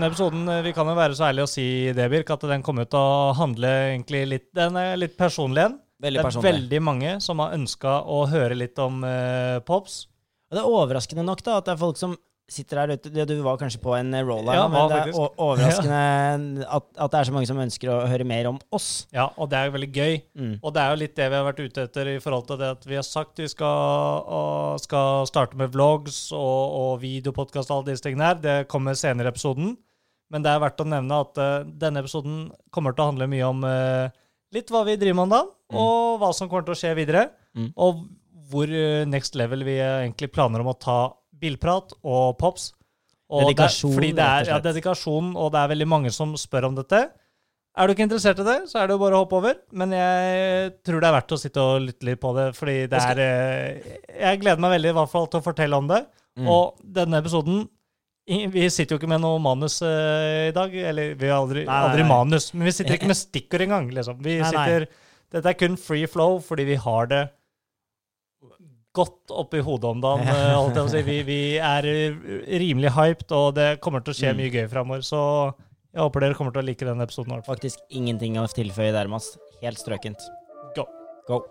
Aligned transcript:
denne 0.00 0.14
episoden 0.14 0.48
eh, 0.48 0.62
Vi 0.64 0.72
kan 0.76 0.88
jo 0.88 0.96
være 0.96 1.16
så 1.16 1.28
ærlige 1.28 1.46
å 1.46 1.50
si 1.50 1.66
det, 1.96 2.08
Birk, 2.12 2.32
at 2.32 2.48
den 2.48 2.64
kommer 2.64 2.88
til 2.88 3.00
å 3.00 3.34
handle 3.36 3.70
egentlig 3.92 4.24
litt 4.30 4.48
Den 4.56 4.78
er 4.80 4.96
litt 5.00 5.18
personlig 5.18 5.66
en. 5.68 5.78
Veldig 6.00 6.22
Det 6.24 6.32
er 6.32 6.46
veldig 6.46 6.80
mange 6.80 7.12
som 7.20 7.42
har 7.44 7.52
ønska 7.52 7.98
å 8.08 8.22
høre 8.30 8.56
litt 8.56 8.78
om 8.80 9.02
uh, 9.04 9.60
Pops. 9.68 10.06
Og 10.48 10.56
det 10.56 10.62
er 10.62 10.76
overraskende 10.80 11.26
nok 11.26 11.42
da, 11.44 11.58
at 11.60 11.68
det 11.68 11.74
er 11.74 11.82
folk 11.82 12.00
som 12.00 12.14
sitter 12.50 12.80
der 12.80 12.96
ute. 12.96 13.26
Du 13.28 13.34
var 13.44 13.58
kanskje 13.60 13.82
på 13.84 13.92
en 13.94 14.08
roller, 14.08 14.24
roll 14.30 14.48
her, 14.48 14.56
Ja, 14.56 14.64
men 14.72 14.88
det 14.90 15.00
er 15.02 15.18
overraskende 15.20 16.64
at, 16.78 16.88
at 16.96 17.12
det 17.12 17.20
er 17.20 17.28
så 17.28 17.34
mange 17.36 17.50
som 17.50 17.60
ønsker 17.62 17.92
å 17.92 17.98
høre 18.10 18.26
mer 18.26 18.48
om 18.48 18.56
oss. 18.74 18.88
Ja, 19.12 19.28
og 19.36 19.52
det 19.52 19.60
er 19.60 19.68
jo 19.68 19.76
veldig 19.76 19.90
gøy. 19.92 20.16
Mm. 20.40 20.56
Og 20.56 20.74
det 20.74 20.82
er 20.82 20.94
jo 20.94 21.02
litt 21.04 21.14
det 21.20 21.28
vi 21.28 21.38
har 21.38 21.46
vært 21.50 21.60
ute 21.60 21.84
etter 21.84 22.12
i 22.14 22.16
forhold 22.24 22.48
til 22.48 22.62
det 22.64 22.72
at 22.78 22.88
vi 22.88 22.98
har 22.98 23.06
sagt 23.06 23.44
vi 23.44 23.52
skal, 23.52 24.32
skal 24.82 25.28
starte 25.30 25.60
med 25.60 25.76
vlogs 25.76 26.30
og, 26.32 26.80
og 26.80 26.90
videopodkast 27.04 27.70
og 27.70 27.82
alle 27.82 27.92
disse 27.92 28.08
tingene 28.08 28.32
her. 28.32 28.42
Det 28.42 28.58
kommer 28.72 28.98
senere 28.98 29.28
i 29.28 29.36
episoden. 29.36 29.76
Men 30.30 30.44
det 30.44 30.52
er 30.52 30.62
verdt 30.62 30.82
å 30.82 30.88
nevne 30.88 31.20
at 31.24 31.40
uh, 31.42 31.66
denne 31.66 32.02
episoden 32.04 32.42
kommer 32.74 32.94
til 32.94 33.04
å 33.04 33.10
handle 33.10 33.30
mye 33.30 33.46
om 33.48 33.64
uh, 33.66 34.10
litt 34.54 34.70
hva 34.70 34.84
vi 34.86 34.98
driver 34.98 35.18
med 35.18 35.26
om 35.26 35.34
dagen, 35.34 35.54
og 35.80 36.20
hva 36.22 36.32
som 36.36 36.50
kommer 36.50 36.66
til 36.66 36.76
å 36.76 36.80
skje 36.80 36.92
videre. 36.98 37.28
Mm. 37.58 37.72
Og 37.82 38.04
hvor 38.50 38.70
uh, 38.70 39.06
next 39.10 39.38
level 39.38 39.66
vi 39.66 39.78
egentlig 39.82 40.30
planer 40.34 40.62
om 40.62 40.70
å 40.70 40.78
ta 40.78 41.00
bilprat 41.40 41.96
og 42.02 42.36
pops. 42.40 42.70
Og 43.30 43.46
Dedikasjon, 43.46 43.92
det, 43.92 43.96
fordi 43.96 44.12
det 44.18 44.26
er, 44.26 44.48
ja, 44.50 44.58
dedikasjon, 44.62 45.34
og 45.38 45.52
det 45.54 45.60
er 45.60 45.70
veldig 45.70 45.86
mange 45.86 46.10
som 46.14 46.32
spør 46.38 46.70
om 46.70 46.78
dette. 46.78 47.04
Er 47.78 47.86
du 47.86 47.94
ikke 47.94 48.02
interessert 48.08 48.40
i 48.42 48.46
det, 48.46 48.56
så 48.66 48.80
er 48.80 48.88
det 48.88 48.96
jo 48.96 49.02
bare 49.04 49.14
å 49.14 49.22
hoppe 49.22 49.38
over. 49.38 49.60
Men 49.78 49.94
jeg 49.94 50.72
tror 50.86 51.02
det 51.02 51.06
er 51.06 51.14
verdt 51.14 51.34
å 51.36 51.38
sitte 51.38 51.62
og 51.62 51.84
lytte 51.84 52.08
litt 52.08 52.20
på 52.22 52.32
det, 52.34 52.48
fordi 52.58 52.78
det 52.90 53.02
er 53.12 53.20
Jeg 53.22 54.40
gleder 54.42 54.62
meg 54.62 54.74
veldig 54.74 54.90
i 54.90 54.96
hvert 54.98 55.12
fall 55.12 55.30
til 55.30 55.38
å 55.38 55.46
fortelle 55.46 55.78
om 55.78 55.90
det. 55.90 56.00
Mm. 56.40 56.50
Og 56.50 56.82
denne 56.98 57.20
episoden 57.22 57.62
Vi 58.26 58.68
sitter 58.70 58.94
jo 58.94 58.98
ikke 59.00 59.08
med 59.10 59.22
noe 59.24 59.38
manus 59.42 59.80
uh, 59.82 60.48
i 60.48 60.52
dag. 60.54 60.74
Eller 60.74 61.14
vi 61.18 61.26
har 61.30 61.40
aldri, 61.40 61.64
Nei, 61.64 61.72
nei, 61.72 61.88
aldri 61.88 62.02
nei. 62.04 62.08
manus, 62.12 62.50
men 62.54 62.68
vi 62.68 62.72
sitter 62.76 62.94
ikke 62.98 63.08
med 63.10 63.18
stikkord 63.26 63.64
engang. 63.66 63.88
Liksom. 63.90 64.20
Sitter 64.22 64.86
Dette 65.30 65.46
er 65.52 65.54
kun 65.58 65.76
free 65.78 66.06
flow 66.10 66.40
fordi 66.42 66.64
vi 66.66 66.74
har 66.82 67.06
det 67.10 67.20
godt 68.92 69.30
oppi 69.30 69.60
hodet 69.62 69.86
om 69.86 70.00
dagen. 70.02 70.26
eh, 70.26 70.54
holdt 70.58 70.74
jeg 70.74 70.84
å 70.88 70.90
si. 70.90 71.02
Vi, 71.06 71.18
vi 71.22 71.40
er 71.62 71.86
eh, 71.86 72.16
rimelig 72.58 72.90
hyped, 72.96 73.30
og 73.38 73.54
det 73.54 73.68
kommer 73.84 74.02
til 74.02 74.10
å 74.10 74.18
skje 74.18 74.32
Mm. 74.34 74.40
mye 74.42 74.50
gøy 74.56 74.66
framover. 74.72 75.04
Så 75.06 75.20
jeg 75.94 76.02
håper 76.02 76.20
dere 76.26 76.34
kommer 76.38 76.50
til 76.54 76.62
å 76.64 76.66
like 76.66 76.86
denne 76.86 77.06
episoden. 77.06 77.36
Også. 77.38 77.46
Faktisk 77.46 77.78
ingenting 77.90 78.38
å 78.42 78.48
tilføye 78.50 78.90
der. 78.94 79.06
Helt 79.62 79.78
strøkent. 79.78 80.26
Go. 80.74 80.86
Go. 81.30 81.44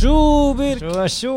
Sjobir! 0.00 0.78
Tjo, 0.80 1.02
Sjo, 1.12 1.32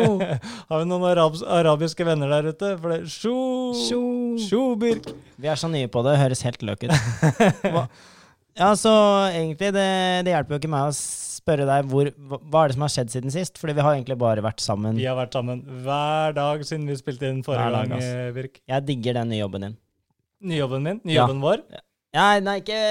Har 0.68 0.80
vi 0.82 0.84
noen 0.90 1.04
arab 1.08 1.38
arabiske 1.40 2.04
venner 2.04 2.28
der 2.28 2.50
ute? 2.52 2.72
For 2.82 2.92
det 2.92 2.98
sjo... 3.08 3.36
sjo. 3.78 4.00
sjo 4.44 4.64
Birk. 4.76 5.06
Vi 5.40 5.48
er 5.48 5.56
så 5.56 5.70
nye 5.72 5.88
på 5.88 6.02
det, 6.04 6.18
høres 6.20 6.42
helt 6.44 6.64
løk 6.68 6.84
ut. 6.84 6.92
Ja, 8.52 8.74
så 8.76 8.90
egentlig, 9.30 9.70
det, 9.72 9.84
det 10.26 10.34
hjelper 10.34 10.52
jo 10.52 10.58
ikke 10.60 10.68
meg 10.74 10.90
å 10.90 10.92
spørre 10.92 11.64
deg 11.64 11.86
hvor, 11.88 12.10
hva, 12.12 12.66
er 12.66 12.68
det 12.68 12.74
som 12.76 12.84
har 12.84 12.90
skjedd 12.92 13.14
siden 13.14 13.32
sist? 13.32 13.56
Fordi 13.56 13.72
vi 13.78 13.86
har 13.86 13.96
egentlig 13.96 14.18
bare 14.20 14.44
vært 14.44 14.60
sammen. 14.60 14.98
Vi 15.00 15.06
har 15.08 15.16
vært 15.16 15.32
sammen 15.38 15.62
hver 15.86 16.36
dag 16.36 16.66
siden 16.68 16.84
vi 16.92 16.96
spilte 16.98 17.30
inn 17.32 17.40
forrige 17.46 17.70
dag, 17.72 17.88
gang, 17.94 18.04
eh, 18.04 18.26
Birk. 18.36 18.60
Jeg 18.68 18.84
digger 18.90 19.16
den 19.22 19.32
nye 19.32 19.40
jobben 19.40 19.64
din. 19.64 19.78
Nyjobben 20.52 20.84
min? 20.84 21.00
Ja. 21.06 21.22
Nyjobben 21.22 21.40
vår? 21.46 21.64
Ja, 22.12 22.26
nei, 22.44 22.58
ikke 22.60 22.82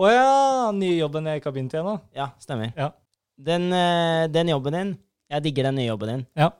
Å 0.00 0.08
ja! 0.14 0.32
Nyjobben 0.80 1.28
jeg 1.28 1.42
ikke 1.42 1.52
har 1.52 1.58
begynt 1.58 1.76
igjen, 1.76 1.84
ennå? 1.84 2.00
Ja, 2.16 2.30
stemmer. 2.40 2.72
Ja. 2.72 2.88
Den, 3.38 3.72
eh, 3.72 4.26
den 4.32 4.50
jobben 4.50 4.74
din, 4.74 4.96
jeg 5.30 5.44
digger 5.44 5.68
den 5.68 5.78
nye 5.78 5.88
jobben 5.90 6.08
din. 6.08 6.26
Ja. 6.36 6.50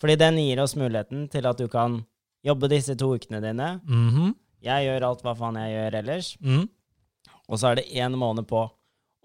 Fordi 0.00 0.16
den 0.18 0.38
gir 0.40 0.60
oss 0.62 0.74
muligheten 0.76 1.28
til 1.32 1.46
at 1.46 1.58
du 1.58 1.68
kan 1.68 2.00
jobbe 2.44 2.68
disse 2.68 2.96
to 2.98 3.14
ukene 3.14 3.40
dine. 3.40 3.80
Mhm. 3.84 4.34
Jeg 4.66 4.86
gjør 4.88 5.06
alt 5.10 5.22
hva 5.22 5.34
faen 5.36 5.58
jeg 5.60 5.74
gjør 5.76 5.98
ellers. 6.00 6.32
Mm. 6.42 6.64
Og 7.46 7.60
så 7.60 7.70
er 7.70 7.78
det 7.78 7.90
én 7.94 8.16
måned 8.18 8.48
på. 8.50 8.64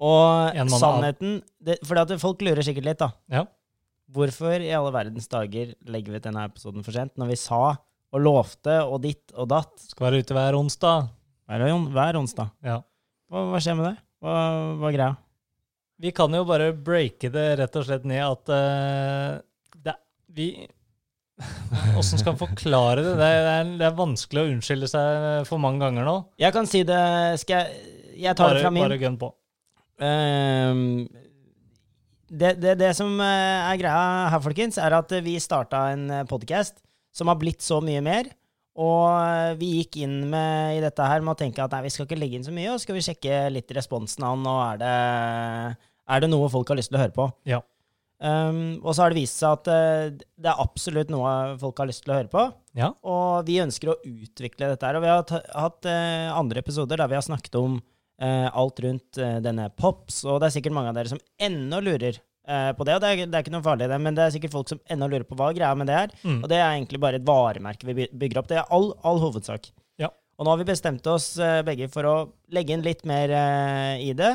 Og 0.01 0.53
måned 0.57 0.81
sannheten 0.81 1.41
det, 1.62 1.79
Fordi 1.85 2.17
folk 2.22 2.41
lurer 2.41 2.66
sikkert 2.66 2.85
litt, 2.85 3.00
da. 3.01 3.12
Ja. 3.29 3.45
Hvorfor 4.12 4.59
i 4.62 4.73
alle 4.75 4.91
verdens 4.94 5.29
dager 5.31 5.73
legger 5.88 6.12
vi 6.12 6.19
ut 6.19 6.25
denne 6.28 6.44
episoden 6.50 6.83
for 6.83 6.91
sent, 6.91 7.13
når 7.18 7.31
vi 7.31 7.38
sa 7.39 7.78
og 8.12 8.19
lovte 8.19 8.81
og 8.83 9.01
ditt 9.06 9.31
og 9.39 9.47
datt 9.53 9.85
Skal 9.94 10.09
være 10.09 10.22
ute 10.22 10.35
hver 10.35 10.57
onsdag. 10.57 11.09
hver, 11.47 11.63
hver 11.95 12.19
onsdag? 12.19 12.51
Ja. 12.66 12.81
Hva, 13.31 13.45
hva 13.53 13.62
skjer 13.63 13.78
med 13.79 13.88
det? 13.88 13.95
Hva, 14.22 14.33
hva 14.81 14.89
er 14.89 14.97
greia? 14.97 15.13
Vi 16.01 16.12
kan 16.16 16.34
jo 16.34 16.44
bare 16.50 16.72
breake 16.73 17.29
det 17.29 17.47
rett 17.59 17.75
og 17.78 17.85
slett 17.85 18.06
ned 18.09 18.23
at 18.25 18.50
uh, 18.50 19.38
det, 19.85 19.94
vi 20.34 20.47
Åssen 22.00 22.22
skal 22.22 22.34
man 22.34 22.41
forklare 22.41 23.03
det? 23.06 23.13
Det 23.19 23.28
er, 23.28 23.69
det 23.79 23.85
er 23.88 23.97
vanskelig 23.97 24.44
å 24.44 24.50
unnskylde 24.56 24.89
seg 24.89 25.47
for 25.50 25.62
mange 25.62 25.81
ganger 25.84 26.06
nå. 26.07 26.16
Jeg 26.41 26.53
kan 26.53 26.69
si 26.69 26.84
det 26.85 27.01
Skal 27.41 27.63
jeg 27.66 28.17
Jeg 28.28 28.38
tar 28.38 28.51
Bare, 28.51 28.59
det 28.59 28.66
fra 28.66 28.73
min. 28.73 28.85
bare 28.85 29.00
gun 29.01 29.17
på. 29.22 29.31
Ehm, 30.01 31.07
det, 32.31 32.56
det, 32.62 32.75
det 32.79 32.91
som 32.97 33.13
eh, 33.22 33.72
er 33.72 33.79
greia 33.81 34.29
her, 34.33 34.44
folkens, 34.44 34.78
er 34.81 34.94
at 34.97 35.13
vi 35.25 35.38
starta 35.41 35.88
en 35.94 36.06
podkast 36.29 36.79
som 37.16 37.31
har 37.31 37.39
blitt 37.41 37.63
så 37.66 37.81
mye 37.83 38.01
mer. 38.06 38.29
Og 38.79 39.07
eh, 39.12 39.53
vi 39.59 39.72
gikk 39.81 40.01
inn 40.06 40.18
med, 40.31 40.78
i 40.78 40.83
dette 40.83 41.07
her 41.07 41.23
med 41.23 41.33
å 41.35 41.39
tenke 41.39 41.63
at 41.63 41.73
nei, 41.75 41.85
vi 41.88 41.94
skal 41.94 42.07
ikke 42.07 42.19
legge 42.19 42.39
inn 42.39 42.47
så 42.47 42.53
mye, 42.56 42.72
og 42.73 42.83
skal 42.83 42.97
vi 42.97 43.06
sjekke 43.06 43.41
litt 43.51 43.73
responsen 43.75 44.28
an, 44.28 44.45
og 44.47 44.62
er 44.69 44.81
det, 44.81 44.94
er 46.12 46.24
det 46.24 46.32
noe 46.32 46.50
folk 46.52 46.70
har 46.72 46.80
lyst 46.80 46.92
til 46.92 47.00
å 47.00 47.06
høre 47.06 47.16
på. 47.16 47.28
Ja. 47.50 47.62
Um, 48.22 48.78
og 48.86 48.94
så 48.94 49.02
har 49.02 49.14
det 49.14 49.18
vist 49.18 49.40
seg 49.42 49.56
at 49.56 49.70
uh, 49.72 50.12
det 50.14 50.50
er 50.52 50.60
absolutt 50.62 51.10
noe 51.10 51.56
folk 51.62 51.80
har 51.82 51.90
lyst 51.90 52.04
til 52.06 52.14
å 52.14 52.20
høre 52.20 52.30
på. 52.30 52.44
Ja. 52.78 52.92
Og 53.02 53.48
vi 53.48 53.58
ønsker 53.64 53.94
å 53.94 53.98
utvikle 54.06 54.70
dette 54.70 54.86
her. 54.86 55.00
Og 55.00 55.06
vi 55.06 55.10
har 55.10 55.24
hatt 55.26 55.88
uh, 55.90 56.28
andre 56.38 56.62
episoder 56.62 57.02
der 57.02 57.10
vi 57.10 57.18
har 57.18 57.26
snakket 57.26 57.58
om 57.58 57.80
uh, 57.82 58.50
alt 58.54 58.84
rundt 58.86 59.22
denne 59.42 59.72
Pops, 59.74 60.22
og 60.28 60.38
det 60.42 60.52
er 60.52 60.60
sikkert 60.60 60.78
mange 60.78 60.94
av 60.94 61.00
dere 61.00 61.14
som 61.16 61.24
ennå 61.42 61.82
lurer 61.82 62.22
på 62.42 62.86
det. 62.86 62.94
Og 62.98 63.02
det 63.04 63.10
er, 63.10 63.20
det 63.30 63.38
er 63.38 63.44
ikke 63.46 63.54
noe 63.54 63.64
farlig, 63.64 63.86
det, 63.88 63.98
men 64.02 64.16
det 64.18 64.24
er 64.26 64.32
sikkert 64.34 64.54
folk 64.56 64.70
som 64.70 64.80
ennå 64.92 65.08
lurer 65.08 65.24
på 65.30 65.36
hva 65.40 65.52
greia 65.56 65.76
med 65.78 65.88
det 65.88 65.94
er. 65.96 66.14
Mm. 66.26 66.40
Og 66.42 66.48
det 66.50 66.58
er 66.58 66.72
egentlig 66.72 67.00
bare 67.00 67.20
et 67.20 67.26
varemerke 67.28 67.86
vi 67.88 68.08
bygger 68.10 68.42
opp. 68.42 68.50
Det 68.50 68.58
er 68.60 68.74
all, 68.76 68.90
all 69.08 69.22
hovedsak. 69.22 69.70
Ja. 70.02 70.10
Og 70.10 70.48
nå 70.48 70.52
har 70.52 70.60
vi 70.60 70.66
bestemt 70.68 71.06
oss 71.08 71.36
begge 71.68 71.88
for 71.94 72.10
å 72.10 72.16
legge 72.52 72.74
inn 72.76 72.84
litt 72.84 73.06
mer 73.08 73.32
i 74.02 74.10
det. 74.18 74.34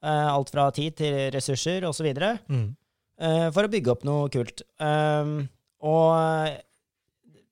Eh, 0.00 0.28
alt 0.32 0.50
fra 0.52 0.66
tid 0.72 0.96
til 1.00 1.16
ressurser 1.34 1.84
osv. 1.88 2.10
Mm. 2.48 2.68
Uh, 3.20 3.48
for 3.52 3.66
å 3.66 3.70
bygge 3.72 3.92
opp 3.92 4.04
noe 4.08 4.30
kult. 4.32 4.62
Um, 4.80 5.42
og 5.84 6.54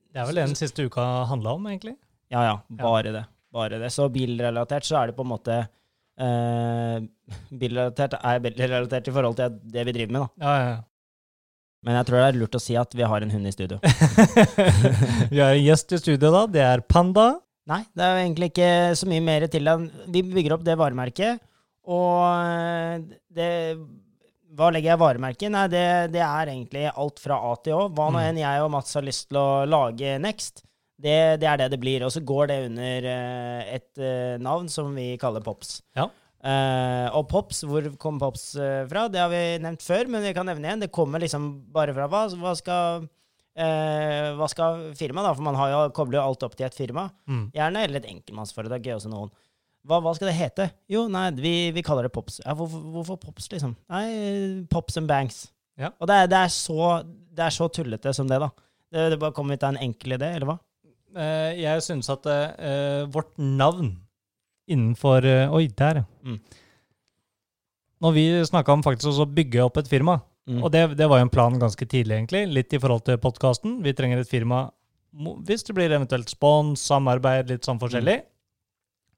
Det 0.08 0.16
er 0.16 0.28
vel 0.30 0.40
det 0.40 0.46
den 0.46 0.56
siste 0.56 0.86
uka 0.88 1.04
handla 1.28 1.58
om, 1.58 1.66
egentlig. 1.68 1.98
Ja, 2.32 2.46
ja. 2.46 2.54
Bare 2.80 3.12
det. 3.12 3.26
Bare 3.52 3.80
det. 3.80 3.90
Så 3.92 4.08
bilrelatert 4.12 4.88
så 4.88 4.96
er 5.02 5.10
det 5.10 5.18
på 5.18 5.26
en 5.26 5.34
måte 5.34 5.66
Uh, 6.18 6.98
Bilrelatert 7.54 8.16
er 8.18 8.40
bilrelatert 8.42 9.06
i 9.06 9.12
forhold 9.14 9.36
til 9.38 9.58
det 9.70 9.84
vi 9.86 9.92
driver 9.94 10.14
med, 10.16 10.24
da. 10.24 10.42
Ja, 10.42 10.54
ja, 10.58 10.70
ja. 10.72 10.78
Men 11.86 11.94
jeg 11.94 12.08
tror 12.08 12.18
det 12.18 12.24
er 12.26 12.38
lurt 12.40 12.56
å 12.58 12.60
si 12.62 12.74
at 12.74 12.96
vi 12.98 13.06
har 13.06 13.22
en 13.22 13.30
hund 13.30 13.46
i 13.46 13.52
studio. 13.54 13.78
Vi 15.32 15.38
har 15.38 15.52
en 15.52 15.62
gjest 15.62 15.94
i 15.94 16.00
studio, 16.00 16.32
da. 16.34 16.40
Det 16.50 16.64
er 16.64 16.82
Panda. 16.82 17.28
Nei, 17.70 17.84
det 17.94 18.02
er 18.02 18.18
egentlig 18.24 18.48
ikke 18.50 18.70
så 18.98 19.06
mye 19.06 19.22
mer 19.22 19.46
til 19.52 19.70
det. 19.70 19.76
Vi 20.10 20.24
bygger 20.26 20.56
opp 20.56 20.64
det 20.66 20.74
varemerket, 20.80 21.38
og 21.88 22.20
eh, 22.44 23.16
det 23.32 23.48
Hva 24.58 24.68
legger 24.72 24.92
jeg 24.92 24.98
i 24.98 25.02
varemerket? 25.02 25.50
Nei, 25.54 25.66
det, 25.72 25.84
det 26.14 26.22
er 26.24 26.50
egentlig 26.52 26.86
alt 26.90 27.20
fra 27.22 27.36
A 27.48 27.52
til 27.62 27.76
Å. 27.76 27.88
Hva 27.92 28.08
nå 28.12 28.18
Mm. 28.20 28.24
enn 28.30 28.40
jeg 28.40 28.62
og 28.64 28.70
Mats 28.74 28.94
har 28.96 29.04
lyst 29.06 29.28
til 29.30 29.38
å 29.40 29.64
lage 29.68 30.16
next, 30.22 30.64
det, 30.98 31.38
det 31.42 31.46
er 31.46 31.60
det 31.60 31.68
det 31.74 31.80
blir. 31.82 32.02
Og 32.06 32.10
så 32.14 32.22
går 32.26 32.48
det 32.50 32.56
under 32.70 33.08
eh, 33.12 33.74
et 33.76 34.00
eh, 34.02 34.38
navn 34.42 34.66
som 34.72 34.90
vi 34.96 35.12
kaller 35.20 35.44
Pops. 35.46 35.78
Ja. 35.96 36.08
Uh, 36.38 37.10
og 37.18 37.24
Pops, 37.30 37.64
hvor 37.66 37.82
kom 37.98 38.18
Pops 38.22 38.52
fra? 38.86 39.08
Det 39.10 39.18
har 39.18 39.30
vi 39.32 39.40
nevnt 39.58 39.82
før, 39.82 40.06
men 40.06 40.22
vi 40.22 40.30
kan 40.36 40.46
nevne 40.46 40.68
igjen. 40.68 40.84
Det 40.84 40.92
kommer 40.94 41.18
liksom 41.18 41.48
bare 41.74 41.90
fra 41.96 42.06
hva, 42.06 42.20
hva 42.38 42.52
skal 42.54 43.08
uh, 43.58 44.28
hva 44.38 44.46
skal 44.50 44.84
firmaet, 44.98 45.26
da? 45.26 45.32
For 45.34 45.42
man 45.48 45.58
har 45.58 45.72
jo, 45.72 45.80
kobler 45.96 46.20
jo 46.20 46.26
alt 46.28 46.46
opp 46.46 46.54
til 46.58 46.68
et 46.68 46.78
firma. 46.78 47.08
Mm. 47.26 47.48
Gjerne, 47.56 47.82
eller 47.88 47.98
et 48.02 48.10
enkeltmannsforetak 48.12 48.86
også 48.94 49.10
noen. 49.12 49.32
Hva, 49.88 49.98
hva 50.04 50.12
skal 50.16 50.28
det 50.30 50.36
hete? 50.36 50.68
Jo, 50.92 51.06
nei, 51.12 51.30
vi, 51.40 51.52
vi 51.72 51.84
kaller 51.86 52.08
det 52.08 52.12
Pops. 52.12 52.42
Ja, 52.44 52.52
hvorfor, 52.58 52.82
hvorfor 52.94 53.18
Pops, 53.22 53.48
liksom? 53.52 53.72
Nei, 53.88 54.04
Pops 54.70 55.00
and 55.00 55.08
Banks. 55.08 55.46
Ja. 55.80 55.92
Og 55.96 56.10
det 56.10 56.18
er, 56.22 56.30
det, 56.30 56.42
er 56.44 56.52
så, 56.52 56.88
det 57.08 57.46
er 57.46 57.54
så 57.54 57.70
tullete 57.72 58.12
som 58.16 58.28
det, 58.28 58.40
da. 58.42 58.50
Det, 58.92 59.08
det 59.14 59.20
bare 59.22 59.34
kommer 59.36 59.56
ut 59.56 59.64
av 59.64 59.74
en 59.74 59.82
enkel 59.88 60.18
idé, 60.18 60.32
eller 60.36 60.52
hva? 60.52 60.58
Uh, 61.16 61.50
jeg 61.56 61.84
synes 61.86 62.10
at 62.12 62.28
uh, 62.28 63.08
vårt 63.08 63.32
navn 63.40 63.94
innenfor 64.68 65.24
uh, 65.24 65.56
Oi, 65.56 65.66
der, 65.72 66.02
ja. 66.02 66.08
Mm. 66.28 66.40
Når 68.04 68.14
vi 68.14 68.26
snakka 68.46 68.76
om 68.76 68.84
faktisk 68.84 69.10
også 69.10 69.24
å 69.24 69.36
bygge 69.38 69.64
opp 69.64 69.80
et 69.80 69.88
firma, 69.90 70.20
Mm. 70.48 70.62
og 70.64 70.72
det, 70.72 70.80
det 70.96 71.04
var 71.10 71.20
jo 71.20 71.26
en 71.26 71.32
plan 71.32 71.56
ganske 71.60 71.84
tidlig, 71.84 72.14
egentlig, 72.16 72.46
litt 72.48 72.72
i 72.72 72.78
forhold 72.80 73.02
til 73.04 73.18
podkasten. 73.20 73.82
Vi 73.84 73.92
trenger 73.92 74.22
et 74.22 74.30
firma 74.30 74.70
hvis 75.44 75.64
det 75.66 75.74
blir 75.76 75.92
eventuelt 75.92 76.30
spons, 76.30 76.80
samarbeid, 76.88 77.50
litt 77.50 77.66
sånn 77.68 77.80
forskjellig. 77.80 78.20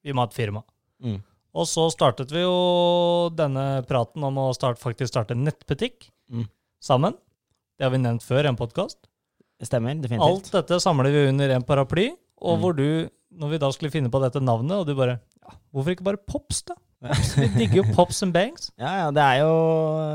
Vi 0.04 0.12
må 0.16 0.24
ha 0.24 0.30
et 0.30 0.36
firma. 0.36 0.62
Mm. 1.04 1.18
Og 1.60 1.66
så 1.66 1.88
startet 1.90 2.30
vi 2.30 2.44
jo 2.44 3.30
denne 3.34 3.82
praten 3.88 4.22
om 4.24 4.36
å 4.38 4.50
starte, 4.54 4.80
faktisk 4.80 5.10
starte 5.12 5.34
en 5.36 5.44
nettbutikk. 5.48 6.10
Mm. 6.30 6.44
sammen. 6.80 7.12
Det 7.76 7.84
har 7.84 7.90
vi 7.92 7.98
nevnt 8.00 8.22
før 8.24 8.46
i 8.46 8.48
en 8.48 8.56
podkast. 8.56 8.96
Stemmer, 9.60 9.98
definitivt. 10.00 10.22
Alt 10.30 10.50
dette 10.54 10.78
samler 10.80 11.10
vi 11.12 11.24
under 11.28 11.50
en 11.56 11.62
paraply, 11.66 12.06
og 12.40 12.56
Mm. 12.56 12.60
hvor 12.62 12.76
du, 12.76 13.10
når 13.36 13.50
vi 13.50 13.58
da 13.58 13.68
skulle 13.72 13.90
finne 13.92 14.08
på 14.08 14.20
dette 14.22 14.40
navnet, 14.40 14.72
og 14.78 14.86
du 14.86 14.94
bare 14.94 15.18
ja, 15.42 15.50
Hvorfor 15.74 15.90
ikke 15.92 16.04
bare 16.06 16.16
Pops, 16.26 16.62
da? 16.62 16.74
Vi 17.36 17.48
digger 17.58 17.82
jo 17.82 17.94
Pops 17.94 18.22
and 18.22 18.32
Bangs. 18.32 18.70
Ja, 18.78 19.04
ja, 19.04 19.10
det 19.10 19.20
er 19.24 19.36
jo, 19.40 19.52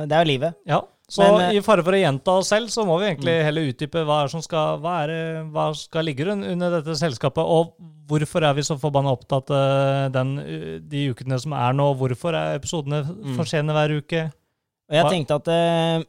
det 0.07 0.11
er 0.15 0.23
jo 0.23 0.29
livet. 0.31 0.55
Ja. 0.65 0.81
Så 1.07 1.21
Men, 1.21 1.41
eh, 1.51 1.57
i 1.59 1.61
fare 1.61 1.83
for 1.85 1.93
å 1.93 1.99
gjenta 2.01 2.33
oss 2.39 2.47
selv, 2.49 2.71
så 2.73 2.81
må 2.87 2.95
vi 2.99 3.11
egentlig 3.11 3.35
heller 3.45 3.67
utdype 3.69 4.01
hva, 4.07 4.23
som 4.31 4.41
skal, 4.41 4.79
hva, 4.81 5.03
er, 5.05 5.43
hva 5.53 5.67
skal 5.77 6.07
ligge 6.07 6.25
under 6.33 6.79
dette 6.79 6.95
selskapet, 6.97 7.45
og 7.45 7.75
hvorfor 8.09 8.41
er 8.47 8.55
vi 8.57 8.63
så 8.65 8.77
forbanna 8.81 9.13
opptatt 9.13 9.51
av 9.53 10.11
den, 10.13 10.33
uh, 10.39 10.79
de 10.81 11.03
ukene 11.13 11.37
som 11.41 11.53
er 11.53 11.73
nå? 11.77 11.91
Hvorfor 11.99 12.33
er 12.33 12.57
episodene 12.57 13.03
Mm. 13.05 13.35
for 13.37 13.45
sene 13.45 13.73
hver 13.73 13.93
uke? 14.01 14.25
Og 14.89 14.97
jeg 14.97 15.05
tenkte 15.11 15.35
at 15.41 15.47
eh, 15.53 16.03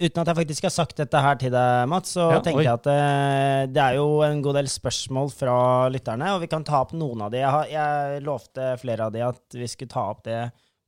Uten 0.00 0.22
at 0.22 0.28
jeg 0.30 0.36
faktisk 0.38 0.62
har 0.64 0.70
sagt 0.72 0.96
dette 0.96 1.20
her 1.20 1.34
til 1.36 1.50
deg, 1.52 1.86
Mats, 1.86 2.14
så 2.16 2.30
Ja, 2.32 2.38
tenkte 2.40 2.62
oi. 2.62 2.64
jeg 2.64 2.72
at 2.72 2.86
eh, 2.88 3.66
det 3.68 3.82
er 3.84 3.96
jo 3.98 4.22
en 4.24 4.40
god 4.40 4.54
del 4.56 4.64
spørsmål 4.72 5.28
fra 5.30 5.56
lytterne, 5.92 6.30
og 6.32 6.40
vi 6.40 6.46
kan 6.48 6.64
ta 6.64 6.78
opp 6.80 6.94
noen 6.96 7.20
av 7.26 7.30
de. 7.30 7.36
Jeg, 7.42 7.50
har, 7.52 7.66
jeg 7.68 8.22
lovte 8.24 8.70
flere 8.80 9.04
av 9.04 9.12
de 9.12 9.20
at 9.26 9.42
vi 9.52 9.68
skulle 9.68 9.92
ta 9.92 10.06
opp 10.08 10.22
det 10.24 10.38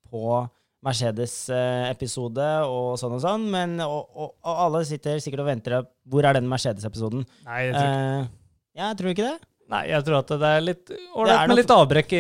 på 0.09 0.49
Mercedes-episode 0.83 2.49
og 2.67 2.97
sånn 3.01 3.17
og 3.17 3.23
sånn, 3.23 3.45
men 3.53 3.77
og, 3.85 4.09
og, 4.13 4.35
og 4.43 4.63
alle 4.67 4.83
sitter 4.89 5.21
sikkert 5.23 5.45
og 5.45 5.51
venter 5.53 5.77
på 5.79 5.91
hvor 6.13 6.27
er 6.29 6.39
den 6.39 6.49
Mercedes-episoden. 6.51 7.25
Nei, 7.47 7.61
jeg 7.69 7.75
tror, 7.77 7.89
Eh, 7.93 8.31
ja, 8.81 8.89
tror 8.97 9.09
du 9.11 9.15
ikke 9.15 9.29
det? 9.29 9.49
Nei, 9.73 9.83
jeg 9.91 10.05
tror 10.07 10.19
at 10.21 10.31
det 10.43 10.49
er 10.49 10.61
litt 10.65 10.91
ålreit 11.17 11.49
med 11.51 11.59
litt 11.59 11.73
avbrekk 11.73 12.13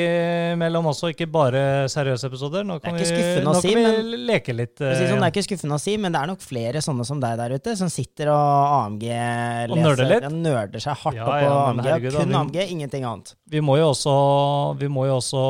imellom 0.57 0.89
også, 0.93 1.11
ikke 1.13 1.27
bare 1.33 1.63
seriøse 1.93 2.29
episoder. 2.31 2.65
Nå 2.67 2.79
kan 2.83 2.97
vi, 2.97 3.05
nå 3.45 3.55
si, 3.61 3.75
kan 3.77 3.97
vi 4.09 4.21
leke 4.31 4.55
litt. 4.57 4.81
Eh, 4.81 4.97
sånn, 5.05 5.21
det 5.21 5.29
er 5.29 5.35
ikke 5.35 5.45
skuffende 5.47 5.77
å 5.77 5.83
si, 5.83 5.97
men 6.01 6.15
det 6.17 6.23
er 6.23 6.31
nok 6.33 6.41
flere 6.45 6.83
sånne 6.85 7.05
som 7.09 7.21
deg 7.23 7.37
der 7.41 7.55
ute, 7.59 7.77
som 7.79 7.91
sitter 7.93 8.33
og 8.33 8.75
AMG 8.79 9.05
leser, 9.13 9.75
Og 9.77 9.83
nerder 9.85 10.11
litt? 10.15 10.27
Ja, 10.27 10.33
nerder 10.49 10.85
seg 10.87 10.99
hardt 11.05 11.17
Ja, 11.21 11.27
opp 11.29 11.33
på 11.37 11.45
ja, 11.47 11.55
AMG. 11.69 11.85
herregud, 11.87 12.19
kun 12.19 12.29
vi- 12.33 12.41
AMG, 12.43 12.59
ingenting 12.77 13.05
annet. 13.05 13.35
Vi 13.53 13.61
må 13.61 13.77
jo 13.79 13.91
også 13.93 14.17
Vi 14.81 14.89
må 14.89 15.07
jo 15.07 15.19
også 15.21 15.43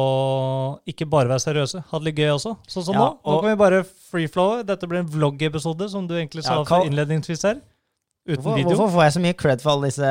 ikke 0.91 1.07
bare 1.09 1.29
være 1.31 1.43
seriøse. 1.45 1.85
Ha 1.91 1.99
det 1.99 2.05
litt 2.11 2.17
gøy 2.19 2.33
også. 2.35 2.57
Sånn 2.69 2.85
som 2.89 2.95
Ja, 2.95 3.01
nå. 3.01 3.11
Nå 3.23 3.33
og- 3.37 3.43
kan 3.43 3.51
vi 3.51 3.57
bare 3.57 3.85
freeflowe. 3.85 4.65
Dette 4.67 4.87
blir 4.89 4.99
en 5.01 5.09
vlogg-episode, 5.09 5.89
som 5.91 6.07
du 6.07 6.15
egentlig 6.15 6.43
sa 6.45 6.63
Ja, 6.63 6.83
innledningsvis 6.85 7.43
her. 7.45 7.61
Uten 8.23 8.39
Hvorfor, 8.39 8.55
video. 8.55 8.77
hvorfor 8.79 8.93
får 8.95 9.03
jeg 9.03 9.13
så 9.17 9.21
mye 9.25 9.35
cred 9.35 9.63
for 9.65 9.71
alle 9.73 9.89
disse 9.91 10.11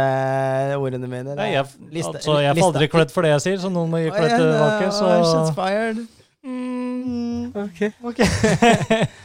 ordene 0.75 1.07
mine? 1.07 1.35
Nei, 1.37 1.45
jeg, 1.53 1.63
Liste- 1.95 2.17
altså, 2.19 2.33
jeg 2.43 2.57
får 2.57 2.65
aldri 2.73 2.87
cred 2.91 3.13
for 3.13 3.23
det 3.23 3.29
jeg 3.31 3.43
sier, 3.45 3.59
så 3.63 3.69
noen 3.71 3.87
må 3.93 4.01
gi 4.03 4.09
cred 4.11 4.33
til 4.33 4.49
tilbake. 4.49 4.81
ja, 4.83 4.89
Shots 4.97 5.31
Så 5.31 5.53
fired. 5.55 6.01
mm, 6.43 7.45
Ok. 7.61 7.79
okay. 8.11 9.07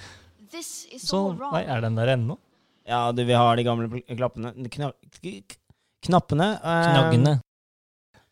Så. 0.96 1.18
Nei, 1.36 1.64
er 1.68 1.82
den 1.84 1.98
der 1.98 2.12
ennå? 2.14 2.38
Ja, 2.88 3.10
du, 3.12 3.24
vi 3.26 3.34
har 3.36 3.56
de 3.58 3.64
gamle 3.66 3.88
klappene 4.16 4.54
kna, 4.72 4.92
Knappene. 6.06 6.46
eh, 6.62 6.86
Knaggene. 6.86 7.34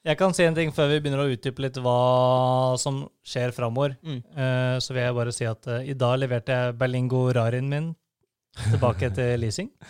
Jeg 0.06 0.18
kan 0.20 0.32
si 0.36 0.44
en 0.46 0.54
ting 0.56 0.70
før 0.72 0.88
vi 0.92 1.00
begynner 1.00 1.24
å 1.24 1.28
utdype 1.34 1.60
litt 1.64 1.76
hva 1.82 2.78
som 2.80 3.02
skjer 3.26 3.52
framover. 3.56 3.96
Mm. 4.04 4.22
Uh, 4.36 4.76
så 4.84 4.92
vil 4.94 5.02
jeg 5.02 5.14
bare 5.18 5.32
si 5.34 5.44
at 5.48 5.66
uh, 5.68 5.80
i 5.82 5.94
dag 5.98 6.18
leverte 6.22 6.52
jeg 6.56 6.78
Berlingo 6.80 7.26
Rarin 7.34 7.68
min 7.68 7.90
tilbake 8.70 9.10
til 9.14 9.40
leasing. 9.40 9.70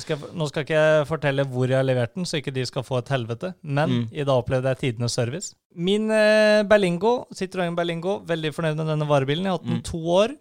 Skal, 0.00 0.16
jeg- 0.16 0.30
nå 0.40 0.46
skal 0.48 0.62
ikke 0.64 0.72
jeg 0.78 1.06
fortelle 1.08 1.44
hvor 1.44 1.68
jeg 1.68 1.76
har 1.76 1.84
levert 1.84 2.14
den, 2.14 2.24
så 2.24 2.38
ikke 2.40 2.54
de 2.56 2.62
skal 2.64 2.82
få 2.86 2.98
et 3.02 3.08
helvete. 3.12 3.50
Men 3.62 3.90
Mm. 3.90 4.04
i 4.12 4.24
dag 4.24 4.38
opplevde 4.40 4.68
jeg 4.72 4.78
tidenes 4.78 5.12
service. 5.12 5.54
Min 5.76 6.08
eh, 6.10 6.62
Berlingo, 6.64 7.26
Citroën 7.34 7.74
Berlingo, 7.76 8.22
veldig 8.24 8.54
fornøyd 8.56 8.76
med 8.76 8.86
denne 8.88 9.06
varebilen. 9.10 9.44
Jeg 9.44 9.52
har 9.52 9.58
hatt 9.58 9.66
den 9.68 9.82
Mm. 9.82 9.84
to 9.84 9.98
år, 10.16 10.32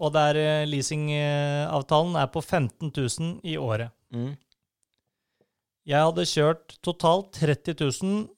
og 0.00 0.12
der 0.14 0.36
eh, 0.36 0.66
leasingavtalen 0.66 2.14
er 2.22 2.26
på 2.30 2.40
15 2.44 2.92
000 2.94 3.40
i 3.42 3.56
året. 3.56 3.90
Mm. 4.14 4.36
Jeg 5.86 5.98
hadde 6.06 6.22
kjørt 6.28 6.78
totalt 6.84 7.32
30 7.32 7.74
000 7.80 8.28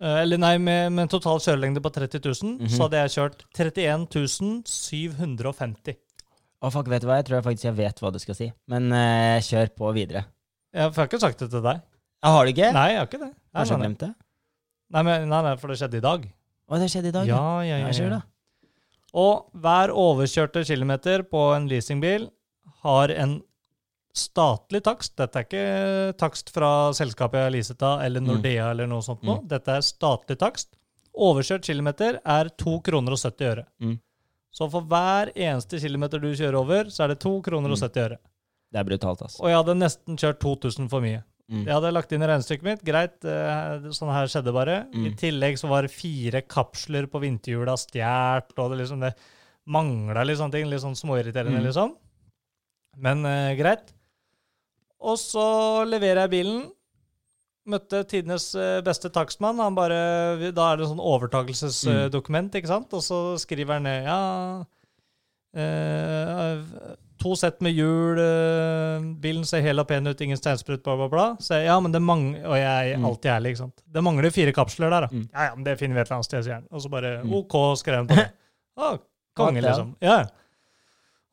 eh, 0.00 0.22
Eller 0.22 0.36
nei, 0.38 0.58
med, 0.58 0.92
med 0.92 1.02
en 1.02 1.08
total 1.08 1.38
kjørelengde 1.40 1.80
på 1.82 1.90
30 1.90 2.20
000, 2.22 2.58
-hmm. 2.60 2.68
så 2.68 2.82
hadde 2.86 3.02
jeg 3.02 3.10
kjørt 3.10 3.44
31 3.56 4.62
750. 4.64 5.96
Å, 6.64 6.70
fuck, 6.72 6.88
vet 6.88 7.02
du 7.04 7.08
hva? 7.10 7.18
Jeg 7.20 7.26
tror 7.28 7.38
jeg 7.38 7.44
faktisk 7.44 7.66
jeg 7.68 7.76
vet 7.76 7.98
hva 8.00 8.10
du 8.14 8.20
skal 8.22 8.36
si. 8.38 8.46
Men 8.72 8.88
eh, 8.96 9.38
kjør 9.44 9.72
på 9.76 9.90
videre. 9.96 10.24
Jeg 10.74 10.90
har 10.96 11.08
ikke 11.10 11.20
sagt 11.22 11.42
det 11.44 11.50
til 11.52 11.62
deg. 11.64 11.82
Ja, 12.24 12.30
har 12.32 12.46
du 12.46 12.52
ikke? 12.54 12.70
Nei, 12.72 12.86
jeg 12.94 13.02
har 13.02 13.08
ikke 13.10 13.20
det. 13.20 13.32
Kanskje 13.52 13.64
jeg 13.68 13.74
har 13.76 13.82
nei. 13.82 13.88
glemt 13.88 14.04
det? 14.04 14.12
Nei, 14.94 15.02
men, 15.06 15.26
nei, 15.28 15.40
nei, 15.48 15.56
for 15.60 15.72
det 15.72 15.76
skjedde 15.80 15.98
i 16.00 16.04
dag. 16.04 16.24
Å, 16.64 16.78
det 16.80 16.88
skjedde 16.92 17.10
i 17.10 17.14
dag? 17.18 17.28
Ja, 17.28 17.42
ja, 17.66 17.80
ja. 17.82 17.90
Ja, 17.90 17.96
kjør 17.98 18.08
ja. 18.14 18.20
da. 18.20 18.78
Og 19.24 19.60
hver 19.62 19.92
overkjørte 19.94 20.64
kilometer 20.66 21.22
på 21.30 21.42
en 21.54 21.68
leasingbil 21.70 22.24
har 22.86 23.12
en 23.14 23.36
statlig 24.14 24.80
takst. 24.86 25.14
Dette 25.18 25.40
er 25.42 25.46
ikke 25.46 26.16
takst 26.20 26.50
fra 26.54 26.70
selskapet 26.96 27.38
jeg 27.40 27.48
har 27.48 27.54
leaset 27.54 27.84
av, 27.86 28.00
eller 28.06 28.22
Mm. 28.22 28.30
Nordea 28.30 28.70
eller 28.70 28.88
noe 28.90 29.02
sånt 29.04 29.22
nå. 29.26 29.40
Mm. 29.42 29.48
Dette 29.50 29.76
er 29.76 29.84
statlig 29.86 30.38
takst. 30.40 30.72
Overkjørt 31.14 31.66
kilometer 31.66 32.18
er 32.24 32.50
2 32.58 32.80
kroner 32.86 33.14
og 33.14 33.20
70 33.20 33.50
øre. 33.52 33.66
Mm. 33.82 33.98
Så 34.54 34.68
for 34.70 34.86
hver 34.86 35.32
eneste 35.34 35.80
kilometer 35.82 36.20
du 36.22 36.28
kjører 36.32 36.54
over, 36.60 36.84
så 36.94 37.04
er 37.04 37.08
det 37.14 37.18
2 37.24 37.40
kroner 37.42 37.72
og 37.74 37.78
Mm. 37.78 37.82
70 37.88 38.04
øre. 38.06 38.18
Det 38.74 38.78
er 38.80 38.84
brutalt, 38.86 39.22
altså. 39.22 39.40
Og 39.42 39.48
jeg 39.50 39.56
hadde 39.58 39.74
nesten 39.80 40.16
kjørt 40.18 40.38
2000 40.42 40.88
for 40.90 41.00
mye. 41.02 41.24
Mm. 41.50 41.64
Jeg 41.66 41.74
hadde 41.74 41.90
lagt 41.92 42.12
inn 42.14 42.22
i 42.22 42.26
regnestykket 42.30 42.62
mitt. 42.64 42.84
Greit, 42.86 43.18
eh, 43.24 43.90
sånn 43.92 44.12
her 44.14 44.26
skjedde 44.30 44.52
bare. 44.54 44.86
I 44.94 45.10
Mm. 45.10 45.16
tillegg 45.16 45.58
så 45.58 45.68
var 45.68 45.82
det 45.82 45.90
fire 45.90 46.40
kapsler 46.42 47.06
på 47.06 47.20
vinterhjula 47.20 47.74
stjålet, 47.76 48.58
og 48.58 48.70
det 48.70 48.78
liksom 48.80 49.00
det 49.00 49.14
mangla 49.66 50.24
litt 50.24 50.38
sånne 50.38 50.52
ting. 50.52 50.66
Litt 50.70 50.80
sånn 50.80 50.96
småirriterende, 50.96 51.58
Mm. 51.60 51.64
liksom. 51.66 51.96
Men 52.96 53.26
eh, 53.26 53.56
greit. 53.56 53.92
Og 55.00 55.16
så 55.18 55.84
leverer 55.86 56.28
jeg 56.28 56.30
bilen. 56.30 56.70
Møtte 57.66 58.02
tidenes 58.04 58.50
eh, 58.60 58.80
beste 58.84 59.08
takstmann. 59.08 59.56
Han 59.62 59.74
bare, 59.78 60.50
Da 60.52 60.72
er 60.72 60.76
det 60.82 60.88
sånn 60.90 61.00
overtakelsesdokument, 61.00 62.52
ikke 62.60 62.68
sant? 62.68 62.92
Og 62.92 63.00
så 63.04 63.22
skriver 63.40 63.78
han 63.78 63.86
ned 63.88 64.04
Ja 64.04 64.64
eh, 65.56 66.60
To 67.24 67.32
sett 67.38 67.60
med 67.64 67.72
hjul, 67.72 68.18
eh, 68.20 69.04
bilen 69.22 69.46
ser 69.48 69.62
hel 69.64 69.78
og 69.80 69.86
pen 69.88 70.04
ut, 70.10 70.20
ingen 70.20 70.36
steinsprut, 70.36 70.82
bla, 70.84 70.96
bla, 70.98 71.06
bla. 71.08 71.26
Så 71.40 71.56
ja, 71.64 71.76
men 71.80 71.94
det 71.94 72.02
mangler 72.04 72.42
Og 72.50 72.56
jeg 72.58 72.90
er 72.92 72.98
Mm. 72.98 73.04
alltid 73.08 73.30
ærlig, 73.32 73.52
ikke 73.54 73.62
sant. 73.62 73.82
Det 73.94 74.02
mangler 74.04 74.30
fire 74.34 74.52
kapsler 74.52 74.90
der, 74.90 75.06
da. 75.06 75.08
Mm. 75.08 75.28
Ja, 75.32 75.44
ja, 75.48 75.54
men 75.54 75.64
det 75.64 75.78
finner 75.78 75.94
vi 75.94 76.00
et 76.02 76.06
eller 76.10 76.16
annet 76.18 76.24
sted, 76.28 76.44
sier 76.44 76.54
han. 76.58 76.66
Og 76.70 76.82
så 76.82 76.90
bare 76.90 77.22
Mm. 77.24 77.32
OK, 77.38 77.56
skrev 77.78 77.96
han 78.02 78.06
på 78.08 78.16
det. 78.16 78.28
Å, 78.76 78.98
konge, 79.36 79.62
Godt, 79.62 79.62
ja. 79.62 79.70
liksom. 79.70 79.94
Ja. 80.02 80.18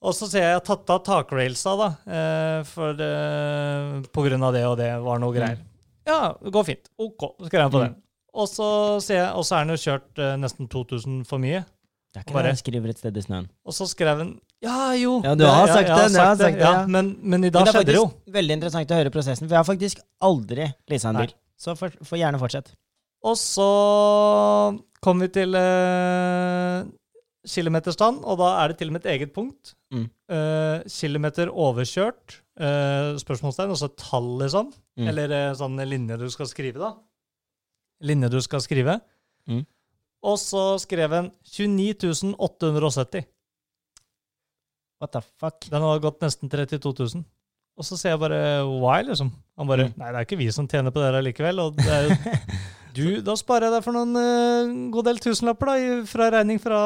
Og 0.02 0.14
så 0.14 0.30
ser 0.30 0.40
jeg 0.40 0.50
jeg 0.54 0.62
har 0.62 0.66
tatt 0.66 0.90
av 0.90 1.04
takrailsa, 1.04 1.76
da, 1.78 1.90
eh, 2.08 2.64
for 2.64 2.94
det, 2.94 4.12
på 4.14 4.24
grunn 4.30 4.44
av 4.44 4.54
det 4.54 4.64
og 4.66 4.78
det 4.78 4.92
var 5.04 5.20
noe 5.20 5.34
greier. 5.36 5.58
Ja, 6.12 6.22
det 6.44 6.52
går 6.54 6.66
fint. 6.68 6.90
OK, 7.00 7.28
skrev 7.48 7.62
han 7.68 7.72
på 7.74 7.82
Mm. 7.82 7.86
den. 7.88 7.96
Og 8.34 8.48
så 8.48 8.68
ser 9.04 9.18
jeg, 9.26 9.32
og 9.36 9.44
så 9.48 9.58
er 9.58 9.66
den 9.66 9.74
jo 9.76 9.82
kjørt 9.82 10.20
eh, 10.24 10.36
nesten 10.40 10.68
2000 10.72 11.26
for 11.28 11.40
mye. 11.44 11.64
Det 12.12 12.20
er 12.20 12.24
ikke 12.26 12.34
Bare- 12.36 12.44
det 12.52 12.58
jeg 12.58 12.62
skriver 12.66 12.90
et 12.92 12.98
sted 13.00 13.18
i 13.18 13.22
snøen. 13.24 13.46
Og 13.66 13.74
så 13.76 13.88
skrev 13.88 14.18
han 14.20 14.32
Ja, 14.62 14.92
jo. 14.94 15.22
Ja, 15.24 15.34
du 15.36 15.44
har 15.48 15.68
sagt 15.68 15.88
jeg 15.88 15.98
det, 15.98 16.14
du 16.14 16.20
har 16.20 16.36
sagt 16.36 16.56
det, 16.56 16.60
ja. 16.62 16.72
ja. 16.82 16.86
Men, 16.86 17.16
men 17.24 17.44
i 17.44 17.50
Men 17.50 17.52
dag 17.56 17.66
det 17.66 17.72
er 17.74 17.80
skjedde 17.80 17.86
det 17.92 17.96
jo. 17.96 18.06
faktisk 18.12 18.36
veldig 18.36 18.54
interessant 18.60 18.92
å 18.92 19.00
høre 19.00 19.10
prosessen, 19.16 19.48
for 19.48 19.56
jeg 19.56 19.64
har 19.64 19.70
faktisk 19.72 20.02
aldri 20.22 20.68
leasa 20.92 21.10
en 21.10 21.16
Nei. 21.18 21.26
bil. 21.26 21.34
Så 21.58 21.76
får 21.80 21.96
for 22.06 22.18
gjerne 22.22 22.40
fortsette. 22.42 22.76
Og 23.24 23.36
så 23.38 23.70
kom 25.02 25.20
vi 25.24 25.28
til 25.34 25.56
eh, 25.58 26.84
kilometerstand, 27.48 28.22
og 28.24 28.38
da 28.42 28.52
er 28.62 28.72
det 28.72 28.78
til 28.82 28.92
og 28.92 28.96
med 28.98 29.06
et 29.06 29.12
eget 29.16 29.34
punkt. 29.34 29.74
Mm. 29.94 30.06
Eh, 30.32 30.84
kilometer 30.94 31.50
overkjørt, 31.50 32.40
eh, 32.60 33.18
spørsmålstegn, 33.22 33.74
altså 33.74 33.90
et 33.90 33.98
tall, 33.98 34.30
liksom. 34.44 34.72
Mm. 35.00 35.08
Eller 35.12 35.36
eh, 35.38 35.52
sånn 35.58 35.80
linje 35.88 36.18
du 36.20 36.28
skal 36.34 36.50
skrive, 36.50 36.80
da. 36.82 36.94
Linje 38.04 38.32
du 38.34 38.40
skal 38.44 38.64
skrive. 38.64 38.98
Mm. 39.50 39.64
Og 40.28 40.38
så 40.38 40.64
skrev 40.82 41.14
han 41.16 41.30
29 41.56 42.36
870. 42.38 43.26
What 45.02 45.16
the 45.16 45.22
fuck? 45.42 45.66
Den 45.72 45.82
hadde 45.82 46.04
gått 46.04 46.22
nesten 46.22 46.52
32 46.52 46.92
000. 47.16 47.24
Og 47.80 47.88
så 47.88 47.98
sier 47.98 48.14
jeg 48.14 48.22
bare 48.22 48.42
why, 48.68 49.00
liksom. 49.08 49.32
Han 49.58 49.70
bare 49.70 49.88
Mm. 49.90 49.96
Nei, 49.98 50.12
det 50.12 50.20
er 50.20 50.28
ikke 50.28 50.38
vi 50.38 50.52
som 50.54 50.68
tjener 50.68 50.94
på 50.94 51.02
det 51.02 51.10
her 51.10 51.26
likevel. 51.26 51.60
Og 51.64 51.80
det 51.80 51.88
er 51.90 52.10
jo 52.10 52.18
du, 52.98 53.06
da 53.26 53.34
sparer 53.40 53.70
jeg 53.70 53.78
deg 53.78 53.86
for 53.88 53.96
noen 53.98 54.14
uh, 54.20 54.92
god 54.94 55.08
del 55.10 55.22
tusenlapper 55.24 55.72
da, 55.72 55.78
fra 56.06 56.30
regning 56.36 56.62
fra 56.62 56.82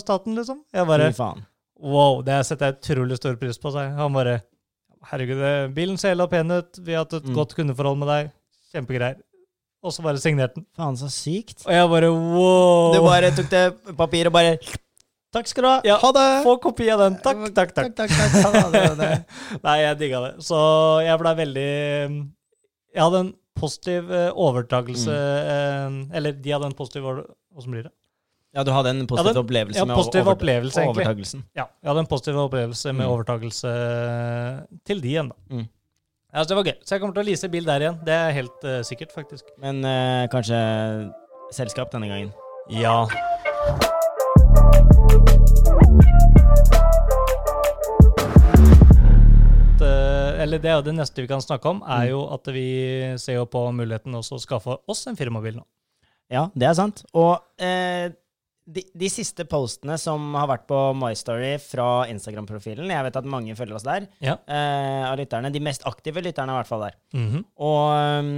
staten, 0.00 0.38
liksom. 0.38 0.62
Jeg 0.72 0.88
bare. 0.88 1.10
Wow, 1.78 2.22
det 2.26 2.38
setter 2.46 2.70
jeg 2.70 2.78
utrolig 2.80 3.18
stor 3.20 3.36
pris 3.38 3.60
på, 3.60 3.74
seg. 3.74 3.92
Han 3.98 4.16
bare 4.16 4.40
Herregud, 5.04 5.74
bilen 5.74 5.96
ser 5.98 6.14
helt 6.14 6.30
pen 6.30 6.50
ut, 6.50 6.78
vi 6.82 6.92
har 6.92 7.04
hatt 7.04 7.12
et 7.14 7.24
Mm. 7.24 7.34
godt 7.34 7.54
kundeforhold 7.54 7.98
med 7.98 8.08
deg. 8.08 8.30
Kjempegreier. 8.74 9.16
Og 9.82 9.92
så 9.92 10.02
bare 10.02 10.18
signerte 10.18 10.54
den. 10.56 10.66
Faen, 10.76 10.96
så 10.96 11.06
sykt. 11.08 11.64
Og 11.66 11.72
jeg 11.72 11.88
bare 11.88 12.10
wow. 12.12 12.92
Du 12.94 13.00
bare 13.06 13.30
tok 13.30 13.48
det 13.48 13.96
papiret 13.96 14.26
og 14.26 14.32
bare 14.32 14.58
Takk 15.30 15.46
skal 15.46 15.62
du 15.62 15.68
ha. 15.68 15.80
Ja, 15.84 15.98
Ha 16.00 16.10
det! 16.10 16.42
Få 16.42 16.54
kopi 16.58 16.88
av 16.90 16.98
den. 17.00 17.16
Takk, 17.22 17.54
takk, 17.54 17.74
takk. 17.76 17.94
takk, 17.94 18.08
takk, 18.10 18.52
takk. 18.72 18.96
Det. 18.96 19.24
Nei, 19.64 19.76
jeg 19.82 19.98
digga 19.98 20.20
det. 20.24 20.30
Så 20.42 21.04
jeg 21.04 21.18
blei 21.20 21.34
veldig 21.36 21.66
Jeg 22.94 23.02
hadde 23.04 23.20
en 23.20 23.34
positiv 23.54 24.10
eh, 24.10 24.30
overtakelse 24.32 25.12
Mm. 25.12 26.10
eh, 26.10 26.16
Eller 26.16 26.32
de 26.32 26.50
hadde 26.50 26.64
en 26.70 26.72
positiv 26.78 27.04
Åssen 27.04 27.70
blir 27.74 27.82
det? 27.84 27.92
Ja, 28.58 28.64
du 28.66 28.72
hadde 28.74 28.90
en 28.90 29.04
positiv 29.06 29.28
hadde, 29.30 29.42
opplevelse 29.44 29.84
med 29.86 29.94
positiv 29.96 30.20
over- 30.24 30.34
opplevelse, 30.34 30.82
overtagelsen. 30.90 31.44
Ja, 31.54 31.66
jeg 31.82 31.88
hadde 31.92 32.00
en 32.02 32.08
positiv 32.10 32.38
opplevelse 32.42 32.92
med 32.92 33.06
Mm. 33.06 33.12
overtagelse 33.12 33.70
til 34.84 35.00
de 35.00 35.08
igjen, 35.12 35.28
da. 35.30 35.36
Mm. 35.54 35.68
Ja, 36.34 36.42
så 36.42 36.48
det 36.48 36.56
var 36.58 36.64
gøy. 36.64 36.74
Så 36.84 36.90
jeg 36.96 37.00
kommer 37.00 37.14
til 37.14 37.22
å 37.22 37.26
lease 37.28 37.48
bil 37.48 37.64
der 37.64 37.80
igjen. 37.86 38.00
Det 38.04 38.12
er 38.18 38.32
helt 38.32 38.64
uh, 38.64 38.82
sikkert, 38.82 39.12
faktisk. 39.14 39.44
Men 39.62 39.78
uh, 39.84 40.26
kanskje 40.26 40.58
selskap 41.52 41.90
denne 41.92 42.08
gangen. 42.10 42.32
Ja. 42.68 43.06
Eh, 49.80 50.42
Eller 50.42 50.58
det 50.62 50.74
det 50.84 50.94
neste 50.94 51.22
vi 51.22 51.28
kan 51.30 51.40
snakke 51.42 51.68
om, 51.70 51.82
er 51.82 52.06
Mm. 52.06 52.08
jo 52.10 52.20
at 52.34 52.46
vi 52.46 53.16
ser 53.18 53.34
jo 53.34 53.44
på 53.46 53.72
muligheten 53.72 54.14
også 54.14 54.34
å 54.36 54.40
skaffe 54.40 54.76
oss 54.88 55.06
en 55.06 55.16
firmabil 55.16 55.56
nå. 55.56 55.64
Ja, 56.30 56.48
det 56.54 56.68
er 56.68 56.74
sant. 56.74 57.04
Og 57.14 57.40
eh, 57.58 58.10
de, 58.68 58.84
de 58.92 59.08
siste 59.10 59.46
postene 59.48 59.96
som 60.00 60.34
har 60.36 60.48
vært 60.50 60.68
på 60.68 60.78
MyStory 60.98 61.56
fra 61.62 61.88
Instagram-profilen 62.12 62.92
Jeg 62.92 63.08
vet 63.08 63.20
at 63.20 63.28
mange 63.36 63.56
følger 63.58 63.80
oss 63.80 63.88
der. 63.88 64.08
Ja. 64.24 64.38
Eh, 64.44 65.02
av 65.08 65.18
lytterne. 65.20 65.52
De 65.54 65.64
mest 65.64 65.86
aktive 65.88 66.24
lytterne 66.24 66.52
er 66.52 66.58
i 66.58 66.62
hvert 66.62 66.72
fall 66.72 66.88
der. 66.88 66.98
Mhm. 67.16 67.44
Og 67.64 67.84
um, 68.20 68.32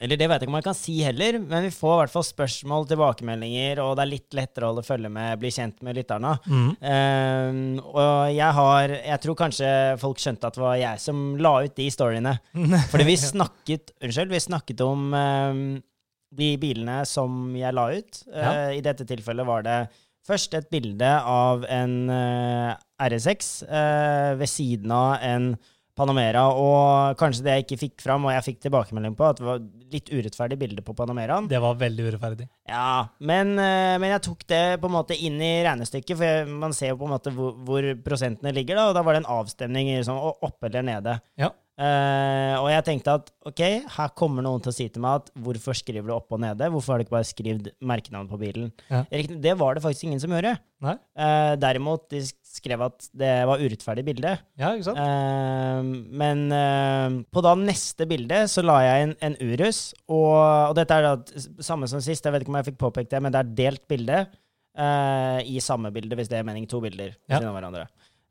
Eller 0.00 0.18
det 0.18 0.26
vet 0.28 0.40
jeg 0.40 0.46
ikke 0.46 0.52
om 0.52 0.58
jeg 0.58 0.66
kan 0.66 0.76
si 0.76 0.94
heller, 1.04 1.38
men 1.40 1.66
vi 1.66 1.72
får 1.72 1.94
i 1.94 2.00
hvert 2.02 2.12
fall 2.12 2.24
spørsmål, 2.26 2.86
tilbakemeldinger, 2.90 3.80
og 3.84 3.94
det 3.96 4.04
er 4.04 4.10
litt 4.10 4.36
lettere 4.36 4.66
å 4.66 4.72
holde 4.72 4.84
følge 4.84 5.10
med, 5.12 5.38
bli 5.40 5.50
kjent 5.52 5.82
med 5.84 5.96
lytterne. 5.96 6.34
Mm 6.46 6.62
-hmm. 6.62 6.76
eh, 6.92 7.82
og 7.84 8.34
jeg 8.34 8.52
har 8.60 8.88
Jeg 8.88 9.20
tror 9.20 9.34
kanskje 9.34 9.98
folk 9.98 10.18
skjønte 10.18 10.46
at 10.46 10.54
det 10.54 10.62
var 10.62 10.76
jeg 10.76 11.00
som 11.00 11.36
la 11.36 11.62
ut 11.62 11.76
de 11.76 11.90
storyene. 11.90 12.38
Fordi 12.90 13.04
vi 13.04 13.16
snakket 13.16 13.92
Unnskyld, 14.02 14.30
vi 14.30 14.40
snakket 14.40 14.80
om 14.80 15.14
um, 15.14 15.82
de 16.34 16.50
bilene 16.60 17.00
som 17.08 17.54
jeg 17.56 17.76
la 17.76 17.86
ut. 17.94 18.20
Ja. 18.32 18.50
Uh, 18.50 18.72
I 18.78 18.82
dette 18.84 19.06
tilfellet 19.08 19.48
var 19.48 19.66
det 19.66 19.78
først 20.26 20.56
et 20.58 20.68
bilde 20.72 21.12
av 21.22 21.64
en 21.70 21.96
uh, 22.10 22.74
RS6 22.98 23.50
uh, 23.68 24.34
ved 24.40 24.50
siden 24.50 24.94
av 24.94 25.22
en 25.22 25.54
Panamera, 25.96 26.42
og 26.52 27.16
kanskje 27.16 27.44
det 27.46 27.52
jeg 27.54 27.64
ikke 27.64 27.78
fikk 27.80 28.02
fram, 28.04 28.26
og 28.28 28.34
jeg 28.34 28.44
fikk 28.44 28.58
tilbakemelding 28.66 29.14
på, 29.16 29.30
at 29.30 29.38
det 29.38 29.46
var 29.46 29.62
litt 29.94 30.10
urettferdig 30.12 30.58
bilde 30.60 30.82
på 30.84 30.92
Panameraen. 30.96 31.46
Det 31.48 31.60
var 31.62 31.78
veldig 31.80 32.10
urettferdig. 32.10 32.48
Ja, 32.68 33.06
men, 33.16 33.54
eh, 33.56 33.94
men 33.96 34.12
jeg 34.12 34.24
tok 34.26 34.44
det 34.52 34.60
på 34.82 34.90
en 34.90 34.96
måte 34.98 35.16
inn 35.16 35.40
i 35.40 35.54
regnestykket, 35.64 36.12
for 36.12 36.26
jeg, 36.28 36.50
man 36.52 36.76
ser 36.76 36.92
jo 36.92 36.98
på 37.00 37.08
en 37.08 37.14
måte 37.14 37.32
hvor, 37.32 37.54
hvor 37.64 37.88
prosentene 38.04 38.52
ligger, 38.52 38.76
da, 38.76 38.90
og 38.90 38.98
da 38.98 39.06
var 39.06 39.16
det 39.16 39.22
en 39.22 39.32
avstemning 39.38 39.94
i 39.94 40.02
sånn, 40.04 40.20
oppe 40.20 40.68
eller 40.68 40.84
nede. 40.84 41.16
Ja. 41.40 41.54
Eh, 41.76 42.54
og 42.56 42.70
jeg 42.72 42.84
tenkte 42.86 43.14
at 43.18 43.26
ok, 43.50 43.60
her 43.98 44.12
kommer 44.16 44.40
noen 44.44 44.62
til 44.64 44.70
å 44.72 44.74
si 44.76 44.86
til 44.88 45.02
meg 45.04 45.18
at 45.20 45.26
hvorfor 45.44 45.76
skriver 45.76 46.08
du 46.08 46.14
opp 46.14 46.32
og 46.32 46.40
nede? 46.40 46.70
Hvorfor 46.72 46.94
har 46.94 47.02
du 47.02 47.04
ikke 47.04 47.16
bare 47.18 47.28
skrevet 47.28 47.68
merkenavn 47.84 48.30
på 48.30 48.38
bilen? 48.40 48.70
Ja. 48.88 49.02
Det 49.12 49.52
var 49.60 49.76
det 49.76 49.82
faktisk 49.84 50.06
ingen 50.08 50.22
som 50.22 50.32
gjorde. 50.32 50.54
Eh, 50.86 51.52
derimot, 51.60 52.06
de 52.14 52.22
skrev 52.24 52.86
at 52.86 53.10
det 53.12 53.28
var 53.50 53.60
urettferdig 53.60 54.06
bilde. 54.08 54.32
Ja? 54.56 54.72
Eh, 54.72 55.82
men 56.22 56.46
på 57.28 57.44
da 57.44 57.52
neste 57.60 58.08
bilde 58.08 58.46
så 58.48 58.64
la 58.64 58.78
jeg 58.86 59.10
inn 59.10 59.14
en 59.28 59.36
Urus, 59.44 59.90
og, 60.08 60.72
og 60.72 60.74
dette 60.80 60.96
er 60.96 61.10
da 61.10 61.44
samme 61.60 61.92
som 61.92 62.00
sist, 62.00 62.24
jeg 62.24 62.32
vet 62.32 62.46
ikke 62.46 62.54
om 62.54 62.60
jeg 62.62 62.70
fikk 62.70 62.80
påpekt 62.86 63.12
det, 63.12 63.20
men 63.20 63.36
det 63.36 63.44
er 63.44 63.54
delt 63.66 63.84
bilde 63.92 64.24
i 64.76 65.56
samme 65.64 65.88
bilde, 65.88 66.12
hvis 66.18 66.28
det 66.28 66.36
er 66.36 66.44
mening, 66.44 66.66
to 66.68 66.82
bilder 66.84 67.14
Ja. 67.28 67.38
siden 67.38 67.48
av 67.48 67.54
hverandre. 67.56 67.86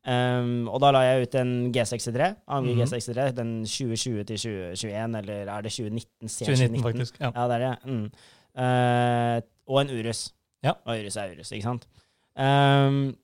Um, 0.06 0.68
og 0.70 0.78
da 0.84 0.92
la 0.94 1.00
jeg 1.08 1.26
ut 1.26 1.36
en 1.40 1.52
G63, 1.74 2.36
AMG 2.48 2.76
Mhm. 2.76 2.82
G63, 2.84 3.32
den 3.40 3.52
2020 3.66 4.24
til 4.30 4.38
2021, 4.38 5.16
eller 5.18 5.50
er 5.50 5.62
det 5.66 5.72
2019? 5.74 6.30
C 6.30 6.46
2019, 6.46 6.82
faktisk. 6.84 7.18
Ja. 7.20 7.32
Ja, 7.36 7.48
det 7.50 7.56
er 7.56 7.64
det. 7.66 7.76
Mm. 7.90 8.06
Uh, 8.56 9.42
og 9.74 9.82
en 9.82 9.90
Urus. 9.98 10.22
Ja. 10.64 10.76
Og 10.86 11.00
Urus 11.02 11.18
er 11.18 11.34
Urus, 11.34 11.52
ikke 11.52 11.64
sant? 11.66 11.88
Um, 12.38 13.16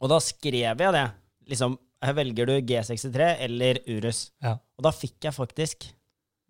og 0.00 0.08
da 0.12 0.18
skrev 0.22 0.78
jeg 0.80 0.92
det. 0.94 1.06
Liksom, 1.50 1.74
her 2.04 2.14
velger 2.16 2.46
du 2.46 2.54
G63 2.70 3.36
eller 3.44 3.80
Urus. 3.88 4.30
Ja. 4.42 4.54
Og 4.78 4.84
da 4.86 4.92
fikk 4.94 5.26
jeg 5.26 5.34
faktisk 5.36 5.90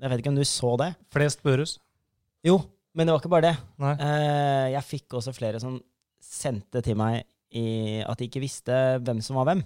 Jeg 0.01 0.09
vet 0.09 0.19
ikke 0.23 0.31
om 0.31 0.37
du 0.39 0.45
så 0.49 0.77
det? 0.81 0.95
Flest 1.13 1.43
på 1.43 1.53
Urus. 1.53 1.75
Jo, 2.47 2.55
men 2.97 3.07
det 3.07 3.13
var 3.13 3.21
ikke 3.21 3.29
bare 3.35 3.51
det. 3.51 3.57
Eh, 4.01 4.69
jeg 4.73 4.83
fikk 4.89 5.13
også 5.19 5.35
flere 5.37 5.61
som 5.61 5.75
sendte 6.25 6.81
til 6.83 6.97
meg 6.97 7.25
i, 7.51 8.01
at 8.07 8.19
de 8.21 8.29
ikke 8.29 8.43
visste 8.43 8.77
hvem 9.03 9.21
som 9.25 9.41
var 9.41 9.51
hvem. 9.51 9.63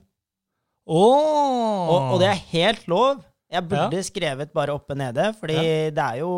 Åh! 0.85 1.88
Og, 1.88 2.11
og 2.14 2.21
det 2.23 2.29
er 2.31 2.45
helt 2.53 2.85
lov. 2.91 3.23
Jeg 3.55 3.69
burde 3.71 4.00
skrevet 4.03 4.53
bare 4.57 4.75
oppe 4.75 4.97
nede, 4.99 5.29
fordi 5.38 5.57
det, 5.95 6.05
er 6.05 6.21
jo, 6.23 6.31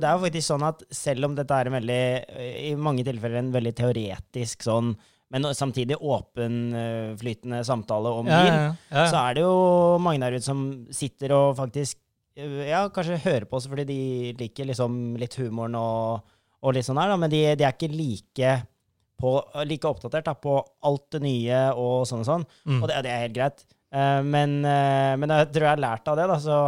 det 0.00 0.08
er 0.08 0.16
jo 0.16 0.22
faktisk 0.22 0.46
sånn 0.46 0.64
at 0.64 0.84
selv 0.94 1.28
om 1.28 1.34
dette 1.36 1.56
er 1.58 1.68
en 1.68 1.76
veldig, 1.76 2.04
i 2.62 2.70
mange 2.80 3.04
tilfeller 3.04 3.42
en 3.42 3.50
veldig 3.52 3.72
teoretisk 3.76 4.64
sånn, 4.64 4.94
men 5.32 5.48
samtidig 5.56 5.98
åpenflytende 6.00 7.60
samtale 7.66 8.12
om 8.14 8.28
ja, 8.28 8.38
bil, 8.40 8.54
ja, 8.54 8.72
ja. 8.92 9.04
så 9.08 9.20
er 9.20 9.36
det 9.36 9.44
jo 9.44 9.54
mange 10.04 10.22
der 10.22 10.36
ute 10.36 10.46
som 10.46 10.64
sitter 10.92 11.32
og 11.36 11.56
faktisk 11.60 11.98
øh, 12.36 12.62
ja, 12.68 12.82
kanskje 12.92 13.20
hører 13.24 13.48
på 13.48 13.56
oss 13.56 13.68
fordi 13.72 13.86
de 13.88 14.00
liker 14.40 14.68
liksom 14.68 15.16
litt 15.20 15.38
humoren 15.40 15.76
og, 15.80 16.34
og 16.60 16.76
litt 16.76 16.88
sånn 16.88 17.00
her, 17.00 17.12
da, 17.12 17.20
men 17.20 17.32
de, 17.32 17.42
de 17.56 17.66
er 17.68 17.76
ikke 17.76 17.92
like, 17.92 18.52
på, 19.22 19.36
like 19.70 19.88
oppdatert 19.88 20.26
da, 20.26 20.34
på 20.34 20.58
alt 20.88 21.06
det 21.14 21.22
nye 21.24 21.62
og 21.78 22.02
sånn 22.10 22.24
og 22.24 22.28
sånn. 22.28 22.48
Mm. 22.66 22.80
Og 22.82 22.90
det, 22.90 22.98
det 23.06 23.12
er 23.14 23.24
helt 23.28 23.38
greit. 23.38 23.64
Uh, 23.92 24.22
men, 24.24 24.54
uh, 24.64 25.12
men 25.20 25.28
jeg 25.28 25.50
tror 25.52 25.66
jeg 25.66 25.74
har 25.74 25.80
lært 25.84 26.06
av 26.08 26.16
det, 26.16 26.24
da, 26.30 26.36
så 26.40 26.58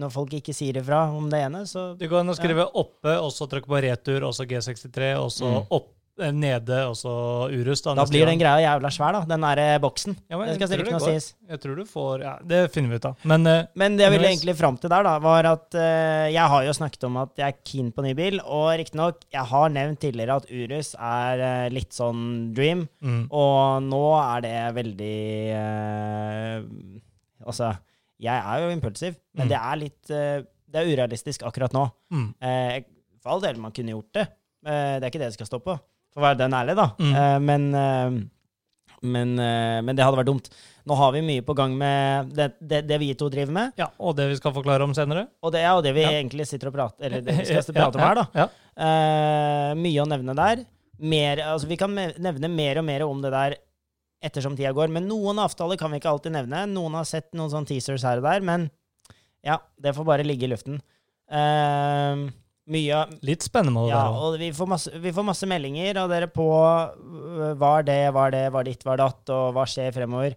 når 0.00 0.12
folk 0.14 0.32
ikke 0.38 0.54
sier 0.56 0.78
ifra 0.80 1.02
om 1.12 1.26
det 1.28 1.42
ene, 1.44 1.66
så 1.68 1.90
Du 2.00 2.06
kan 2.08 2.24
skrive 2.32 2.38
skrive 2.38 2.64
oppe, 2.80 3.18
og 3.20 3.28
så 3.36 3.44
trykke 3.52 3.68
på 3.68 3.82
retur, 3.84 4.24
og 4.24 4.32
så 4.32 4.46
G63, 4.48 5.10
og 5.20 5.28
så 5.34 5.50
Mm. 5.50 5.66
opp, 5.76 5.90
eh, 5.92 5.93
nede, 6.18 6.76
og 6.86 6.94
så 6.94 7.10
Urus. 7.50 7.80
Da, 7.82 7.94
da 7.98 8.04
blir 8.06 8.24
den 8.28 8.38
greia 8.38 8.60
jævla 8.62 8.90
svær, 8.94 9.16
da, 9.16 9.20
den 9.26 9.42
der 9.42 9.60
eh, 9.62 9.78
boksen. 9.82 10.14
Ja, 10.30 10.38
det 10.46 10.54
skal 10.60 10.74
ikke 10.78 10.92
noe 10.94 11.00
sies. 11.02 11.26
Jeg 11.50 11.58
tror 11.62 11.76
du 11.80 11.84
får 11.90 12.22
Ja, 12.22 12.34
det 12.46 12.60
finner 12.74 12.92
vi 12.94 13.00
ut 13.02 13.08
av. 13.10 13.16
Men 13.26 13.46
eh, 13.50 13.64
Men 13.74 13.96
det 13.98 14.06
jeg 14.06 14.14
ville 14.14 14.28
egentlig 14.30 14.54
fram 14.60 14.76
til 14.78 14.92
der, 14.92 15.02
da, 15.08 15.16
var 15.24 15.48
at 15.50 15.74
uh, 15.74 16.26
jeg 16.30 16.46
har 16.54 16.64
jo 16.68 16.74
snakket 16.78 17.04
om 17.08 17.16
at 17.24 17.32
jeg 17.42 17.48
er 17.50 17.58
keen 17.66 17.90
på 17.96 18.04
ny 18.06 18.12
bil, 18.14 18.38
og 18.44 18.68
riktignok, 18.78 19.24
jeg 19.34 19.44
har 19.50 19.74
nevnt 19.74 20.00
tidligere 20.04 20.36
at 20.38 20.46
Urus 20.54 20.94
er 20.94 21.42
uh, 21.42 21.68
litt 21.74 21.92
sånn 21.98 22.22
dream, 22.54 22.86
mm, 23.02 23.24
og 23.34 23.82
nå 23.90 24.04
er 24.22 24.46
det 24.46 24.56
veldig 24.78 25.18
uh, 25.58 26.62
Altså, 27.44 27.74
jeg 28.22 28.38
er 28.40 28.62
jo 28.62 28.70
impulsiv, 28.72 29.16
men 29.34 29.46
Mm. 29.46 29.50
det 29.50 29.58
er 29.58 29.76
litt 29.76 30.10
eh, 30.10 30.42
Det 30.70 30.80
er 30.80 30.88
urealistisk 30.94 31.42
akkurat 31.46 31.72
nå. 31.74 31.82
mm, 32.10 32.28
Eh, 32.40 32.82
for 33.22 33.34
all 33.34 33.40
del, 33.42 33.58
man 33.60 33.72
kunne 33.72 33.92
gjort 33.92 34.12
det. 34.14 34.24
Eh, 34.66 34.96
det 34.98 35.04
er 35.04 35.10
ikke 35.10 35.20
det 35.20 35.28
det 35.32 35.34
skal 35.36 35.46
stå 35.46 35.58
på, 35.62 35.74
for 36.14 36.22
å 36.22 36.26
være 36.28 36.38
den 36.44 36.54
ærlig, 36.56 36.76
da. 36.78 36.86
Mm. 37.00 37.10
Uh, 37.14 37.38
men, 37.42 37.66
uh, 37.74 39.00
men, 39.04 39.34
uh, 39.40 39.80
men 39.84 39.98
det 39.98 40.04
hadde 40.06 40.20
vært 40.20 40.30
dumt. 40.30 40.50
Nå 40.84 40.96
har 41.00 41.12
vi 41.16 41.22
mye 41.24 41.42
på 41.44 41.56
gang 41.56 41.74
med 41.80 42.30
det, 42.36 42.50
det, 42.60 42.82
det 42.88 42.98
vi 43.00 43.10
to 43.18 43.30
driver 43.32 43.54
med, 43.56 43.74
ja, 43.80 43.88
og 43.98 44.14
det 44.18 44.28
vi 44.30 44.36
skal 44.38 44.52
forklare 44.54 44.84
om 44.84 44.92
senere. 44.96 45.26
og 45.42 45.54
det 45.54 45.62
ja, 45.64 45.74
og 45.78 45.82
det 45.86 45.94
vi 45.96 46.04
Ja. 46.04 46.12
egentlig 46.20 46.46
sitter 46.46 46.68
og 46.68 46.76
prater 46.76 47.06
Eller 47.08 47.24
det 47.24 47.38
vi 47.40 47.46
skal 47.64 47.74
prate 47.76 47.98
om 47.98 48.04
her, 48.04 48.20
da. 48.20 48.48
Mye 49.80 50.02
å 50.04 50.08
nevne 50.10 50.34
der. 50.36 50.64
Mer, 51.00 51.40
altså 51.54 51.66
vi 51.70 51.78
kan 51.80 51.90
nevne 51.96 52.50
mer 52.52 52.78
og 52.78 52.84
mer 52.86 53.04
om 53.08 53.22
det 53.24 53.32
der 53.32 53.56
ettersom 54.24 54.56
tida 54.56 54.72
går. 54.76 54.92
Men 54.92 55.08
noen 55.08 55.40
avtaler 55.42 55.80
kan 55.80 55.92
vi 55.92 56.00
ikke 56.00 56.12
alltid 56.12 56.32
nevne. 56.36 56.64
Noen 56.70 56.96
har 57.00 57.08
sett 57.08 57.32
noen 57.36 57.50
sånne 57.52 57.68
teasers 57.72 58.04
her 58.06 58.20
og 58.22 58.28
der, 58.28 58.44
men 58.44 58.68
ja, 59.44 59.58
det 59.80 59.92
får 59.96 60.06
bare 60.08 60.24
ligge 60.24 60.46
i 60.46 60.52
luften. 60.52 60.78
Eh, 61.32 62.24
mye 62.70 63.02
Litt 63.26 63.44
spennende 63.44 63.82
det 63.84 63.90
ja, 63.92 64.00
være. 64.08 64.24
og 64.24 64.38
vi 64.40 64.48
får, 64.56 64.68
masse, 64.70 64.90
vi 65.04 65.12
får 65.12 65.26
masse 65.28 65.46
meldinger 65.50 65.98
av 66.00 66.08
dere 66.08 66.30
på 66.32 66.46
øh, 66.48 67.52
hva 67.60 67.72
er 67.82 67.86
det, 67.90 68.00
hva 68.16 68.26
er 68.30 68.34
det, 68.38 68.44
hva 68.54 68.62
er 68.62 68.70
ditt, 68.70 68.84
hva 68.86 68.94
er 68.96 69.02
datt, 69.04 69.32
og 69.34 69.52
hva 69.56 69.66
skjer 69.68 69.92
fremover. 69.92 70.36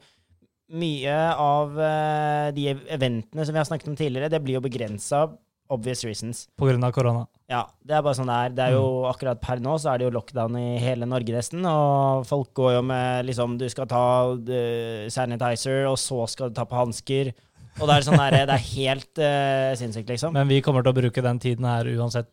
Mye 0.68 1.18
av 1.40 1.78
øh, 1.80 2.50
de 2.58 2.66
eventene 2.92 3.46
som 3.48 3.56
vi 3.56 3.62
har 3.62 3.68
snakket 3.70 3.88
om 3.94 3.96
tidligere, 3.96 4.28
det 4.34 4.42
blir 4.44 4.58
jo 4.58 4.64
begrensa 4.66 5.30
obvious 5.72 6.04
reasons. 6.08 6.46
På 6.60 6.68
grunn 6.68 6.84
av 6.84 6.92
korona. 6.96 7.26
Ja, 7.52 7.62
det 7.84 7.96
er 7.98 8.04
bare 8.04 8.16
sånn 8.16 8.28
det 8.32 8.36
er. 8.36 8.54
Det 8.56 8.66
er 8.70 8.76
jo 8.76 8.84
Mm. 9.04 9.08
akkurat 9.14 9.40
per 9.44 9.60
nå 9.64 9.74
så 9.80 9.94
er 9.94 10.00
det 10.00 10.06
jo 10.08 10.14
lockdown 10.16 10.56
i 10.60 10.78
hele 10.80 11.08
Norge 11.08 11.32
nesten, 11.36 11.64
og 11.68 12.26
folk 12.28 12.54
går 12.56 12.74
jo 12.78 12.82
med 12.88 13.26
liksom 13.28 13.58
Du 13.60 13.68
skal 13.72 13.88
ta 13.88 14.04
øh, 14.36 15.08
sanitizer, 15.12 15.86
og 15.88 15.96
så 16.00 16.28
skal 16.28 16.50
du 16.52 16.56
ta 16.60 16.64
på 16.68 16.76
hansker. 16.80 17.32
Og 17.78 17.86
det 17.88 17.96
er 18.00 18.06
sånn 18.08 18.18
der, 18.18 18.38
det 18.50 18.56
er 18.58 18.66
helt 18.74 19.22
uh, 19.22 19.76
sinnssykt, 19.78 20.10
liksom. 20.10 20.34
Men 20.34 20.50
vi 20.50 20.62
kommer 20.66 20.82
til 20.86 20.94
å 20.96 20.98
bruke 20.98 21.22
den 21.26 21.40
tiden 21.44 21.68
her 21.70 21.86
uansett 21.98 22.32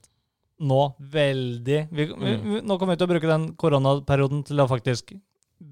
nå 0.64 0.80
veldig 1.10 1.78
vi, 1.90 2.04
vi, 2.06 2.14
Mm. 2.14 2.42
vi, 2.46 2.60
Nå 2.62 2.76
kommer 2.78 2.94
vi 2.94 3.00
til 3.02 3.08
å 3.08 3.10
bruke 3.10 3.26
den 3.28 3.48
koronaperioden 3.58 4.44
til 4.46 4.62
å 4.62 4.68
faktisk 4.70 5.10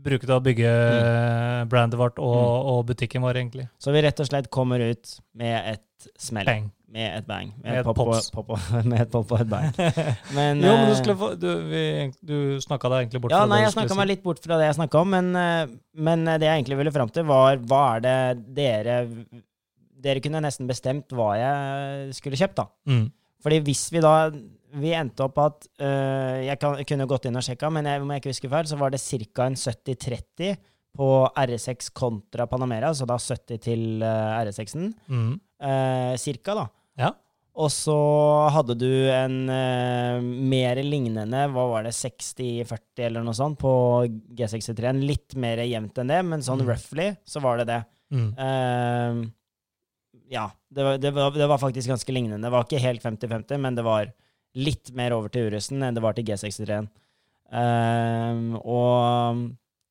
bruke 0.02 0.26
til 0.26 0.34
å 0.34 0.42
bygge 0.42 0.68
Mm. 0.72 1.68
brandet 1.70 1.98
vårt 2.00 2.18
og, 2.18 2.66
og 2.72 2.86
butikken 2.88 3.22
vår, 3.22 3.38
egentlig. 3.40 3.68
Så 3.78 3.92
vi 3.94 4.02
rett 4.02 4.20
og 4.20 4.26
slett 4.28 4.50
kommer 4.50 4.80
ut 4.82 5.18
med 5.38 5.74
et 5.76 6.08
smell. 6.18 6.46
Bang. 6.48 6.70
Med 6.92 7.14
et 7.22 7.26
bang. 7.26 7.52
Med, 7.62 7.70
Med 7.70 7.72
et 7.72 7.78
et 7.80 7.84
pop, 7.86 7.96
pops. 7.96 8.30
pop, 8.34 8.46
pop, 8.50 8.58
med 8.90 9.00
et 9.00 9.10
pop 9.12 9.30
og 9.32 9.40
et 9.40 9.48
bang. 9.48 9.70
Men, 10.36 10.60
jo, 10.60 10.72
men 10.74 10.90
du 10.90 10.92
eh, 10.92 10.98
skulle 10.98 11.28
Du, 11.40 11.48
vi, 11.70 11.84
du 12.20 12.36
snakka 12.60 12.90
deg 12.92 13.06
egentlig 13.06 13.22
bort 13.22 13.32
Ja, 13.32 13.44
fra 13.44 13.48
nei, 13.48 13.62
det 13.62 13.62
jeg 13.62 13.62
nei, 13.62 13.70
jeg 13.70 13.76
snakka 13.78 13.96
meg 14.02 14.10
litt 14.10 14.22
bort 14.26 14.42
fra 14.44 14.58
det 14.60 14.66
jeg 14.68 14.76
snakka 14.80 15.00
om, 15.00 15.14
men, 15.14 15.30
eh, 15.36 15.72
men 16.10 16.26
det 16.28 16.42
jeg 16.50 16.58
egentlig 16.58 16.80
ville 16.82 16.92
fram 16.98 17.08
til, 17.14 17.24
var 17.30 17.56
hva 17.64 17.82
er 17.94 18.04
det 18.04 18.18
dere 18.58 18.98
Dere 20.02 20.22
kunne 20.24 20.40
nesten 20.42 20.66
bestemt 20.70 21.12
hva 21.14 21.32
jeg 21.38 22.16
skulle 22.18 22.38
kjøpt, 22.40 22.58
da. 22.58 22.66
Mm. 22.90 23.06
Fordi 23.42 23.60
hvis 23.66 23.86
vi 23.94 24.02
da 24.02 24.16
vi 24.72 24.92
endte 24.96 25.26
opp 25.26 25.36
at 25.42 25.66
øh, 25.84 26.38
Jeg 26.46 26.58
kan, 26.62 26.78
kunne 26.88 27.06
gått 27.10 27.26
inn 27.28 27.36
og 27.36 27.44
sjekka, 27.44 27.68
men 27.74 27.84
jeg, 27.88 28.00
om 28.00 28.12
jeg 28.14 28.22
ikke 28.22 28.32
husker 28.32 28.52
feil, 28.52 28.68
så 28.70 28.78
var 28.80 28.94
det 28.94 29.02
ca. 29.04 29.48
en 29.48 29.58
70-30 29.58 30.54
på 30.96 31.08
R6 31.40 31.90
kontra 31.96 32.46
Panamera, 32.48 32.90
så 32.96 33.06
da 33.08 33.16
70 33.20 33.60
til 33.64 33.84
uh, 34.04 34.40
R6-en. 34.42 34.90
Mm. 35.08 35.34
Uh, 35.62 36.14
cirka, 36.20 36.56
da. 36.58 36.64
Ja. 37.00 37.10
Og 37.56 37.68
så 37.72 37.96
hadde 38.52 38.76
du 38.80 38.88
en 39.12 39.38
uh, 39.48 40.20
mer 40.20 40.80
lignende, 40.84 41.46
hva 41.52 41.64
var 41.70 41.84
det, 41.88 41.94
60-40 41.96 43.06
eller 43.08 43.24
noe 43.24 43.36
sånt, 43.36 43.56
på 43.60 43.72
G63-en. 44.36 45.00
Litt 45.08 45.36
mer 45.40 45.60
jevnt 45.64 46.00
enn 46.00 46.12
det, 46.12 46.20
men 46.28 46.44
sånn 46.44 46.60
Mm. 46.64 46.68
roughly 46.72 47.08
så 47.28 47.44
var 47.44 47.60
det 47.60 47.68
det. 47.72 47.80
Mm. 48.12 48.32
Ja, 50.32 50.46
det 50.72 50.84
var, 50.86 50.98
det, 50.98 51.10
var, 51.12 51.34
det 51.36 51.46
var 51.50 51.60
faktisk 51.60 51.90
ganske 51.92 52.12
lignende. 52.14 52.40
Det 52.46 52.52
var 52.54 52.64
ikke 52.64 52.80
helt 52.80 53.02
50-50, 53.04 53.58
men 53.60 53.76
det 53.76 53.84
var 53.84 54.12
litt 54.56 54.92
mer 54.96 55.14
over 55.16 55.32
til 55.32 55.50
Urusen 55.50 55.82
enn 55.84 55.96
det 55.96 56.02
var 56.04 56.16
til 56.16 56.24
G63-en. 56.28 56.88
Eh, 57.52 58.56
og 58.64 59.42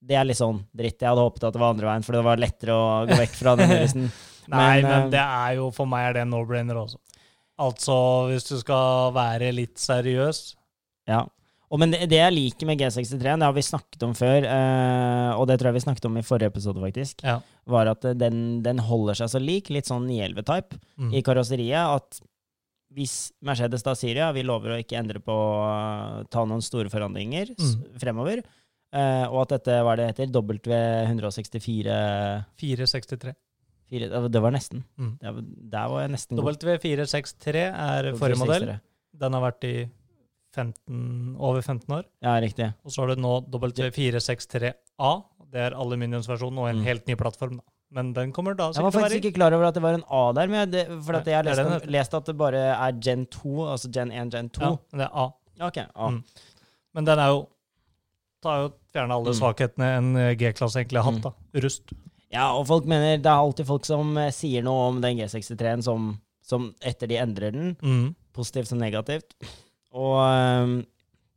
det 0.02 0.18
er 0.18 0.26
litt 0.26 0.40
sånn 0.40 0.64
dritt. 0.74 0.98
Jeg 0.98 1.12
hadde 1.12 1.26
håpet 1.28 1.46
at 1.46 1.54
det 1.56 1.62
var 1.62 1.76
andre 1.76 1.90
veien, 1.92 2.06
for 2.08 2.18
det 2.18 2.24
var 2.26 2.42
lettere 2.42 2.78
å 2.78 2.88
gå 3.10 3.20
vekk 3.22 3.38
fra 3.38 3.56
den 3.60 3.74
Urusen. 3.76 4.08
Nei, 4.52 4.82
Men, 4.82 4.88
men, 4.88 4.96
eh, 5.06 5.10
det 5.14 5.22
er 5.22 5.58
jo 5.60 5.70
for 5.76 5.90
meg 5.90 6.08
er 6.08 6.18
det 6.18 6.24
en 6.26 6.34
no-brainer 6.34 6.80
også. 6.82 6.98
Altså, 7.62 7.96
hvis 8.32 8.48
du 8.50 8.56
skal 8.64 9.14
være 9.14 9.52
litt 9.54 9.78
seriøs 9.78 10.42
Ja. 11.10 11.22
Og 11.72 11.80
men 11.80 11.94
det, 11.94 12.01
det 12.12 12.18
jeg 12.20 12.34
liker 12.36 12.68
med 12.68 12.82
G63-en, 12.82 13.40
det 13.40 13.48
har 13.48 13.54
vi 13.56 13.62
snakket 13.63 14.01
om 14.04 14.12
før, 14.18 14.44
eh, 14.44 15.30
og 15.40 15.46
det 15.48 15.56
tror 15.62 15.70
jeg 15.72 15.78
vi 15.78 15.84
snakket 15.86 16.08
om 16.10 16.18
i 16.20 16.24
forrige 16.28 16.50
episode, 16.51 16.82
faktisk, 16.84 17.24
Ja. 17.24 17.38
var 17.66 17.88
at 17.94 18.04
eh, 18.10 18.13
den, 18.20 18.62
den 18.66 18.78
holder 18.84 19.16
seg 19.22 19.30
så 19.32 19.40
lik, 19.40 19.70
litt 19.72 19.88
sånn 19.88 20.04
911-type, 20.10 20.75
Mm. 21.00 21.13
i 21.16 21.22
karosseriet, 21.24 21.96
at 21.96 22.20
hvis 22.94 23.32
Mercedes 23.42 23.84
da 23.88 23.94
sier 23.96 24.18
ja, 24.20 24.32
vi 24.36 24.44
lover 24.44 24.74
å 24.75 24.80
ikke 24.84 24.98
endre 25.00 25.22
på 25.24 25.32
uh, 25.32 26.24
ta 26.28 26.44
noen 26.44 26.60
store 26.62 26.92
forandringer 26.92 27.54
Mm. 27.56 27.86
fremover, 28.04 28.42
uh, 28.94 29.32
og 29.32 29.44
at 29.46 29.54
dette, 29.56 29.80
hva 29.80 29.94
er 29.94 30.01
det 30.01 30.10
heter, 30.12 30.28
W164 30.36 31.88
463. 32.60 33.34
fire, 33.92 34.08
det 34.30 34.42
var- 34.42 34.51
nesten. 34.51 34.84
Mm. 35.00 35.18
Det 35.20 35.34
var, 35.36 35.42
der 35.72 35.88
var 35.90 36.01
jeg 36.01 36.12
nesten 36.12 36.36
god. 36.38 36.56
W463 36.60 37.56
er 37.56 38.12
forrige 38.16 38.38
modell. 38.40 38.80
Den 39.18 39.34
har 39.34 39.42
vært 39.51 39.63
i 39.68 39.90
15, 40.55 41.36
over 41.39 41.62
15 41.62 41.96
år. 41.96 42.03
Ja, 42.22 42.36
riktig. 42.43 42.74
Og 42.86 42.91
så 42.91 43.01
har 43.05 43.15
du 43.15 43.22
nå 43.22 43.34
W463A. 43.51 45.12
Det 45.51 45.60
er 45.67 45.75
aluminiumsversjonen 45.75 46.60
og 46.60 46.70
en 46.70 46.77
Mm. 46.79 46.84
helt 46.86 47.08
ny 47.08 47.15
plattform. 47.15 47.58
da. 47.58 47.63
Men 47.93 48.13
den 48.13 48.31
kommer 48.31 48.55
da 48.55 48.72
Jeg 48.72 48.84
var 48.84 48.91
faktisk 48.91 49.22
ikke 49.24 49.34
klar 49.36 49.51
over 49.53 49.65
at 49.65 49.74
det 49.74 49.81
var 49.84 49.93
en 49.93 50.03
A 50.10 50.31
der, 50.31 50.48
men 50.48 50.72
det, 50.72 50.88
for 51.03 51.13
jeg 51.25 51.36
har 51.36 51.43
lest, 51.43 51.60
om, 51.60 51.89
lest 51.91 52.13
at 52.13 52.25
det 52.25 52.38
bare 52.38 52.55
er 52.55 52.91
Gen 53.01 53.25
2, 53.25 53.67
altså 53.67 53.91
Gen 53.91 54.12
1, 54.12 54.29
Gen 54.31 54.50
2. 54.50 54.62
Ja, 54.62 54.77
det 54.98 55.01
er 55.01 55.10
A. 55.13 55.25
Ok, 55.67 55.77
A. 55.77 56.08
Mm. 56.10 56.24
Men 56.93 57.05
den 57.05 57.20
er 57.20 57.27
jo 57.27 57.48
tar 58.41 58.62
jo 58.63 58.74
fjerne 58.93 59.12
alle 59.12 59.34
Mm. 59.34 59.39
svakhetene 59.39 59.98
en 59.98 60.15
eh, 60.15 60.36
G-klasse 60.36 60.77
egentlig 60.79 61.03
har 61.03 61.12
hatt. 61.12 61.22
da. 61.22 61.31
Rust. 61.60 61.91
Ja, 62.31 62.53
og 62.55 62.65
folk 62.65 62.86
mener 62.86 63.17
Det 63.17 63.25
er 63.25 63.36
alltid 63.43 63.65
folk 63.67 63.86
som 63.86 64.17
eh, 64.17 64.31
sier 64.31 64.63
noe 64.63 64.88
om 64.88 65.01
den 65.01 65.17
G63-en 65.17 65.84
som, 65.84 66.20
som 66.41 66.74
etter 66.81 67.08
de 67.08 67.15
endrer 67.17 67.51
den, 67.51 67.75
Mm. 67.75 68.15
positivt 68.34 68.67
som 68.67 68.79
negativt. 68.79 69.36
Og 69.92 70.16
um, 70.22 70.86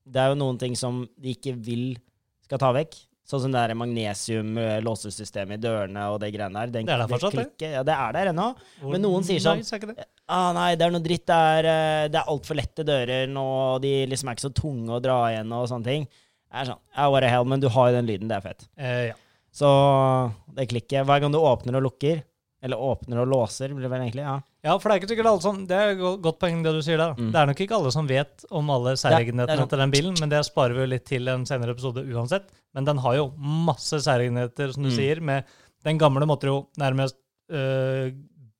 det 0.06 0.20
er 0.22 0.28
jo 0.30 0.38
noen 0.38 0.58
ting 0.60 0.76
som 0.78 1.08
de 1.18 1.34
ikke 1.34 1.54
vil 1.64 1.96
skal 2.44 2.58
ta 2.62 2.72
vekk. 2.76 2.94
Sånn 3.24 3.40
som 3.40 3.52
det 3.54 3.60
der 3.62 3.74
magnesium-låsesystemet 3.80 5.56
i 5.56 5.62
dørene 5.62 6.02
og 6.12 6.18
det 6.20 6.28
greiene 6.34 6.60
der. 6.60 6.66
Den- 6.74 6.86
Det 6.86 6.92
er 6.92 6.98
der 6.98 7.08
fortsatt, 7.08 7.32
det. 7.58 7.70
Ja, 7.72 7.82
det 7.82 7.94
er 7.94 8.12
der 8.12 8.26
ennå. 8.32 8.54
Men 8.82 9.00
noen 9.02 9.22
sier 9.24 9.40
sånn- 9.40 9.64
nei, 9.64 9.94
det? 9.94 10.06
Ah, 10.28 10.52
nei, 10.52 10.74
det 10.74 10.82
er 10.86 10.90
noe 10.90 11.00
dritt. 11.00 11.24
Det 11.26 11.34
er, 11.34 11.64
eh, 12.04 12.08
det 12.08 12.14
er 12.20 12.28
altfor 12.28 12.54
lette 12.54 12.84
dører 12.84 13.26
nå, 13.28 13.74
og 13.76 13.82
de 13.82 14.06
liksom 14.06 14.28
er 14.28 14.34
ikke 14.34 14.50
så 14.50 14.54
tunge 14.54 14.88
å 14.90 15.00
dra 15.02 15.30
igjen 15.32 15.50
og 15.52 15.68
sånne 15.68 15.84
ting. 15.84 16.04
Det 16.04 16.60
er 16.60 16.64
sånn, 16.72 16.78
ja, 16.96 17.10
what 17.10 17.20
the 17.22 17.28
hell, 17.28 17.44
men 17.44 17.60
du 17.60 17.68
har 17.68 17.90
jo 17.90 17.96
den 17.96 18.06
lyden, 18.06 18.28
det 18.28 18.36
er 18.36 18.40
fett. 18.48 18.68
Eh, 18.76 19.06
ja. 19.08 19.14
Så 19.52 20.32
det 20.54 20.68
klikker. 20.68 21.04
Hver 21.04 21.20
gang 21.20 21.32
du 21.32 21.38
åpner 21.38 21.76
og 21.76 21.82
lukker, 21.92 22.22
eller 22.62 22.76
åpner 22.76 23.18
og 23.22 23.28
låser, 23.28 23.68
blir 23.74 23.82
det 23.82 23.90
vel 23.90 24.00
egentlig, 24.02 24.22
ja. 24.24 24.40
Ja, 24.64 24.74
for 24.80 24.88
det 24.88 24.94
er 24.94 25.00
ikke 25.02 25.08
sikkert 25.12 25.26
alle 25.30 25.42
som 25.44 25.58
Det 25.68 25.76
er 25.76 25.90
et 25.92 26.22
godt 26.24 26.38
poeng, 26.40 26.62
det 26.64 26.72
du 26.72 26.80
sier 26.82 26.96
der. 26.98 27.12
Mm. 27.18 27.30
Det 27.34 27.40
er 27.42 27.46
nok 27.50 27.60
ikke 27.60 27.76
alle 27.76 27.92
som 27.92 28.06
vet 28.08 28.44
om 28.50 28.70
alle 28.70 28.94
særegenhetene 28.96 29.68
til 29.68 29.78
den 29.84 29.90
bilen, 29.94 30.14
men 30.20 30.28
det 30.32 30.40
sparer 30.48 30.72
vi 30.74 30.80
jo 30.80 30.86
litt 30.94 31.04
til 31.06 31.28
en 31.28 31.44
senere 31.46 31.74
episode 31.76 32.04
uansett. 32.14 32.48
Men 32.74 32.84
den 32.88 32.98
har 33.04 33.14
jo 33.20 33.26
masse 33.36 34.00
særegenheter, 34.06 34.72
som 34.72 34.82
du 34.82 34.88
Mm. 34.90 34.96
sier. 34.96 35.20
med 35.20 35.44
Den 35.84 35.98
gamle 35.98 36.24
måtte 36.26 36.46
jo 36.48 36.66
nærmest 36.80 37.16
øh, 37.52 38.10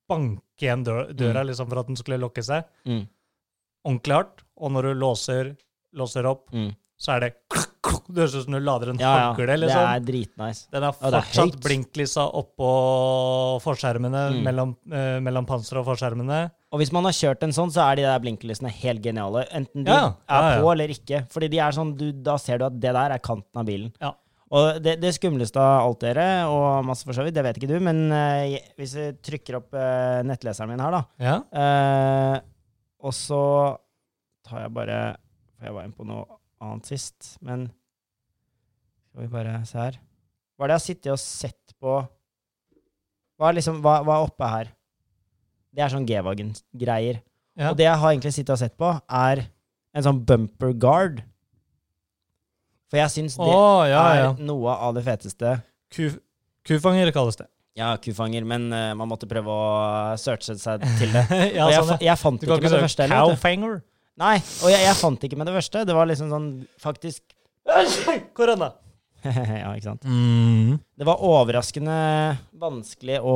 banke 0.08 0.42
igjen 0.60 0.84
dø- 0.84 1.12
døra 1.16 1.40
Mm. 1.42 1.46
liksom 1.48 1.68
for 1.70 1.78
at 1.80 1.86
den 1.86 1.96
skulle 1.96 2.18
lukke 2.20 2.42
seg. 2.44 2.64
Mm. 2.86 3.06
Ordentlig 3.86 4.14
hardt. 4.14 4.42
Og 4.60 4.70
når 4.72 4.82
du 4.82 4.92
låser, 4.94 5.56
låser 5.94 6.26
opp, 6.26 6.50
Mm. 6.52 6.74
Så 6.98 7.16
er 7.16 7.20
det. 7.20 7.33
Det 8.04 8.16
høres 8.20 8.35
ut 8.37 8.44
som 8.46 8.54
du 8.54 8.61
lader 8.61 8.90
en 8.92 8.98
Ja, 9.00 9.12
ja. 9.18 9.28
Liksom. 9.35 9.68
Det 9.68 9.76
er 9.76 10.00
dritnice. 10.07 10.66
Den 10.72 10.83
har 10.83 10.92
er 10.92 10.96
fortsatt 11.20 11.54
høyt. 11.54 11.61
blinklysa 11.64 12.24
oppå 12.33 12.68
forskjermene, 13.64 14.22
Mm. 14.33 14.42
mellom, 14.46 14.76
eh, 14.92 15.18
mellom 15.20 15.46
panseret 15.46 15.80
og 15.83 15.87
forskjermene. 15.92 16.50
Og 16.72 16.80
hvis 16.80 16.92
man 16.92 17.04
har 17.04 17.12
kjørt 17.12 17.42
en 17.42 17.50
sånn, 17.52 17.70
så 17.72 17.85
er 17.92 17.96
de 17.96 18.02
der 18.02 18.18
blinklysene 18.20 18.70
helt 18.70 19.02
geniale. 19.02 19.46
Enten 19.52 19.85
de 19.85 19.90
Ja, 19.90 20.14
er 20.28 20.40
ja, 20.40 20.54
ja. 20.57 20.61
på 20.62 20.72
eller 20.72 20.88
ikke. 20.88 21.26
Fordi 21.30 21.48
de 21.50 21.59
er 21.59 21.70
sånn, 21.72 21.96
du, 21.96 22.12
da 22.12 22.37
ser 22.37 22.59
du 22.59 22.64
at 22.66 22.78
det 22.80 22.92
der 22.92 23.11
er 23.12 23.18
kanten 23.18 23.57
av 23.57 23.64
bilen. 23.66 23.92
Ja. 24.00 24.12
Og 24.50 24.83
det, 24.83 25.00
det 25.00 25.14
skumleste 25.14 25.57
av 25.59 25.88
alt 25.88 26.00
dere, 26.00 26.46
og 26.46 26.85
masse 26.87 27.04
for 27.04 27.12
så 27.16 27.24
vidt, 27.24 27.35
det 27.35 27.42
vet 27.42 27.57
ikke 27.59 27.68
du, 27.68 27.80
men 27.80 28.11
eh, 28.12 28.59
hvis 28.78 28.94
jeg 28.94 29.16
trykker 29.22 29.57
opp 29.57 29.74
eh, 29.74 30.22
nettleseren 30.22 30.68
min 30.68 30.78
her, 30.80 30.90
da, 30.90 31.04
Ja. 31.18 31.37
eh, 31.52 32.40
og 33.02 33.12
så 33.12 33.76
tar 34.46 34.61
jeg 34.68 34.72
bare 34.74 35.16
Får 35.59 35.66
jeg 35.66 35.72
var 35.74 35.85
inne 35.85 35.94
på 35.96 36.04
noe 36.07 36.24
annet 36.62 36.90
sist, 36.90 37.34
men 37.44 37.66
skal 39.08 39.24
vi 39.24 39.32
bare 39.32 39.58
se 39.68 39.78
her. 39.78 39.98
Hva 40.54 40.66
er 40.66 40.70
det 40.70 40.74
jeg 40.74 40.80
har 40.80 40.86
sittet 40.86 41.12
og 41.14 41.20
sett 41.22 41.74
på 41.82 41.98
Hva 43.34 43.48
er 43.50 43.56
liksom, 43.58 43.80
hva, 43.82 43.98
hva 44.06 44.16
er 44.20 44.26
oppe 44.28 44.48
her? 44.50 44.68
Det 45.74 45.82
er 45.82 45.90
sånn 45.90 46.06
G-Wagen-greier. 46.06 47.18
ja. 47.58 47.72
Og 47.72 47.78
det 47.78 47.88
jeg 47.88 47.98
har 47.98 48.12
egentlig 48.12 48.34
sittet 48.36 48.54
og 48.54 48.60
sett 48.60 48.76
på, 48.78 48.92
er 49.10 49.46
en 49.94 50.06
sånn 50.06 50.20
bumper 50.26 50.74
guard. 50.78 51.24
For 52.90 53.00
jeg 53.00 53.10
syns 53.10 53.34
det 53.40 53.48
oh, 53.48 53.82
ja, 53.88 54.04
ja. 54.14 54.28
er 54.30 54.44
noe 54.46 54.76
av 54.86 54.94
det 54.94 55.02
feteste. 55.06 55.56
Ku, 55.94 56.12
kufanger 56.66 57.10
kalles 57.14 57.40
det. 57.40 57.48
Ja, 57.74 57.96
kufanger, 57.98 58.46
men 58.46 58.68
uh, 58.70 58.92
man 58.94 59.10
måtte 59.10 59.26
prøve 59.26 59.50
å 59.50 59.64
searche 60.20 60.54
seg 60.54 60.84
til 61.00 61.10
det. 61.10 61.24
ja, 61.56 61.66
og 61.66 61.74
jeg, 61.74 61.86
sånn, 61.88 62.04
jeg 62.06 62.20
fant 62.20 62.38
det 62.38 62.46
ikke 62.46 62.60
med 62.62 62.76
det 62.76 62.82
første. 62.86 63.06
Eller, 63.08 63.32
cowfanger. 63.32 63.80
Nei, 64.20 64.37
og 64.62 64.70
jeg, 64.70 64.85
jeg 64.87 64.96
fant 65.00 65.24
ikke 65.27 65.38
med 65.40 65.48
det 65.50 65.57
første. 65.57 65.83
Det 65.88 65.94
var 65.96 66.07
liksom 66.07 66.31
sånn 66.31 66.48
faktisk 66.83 67.22
Korona. 68.37 68.72
Ja, 69.24 69.70
ikke 69.72 69.87
sant. 69.88 70.03
Mm. 70.05 70.74
Det 71.00 71.07
var 71.09 71.22
overraskende 71.24 71.94
vanskelig 72.61 73.22
å, 73.24 73.35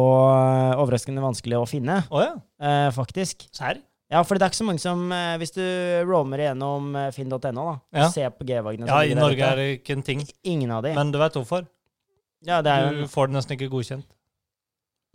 overraskende 0.82 1.22
vanskelig 1.24 1.56
å 1.56 1.64
finne, 1.68 2.02
oh, 2.12 2.20
ja. 2.20 2.34
eh, 2.60 2.88
faktisk. 2.92 3.46
Serr? 3.56 3.80
Ja, 4.12 4.20
for 4.24 4.36
det 4.36 4.44
er 4.46 4.52
ikke 4.52 4.60
så 4.62 4.64
mange 4.64 4.80
som 4.80 5.02
eh, 5.12 5.34
Hvis 5.40 5.50
du 5.52 5.60
roamer 6.08 6.40
igjennom 6.40 6.94
eh, 6.96 7.08
finn.no 7.12 7.40
da, 7.40 7.56
og 7.76 7.96
Ja. 7.96 8.06
ser 8.12 8.30
på 8.32 8.44
G-vagene 8.48 8.88
Ja, 8.88 9.02
i 9.04 9.16
Norge 9.16 9.44
er 9.44 9.58
det 9.60 9.66
ikke 9.78 9.96
en 9.98 10.04
ting. 10.06 10.22
Ingen 10.48 10.70
av 10.76 10.84
de. 10.86 10.94
Men 10.96 11.10
du 11.12 11.18
veit 11.20 11.36
hvorfor? 11.36 11.66
ja, 12.46 12.60
det 12.64 12.70
er 12.72 12.86
jo 12.86 13.02
Du 13.02 13.10
får 13.12 13.28
det 13.28 13.36
nesten 13.36 13.56
ikke 13.56 13.68
godkjent. 13.72 14.06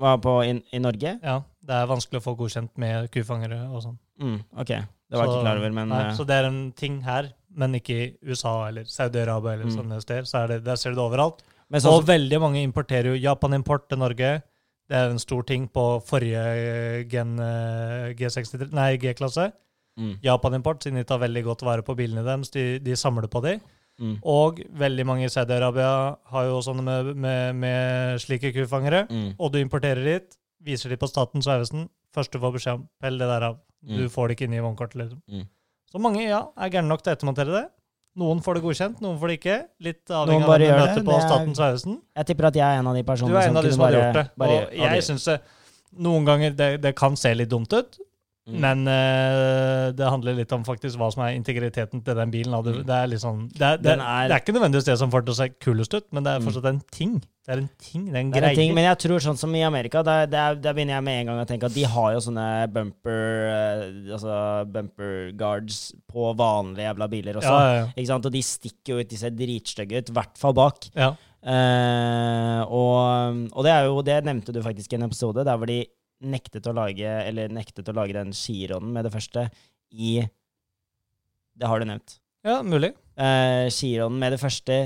Hva 0.02 0.16
på 0.22 0.36
i, 0.46 0.54
i 0.74 0.82
Norge? 0.82 1.16
Ja, 1.22 1.38
Det 1.62 1.74
er 1.78 1.90
vanskelig 1.90 2.22
å 2.22 2.26
få 2.26 2.34
godkjent 2.38 2.74
med 2.82 3.10
kufangere 3.14 3.62
og 3.70 3.82
sånn. 3.86 3.98
Mm, 4.22 4.40
ok, 4.62 4.74
det 5.14 5.20
var 5.22 5.28
Så- 5.30 5.34
ikke 5.38 5.44
klar 5.46 5.60
over, 5.62 5.72
men 5.78 5.90
Nei, 5.94 6.02
eh, 6.10 6.14
så 6.18 6.26
det 6.26 6.36
er 6.42 6.46
en 6.50 6.72
ting 6.74 7.02
her, 7.06 7.28
men 7.56 7.76
ikke 7.78 7.96
i 8.02 8.06
USA 8.26 8.54
eller 8.68 8.84
Saudi-Arabia 8.90 9.54
eller 9.54 9.66
Mm. 9.70 9.76
sånne 9.78 10.00
steder. 10.02 10.26
Så 10.26 10.48
det, 10.50 10.64
der 10.66 10.76
ser 10.76 10.90
du 10.90 10.96
det 10.98 11.06
overalt. 11.06 11.44
men 11.70 11.82
så, 11.82 11.92
og 11.94 12.06
veldig 12.06 12.40
mange 12.42 12.62
importerer 12.66 13.14
jo 13.14 13.22
Japan-import 13.30 13.88
til 13.90 13.98
Norge. 13.98 14.42
Det 14.90 14.98
er 14.98 15.10
en 15.10 15.18
stor 15.20 15.44
ting 15.44 15.68
på 15.70 16.04
forrige 16.06 16.42
eh, 16.44 17.04
gen 17.10 17.40
eh, 17.40 18.14
G63, 18.14 18.72
nei, 18.74 18.98
G-klasse. 18.98 19.52
mm, 19.98 20.18
Japan-import, 20.24 20.82
siden 20.84 20.96
de 20.98 21.04
tar 21.04 21.20
veldig 21.20 21.44
godt 21.46 21.62
vare 21.62 21.82
på 21.84 21.96
bilene 21.96 22.24
deres. 22.26 22.50
De, 22.52 22.80
de 22.80 22.92
samler 22.96 23.28
på 23.30 23.42
de. 23.44 23.60
mm, 24.02 24.20
Og 24.26 24.58
veldig 24.74 25.06
mange 25.06 25.26
i 25.26 25.30
Saudi-Arabia 25.30 26.18
har 26.32 26.44
jo 26.50 26.60
sånne 26.66 26.84
med, 26.84 27.16
med, 27.16 27.56
med 27.56 28.20
slike 28.20 28.52
kufangere. 28.54 29.08
mm, 29.10 29.36
Og 29.40 29.52
du 29.54 29.60
importerer 29.60 30.04
dit, 30.04 30.38
viser 30.64 30.90
de 30.90 30.98
på 30.98 31.08
Statens 31.08 31.46
vegvesen. 31.46 31.88
Først 32.14 32.34
du 32.34 32.40
får 32.42 32.58
beskjed 32.58 32.80
om 32.80 32.88
pell 33.02 33.18
det 33.22 33.30
der 33.30 33.48
av. 33.50 33.62
Du 33.84 34.06
mm. 34.06 34.12
får 34.14 34.30
det 34.30 34.38
ikke 34.38 34.48
inn 34.48 34.58
i 34.58 34.64
vognkortet. 34.64 35.00
Liksom. 35.02 35.22
Mm. 35.28 35.48
Så 35.92 36.02
mange 36.02 36.22
ja, 36.24 36.44
er 36.58 36.72
gærne 36.74 36.90
nok 36.90 37.04
til 37.04 37.12
å 37.12 37.18
ettermontere 37.18 37.56
det. 37.56 37.66
Noen 38.22 38.44
får 38.46 38.60
det 38.60 38.62
godkjent, 38.62 39.02
noen 39.02 39.18
får 39.22 39.32
det 39.32 39.36
ikke. 39.40 39.58
Litt 39.88 40.14
avhengig 40.14 40.46
av 40.46 40.52
hvem 40.54 40.64
du 40.64 40.84
møter 40.84 41.06
på 41.08 41.16
er- 41.16 41.26
Statens 41.26 41.62
vegvesen. 41.64 42.00
Jeg 42.20 42.30
tipper 42.30 42.50
at 42.52 42.60
jeg 42.60 42.66
er 42.68 42.82
en 42.82 42.90
av 42.92 42.98
de 42.98 43.04
personene 43.08 43.42
er 43.42 43.48
som 43.50 43.58
av 43.58 43.66
de 43.66 43.70
kunne 43.74 43.82
bare, 43.82 43.94
hadde 43.94 44.04
gjort 44.04 44.20
det. 44.20 44.26
bare 44.38 44.58
og 44.70 44.94
jeg 44.94 45.06
syns 45.10 45.26
det 45.30 45.38
noen 46.08 46.26
ganger 46.26 46.58
det, 46.58 46.70
det 46.82 46.94
kan 46.98 47.18
se 47.18 47.34
litt 47.34 47.50
dumt 47.50 47.74
ut, 47.74 47.98
Mm. 48.44 48.58
Men 48.60 48.80
uh, 48.92 49.92
det 49.96 50.04
handler 50.04 50.34
litt 50.36 50.52
om 50.52 50.66
faktisk 50.68 51.00
hva 51.00 51.08
som 51.14 51.22
er 51.24 51.38
integriteten 51.38 52.02
til 52.04 52.18
den 52.18 52.32
bilen. 52.34 52.52
Det, 52.66 52.74
Mm. 52.76 52.82
det, 52.90 52.96
er 52.98 53.08
liksom, 53.08 53.38
det, 53.54 53.62
er, 53.70 53.78
det, 53.80 53.94
er- 53.94 54.28
det 54.28 54.36
er 54.36 54.42
ikke 54.44 54.56
nødvendigvis 54.58 54.88
det 54.90 54.98
som 55.00 55.12
får 55.14 55.24
til 55.24 55.32
å 55.32 55.38
se 55.38 55.48
kulest 55.64 55.94
ut, 55.96 56.08
men 56.12 56.24
det 56.26 56.34
er 56.34 56.40
Mm. 56.42 56.48
fortsatt 56.50 56.68
en 56.74 56.82
ting. 56.92 57.14
Det 57.48 57.52
er 57.56 57.62
en 57.62 57.70
ting, 57.80 58.04
det 58.12 58.16
er 58.16 58.20
en 58.20 58.34
er 58.36 58.50
en 58.50 58.56
ting, 58.56 58.74
men 58.76 58.84
jeg 58.84 59.00
tror 59.04 59.20
sånn 59.24 59.38
som 59.40 59.56
i 59.56 59.64
Amerika, 59.64 60.04
der, 60.04 60.28
der, 60.28 60.56
der 60.56 60.74
begynner 60.76 60.96
jeg 61.00 61.04
med 61.08 61.20
en 61.22 61.28
gang 61.32 61.40
å 61.40 61.48
tenke 61.48 61.66
at 61.72 61.74
de 61.76 61.84
har 61.96 62.14
jo 62.14 62.20
sånne 62.24 62.46
bumper 62.72 63.50
eh, 63.52 64.14
Altså 64.16 64.36
bumper 64.72 65.32
guards 65.40 65.94
på 66.12 66.32
vanlige 66.36 66.88
jævla 66.92 67.08
biler 67.12 67.40
også. 67.40 67.48
ja, 67.52 67.64
ja, 67.68 67.76
ja. 67.82 67.88
Ikke 67.96 68.08
sant? 68.12 68.26
Og 68.28 68.32
de 68.36 68.44
stikker 68.44 68.94
jo 68.96 69.00
ut, 69.00 69.10
de 69.10 69.18
ser 69.24 69.32
dritstygge 69.32 69.98
ut, 70.04 70.10
i 70.12 70.14
hvert 70.20 70.38
fall 70.38 70.54
bak. 70.60 70.90
ja. 70.96 71.14
Uh, 71.44 72.62
og, 72.72 73.40
og 73.52 73.66
det 73.66 73.72
er 73.74 73.88
jo 73.90 73.98
Det 74.06 74.22
nevnte 74.24 74.54
du 74.56 74.62
faktisk 74.64 74.94
i 74.94 74.96
en 74.96 75.04
episode, 75.10 75.44
der 75.44 75.58
hvor 75.60 75.68
de 75.68 75.82
nektet 76.24 76.66
å 76.70 76.74
lage 76.76 77.06
Eller 77.28 77.52
nektet 77.54 77.90
å 77.90 77.96
lage 77.96 78.16
den 78.16 78.34
skironen 78.36 78.92
med 78.96 79.06
det 79.08 79.12
første 79.14 79.48
i 79.94 80.16
Det 81.54 81.70
har 81.70 81.80
du 81.80 81.86
nevnt. 81.86 82.20
ja, 82.44 82.62
mulig. 82.66 82.94
Eh, 83.16 83.70
Chironen 83.70 84.18
med 84.20 84.34
det 84.34 84.40
første 84.42 84.78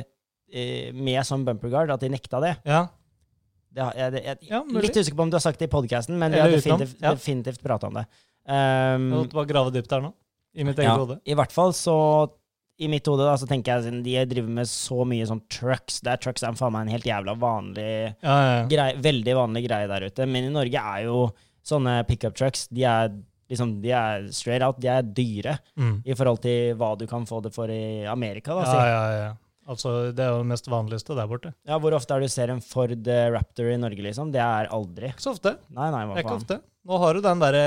eh, 0.51 0.93
med 0.93 1.23
sånn 1.25 1.45
bumper 1.47 1.71
guard, 1.71 1.91
at 1.93 2.01
de 2.03 2.09
nekta 2.11 2.41
det. 2.43 2.55
Ja. 2.67 2.81
det 3.71 3.85
jeg, 3.95 4.13
jeg, 4.17 4.23
jeg, 4.25 4.49
Ja, 4.51 4.63
litt 4.67 4.97
usikker 4.97 5.15
på 5.15 5.23
om 5.27 5.31
du 5.31 5.37
har 5.39 5.45
sagt 5.45 5.59
det 5.63 5.69
i 5.69 5.71
podkasten, 5.71 6.17
men 6.19 6.35
vi 6.35 6.41
har 6.41 6.51
definitivt, 6.51 6.97
ja. 6.99 7.13
definitivt 7.15 7.63
prata 7.63 7.87
om 7.87 8.01
det. 8.01 8.07
Jeg 8.47 8.95
Um, 8.99 9.09
måtte 9.11 9.35
bare 9.35 9.47
grave 9.49 9.71
dypt 9.75 9.91
her 9.91 9.99
nå. 10.05 10.13
I 10.55 10.63
mitt 10.63 10.77
eget 10.79 10.87
ja, 10.87 10.93
hode. 10.95 11.17
I 11.27 11.35
hvert 11.35 11.51
fall 11.51 11.73
så 11.75 11.95
I 12.79 12.87
mitt 12.91 13.07
hode 13.09 13.25
så 13.41 13.47
tenker 13.49 13.73
jeg 13.77 13.87
siden 13.87 14.03
de 14.05 14.13
driver 14.29 14.49
med 14.59 14.67
så 14.69 15.01
mye 15.09 15.25
sånn 15.25 15.41
trucks 15.49 16.01
Det 16.05 16.11
er 16.13 16.19
trucks 16.21 16.43
er 16.45 16.53
faen 16.59 16.75
meg 16.75 16.85
en 16.85 16.93
helt 16.93 17.07
jævla 17.09 17.33
vanlig 17.41 17.87
Ja, 18.21 18.35
ja, 18.35 18.51
ja. 18.59 18.67
grei, 18.69 18.91
veldig 19.01 19.33
vanlig 19.39 19.63
greie 19.67 19.87
der 19.89 20.05
ute. 20.11 20.27
Men 20.29 20.45
i 20.45 20.53
Norge 20.53 20.83
er 20.83 21.07
jo 21.07 21.23
sånne 21.65 21.95
pickup 22.07 22.35
trucks 22.37 22.67
De 22.69 22.85
er 22.85 23.09
liksom, 23.49 23.77
de 23.81 23.91
er 23.95 24.27
straight 24.35 24.61
out, 24.61 24.79
de 24.83 24.87
er 24.91 25.01
dyre 25.07 25.57
Mm. 25.77 26.01
i 26.05 26.13
forhold 26.13 26.41
til 26.43 26.75
hva 26.77 26.93
du 26.99 27.05
kan 27.07 27.25
få 27.25 27.41
det 27.41 27.53
for 27.55 27.69
i 27.71 28.05
Amerika. 28.05 28.53
da, 28.53 28.63
ja, 28.73 28.87
ja, 28.87 29.03
ja. 29.25 29.33
Altså, 29.67 30.13
det 30.15 30.23
er 30.23 30.29
jo 30.31 30.43
det 30.43 30.47
mest 30.53 30.67
vanligste 30.71 31.15
der 31.15 31.27
borte. 31.27 31.49
Ja, 31.67 31.77
Hvor 31.79 31.91
ofte 31.97 32.13
er 32.15 32.21
du 32.23 32.27
ser 32.31 32.49
en 32.53 32.61
Ford 32.63 33.07
eh, 33.07 33.29
Raptor 33.33 33.67
i 33.73 33.75
Norge, 33.77 33.99
liksom? 34.03 34.29
Det 34.31 34.39
er 34.39 34.69
aldri. 34.71 35.09
Ikke 35.11 35.25
så 35.25 35.33
ofte. 35.35 35.57
Nei, 35.75 35.89
nei, 35.91 36.05
hva 36.07 36.15
faen. 36.21 36.37
ofte. 36.37 36.59
Nå 36.87 36.99
har 37.03 37.13
du 37.17 37.19
den 37.25 37.39
derre 37.43 37.63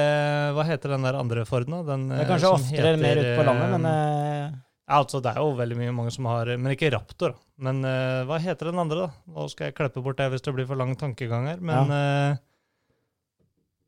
Hva 0.56 0.64
heter 0.64 0.94
den 0.94 1.02
der 1.04 1.18
andre 1.20 1.44
Forden? 1.44 1.76
Den, 1.84 2.06
Det 2.08 2.16
er 2.18 2.24
eh, 2.24 2.30
kanskje 2.30 2.52
oftere 2.54 2.86
heter, 2.94 3.00
mer 3.02 3.20
ute 3.20 3.34
på 3.36 3.44
landet, 3.50 3.70
men 3.74 3.84
eh, 3.90 4.46
eh, 4.46 4.58
altså, 4.90 5.20
det 5.22 5.30
er 5.32 5.40
jo 5.40 5.54
veldig 5.58 5.76
mye 5.78 5.92
mange 5.94 6.12
som 6.12 6.26
har 6.26 6.46
Men 6.58 6.72
ikke 6.74 6.90
Raptor. 6.92 7.34
Men 7.60 7.84
uh, 7.84 8.24
hva 8.28 8.38
heter 8.40 8.70
den 8.70 8.78
andre, 8.82 9.06
da? 9.06 9.10
Nå 9.34 9.48
skal 9.52 9.68
jeg 9.70 9.74
klippe 9.78 10.02
bort 10.02 10.16
det 10.20 10.30
hvis 10.32 10.42
det 10.42 10.54
blir 10.56 10.66
for 10.66 10.76
lang 10.80 10.94
tankegang 10.96 11.46
her, 11.50 11.60
men 11.60 11.90
eh, 11.90 12.36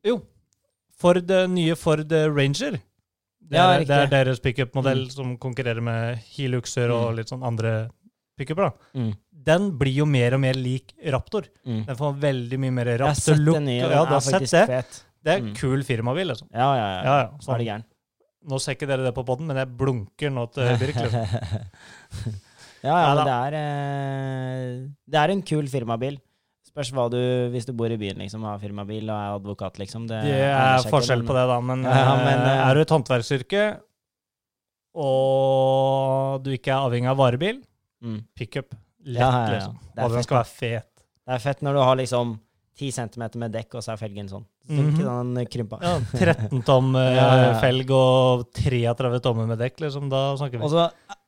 Jo. 0.05 0.19
Ford, 0.99 1.29
eh, 1.31 1.47
nye 1.51 1.75
Ford 1.79 2.11
Ranger. 2.11 2.77
Det 3.43 3.59
er, 3.59 3.81
ja, 3.81 3.83
det 3.83 3.97
er 3.97 4.07
deres 4.23 4.39
pickup-modell 4.39 5.05
Mm. 5.05 5.11
som 5.11 5.37
konkurrerer 5.37 5.81
med 5.83 6.17
Hiluxer 6.35 6.89
og 6.91 7.11
Mm. 7.11 7.15
litt 7.17 7.27
sånn 7.29 7.43
andre 7.45 7.89
pickuper. 8.39 8.69
da. 8.69 8.71
mm, 8.99 9.13
Den 9.43 9.71
blir 9.77 9.93
jo 9.93 10.05
mer 10.05 10.33
og 10.33 10.39
mer 10.39 10.53
lik 10.53 10.93
Raptor. 11.05 11.43
mm. 11.65 11.85
Den 11.85 11.95
får 11.95 12.19
veldig 12.19 12.59
mye 12.59 12.71
mer 12.71 12.85
Raptor-look. 12.97 13.55
Ja, 13.67 14.05
du 14.05 14.13
har 14.13 14.19
sett 14.21 14.49
det? 14.49 14.67
fet. 14.67 15.03
Det 15.23 15.31
er 15.33 15.41
Mm. 15.41 15.53
kul 15.55 15.83
firmabil, 15.83 16.27
liksom. 16.27 16.47
Ja, 16.53 16.75
ja, 16.75 16.87
ja. 16.87 17.03
Ja, 17.03 17.21
ja, 17.23 17.37
Så 17.39 17.57
det 17.57 17.67
gæren. 17.67 17.83
Nå 18.49 18.57
ser 18.59 18.75
ikke 18.75 18.87
dere 18.89 19.05
det 19.05 19.13
på 19.15 19.23
poden, 19.27 19.47
men 19.47 19.55
jeg 19.61 19.69
blunker 19.79 20.31
nå 20.33 20.43
til 20.51 20.73
Birk. 20.81 20.97
Liksom. 20.99 21.23
ja, 22.87 22.95
ja, 22.97 23.13
men 23.15 23.21
det 23.23 23.35
er 23.37 23.55
eh, 23.59 24.69
Det 25.07 25.19
er 25.21 25.33
en 25.35 25.43
kul 25.47 25.69
firmabil. 25.71 26.17
Spørs 26.73 26.89
hva 26.95 27.05
du, 27.13 27.19
hvis 27.53 27.67
du 27.69 27.71
bor 27.77 27.91
i 27.93 27.97
byen 28.01 28.17
liksom, 28.23 28.43
har 28.49 28.57
firmabil 28.59 29.05
og 29.05 29.13
er 29.15 29.35
advokat, 29.37 29.77
liksom. 29.79 30.07
Det, 30.09 30.19
Det 30.25 30.39
er 30.49 30.87
forskjell 30.89 31.21
på 31.27 31.35
det, 31.37 31.43
da. 31.51 31.59
Men, 31.61 31.83
Ja, 31.85 32.15
men, 32.17 32.39
eh, 32.41 32.53
eh, 32.57 32.63
er 32.67 32.73
du 32.73 32.81
et 32.81 32.93
håndverksyrke, 32.95 33.65
og 35.03 36.43
du 36.45 36.51
ikke 36.55 36.73
er 36.73 36.87
avhengig 36.87 37.09
av 37.13 37.19
varebil, 37.21 37.61
Mm. 38.03 38.17
pickup 38.35 38.73
lett, 39.05 39.19
Ja, 39.21 39.45
liksom. 39.53 39.77
Og 40.03 40.11
den 40.11 40.23
skal 40.23 40.37
være 40.41 40.49
fet. 40.49 40.89
Det 41.25 41.33
er 41.35 41.39
fett 41.39 41.61
når 41.63 41.73
du 41.73 41.79
har 41.79 41.95
liksom 41.95 42.33
10 42.79 42.91
cm 42.95 43.23
med 43.37 43.53
dekk, 43.53 43.75
og 43.77 43.83
så 43.85 43.93
er 43.93 43.99
felgen 44.01 44.29
sånn. 44.29 44.45
Så 44.65 44.77
mm 44.77 44.87
Ikke 44.93 45.05
sånn 45.05 45.33
krympa. 45.53 45.79
Ja, 45.83 45.95
13 46.17 46.63
tom 46.65 46.93
eh, 46.97 47.09
Ja, 47.19 47.25
ja, 47.27 47.41
ja. 47.43 47.57
felg 47.61 47.91
og 47.93 48.47
33 48.57 49.19
tommer 49.25 49.49
med 49.49 49.61
dekk, 49.61 49.83
liksom. 49.85 50.07
Da 50.09 50.23
snakker 50.39 50.57
vi. 50.57 50.65
Og 50.65 50.73
så, 50.73 50.87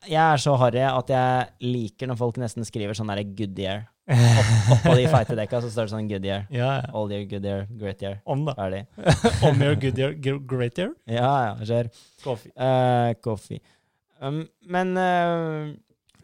jeg 0.09 0.21
er 0.23 0.41
så 0.41 0.55
harry 0.61 0.81
at 0.87 1.11
jeg 1.13 1.69
liker 1.75 2.09
når 2.09 2.19
folk 2.21 2.39
nesten 2.41 2.65
skriver 2.65 2.97
sånn 2.97 3.13
derre 3.13 3.27
Goodyear. 3.37 3.85
Opp, 4.05 4.49
oppå 4.75 4.95
de 4.99 5.05
feite 5.15 5.37
dekka 5.37 5.61
så 5.63 5.69
står 5.73 5.87
det 5.87 5.93
sånn 5.95 6.09
good 6.09 6.25
year. 6.25 6.43
ja, 6.53 6.71
ja. 6.81 6.89
All 6.93 7.09
year, 7.13 7.25
good 7.29 7.45
year, 7.45 7.65
great 7.77 8.01
year. 8.05 8.19
Om, 8.25 8.45
da. 8.49 8.53
Ferdig. 8.57 8.83
Om 9.49 9.63
your 9.65 9.79
good 9.81 10.01
year, 10.01 10.13
great 10.45 10.77
year. 10.81 10.93
Ja, 11.09 11.31
ja, 11.49 11.55
kjør. 11.61 11.89
Coffee. 12.25 12.53
Uh, 12.57 13.13
coffee. 13.25 13.61
Um, 14.21 14.45
men 14.71 14.95
eh, 14.97 15.73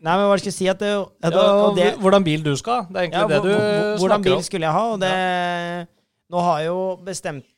Nei, 0.02 0.14
men 0.18 0.28
hva 0.32 0.38
skal 0.42 0.50
jeg 0.50 0.58
si 0.58 0.68
at 0.72 0.80
det, 0.82 0.90
Ja, 0.92 1.30
det, 1.30 1.42
og 1.42 1.76
det 1.78 1.90
hvordan 2.02 2.26
bil 2.26 2.44
du 2.46 2.56
skal 2.58 2.80
ha. 2.82 2.86
Det 2.90 2.98
er 2.98 3.08
egentlig 3.08 3.22
ja, 3.22 3.28
det 3.30 3.42
du 3.44 3.50
snakker 3.52 3.92
om. 3.92 4.00
Hvordan 4.02 4.26
bil 4.26 4.46
skulle 4.48 4.70
jeg 4.70 4.78
ha? 4.78 4.86
Og 4.96 5.02
det 5.04 5.16
Nå 6.32 6.46
har 6.48 6.62
jeg 6.62 6.70
jo 6.72 6.84
bestemt 7.06 7.50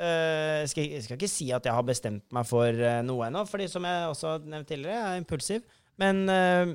uh, 0.00 0.62
skal, 0.70 0.86
jeg 0.88 1.02
skal 1.04 1.18
ikke 1.18 1.30
si 1.30 1.50
at 1.52 1.66
jeg 1.68 1.76
har 1.76 1.84
bestemt 1.86 2.24
meg 2.34 2.48
for 2.48 2.80
uh, 2.80 3.02
noe 3.06 3.28
ennå, 3.28 3.44
fordi 3.46 3.68
som 3.70 3.84
jeg 3.86 4.08
også 4.08 4.30
har 4.30 4.46
nevnt 4.48 4.70
tidligere, 4.72 4.96
jeg 4.96 5.10
er 5.10 5.20
impulsiv. 5.20 5.66
Men 6.00 6.24
uh, 6.32 6.72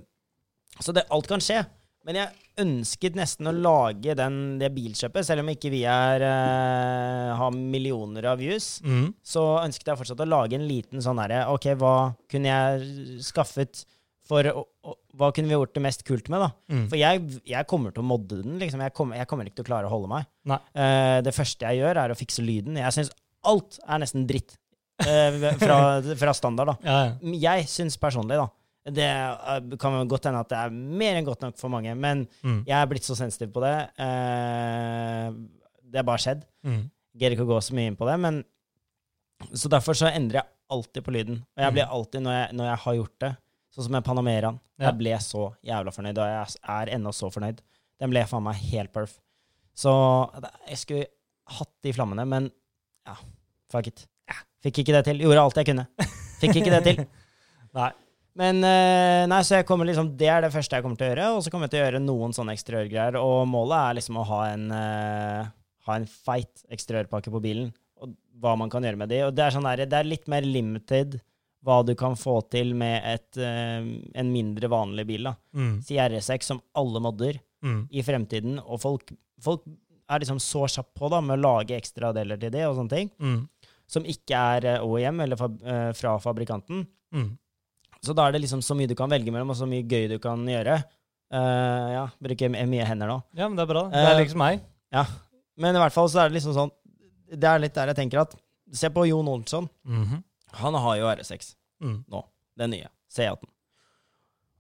Så 0.80 0.94
det, 0.94 1.08
alt 1.12 1.28
kan 1.28 1.44
skje. 1.44 1.63
Men 2.08 2.22
jeg 2.22 2.62
ønsket 2.63 3.18
nesten 3.20 3.50
å 3.50 3.52
lage 3.52 4.13
den, 4.16 4.38
det 4.62 4.70
bilkjøpet, 4.72 5.26
selv 5.28 5.44
om 5.44 5.52
ikke 5.52 5.72
vi 5.74 5.82
er, 5.92 6.24
eh, 6.24 7.34
har 7.36 7.52
millioner 7.52 8.30
av 8.32 8.40
views. 8.40 8.78
Mm. 8.80 9.10
Så 9.20 9.44
ønsket 9.60 9.92
jeg 9.92 10.00
fortsatt 10.00 10.24
å 10.24 10.30
lage 10.30 10.56
en 10.56 10.66
liten 10.70 11.04
sånn 11.04 11.20
herre 11.20 11.44
Ok, 11.52 11.68
hva 11.76 12.16
kunne 12.32 12.54
jeg 12.54 13.20
skaffet 13.28 13.84
for 14.28 14.44
å, 14.52 14.62
å, 14.86 14.94
Hva 15.18 15.32
kunne 15.34 15.48
vi 15.50 15.56
gjort 15.56 15.74
det 15.78 15.82
mest 15.86 16.04
kult 16.08 16.28
med, 16.30 16.44
da? 16.44 16.50
Mm. 16.74 16.84
For 16.92 17.00
jeg, 17.00 17.22
jeg 17.48 17.68
kommer 17.72 17.92
til 17.96 18.04
å 18.04 18.08
modde 18.10 18.42
den. 18.44 18.58
liksom. 18.62 18.82
Jeg 18.86 18.94
kommer, 18.94 19.18
jeg 19.18 19.28
kommer 19.32 19.48
ikke 19.50 19.62
til 19.62 19.66
å 19.66 19.70
klare 19.72 19.88
å 19.90 19.94
holde 19.94 20.10
meg. 20.12 20.28
Eh, 20.76 21.22
det 21.26 21.34
første 21.34 21.66
jeg 21.72 21.80
gjør, 21.82 22.00
er 22.04 22.13
å 22.13 22.18
fikse 22.20 22.44
lyden. 22.46 22.78
Jeg 22.82 22.94
syns 22.98 23.12
alt 23.48 23.80
er 23.88 24.02
nesten 24.04 24.26
dritt 24.28 24.58
uh, 25.08 25.52
fra, 25.62 25.78
fra 26.22 26.34
standard. 26.38 26.74
da. 26.74 26.78
Ja, 26.84 27.00
ja. 27.32 27.34
Jeg 27.58 27.68
syns 27.72 27.96
personlig, 28.02 28.38
da. 28.42 28.48
Det 28.98 29.08
uh, 29.08 29.78
kan 29.82 29.98
godt 30.08 30.28
hende 30.30 30.42
at 30.46 30.52
det 30.52 30.60
er 30.60 30.76
mer 30.76 31.18
enn 31.20 31.26
godt 31.28 31.42
nok 31.48 31.58
for 31.60 31.72
mange, 31.74 31.96
men 31.96 32.28
Mm. 32.44 32.62
jeg 32.68 32.76
er 32.78 32.88
blitt 32.92 33.08
så 33.08 33.16
sensitiv 33.20 33.50
på 33.56 33.63
det. 33.63 33.74
Det 35.88 36.00
har 36.02 36.08
bare 36.08 36.22
skjedd. 36.24 36.46
Mm. 36.68 36.84
Gidder 37.18 37.36
ikke 37.38 37.48
å 37.48 37.52
gå 37.56 37.60
så 37.66 37.76
mye 37.78 37.92
inn 37.92 37.98
på 38.00 38.08
det, 38.10 38.18
men 38.22 38.44
Så 39.54 39.70
derfor 39.70 39.94
så 39.94 40.08
endrer 40.10 40.40
jeg 40.42 40.50
alltid 40.74 41.04
på 41.06 41.12
lyden. 41.13 41.36
Og 41.56 41.62
jeg 41.62 41.74
blir 41.76 41.86
Mm. 41.86 41.92
alltid, 41.94 42.22
når 42.26 42.34
jeg, 42.34 42.56
når 42.58 42.66
jeg 42.72 42.78
har 42.84 42.96
gjort 42.96 43.20
det, 43.22 43.30
sånn 43.78 43.88
som 43.88 43.98
med 43.98 44.06
Panameraen 44.06 44.58
Ja. 44.78 44.90
Jeg 44.90 44.98
ble 45.00 45.13
så 45.22 45.44
jævla 45.66 45.94
fornøyd, 45.94 46.20
og 46.22 46.28
jeg 46.30 46.60
er 46.74 46.92
ennå 46.98 47.13
så 47.13 47.30
fornøyd. 47.34 47.62
Den 48.02 48.12
ble 48.12 48.26
faen 48.30 48.46
meg 48.46 48.60
helt 48.70 48.92
perf. 48.94 49.16
Så 49.78 49.94
jeg 50.68 50.82
skulle 50.82 51.08
hatt 51.58 51.72
de 51.86 51.94
flammene, 51.94 52.26
men 52.30 52.50
ja, 53.08 53.16
fuck 53.74 53.90
it. 53.90 54.04
Ja, 54.30 54.38
fikk 54.66 54.84
ikke 54.84 54.98
det 54.98 55.06
til. 55.08 55.24
Gjorde 55.26 55.46
alt 55.48 55.58
jeg 55.62 55.70
kunne. 55.72 55.88
Fikk 56.42 56.60
ikke 56.62 56.74
det 56.76 56.84
til. 56.86 57.02
Nei. 57.78 57.92
Men 58.38 58.62
eh, 58.62 59.24
nei, 59.26 59.40
så 59.42 59.58
jeg 59.58 59.66
kommer 59.66 59.88
liksom, 59.90 60.12
det 60.18 60.28
er 60.30 60.44
det 60.46 60.52
første 60.54 60.78
jeg 60.78 60.84
kommer 60.86 61.00
til 61.00 61.08
å 61.08 61.10
gjøre, 61.10 61.30
og 61.34 61.40
så 61.42 61.50
kommer 61.50 61.66
jeg 61.66 61.74
til 61.74 61.80
å 61.80 61.86
gjøre 61.88 62.02
noen 62.04 62.36
sånne 62.38 62.54
eksteriørgreier. 62.54 63.18
Og 63.18 63.48
målet 63.50 63.78
er 63.80 63.98
liksom 63.98 64.20
å 64.22 64.26
ha 64.30 64.42
en, 64.52 64.68
uh, 64.70 65.48
ha 65.90 65.96
en 65.98 66.06
feit 66.06 66.62
eksteriørpakke 66.70 67.34
på 67.34 67.42
bilen, 67.42 67.72
og 67.98 68.13
hva 68.38 68.54
man 68.62 68.70
kan 68.70 68.86
gjøre 68.86 69.02
med 69.02 69.10
de. 69.10 69.24
Og 69.26 69.34
det 69.34 69.42
er, 69.42 69.56
sånn 69.56 69.66
der, 69.66 69.88
det 69.90 69.98
er 69.98 70.12
litt 70.12 70.30
mer 70.30 70.46
limited 70.46 71.18
hva 71.67 71.82
du 71.86 71.93
kan 71.99 72.15
få 72.15 72.38
til 72.49 72.71
med 72.80 73.03
et, 73.06 73.38
eh, 73.43 73.84
en 74.21 74.32
mindre 74.32 74.69
vanlig 74.71 75.06
bil. 75.10 75.23
da. 75.27 75.36
Mm. 75.53 75.73
CRS6 75.84 76.43
som 76.53 76.62
alle 76.75 77.03
modder 77.03 77.41
Mm. 77.63 77.88
i 77.89 78.03
fremtiden, 78.06 78.60
og 78.62 78.77
folk, 78.80 79.12
folk 79.41 79.63
er 80.08 80.19
liksom 80.21 80.38
så 80.39 80.67
kjappe 80.69 80.93
på 80.95 81.10
da, 81.10 81.19
med 81.21 81.39
å 81.39 81.41
lage 81.41 81.73
ekstra 81.75 82.12
deler 82.13 82.38
til 82.38 82.51
det 82.53 82.62
og 82.67 82.75
sånne 82.77 82.89
ting, 82.91 83.10
Mm. 83.19 83.49
som 83.88 84.03
ikke 84.03 84.38
er 84.38 84.65
eh, 84.75 84.80
OEM 84.86 85.19
eller 85.23 85.36
fab, 85.36 85.58
eh, 85.65 85.91
fra 85.97 86.17
fabrikanten. 86.19 86.86
Mm. 87.12 87.32
Så 88.06 88.13
da 88.15 88.27
er 88.27 88.32
det 88.34 88.41
liksom 88.43 88.62
så 88.62 88.75
mye 88.77 88.88
du 88.88 88.93
kan 88.95 89.10
velge 89.10 89.32
mellom, 89.34 89.49
og 89.49 89.56
så 89.58 89.65
mye 89.67 89.84
gøy 89.89 90.08
du 90.08 90.19
kan 90.19 90.45
gjøre. 90.45 90.84
Uh, 91.34 91.89
ja, 91.91 92.03
bruker 92.23 92.47
mye 92.53 92.86
hender 92.86 93.10
nå. 93.10 93.17
Ja, 93.36 93.49
men 93.49 93.58
det 93.58 93.65
er 93.65 93.73
bra. 93.73 93.82
Det 93.89 93.95
er 94.06 94.19
liksom 94.21 94.38
meg. 94.38 94.62
Men 95.58 95.75
i 95.75 95.80
hvert 95.82 95.91
fall 95.91 96.08
så 96.08 96.21
er 96.21 96.30
det 96.30 96.38
liksom 96.38 96.53
sånn 96.56 96.71
Det 97.27 97.43
er 97.43 97.60
litt 97.60 97.73
der 97.75 97.88
jeg 97.91 97.97
tenker 97.97 98.21
at 98.21 98.36
Se 98.71 98.88
på 98.89 99.03
Jon 99.10 99.27
Olsson. 99.27 99.67
Mhm. 99.86 100.23
Han 100.62 100.73
har 100.73 100.95
jo 100.95 101.10
RS6 101.10 101.56
Mm. 101.84 102.04
nå. 102.10 102.24
Den 102.58 102.72
nye. 102.74 102.88
C18. 103.13 103.46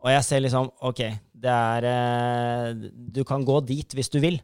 Og 0.05 0.11
jeg 0.13 0.23
ser 0.27 0.43
liksom 0.43 0.67
OK, 0.85 0.99
det 1.33 1.49
er 1.51 1.85
eh, 1.89 2.73
Du 3.11 3.23
kan 3.25 3.41
gå 3.45 3.55
dit 3.65 3.95
hvis 3.97 4.09
du 4.13 4.19
vil. 4.21 4.37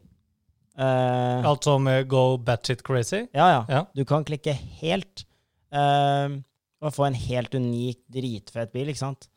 Uh, 0.74 1.38
Alt 1.46 1.62
som 1.68 1.86
uh, 1.86 2.00
go 2.02 2.36
batshit 2.42 2.80
crazy. 2.82 3.28
ja, 3.32 3.44
ja. 3.52 3.60
Ja. 3.70 3.82
Du 3.94 4.02
kan 4.04 4.24
klikke 4.26 4.50
helt 4.80 5.22
uh, 5.70 6.34
og 6.82 6.90
få 6.96 7.06
en 7.06 7.14
helt 7.14 7.54
unik, 7.54 8.00
dritfet 8.10 8.72
bil, 8.74 8.90
ikke 8.90 8.98
sant? 9.04 9.28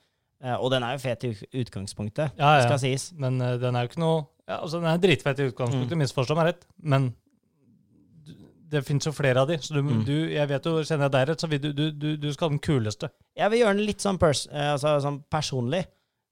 Og 0.60 0.70
den 0.70 0.84
er 0.86 0.94
jo 0.94 1.00
fet 1.02 1.24
i 1.26 1.30
utgangspunktet, 1.62 2.34
Ja, 2.38 2.50
ja. 2.60 2.66
skal 2.68 2.78
sies. 2.82 3.08
Men 3.18 3.40
den 3.40 3.74
er 3.76 3.86
jo 3.86 3.90
ikke 3.90 4.02
noe 4.04 4.18
ja, 4.48 4.60
altså 4.62 4.78
Den 4.82 4.90
er 4.92 5.00
dritfett 5.02 5.40
i 5.42 5.48
utgangspunktet, 5.50 5.96
Mm. 5.98 6.02
misforstå 6.04 6.36
meg 6.38 6.46
rett, 6.52 6.66
men 6.78 7.08
det 8.72 8.82
finnes 8.88 9.06
jo 9.08 9.14
flere 9.16 9.42
av 9.44 9.48
de, 9.52 9.58
så 9.64 9.74
du, 9.78 9.82
Mm. 9.84 10.02
du 10.08 10.16
jeg 10.34 10.48
vet 10.50 10.66
jo, 10.68 10.74
kjenner 10.84 11.08
jeg 11.08 11.12
deg 11.18 11.28
rett, 11.30 11.44
så 11.44 11.48
vil 11.52 11.62
du, 11.64 11.70
du, 11.74 11.86
du, 11.92 12.08
du 12.18 12.28
skal 12.34 12.50
ha 12.50 12.56
den 12.56 12.60
kuleste. 12.64 13.10
Jeg 13.38 13.52
vil 13.54 13.62
gjøre 13.64 13.78
den 13.80 13.86
litt 13.88 14.04
sånn, 14.04 14.18
pers 14.22 14.48
eh, 14.52 14.72
altså, 14.74 14.98
sånn 15.06 15.22
personlig. 15.32 15.86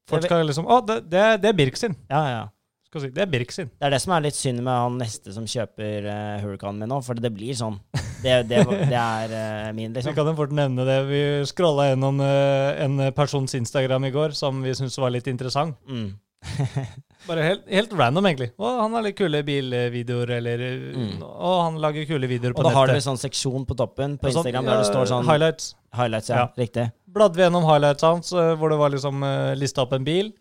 Folk 0.10 0.28
skal 0.28 0.44
liksom 0.46 0.68
Å, 0.70 0.82
det, 0.86 1.00
det, 1.10 1.22
er- 1.22 1.40
det 1.42 1.50
er 1.50 1.58
Birk 1.58 1.78
sin. 1.80 1.96
Ja, 2.12 2.20
ja. 2.30 2.44
Skal 2.86 3.02
si. 3.02 3.10
Det 3.16 3.24
er 3.24 3.32
Birk 3.32 3.52
sin. 3.52 3.72
Det 3.74 3.88
er 3.88 3.92
det 3.96 4.02
som 4.04 4.14
er 4.16 4.22
litt 4.28 4.36
synd 4.38 4.62
med 4.64 4.72
han 4.72 5.00
neste 5.02 5.34
som 5.36 5.48
kjøper 5.50 6.06
uh, 6.06 6.36
Hurricanen 6.44 6.84
min 6.84 6.92
nå, 6.94 7.00
for 7.04 7.18
det 7.20 7.32
blir 7.34 7.56
sånn. 7.58 7.80
Det, 8.22 8.36
det, 8.48 8.62
det 8.70 8.96
er 9.00 9.34
uh, 9.34 9.72
min, 9.76 9.90
Vi 9.92 9.98
liksom. 9.98 10.14
kan 10.16 10.30
jo 10.30 10.36
fort 10.38 10.54
nevne 10.56 10.86
det. 10.88 11.00
Vi 11.10 11.22
scrolla 11.50 11.90
gjennom 11.90 12.22
uh, 12.24 12.72
en 12.86 13.02
persons 13.18 13.56
Instagram 13.58 14.06
i 14.08 14.14
går 14.16 14.38
som 14.38 14.62
vi 14.64 14.72
syntes 14.78 14.96
var 15.02 15.12
litt 15.16 15.28
interessant. 15.32 15.76
Mm. 15.90 16.14
Bare 17.28 17.42
helt, 17.42 17.64
helt 17.72 17.94
random, 17.98 18.26
egentlig. 18.30 18.52
Å, 18.62 18.72
han 18.84 18.94
har 18.94 19.02
litt 19.06 19.16
kule 19.18 19.40
bilvideoer, 19.48 20.30
eller 20.38 20.64
Mm. 20.96 21.22
Å, 21.26 21.52
han 21.64 21.80
lager 21.82 22.06
kule 22.06 22.28
videoer 22.30 22.54
på 22.54 22.62
nettet. 22.62 22.66
Og 22.66 22.72
da 22.72 22.74
har 22.78 22.88
du 22.88 22.94
en 22.94 23.06
sånn 23.08 23.18
seksjon 23.22 23.66
på 23.66 23.76
toppen 23.80 24.18
på 24.22 24.30
sånn, 24.30 24.44
Instagram 24.46 24.66
der 24.70 24.78
det 24.84 24.90
står 24.92 25.06
sånn 25.10 25.26
Highlights. 25.26 25.76
highlights. 25.94 26.30
Ja, 26.30 26.36
Ja. 26.36 26.48
riktig. 26.58 26.92
Bladde 27.16 27.36
vi 27.36 27.42
gjennom 27.44 27.64
highlights 27.66 28.04
hans, 28.04 28.32
eh, 28.34 28.56
hvor 28.56 28.70
det 28.70 28.78
var 28.78 28.90
liksom 28.92 29.24
uh, 29.24 29.56
lista 29.56 29.82
opp 29.82 29.94
en 29.94 30.04
bil. 30.04 30.34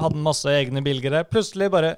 Hadde 0.00 0.16
masse 0.16 0.46
egne 0.48 0.80
bilder. 0.84 1.24
Plutselig 1.28 1.68
bare 1.70 1.96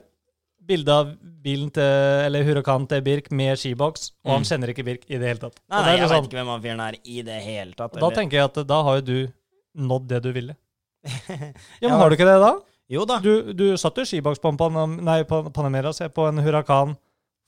bilde 0.67 0.89
av 0.95 1.13
bilen 1.43 1.71
til 1.75 1.83
Eller 2.27 2.45
Huracan 2.47 2.87
til 2.89 3.03
Birk 3.03 3.31
med 3.35 3.59
skiboks, 3.59 4.13
og 4.25 4.31
han 4.33 4.43
Mm. 4.43 4.49
kjenner 4.49 4.69
ikke 4.75 4.85
Birk 4.85 5.05
i 5.11 5.19
det 5.19 5.27
hele 5.29 5.39
tatt. 5.43 5.57
Nei, 5.71 5.83
nei, 5.83 5.97
jeg 5.99 6.09
sånn, 6.09 6.23
vet 6.23 6.31
ikke 6.31 6.39
hvem 6.41 6.47
han 6.53 6.63
fyren 6.63 6.81
er 6.81 6.95
i 7.05 7.23
det 7.23 7.43
hele 7.43 7.73
tatt. 7.75 7.93
da 7.99 8.11
tenker 8.11 8.33
jeg 8.33 8.45
at 8.45 8.67
da 8.67 8.83
har 8.83 9.01
jo 9.01 9.03
du 9.03 9.33
nådd 9.77 10.07
det 10.09 10.23
du 10.23 10.33
ville. 10.33 10.57
Ja, 11.05 11.53
Ja, 11.83 11.89
men 11.89 11.99
Har 11.99 12.11
du 12.11 12.17
ikke 12.17 12.27
det, 12.31 12.41
da? 12.41 12.53
Jo 12.93 13.07
da. 13.09 13.19
Du, 13.25 13.53
du 13.57 13.65
satt 13.81 13.97
jo 13.97 14.05
skibaks 14.09 14.41
på 14.43 14.51
en 14.53 14.59
Panam, 14.61 14.99
nei, 15.07 15.23
på 15.29 15.39
Panamera, 15.55 15.93
se, 15.97 16.09
på 16.13 16.27
en 16.29 16.43
Hurrakan 16.45 16.97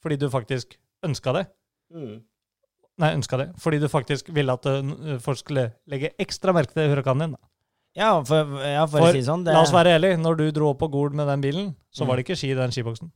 fordi 0.04 0.16
du 0.20 0.26
faktisk 0.32 0.76
ønska 1.04 1.32
det. 1.36 1.42
Mm. 1.92 2.14
Nei, 3.00 3.10
ønska 3.16 3.38
det. 3.40 3.46
Fordi 3.60 3.78
du 3.82 3.88
faktisk 3.92 4.28
ville 4.36 4.52
at 4.56 4.66
eh, 4.70 5.18
folk 5.24 5.40
skulle 5.40 5.66
legge 5.90 6.12
ekstra 6.20 6.52
merke 6.56 6.76
til 6.76 6.88
Hurrakanen 6.92 7.24
din. 7.26 7.34
da. 7.36 7.48
Ja, 7.94 8.08
for, 8.26 8.56
ja, 8.64 8.84
for, 8.90 8.98
For 9.04 9.08
å 9.08 9.12
si 9.14 9.20
det 9.22 9.28
sånn. 9.28 9.44
La 9.46 9.60
oss 9.62 9.72
være 9.74 9.92
ærlige. 9.98 10.16
Når 10.18 10.38
du 10.40 10.44
dro 10.56 10.72
opp 10.72 10.80
på 10.82 10.88
Gol 10.92 11.12
med 11.14 11.28
den 11.30 11.44
bilen, 11.44 11.68
så 11.94 12.02
Mm. 12.04 12.08
var 12.10 12.16
det 12.18 12.24
ikke 12.26 12.36
ski 12.40 12.50
i 12.50 12.56
den 12.58 12.72
skiboksen. 12.74 13.12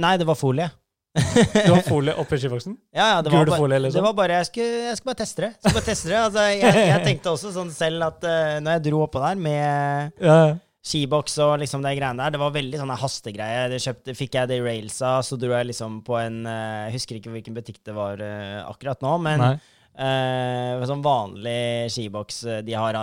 Nei, 0.00 0.14
det 0.16 0.26
var 0.28 0.38
folie. 0.40 0.70
Du 1.12 1.72
har 1.74 1.82
folie 1.82 2.14
oppi 2.22 2.38
skiboksen? 2.38 2.76
Ja, 2.96 3.16
ja, 3.16 3.22
det 3.26 3.32
var, 3.32 3.42
Gul 3.44 3.50
bare, 3.52 3.58
folie, 3.64 3.76
det 3.78 3.82
liksom? 3.88 4.04
var 4.06 4.14
bare 4.14 4.36
Jeg 4.38 4.46
skulle, 4.46 4.80
jeg 4.86 4.96
skulle 5.00 5.10
bare 5.14 5.20
teste 5.24 5.42
det. 5.42 5.50
Jeg 5.50 5.60
skulle 5.60 5.74
bare 5.80 5.88
teste 5.90 6.08
det. 6.12 6.18
Altså, 6.24 6.44
jeg, 6.54 6.86
jeg 6.94 7.04
tenkte 7.08 7.32
også 7.34 7.52
sånn 7.56 7.72
selv 7.74 8.06
at 8.08 8.24
uh, 8.30 8.56
når 8.64 8.76
jeg 8.78 8.84
dro 8.88 9.02
oppå 9.06 9.22
der 9.26 9.40
med 9.46 10.12
Ja. 10.22 10.40
Skiboks 10.80 11.34
og 11.44 11.58
liksom 11.60 11.82
de 11.84 11.90
greiene 11.98 12.22
der, 12.22 12.32
det 12.36 12.40
var 12.40 12.54
veldig 12.54 12.78
sånne 12.80 12.96
hastegreie. 13.02 13.66
Det 13.72 13.80
kjøpte, 13.84 14.14
fikk 14.16 14.38
jeg 14.38 14.48
det 14.48 14.60
i 14.60 14.64
railsa, 14.64 15.18
så 15.26 15.36
dro 15.40 15.52
jeg 15.52 15.68
liksom 15.72 15.98
på 16.06 16.16
en 16.22 16.38
eh, 16.48 16.86
Jeg 16.88 16.94
husker 16.98 17.18
ikke 17.20 17.34
hvilken 17.34 17.56
butikk 17.58 17.82
det 17.84 17.96
var 17.96 18.22
eh, 18.24 18.62
akkurat 18.64 19.02
nå, 19.04 19.16
men 19.26 19.42
Nei. 19.44 19.52
eh, 20.00 20.86
sånn 20.88 21.02
vanlig 21.04 21.90
skiboks, 21.92 22.44
de 22.64 22.78
har 22.78 22.96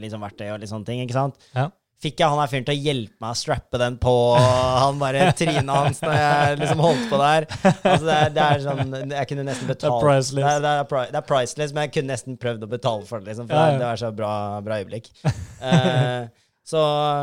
liksom 0.00 0.24
verktøy 0.24 0.48
og 0.54 0.62
litt 0.62 0.72
sånne 0.72 0.88
ting, 0.88 1.04
ikke 1.04 1.18
sant? 1.18 1.36
Ja. 1.52 1.68
Fikk 1.98 2.20
jeg 2.22 2.30
han 2.30 2.38
her 2.38 2.46
fyren 2.46 2.62
til 2.68 2.76
å 2.76 2.82
hjelpe 2.86 3.16
meg 3.24 3.32
å 3.34 3.38
strappe 3.40 3.78
den 3.82 3.96
på 3.98 4.12
han 4.38 5.00
bare 5.00 5.32
trynet 5.40 5.66
hans 5.74 5.98
når 6.04 6.12
jeg 6.14 6.58
liksom 6.60 6.82
holdt 6.84 7.08
på 7.10 7.18
der. 7.18 7.46
Altså 7.74 8.04
det, 8.06 8.14
er, 8.22 8.28
det 8.36 8.44
er 8.44 8.62
sånn 8.62 8.92
Jeg 9.16 9.28
kunne 9.32 9.46
nesten 9.48 9.66
betalt 9.72 9.98
priceless. 10.04 10.36
Det 10.38 10.44
er, 10.52 10.62
det, 10.62 10.74
er, 10.78 10.86
pri- 10.92 11.08
det 11.10 11.18
er 11.18 11.26
priceless, 11.26 11.74
men 11.74 11.88
jeg 11.88 11.96
kunne 11.96 12.12
nesten 12.14 12.38
prøvd 12.38 12.62
å 12.68 12.70
betale 12.70 13.02
for 13.10 13.18
det, 13.18 13.32
liksom. 13.32 13.50
For 13.50 13.58
Ja, 13.58 13.72
ja. 13.74 13.80
det 13.82 13.88
var 13.90 13.98
så 14.06 14.12
bra, 14.14 14.32
bra 14.64 14.78
øyeblikk. 14.80 15.10
Eh, 15.58 16.28
så, 16.68 16.80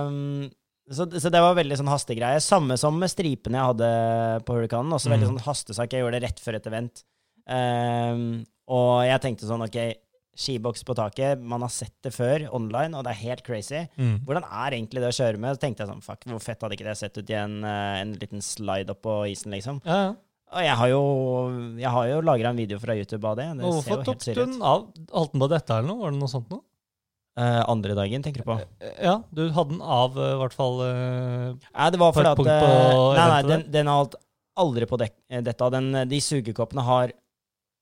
um, 0.10 0.48
så 0.90 1.06
Så 1.14 1.30
det 1.34 1.42
var 1.44 1.58
veldig 1.58 1.78
sånn 1.80 1.90
hastegreie. 1.92 2.42
Samme 2.44 2.78
som 2.82 2.98
med 3.02 3.10
stripene 3.14 3.60
jeg 3.60 3.70
hadde 3.72 3.92
på 4.48 4.56
Hurricanen. 4.58 4.94
Også 4.98 5.10
veldig 5.14 5.28
Mm. 5.30 5.36
sånn 5.36 5.46
hastesak. 5.48 5.94
Jeg 5.94 6.02
gjorde 6.04 6.20
det 6.20 6.28
rett 6.30 6.42
før 6.42 6.58
et 6.60 6.68
event. 6.72 7.04
Um, 7.50 8.26
og 8.68 9.06
jeg 9.06 9.22
tenkte 9.22 9.48
sånn, 9.50 9.64
OK, 9.66 9.78
skiboks 10.36 10.84
på 10.84 10.96
taket. 10.98 11.40
Man 11.42 11.62
har 11.64 11.72
sett 11.72 11.94
det 12.04 12.12
før 12.16 12.48
online, 12.58 12.94
og 12.98 13.06
det 13.06 13.14
er 13.14 13.22
helt 13.24 13.44
crazy. 13.46 13.86
Mm. 13.98 14.18
Hvordan 14.28 14.44
er 14.50 14.76
egentlig 14.76 15.00
det 15.04 15.12
å 15.14 15.16
kjøre 15.16 15.40
med? 15.40 15.56
Så 15.56 15.62
tenkte 15.64 15.86
jeg 15.86 15.92
sånn, 15.94 16.04
fuck, 16.04 16.26
hvor 16.28 16.42
fett 16.44 16.62
hadde 16.66 16.76
ikke 16.76 16.90
det 16.90 16.98
sett 17.00 17.18
ut 17.22 17.30
i 17.30 17.38
en, 17.40 17.64
eh, 17.64 18.02
en 18.02 18.14
liten 18.20 18.42
slide 18.44 18.90
opp 18.92 19.02
på 19.06 19.16
isen, 19.32 19.54
liksom? 19.56 19.82
Ja, 19.86 20.00
ja. 20.10 20.14
Og 20.56 20.62
jeg 20.62 20.76
har 20.78 20.88
jo, 20.92 21.00
jeg 21.82 21.90
har 21.90 22.08
jo 22.08 22.20
lagra 22.22 22.50
en 22.52 22.60
video 22.60 22.78
fra 22.80 22.94
YouTube 22.96 23.26
av 23.26 23.36
det. 23.40 23.48
Det 23.58 23.66
hvorfor 23.66 24.04
tok 24.06 24.20
du 24.24 24.34
den 24.38 24.62
av? 24.62 24.84
Holdt 25.12 25.32
den 25.34 25.42
på 25.42 25.50
dette 25.50 25.70
eller 25.74 25.88
noe? 25.90 26.02
Var 26.04 26.12
det 26.14 26.20
noe 26.20 26.32
sånt 26.32 26.50
noe? 26.54 26.62
Eh, 27.36 27.62
andre 27.68 27.96
dagen, 27.98 28.24
tenker 28.24 28.46
du 28.46 28.48
på? 28.48 28.56
Ja, 29.04 29.18
du 29.36 29.42
hadde 29.52 29.74
den 29.74 29.82
av, 29.84 30.14
eh, 30.16 30.34
i 30.38 30.40
hvert 30.40 30.54
fall 30.56 30.78
Uh, 30.80 31.56
Nei, 31.76 31.88
det 31.92 32.00
var 32.00 32.14
fordi 32.16 32.30
at 32.32 32.40
Nei, 32.48 33.26
nei, 33.28 33.40
den, 33.44 33.66
den 33.74 33.90
har 33.92 33.98
holdt 34.00 34.16
aldri 34.56 34.88
på 34.88 35.00
dek, 35.02 35.12
dette. 35.44 35.68
Den, 35.74 35.90
de 36.08 36.20
sugekoppene 36.24 36.86
har 36.88 37.12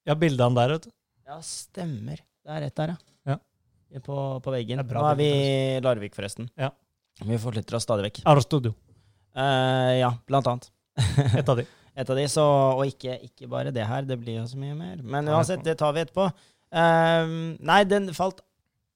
Ja, 0.09 0.15
bildet 0.17 0.41
av 0.41 0.49
den 0.49 0.57
der, 0.57 0.73
vet 0.73 0.87
du. 0.87 0.93
Ja, 1.29 1.37
stemmer. 1.45 2.17
Det 2.17 2.55
er 2.55 2.63
rett 2.65 2.79
der, 2.81 2.95
Ja. 3.29 3.37
På, 4.01 4.15
på 4.41 4.53
veggen. 4.55 4.81
Er 4.81 4.89
Nå 4.89 5.03
er 5.05 5.19
vi 5.19 5.27
i 5.29 5.83
Larvik, 5.85 6.15
forresten. 6.17 6.49
Ja. 6.57 6.71
Vi 7.21 7.37
forflytter 7.37 7.77
oss 7.77 7.85
stadig 7.85 8.07
vekk. 8.07 8.23
Aero 8.25 8.41
Studio. 8.41 8.73
Eh, 9.37 9.99
ja, 9.99 10.09
blant 10.25 10.49
annet. 10.49 10.65
Et 11.37 11.45
av 11.45 11.61
de. 11.61 11.67
Et 12.01 12.09
av 12.09 12.17
de, 12.17 12.25
så, 12.25 12.47
og 12.73 12.89
ikke, 12.89 13.19
ikke 13.29 13.51
bare 13.53 13.69
det 13.69 13.85
her, 13.85 14.01
det 14.09 14.17
blir 14.17 14.39
jo 14.39 14.47
så 14.49 14.57
mye 14.57 14.73
mer. 14.73 15.05
Men 15.05 15.29
uansett, 15.29 15.61
det 15.61 15.77
tar 15.77 15.93
vi 15.93 16.01
etterpå. 16.07 16.25
Nei, 16.73 17.83
den 17.85 18.09
falt 18.17 18.41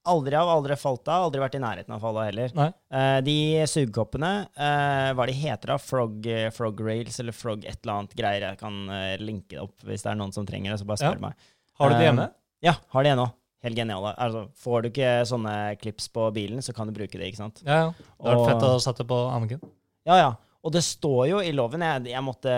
aldri 0.08 0.36
av, 0.40 0.50
aldri 0.50 0.76
falt 0.80 1.08
av, 1.12 1.26
aldri 1.28 1.42
vært 1.44 1.58
i 1.60 1.62
nærheten 1.64 1.94
av 1.94 2.00
å 2.00 2.06
falle 2.08 2.22
av 2.24 2.30
heller. 2.32 2.54
Eh, 2.92 3.18
de 3.28 3.36
sugekoppene, 3.70 4.32
uh, 4.58 5.10
hva 5.18 5.26
de 5.30 5.36
heter 5.38 5.74
da, 5.74 5.78
frog, 5.82 6.26
eh, 6.32 6.48
frog 6.56 6.80
rails 6.88 7.20
eller 7.24 7.36
frog 7.36 7.66
et 7.68 7.78
eller 7.84 7.94
annet 8.00 8.16
greier, 8.18 8.48
jeg 8.52 8.60
kan 8.62 8.80
uh, 8.90 9.16
linke 9.22 9.56
det 9.56 9.62
opp 9.64 9.84
hvis 9.88 10.04
det 10.06 10.12
er 10.14 10.20
noen 10.20 10.34
som 10.36 10.48
trenger 10.48 10.72
det, 10.74 10.80
så 10.82 10.88
bare 10.90 11.04
Ja. 11.12 11.14
meg. 11.20 11.34
Har 11.78 11.90
du 11.90 11.96
det 11.96 12.02
Eh, 12.06 12.10
hjemme? 12.10 12.30
Ja, 12.66 12.74
har 12.96 13.04
det 13.04 13.12
ennå. 13.14 13.28
Helt 13.64 13.76
geniale. 13.78 14.16
Altså, 14.18 14.48
får 14.56 14.82
du 14.84 14.90
ikke 14.90 15.12
sånne 15.26 15.54
klips 15.82 16.08
på 16.14 16.32
bilen, 16.34 16.60
så 16.62 16.74
kan 16.74 16.88
du 16.88 16.94
bruke 16.94 17.18
det, 17.18 17.28
ikke 17.32 17.38
sant? 17.42 17.62
Ja, 17.66 17.78
ja. 17.78 17.88
Det 17.92 18.26
hadde 18.32 18.38
vært 18.42 18.52
fett 18.54 18.68
å 18.70 18.82
sette 18.82 19.06
på 19.06 19.18
Anniken. 19.34 19.62
Ja, 20.06 20.18
ja. 20.18 20.36
Og 20.68 20.74
det 20.76 20.82
står 20.84 21.22
jo 21.30 21.38
i 21.40 21.54
loven 21.56 21.84
Jeg, 21.86 22.10
jeg 22.12 22.24
måtte 22.26 22.52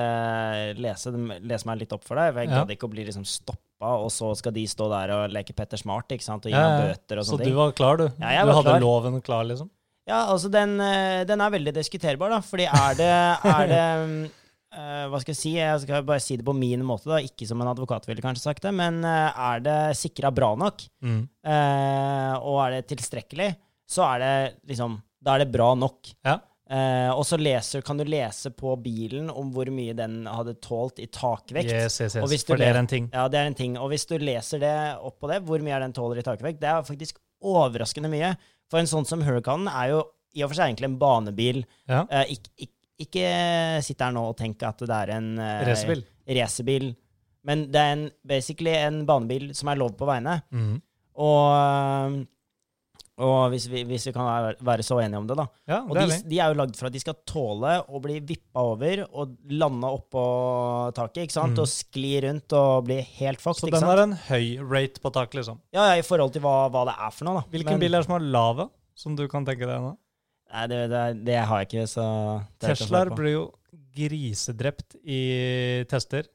lese, 0.82 1.12
lese 1.45 1.67
meg 1.69 1.84
litt 1.84 1.91
opp 1.93 2.06
for 2.08 2.17
for 2.17 2.39
jeg 2.41 2.50
gadd 2.50 2.72
ikke 2.74 2.88
å 2.89 2.93
bli 2.95 3.06
liksom 3.06 3.26
stoppa, 3.28 3.91
og 4.02 4.10
så 4.13 4.32
skal 4.39 4.56
de 4.56 4.63
stå 4.67 4.88
der 4.91 5.13
og 5.15 5.36
leke 5.36 5.54
Petter 5.56 5.78
Smart 5.80 6.10
ikke 6.15 6.26
sant? 6.26 6.48
og 6.48 6.52
gi 6.52 6.58
Ja, 6.58 6.63
ja. 6.74 6.88
bøter 6.89 7.22
og 7.22 7.28
Så 7.30 7.38
du 7.39 7.52
var 7.54 7.76
klar, 7.78 8.02
du? 8.02 8.08
Ja, 8.17 8.34
jeg 8.39 8.48
du 8.48 8.52
var 8.52 8.58
hadde 8.63 8.74
klar. 8.74 8.84
loven 8.88 9.22
klar, 9.22 9.45
liksom? 9.48 9.69
Ja, 10.10 10.24
altså, 10.34 10.50
den, 10.50 10.74
eh, 10.82 11.22
den 11.30 11.39
er 11.45 11.54
veldig 11.54 11.76
diskuterbar, 11.78 12.32
da. 12.34 12.39
Fordi 12.41 12.65
er 12.65 12.95
det, 12.98 13.10
er 13.45 13.67
det 13.69 13.84
eh, 14.74 15.04
Hva 15.12 15.19
skal 15.22 15.36
jeg 15.36 15.39
si? 15.43 15.52
Jeg 15.60 15.84
skal 15.86 16.02
bare 16.08 16.24
si 16.26 16.39
det 16.39 16.48
på 16.48 16.56
min 16.58 16.82
måte, 16.88 17.06
da. 17.12 17.19
Ikke 17.22 17.45
som 17.45 17.62
en 17.62 17.69
advokat 17.69 18.10
ville 18.10 18.24
kanskje 18.26 18.48
sagt 18.48 18.65
det, 18.65 18.74
men 18.74 19.04
eh, 19.06 19.43
er 19.54 19.62
det 19.67 19.78
sikra 20.02 20.32
bra 20.34 20.56
nok, 20.58 20.88
Mm. 21.06 21.22
uh, 21.45 22.36
og 22.41 22.58
er 22.65 22.80
det 22.80 22.88
tilstrekkelig, 22.95 23.52
så 23.89 24.04
er 24.15 24.19
det 24.26 24.34
liksom 24.74 24.98
Da 25.22 25.36
er 25.36 25.43
det 25.45 25.52
bra 25.54 25.74
nok. 25.76 26.10
Ja. 26.26 26.39
Eh, 26.69 27.10
og 27.10 27.23
så 27.25 27.38
leser, 27.41 27.82
kan 27.82 27.97
du 27.97 28.05
lese 28.05 28.51
på 28.53 28.75
bilen 28.84 29.32
om 29.34 29.47
hvor 29.55 29.71
mye 29.73 29.95
den 29.97 30.21
hadde 30.29 30.53
tålt 30.62 31.01
i 31.01 31.08
takvekt. 31.10 31.71
Yes, 31.71 31.97
yes, 31.97 32.17
Og 32.19 32.27
yes. 32.27 32.34
hvis 32.36 32.45
du 32.45 32.53
For 32.53 32.62
det 32.62 32.67
er 32.69 32.77
en 32.77 32.89
ting. 32.89 33.08
Ja, 33.13 33.25
det 33.32 33.39
er 33.41 33.49
en 33.49 33.58
ting. 33.58 33.77
Og 33.82 33.89
hvis 33.93 34.05
du 34.10 34.15
leser 34.21 34.62
det 34.62 34.75
opp 35.01 35.17
på 35.23 35.32
det, 35.32 35.41
hvor 35.47 35.63
mye 35.65 35.82
den 35.82 35.95
tåler 35.97 36.21
i 36.21 36.25
takvekt, 36.25 36.62
det 36.62 36.69
er 36.69 36.86
faktisk 36.86 37.17
overraskende 37.41 38.12
mye. 38.12 38.36
For 38.69 38.82
en 38.82 38.89
sånn 38.91 39.08
som 39.10 39.23
Hurricanen 39.25 39.69
er 39.71 39.95
jo 39.95 40.03
i 40.38 40.43
og 40.45 40.51
for 40.51 40.60
seg 40.60 40.69
egentlig 40.69 40.91
en 40.91 40.99
banebil. 41.01 41.63
Ja. 41.89 42.03
Uh, 42.05 42.36
ikke, 42.36 42.53
ikke, 42.67 42.75
ikke 43.01 43.29
sitt 43.86 43.97
der 43.97 44.13
nå 44.13 44.27
og 44.29 44.38
tenk 44.38 44.62
at 44.67 44.84
det 44.86 44.93
er 44.93 45.15
en 45.15 45.32
uh, 45.41 45.63
Racerbil. 45.65 46.03
racerbil. 46.38 46.91
Men 47.49 47.65
det 47.73 47.82
er 47.82 47.95
en, 47.95 48.05
basically 48.29 48.75
en 48.77 49.01
banebil 49.10 49.49
som 49.58 49.71
er 49.71 49.79
lov 49.82 49.95
på 49.97 50.05
veiene. 50.05 50.38
Mm. 50.53 50.75
Og, 51.19 52.19
og 53.19 53.49
hvis, 53.51 53.65
vi, 53.67 53.82
hvis 53.84 54.05
vi 54.08 54.13
kan 54.15 54.23
være, 54.23 54.53
være 54.63 54.84
så 54.88 54.97
enige 55.03 55.19
om 55.19 55.25
det, 55.27 55.36
da. 55.39 55.45
Ja, 55.67 55.79
Og 55.84 55.93
det 55.97 56.05
de, 56.05 56.05
er 56.05 56.21
vi. 56.23 56.29
de 56.32 56.39
er 56.39 56.53
jo 56.53 56.58
lagd 56.62 56.77
for 56.79 56.88
at 56.88 56.93
de 56.95 57.01
skal 57.03 57.17
tåle 57.27 57.73
å 57.84 57.99
bli 58.03 58.17
vippa 58.29 58.63
over 58.71 59.01
og 59.10 59.34
lande 59.51 59.91
oppå 59.99 60.23
taket, 60.95 61.25
ikke 61.27 61.36
sant? 61.36 61.58
Mm. 61.58 61.63
Og 61.65 61.71
skli 61.71 62.13
rundt 62.25 62.55
og 62.55 62.86
bli 62.88 62.99
helt 63.19 63.43
fucked, 63.43 63.60
Så 63.65 63.71
den 63.73 63.84
har 63.89 64.03
en 64.05 64.15
høy 64.29 64.58
rate 64.63 65.03
på 65.03 65.12
tak, 65.15 65.36
liksom. 65.36 65.60
Ja, 65.75 65.89
ja, 65.91 65.99
i 65.99 66.05
forhold 66.08 66.32
til 66.36 66.41
hva, 66.45 66.55
hva 66.71 66.86
det 66.88 66.95
er 66.95 67.12
for 67.12 67.27
noe, 67.29 67.41
da. 67.41 67.45
Hvilken 67.51 67.75
Men- 67.75 67.84
bil 67.84 67.93
er 67.93 67.99
det 67.99 68.08
som 68.10 68.15
har 68.17 68.27
lave, 68.39 68.69
som 68.95 69.15
du 69.19 69.27
kan 69.32 69.45
tenke 69.47 69.67
deg 69.67 69.84
nå? 69.84 69.95
Nei, 70.49 70.65
det, 70.71 70.79
det, 70.89 71.03
det 71.27 71.38
har 71.45 71.60
jeg 71.62 71.67
ikke, 71.69 71.88
så 71.91 72.03
er 72.39 72.71
Teslaer 72.71 73.12
blir 73.13 73.36
jo 73.36 73.43
grisedrept 73.99 74.95
i 75.03 75.19
tester. 75.91 76.25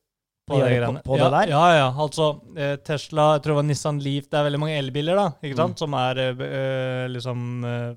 Gjør 0.50 0.68
det 0.68 0.88
på- 0.88 1.02
på 1.08 1.16
ja, 1.18 1.24
det 1.24 1.32
der? 1.32 1.48
Ja, 1.54 1.66
ja. 1.72 1.90
Altså, 2.04 2.40
eh, 2.56 2.76
Tesla, 2.76 3.32
jeg 3.34 3.42
tror 3.42 3.54
det 3.54 3.56
var 3.56 3.62
Nissan 3.64 3.98
Leaf 4.00 4.28
Det 4.28 4.34
er 4.38 4.44
veldig 4.50 4.60
mange 4.60 4.76
elbiler, 4.78 5.16
da, 5.16 5.30
ikke 5.42 5.56
sant, 5.56 5.74
Mm. 5.74 5.78
som 5.78 5.94
er 5.94 6.18
eh, 6.18 6.44
eh, 6.44 7.08
liksom 7.08 7.64
eh, 7.64 7.94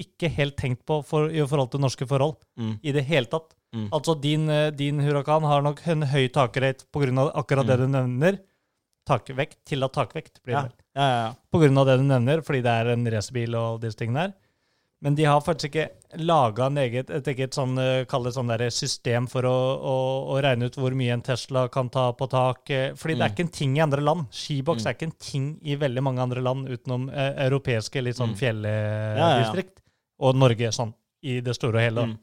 ikke 0.00 0.28
helt 0.34 0.56
tenkt 0.56 0.84
på 0.86 1.04
for, 1.04 1.28
i 1.30 1.38
forhold 1.46 1.70
til 1.70 1.80
norske 1.80 2.06
forhold 2.06 2.36
Mm, 2.58 2.80
i 2.82 2.92
det 2.92 3.04
hele 3.04 3.26
tatt. 3.26 3.54
mm. 3.74 3.88
Altså, 3.92 4.20
din, 4.20 4.48
eh, 4.50 4.70
din 4.70 4.98
Huracan 4.98 5.42
har 5.44 5.62
nok 5.62 5.80
en 5.86 6.02
høy 6.02 6.28
takrate 6.28 6.84
på 6.92 7.02
av 7.18 7.32
akkurat 7.34 7.66
det 7.66 7.78
du 7.78 7.86
nevner. 7.86 8.38
Takvekt, 9.08 9.56
tillatt 9.64 9.92
takvekt 9.92 10.42
blir 10.44 10.54
det 10.54 10.54
Ja, 10.54 10.62
vel. 10.62 10.72
ja, 10.96 11.08
ja. 11.28 11.34
På 11.52 11.60
grunn 11.60 11.78
av 11.78 11.86
det 11.86 11.96
du 11.98 12.04
nevner, 12.04 12.42
fordi 12.42 12.60
det 12.62 12.66
er 12.86 12.92
en 12.92 13.04
racerbil 13.06 13.54
og 13.54 13.80
disse 13.80 13.96
tingene 13.96 14.14
der. 14.26 14.34
Men 15.00 15.14
de 15.14 15.24
har 15.24 15.40
faktisk 15.40 15.70
ikke 15.72 15.90
laga 16.16 16.66
et 16.70 17.26
eget 17.28 17.52
sånn, 17.52 17.78
eh, 17.78 18.04
sånn 18.06 18.70
system 18.70 19.26
for 19.28 19.42
å, 19.42 19.78
å, 19.78 19.96
å, 20.32 20.42
regne 20.42 20.66
ut 20.66 20.74
hvor 20.76 20.94
mye 20.94 21.12
en 21.12 21.20
Tesla 21.22 21.68
kan 21.68 21.88
ta 21.90 22.12
på 22.12 22.28
tak. 22.28 22.64
Fordi 22.66 22.96
Fordi 22.96 23.14
det 23.14 23.20
er 23.22 23.28
Mm. 23.28 23.34
ikke 23.34 23.40
en 23.44 23.48
ting 23.48 23.76
i 23.76 23.80
andre 23.80 24.00
land. 24.00 24.26
Skiboks 24.30 24.84
Mm. 24.84 24.86
er 24.86 24.94
ikke 24.94 25.02
en 25.06 25.18
ting 25.18 25.58
i 25.62 25.76
veldig 25.76 26.02
mange 26.02 26.20
andre 26.20 26.40
land 26.40 26.68
utenom 26.68 27.10
eh, 27.10 27.34
europeiske 27.48 28.02
litt 28.02 28.16
sånn 28.16 28.34
fjelldistrikt. 28.34 29.18
Ja, 29.18 29.36
ja, 29.38 29.52
ja. 29.54 29.62
Og 30.20 30.34
Norge, 30.34 30.72
sånn 30.72 30.94
i 31.22 31.40
det 31.40 31.54
store 31.54 31.76
og 31.76 31.82
hele. 31.82 32.06
Mm. 32.06 32.18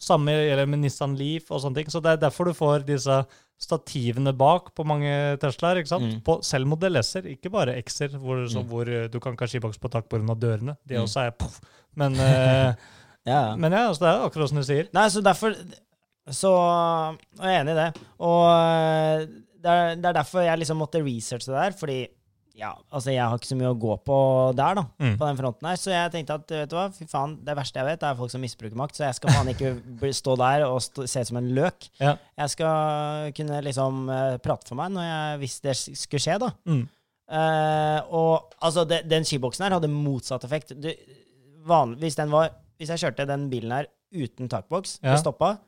Samme 0.00 0.30
gjelder 0.30 0.68
med 0.68 0.78
Nissan 0.80 1.16
Leaf 1.18 1.50
og 1.50 1.60
sånne 1.60 1.74
ting. 1.74 1.86
Så 1.86 2.00
det 2.00 2.12
er 2.12 2.28
derfor 2.28 2.44
du 2.44 2.52
får 2.52 2.84
disse 2.86 3.26
stativene 3.58 4.32
bak 4.36 4.72
på 4.76 4.84
mange 4.86 5.36
Teslaer. 5.42 5.80
ikke 5.82 5.88
sant? 5.88 6.04
Mm. 6.04 6.20
På 6.22 6.38
selv 6.44 6.66
Modell 6.66 6.96
S-er, 6.96 7.22
ikke 7.22 7.50
bare 7.50 7.74
X-er, 7.82 8.08
hvor, 8.16 8.36
Mm. 8.46 8.68
hvor 8.68 8.88
eh, 8.88 9.08
du 9.08 9.18
kan 9.18 9.32
ikke 9.34 9.40
ha 9.40 9.46
skiboks 9.46 9.78
på 9.78 9.90
tak 9.90 10.08
pga. 10.08 10.38
dørene. 10.38 10.76
De 10.86 10.94
Mm. 10.94 11.02
også 11.02 11.26
er 11.26 11.30
poff. 11.32 11.60
Men, 11.96 12.14
eh, 12.14 12.74
Ja, 13.26 13.56
men 13.58 13.74
ja, 13.74 13.88
altså, 13.88 14.04
det 14.04 14.10
er 14.12 14.26
akkurat 14.28 14.52
som 14.52 14.60
du 14.60 14.66
sier. 14.66 14.88
Nei, 14.96 15.08
så 15.12 15.22
derfor 15.24 15.56
Så 16.28 16.52
jeg 17.40 17.48
er 17.48 17.62
enig 17.62 17.74
i 17.74 17.78
det. 17.78 17.88
Og 18.20 18.44
eh, 18.52 19.26
det 19.58 19.74
er, 19.74 19.98
det 19.98 20.10
er 20.10 20.16
derfor 20.20 20.44
jeg 20.44 20.60
liksom 20.60 20.78
måtte 20.80 21.02
researche 21.02 21.48
det 21.50 21.56
der, 21.56 21.76
fordi 21.76 21.98
ja, 22.58 22.72
altså 22.90 23.12
jeg 23.12 23.22
har 23.22 23.38
ikke 23.38 23.46
så 23.46 23.56
mye 23.58 23.70
å 23.70 23.78
gå 23.78 23.94
på 24.02 24.14
der, 24.58 24.80
da. 24.80 24.82
Mm. 24.98 25.12
På 25.20 25.26
den 25.28 25.36
fronten 25.38 25.68
her. 25.68 25.78
Så 25.78 25.92
jeg 25.92 26.10
tenkte 26.10 26.38
at 26.40 26.54
vet 26.56 26.70
du 26.70 26.74
hva, 26.74 26.88
fy 26.90 27.06
faen, 27.06 27.36
det 27.46 27.54
verste 27.54 27.78
jeg 27.78 27.86
vet, 27.86 28.02
er 28.02 28.18
folk 28.18 28.32
som 28.32 28.42
misbruker 28.42 28.80
makt. 28.80 28.98
Så 28.98 29.04
jeg 29.04 29.18
skal 29.18 29.34
faen 29.36 29.50
ikke 29.52 30.10
stå 30.20 30.34
der 30.40 30.64
og 30.66 30.80
stå, 30.82 31.06
se 31.06 31.22
ut 31.22 31.30
som 31.30 31.38
en 31.38 31.52
løk. 31.54 31.86
Ja. 32.02 32.16
Jeg 32.42 32.54
skal 32.56 33.30
kunne 33.38 33.60
liksom 33.62 34.08
eh, 34.10 34.38
prate 34.42 34.72
for 34.72 34.80
meg 34.80 34.90
når 34.96 35.06
jeg, 35.06 35.38
hvis 35.44 35.56
det 35.68 35.76
skulle 35.78 36.24
skje, 36.24 36.38
da. 36.42 36.50
Mm. 36.66 36.82
Uh, 37.28 38.00
og 38.16 38.54
altså, 38.64 38.86
det, 38.88 39.02
den 39.04 39.26
skiboksen 39.28 39.66
her 39.66 39.76
hadde 39.76 39.92
motsatt 39.92 40.46
effekt. 40.48 40.74
Du, 40.80 40.90
van, 41.68 41.94
hvis, 42.00 42.16
den 42.18 42.32
var, 42.32 42.50
hvis 42.78 42.92
jeg 42.94 43.02
kjørte 43.04 43.26
den 43.28 43.48
bilen 43.50 43.72
her 43.74 43.88
uten 44.14 44.48
takboks, 44.48 44.98
Ja. 45.02 45.12
det 45.16 45.20
stoppa, 45.24 45.58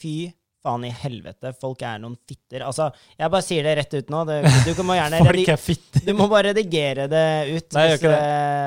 fy 0.00 0.32
faen 0.66 0.82
i 0.82 0.90
helvete, 0.90 1.52
folk 1.62 1.82
er 1.86 2.00
noen 2.02 2.16
fitter. 2.26 2.64
Altså, 2.66 2.88
jeg 3.16 3.30
bare 3.30 3.44
sier 3.46 3.62
det 3.62 3.76
rett 3.78 3.92
ut 3.94 4.08
nå. 4.10 4.24
Det, 4.26 4.40
du 4.74 4.80
må 4.82 4.96
gjerne 4.98 5.20
Folk 5.28 5.48
er 5.54 5.60
fitter. 5.62 6.02
du 6.08 6.10
må 6.18 6.26
bare 6.32 6.50
redigere 6.50 7.04
det 7.12 7.22
ut. 7.54 7.68
Nei, 7.76 7.84
jeg 7.86 7.92
gjør 7.92 8.00
ikke 8.00 8.10
det. 8.10 8.24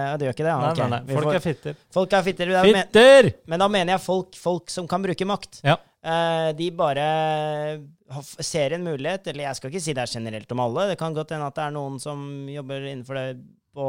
ja, 0.08 0.14
du 0.16 0.24
gjør 0.26 0.38
ikke 0.38 0.46
det? 0.48 0.54
Ja, 0.54 0.60
Nei, 0.64 0.70
ok. 0.72 0.80
nei, 0.80 0.88
nei. 0.96 1.02
Folk 1.18 1.28
får- 1.28 1.36
er 1.36 1.44
fitter. 1.44 1.76
folk 2.00 2.14
er 2.16 2.24
fitter. 2.30 2.54
Da 2.56 2.64
men, 2.64 2.80
Fitter! 2.88 3.30
men 3.52 3.60
da 3.60 3.68
mener 3.76 3.94
jeg 3.98 4.02
folk, 4.06 4.40
folk 4.40 4.72
som 4.72 4.88
kan 4.88 5.04
bruke 5.04 5.28
makt. 5.28 5.60
Ja. 5.68 5.76
Uh, 6.00 6.54
de 6.56 6.70
bare 6.72 7.04
ser 8.40 8.74
en 8.78 8.84
mulighet, 8.88 9.28
eller 9.28 9.50
jeg 9.50 9.60
skal 9.60 9.70
ikke 9.74 9.82
si 9.84 9.94
det 9.98 10.06
er 10.06 10.14
generelt 10.16 10.52
om 10.56 10.62
alle, 10.64 10.88
det 10.94 10.98
kan 11.04 11.14
godt 11.14 11.34
hende 11.36 11.48
at 11.52 11.58
det 11.60 11.66
er 11.68 11.76
noen 11.76 12.00
som 12.02 12.22
jobber 12.50 12.86
innenfor 12.88 13.20
det 13.20 13.28
på, 13.76 13.88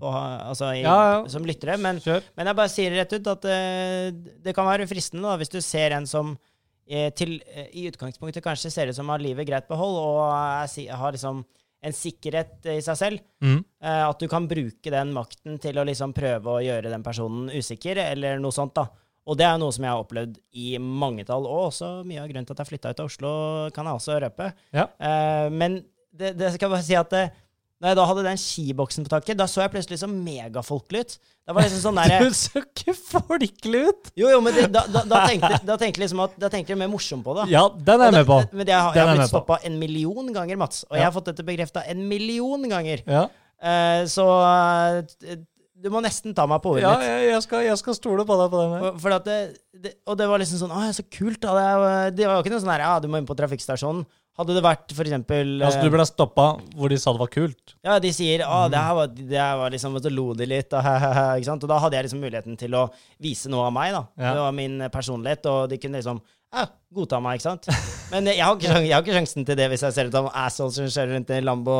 på 0.00 0.10
altså 0.12 0.70
i, 0.76 0.82
Ja, 0.84 0.96
ja. 1.10 1.22
som 1.30 1.46
lyttere, 1.46 1.76
men, 1.82 1.98
men 2.04 2.50
jeg 2.50 2.58
bare 2.58 2.72
sier 2.72 2.92
det 2.92 3.02
rett 3.02 3.16
ut 3.16 3.30
at 3.32 3.48
uh, 3.50 4.34
det 4.44 4.54
kan 4.56 4.68
være 4.68 4.88
fristende 4.90 5.26
da, 5.26 5.36
hvis 5.40 5.52
du 5.52 5.58
ser 5.64 5.96
en 5.96 6.06
som 6.08 6.34
uh, 6.36 7.08
til, 7.18 7.36
uh, 7.50 7.66
i 7.74 7.86
utgangspunktet 7.90 8.44
kanskje 8.44 8.72
ser 8.72 8.90
ut 8.92 8.98
som 8.98 9.10
har 9.12 9.22
livet 9.22 9.48
greit 9.48 9.68
behold, 9.70 9.98
og 10.00 10.20
er, 10.30 10.92
har 11.00 11.16
liksom 11.16 11.42
en 11.86 11.94
sikkerhet 11.94 12.66
i 12.72 12.80
seg 12.82 12.96
selv. 12.98 13.24
Mm. 13.44 13.58
At 13.84 14.18
du 14.18 14.24
kan 14.32 14.46
bruke 14.50 14.90
den 14.90 15.12
makten 15.14 15.58
til 15.62 15.76
å 15.78 15.84
liksom 15.86 16.14
prøve 16.16 16.54
å 16.56 16.62
gjøre 16.64 16.90
den 16.90 17.04
personen 17.04 17.52
usikker, 17.52 18.00
eller 18.00 18.40
noe 18.42 18.54
sånt. 18.56 18.72
da. 18.74 18.88
Og 19.28 19.36
det 19.38 19.44
er 19.46 19.60
noe 19.60 19.74
som 19.76 19.84
jeg 19.84 19.92
har 19.92 20.02
opplevd 20.02 20.40
i 20.56 20.72
mange 20.82 21.22
tall, 21.28 21.46
og 21.46 21.68
også 21.68 21.90
mye 22.08 22.24
av 22.24 22.32
grunnen 22.32 22.48
til 22.48 22.56
at 22.56 22.64
jeg 22.64 22.70
flytta 22.72 22.90
ut 22.90 23.04
av 23.04 23.10
Oslo, 23.12 23.34
kan 23.76 23.86
jeg 23.86 24.00
også 24.00 24.18
røpe. 24.24 24.48
Ja. 24.74 24.88
Men 25.52 25.78
det, 26.10 26.32
det 26.40 26.54
skal 26.56 26.66
jeg 26.66 26.74
bare 26.74 26.88
si 26.88 26.98
at 26.98 27.12
det, 27.12 27.22
når 27.80 27.90
jeg 27.92 27.96
da 27.98 28.04
hadde 28.08 28.22
den 28.24 28.38
skiboksen 28.40 29.04
på 29.04 29.10
taket, 29.12 29.36
da 29.36 29.44
så 29.50 29.60
jeg 29.64 29.72
plutselig 29.74 29.98
så 30.00 30.08
megafolkelig 30.08 31.00
ut. 31.04 31.16
Det 31.46 31.54
var 31.54 31.66
liksom 31.66 31.82
sånn 31.84 31.98
der, 32.00 32.14
Du 32.24 32.32
så 32.34 32.62
ikke 32.62 32.94
folkelig 32.96 33.82
ut! 33.90 34.08
Jo, 34.16 34.30
jo, 34.32 34.38
men 34.42 34.54
det, 34.56 34.64
da, 34.72 34.84
da, 34.88 35.02
da, 35.04 35.18
tenkte, 35.28 35.58
da 35.68 35.76
tenkte 35.76 36.00
jeg 36.00 36.06
liksom 36.06 36.22
at, 36.24 36.38
da 36.40 36.48
tenkte 36.52 36.72
jeg 36.72 36.80
mer 36.80 36.88
morsomt 36.90 37.22
på 37.26 37.34
det. 37.40 37.48
Ja, 37.52 37.66
den 37.68 38.00
er 38.00 38.08
jeg 38.08 38.16
med 38.22 38.30
på. 38.30 38.38
Men 38.52 38.64
det, 38.64 38.72
jeg, 38.72 38.80
har- 38.86 38.94
Den 38.96 39.02
jeg 39.02 39.04
er 39.04 39.10
har 39.10 39.12
jeg 39.12 39.18
blitt 39.18 39.26
med 39.26 39.28
på. 39.28 39.34
stoppa 39.36 39.58
en 39.68 39.76
million 39.82 40.32
ganger, 40.38 40.56
Mats. 40.64 40.84
Og 40.88 40.96
jeg 40.96 41.04
har 41.04 41.12
fått 41.14 41.28
dette 41.32 41.44
bekrefta 41.46 41.84
en 41.92 42.06
million 42.08 42.68
ganger. 42.72 43.04
Ja, 43.06 43.26
Eh, 43.56 44.02
så 44.12 44.24
eh, 45.24 45.38
du 45.80 45.86
må 45.88 46.02
nesten 46.04 46.34
ta 46.36 46.44
meg 46.48 46.60
på 46.60 46.74
ordet 46.74 46.82
ja 46.84 46.90
mitt. 46.98 47.06
jeg, 47.08 47.22
jeg, 47.30 47.40
skal, 47.46 47.62
jeg 47.64 47.78
skal 47.80 47.94
stole 47.96 48.24
på 48.28 48.36
deg 48.36 48.50
på 48.52 48.58
den. 48.60 48.74
her. 48.74 48.82
For, 48.84 48.98
for 49.06 49.14
at 49.16 49.24
det, 49.24 49.36
det, 49.86 49.92
og 50.04 50.18
det 50.20 50.26
var 50.28 50.42
liksom 50.42 50.60
sånn 50.60 50.74
Å, 50.76 50.82
så 50.92 51.04
kult, 51.08 51.38
da. 51.40 51.54
Det, 51.56 51.62
er 51.64 51.72
jo- 51.80 52.10
det 52.18 52.26
var 52.28 52.34
jo 52.36 52.44
ikke 52.44 52.52
noe 52.52 52.60
sånn 52.66 52.72
her 52.74 52.84
Ja, 52.84 52.90
du 53.00 53.08
må 53.08 53.16
inn 53.20 53.28
på 53.28 53.36
trafikkstasjonen. 53.38 54.04
Hadde 54.36 54.52
det 54.52 54.62
vært 54.66 54.92
for 54.92 55.08
eksempel 55.08 55.54
Altså, 55.64 55.80
du 55.80 55.88
eh, 55.88 55.92
ble 55.94 56.04
stoppa 56.04 56.46
hvor 56.76 56.92
de 56.92 56.98
sa 57.00 57.14
det 57.16 57.22
var 57.22 57.30
kult. 57.32 57.74
Ja, 57.86 57.94
de 58.02 58.10
sier 58.12 58.42
at 58.44 58.72
det 58.74 58.82
her 58.84 58.96
var, 58.98 59.12
det 59.16 59.38
her 59.40 59.56
var 59.62 59.72
liksom 59.72 59.96
så 60.04 60.12
lo 60.12 60.26
de 60.36 60.48
litt, 60.50 60.74
og, 60.76 60.88
ikke 61.38 61.48
sant? 61.48 61.64
og 61.64 61.70
da 61.72 61.78
hadde 61.80 61.96
jeg 61.96 62.08
liksom 62.08 62.20
muligheten 62.26 62.58
til 62.60 62.76
å 62.76 62.82
vise 63.22 63.48
noe 63.52 63.70
av 63.70 63.72
meg, 63.76 63.94
da. 63.96 64.02
Ja. 64.20 64.34
Det 64.36 64.42
var 64.44 64.56
min 64.58 64.76
personlighet, 64.92 65.48
og 65.48 65.70
de 65.72 65.78
kunne 65.80 66.02
liksom 66.02 66.20
ja, 66.52 66.66
godta 66.94 67.20
meg, 67.24 67.40
ikke 67.40 67.48
sant. 67.48 67.70
Men 68.12 68.28
jeg 68.30 68.44
har 68.44 68.54
ikke, 68.60 68.74
jeg 68.84 68.92
har 68.94 69.04
ikke 69.06 69.16
sjansen 69.16 69.48
til 69.48 69.56
det 69.58 69.70
hvis 69.72 69.86
jeg 69.88 69.96
ser 69.96 70.10
ut 70.10 70.18
som 70.20 70.28
asshole 70.32 70.76
som 70.76 70.90
kjører 70.90 71.16
rundt 71.16 71.32
i 71.32 71.40
Lambo, 71.44 71.78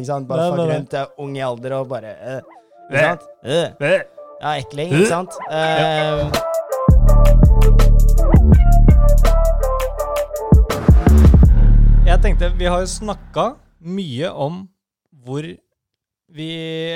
ikke 0.00 0.10
sant. 0.10 0.28
Bare 0.30 0.46
Nei, 0.46 0.48
fuck 0.54 0.62
nei, 0.62 0.66
nei. 0.70 0.78
rundt, 0.80 0.96
jeg 0.96 1.04
er 1.04 1.26
ung 1.26 1.36
i 1.36 1.44
alder 1.50 1.76
og 1.82 1.92
bare 1.92 2.14
uh, 2.16 2.56
Ikke 2.90 3.04
sant. 3.10 3.28
Øh. 3.44 4.00
Ja, 4.40 4.56
ekling, 4.56 4.88
Øh. 4.96 5.02
ikke 5.04 5.12
sant? 5.12 5.36
Eh, 5.52 6.48
Jeg 12.06 12.20
tenkte, 12.24 12.48
Vi 12.58 12.66
har 12.68 12.80
jo 12.82 12.88
snakka 12.90 13.44
mye 13.80 14.30
om 14.32 14.62
hvor 15.24 15.44
vi 16.30 16.46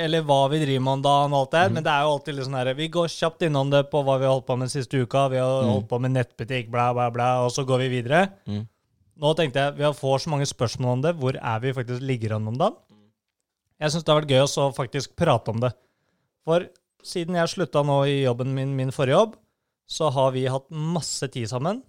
Eller 0.01 0.23
hva 0.25 0.45
vi 0.51 0.61
driver 0.63 0.83
med 0.85 0.93
om 0.97 1.03
dagen 1.05 1.33
og 1.35 1.39
alt 1.43 1.51
det 1.53 1.61
her, 1.63 1.73
men 1.75 1.83
det 1.85 1.91
er 1.91 2.05
jo 2.05 2.11
alltid 2.15 2.35
litt 2.37 2.47
sånn 2.47 2.57
her 2.59 2.69
Vi 2.77 2.87
går 2.93 3.11
kjapt 3.11 3.45
innom 3.47 3.71
det 3.73 3.83
på 3.91 4.01
hva 4.05 4.15
vi 4.21 4.27
har 4.27 4.33
holdt 4.35 4.47
på 4.47 4.57
med 4.59 4.71
siste 4.71 5.01
uka. 5.01 5.27
Vi 5.31 5.37
har 5.41 5.63
Mm. 5.63 5.71
holdt 5.73 5.89
på 5.89 5.99
med 6.01 6.11
nettbutikk, 6.15 6.69
bla, 6.71 6.93
bla, 6.93 7.09
bla, 7.11 7.27
og 7.45 7.51
så 7.51 7.65
går 7.65 7.79
vi 7.85 7.89
videre. 8.01 8.29
Mm. 8.47 8.67
Nå 9.17 9.33
tenkte 9.35 9.55
jeg, 9.59 9.75
Vi 9.77 9.83
har 9.83 9.93
får 9.93 10.19
så 10.23 10.29
mange 10.29 10.45
spørsmål 10.45 10.91
om 10.93 11.01
det. 11.01 11.15
Hvor 11.19 11.35
er 11.35 11.59
vi 11.59 11.73
faktisk 11.73 12.01
ligger 12.01 12.35
an 12.35 12.47
om 12.47 12.57
dagen? 12.57 12.75
Jeg 13.79 13.91
syns 13.91 14.03
det 14.05 14.13
har 14.13 14.21
vært 14.21 14.31
gøy 14.31 14.43
å 14.47 14.73
faktisk 14.75 15.15
prate 15.15 15.49
om 15.49 15.59
det. 15.59 15.73
For 16.45 16.67
siden 17.03 17.35
jeg 17.35 17.47
slutta 17.49 17.83
nå 17.85 18.03
i 18.07 18.23
jobben 18.23 18.53
min, 18.55 18.75
min 18.75 18.91
forrige 18.91 19.17
jobb, 19.19 19.35
så 19.87 20.11
har 20.11 20.31
vi 20.31 20.45
hatt 20.47 20.69
masse 20.71 21.27
tid 21.31 21.47
sammen. 21.47 21.83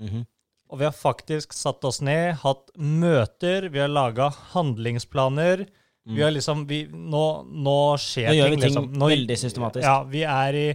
mhm. 0.00 0.26
Og 0.68 0.80
vi 0.80 0.84
har 0.84 0.94
faktisk 0.94 1.54
satt 1.56 1.84
oss 1.88 2.02
ned, 2.04 2.34
hatt 2.42 2.70
møter, 2.76 3.70
vi 3.72 3.80
har 3.80 3.88
laga 3.88 4.28
handlingsplaner. 4.52 5.64
Vi 6.08 6.22
har 6.22 6.32
liksom 6.32 6.64
vi, 6.68 6.82
nå, 6.88 7.24
nå 7.44 7.78
skjer 8.00 8.30
Nå 8.30 8.36
gjør 8.38 8.48
vi 8.48 8.56
ting, 8.56 8.62
ting 8.62 8.70
liksom. 8.70 8.88
Nå, 8.96 9.08
veldig 9.12 9.36
systematisk. 9.36 9.84
Ja, 9.84 9.98
vi 10.08 10.24
er 10.24 10.56
i 10.56 10.68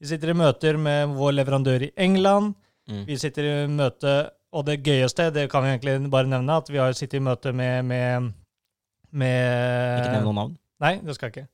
Vi 0.00 0.08
sitter 0.08 0.32
i 0.32 0.36
møter 0.40 0.78
med 0.80 1.12
vår 1.12 1.34
leverandør 1.36 1.84
i 1.84 1.90
England. 2.00 2.54
Mm. 2.88 3.02
Vi 3.08 3.18
sitter 3.20 3.44
i 3.44 3.54
møte 3.68 4.14
Og 4.56 4.64
det 4.66 4.80
gøyeste, 4.80 5.28
det 5.34 5.50
kan 5.52 5.62
vi 5.66 5.74
egentlig 5.74 5.98
bare 6.10 6.30
nevne, 6.30 6.56
at 6.56 6.70
vi 6.72 6.80
har 6.80 6.96
sittet 6.96 7.20
i 7.20 7.24
møte 7.24 7.52
med 7.52 7.84
med, 7.84 8.32
med 9.12 10.00
Ikke 10.00 10.16
nevn 10.16 10.28
noen 10.30 10.40
navn. 10.40 10.54
Nei, 10.80 10.94
det 11.04 11.14
skal 11.14 11.28
jeg 11.28 11.36
ikke. 11.36 11.50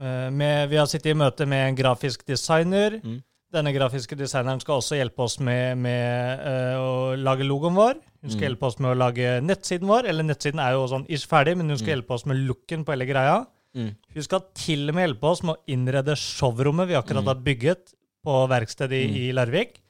Eh, 0.00 0.30
med, 0.32 0.70
vi 0.72 0.80
har 0.80 0.88
sittet 0.88 1.12
i 1.12 1.18
møte 1.20 1.46
med 1.46 1.66
en 1.68 1.76
grafisk 1.76 2.24
designer. 2.26 2.96
Mm. 3.04 3.20
Denne 3.52 3.72
grafiske 3.74 4.14
designeren 4.16 4.60
skal 4.62 4.78
også 4.78 4.94
hjelpe 5.00 5.24
oss 5.24 5.40
med, 5.42 5.76
med 5.82 6.42
uh, 6.44 6.76
å 6.78 6.90
lage 7.18 7.42
logoen 7.46 7.74
vår. 7.74 7.96
Hun 8.22 8.30
skal 8.30 8.40
Mm. 8.40 8.46
hjelpe 8.50 8.66
oss 8.68 8.78
med 8.78 8.90
å 8.92 8.98
lage 9.00 9.40
nettsiden 9.42 9.88
vår. 9.88 10.06
Eller 10.06 10.22
nettsiden 10.28 10.60
er 10.60 10.72
jo 10.76 10.86
sånn 10.86 11.06
ish 11.08 11.26
ferdig, 11.26 11.56
men 11.56 11.68
hun 11.68 11.78
skal 11.78 11.88
Mm. 11.88 11.96
hjelpe 11.98 12.14
oss 12.14 12.26
med 12.26 12.36
looken 12.46 12.84
på 12.84 12.92
hele 12.92 13.06
greia. 13.08 13.46
Mm. 13.74 13.96
Hun 14.14 14.22
skal 14.22 14.40
til 14.54 14.88
og 14.88 14.94
med 14.94 15.08
hjelpe 15.08 15.24
oss 15.30 15.42
med 15.42 15.56
å 15.56 15.60
innrede 15.66 16.14
showrommet 16.16 16.86
vi 16.88 16.94
akkurat 16.94 17.24
Mm. 17.24 17.26
har 17.26 17.34
bygget 17.36 17.94
på 18.26 18.48
verkstedet 18.48 18.92
i, 18.92 19.06
Mm. 19.08 19.16
i 19.16 19.32
Larvik. 19.32 19.80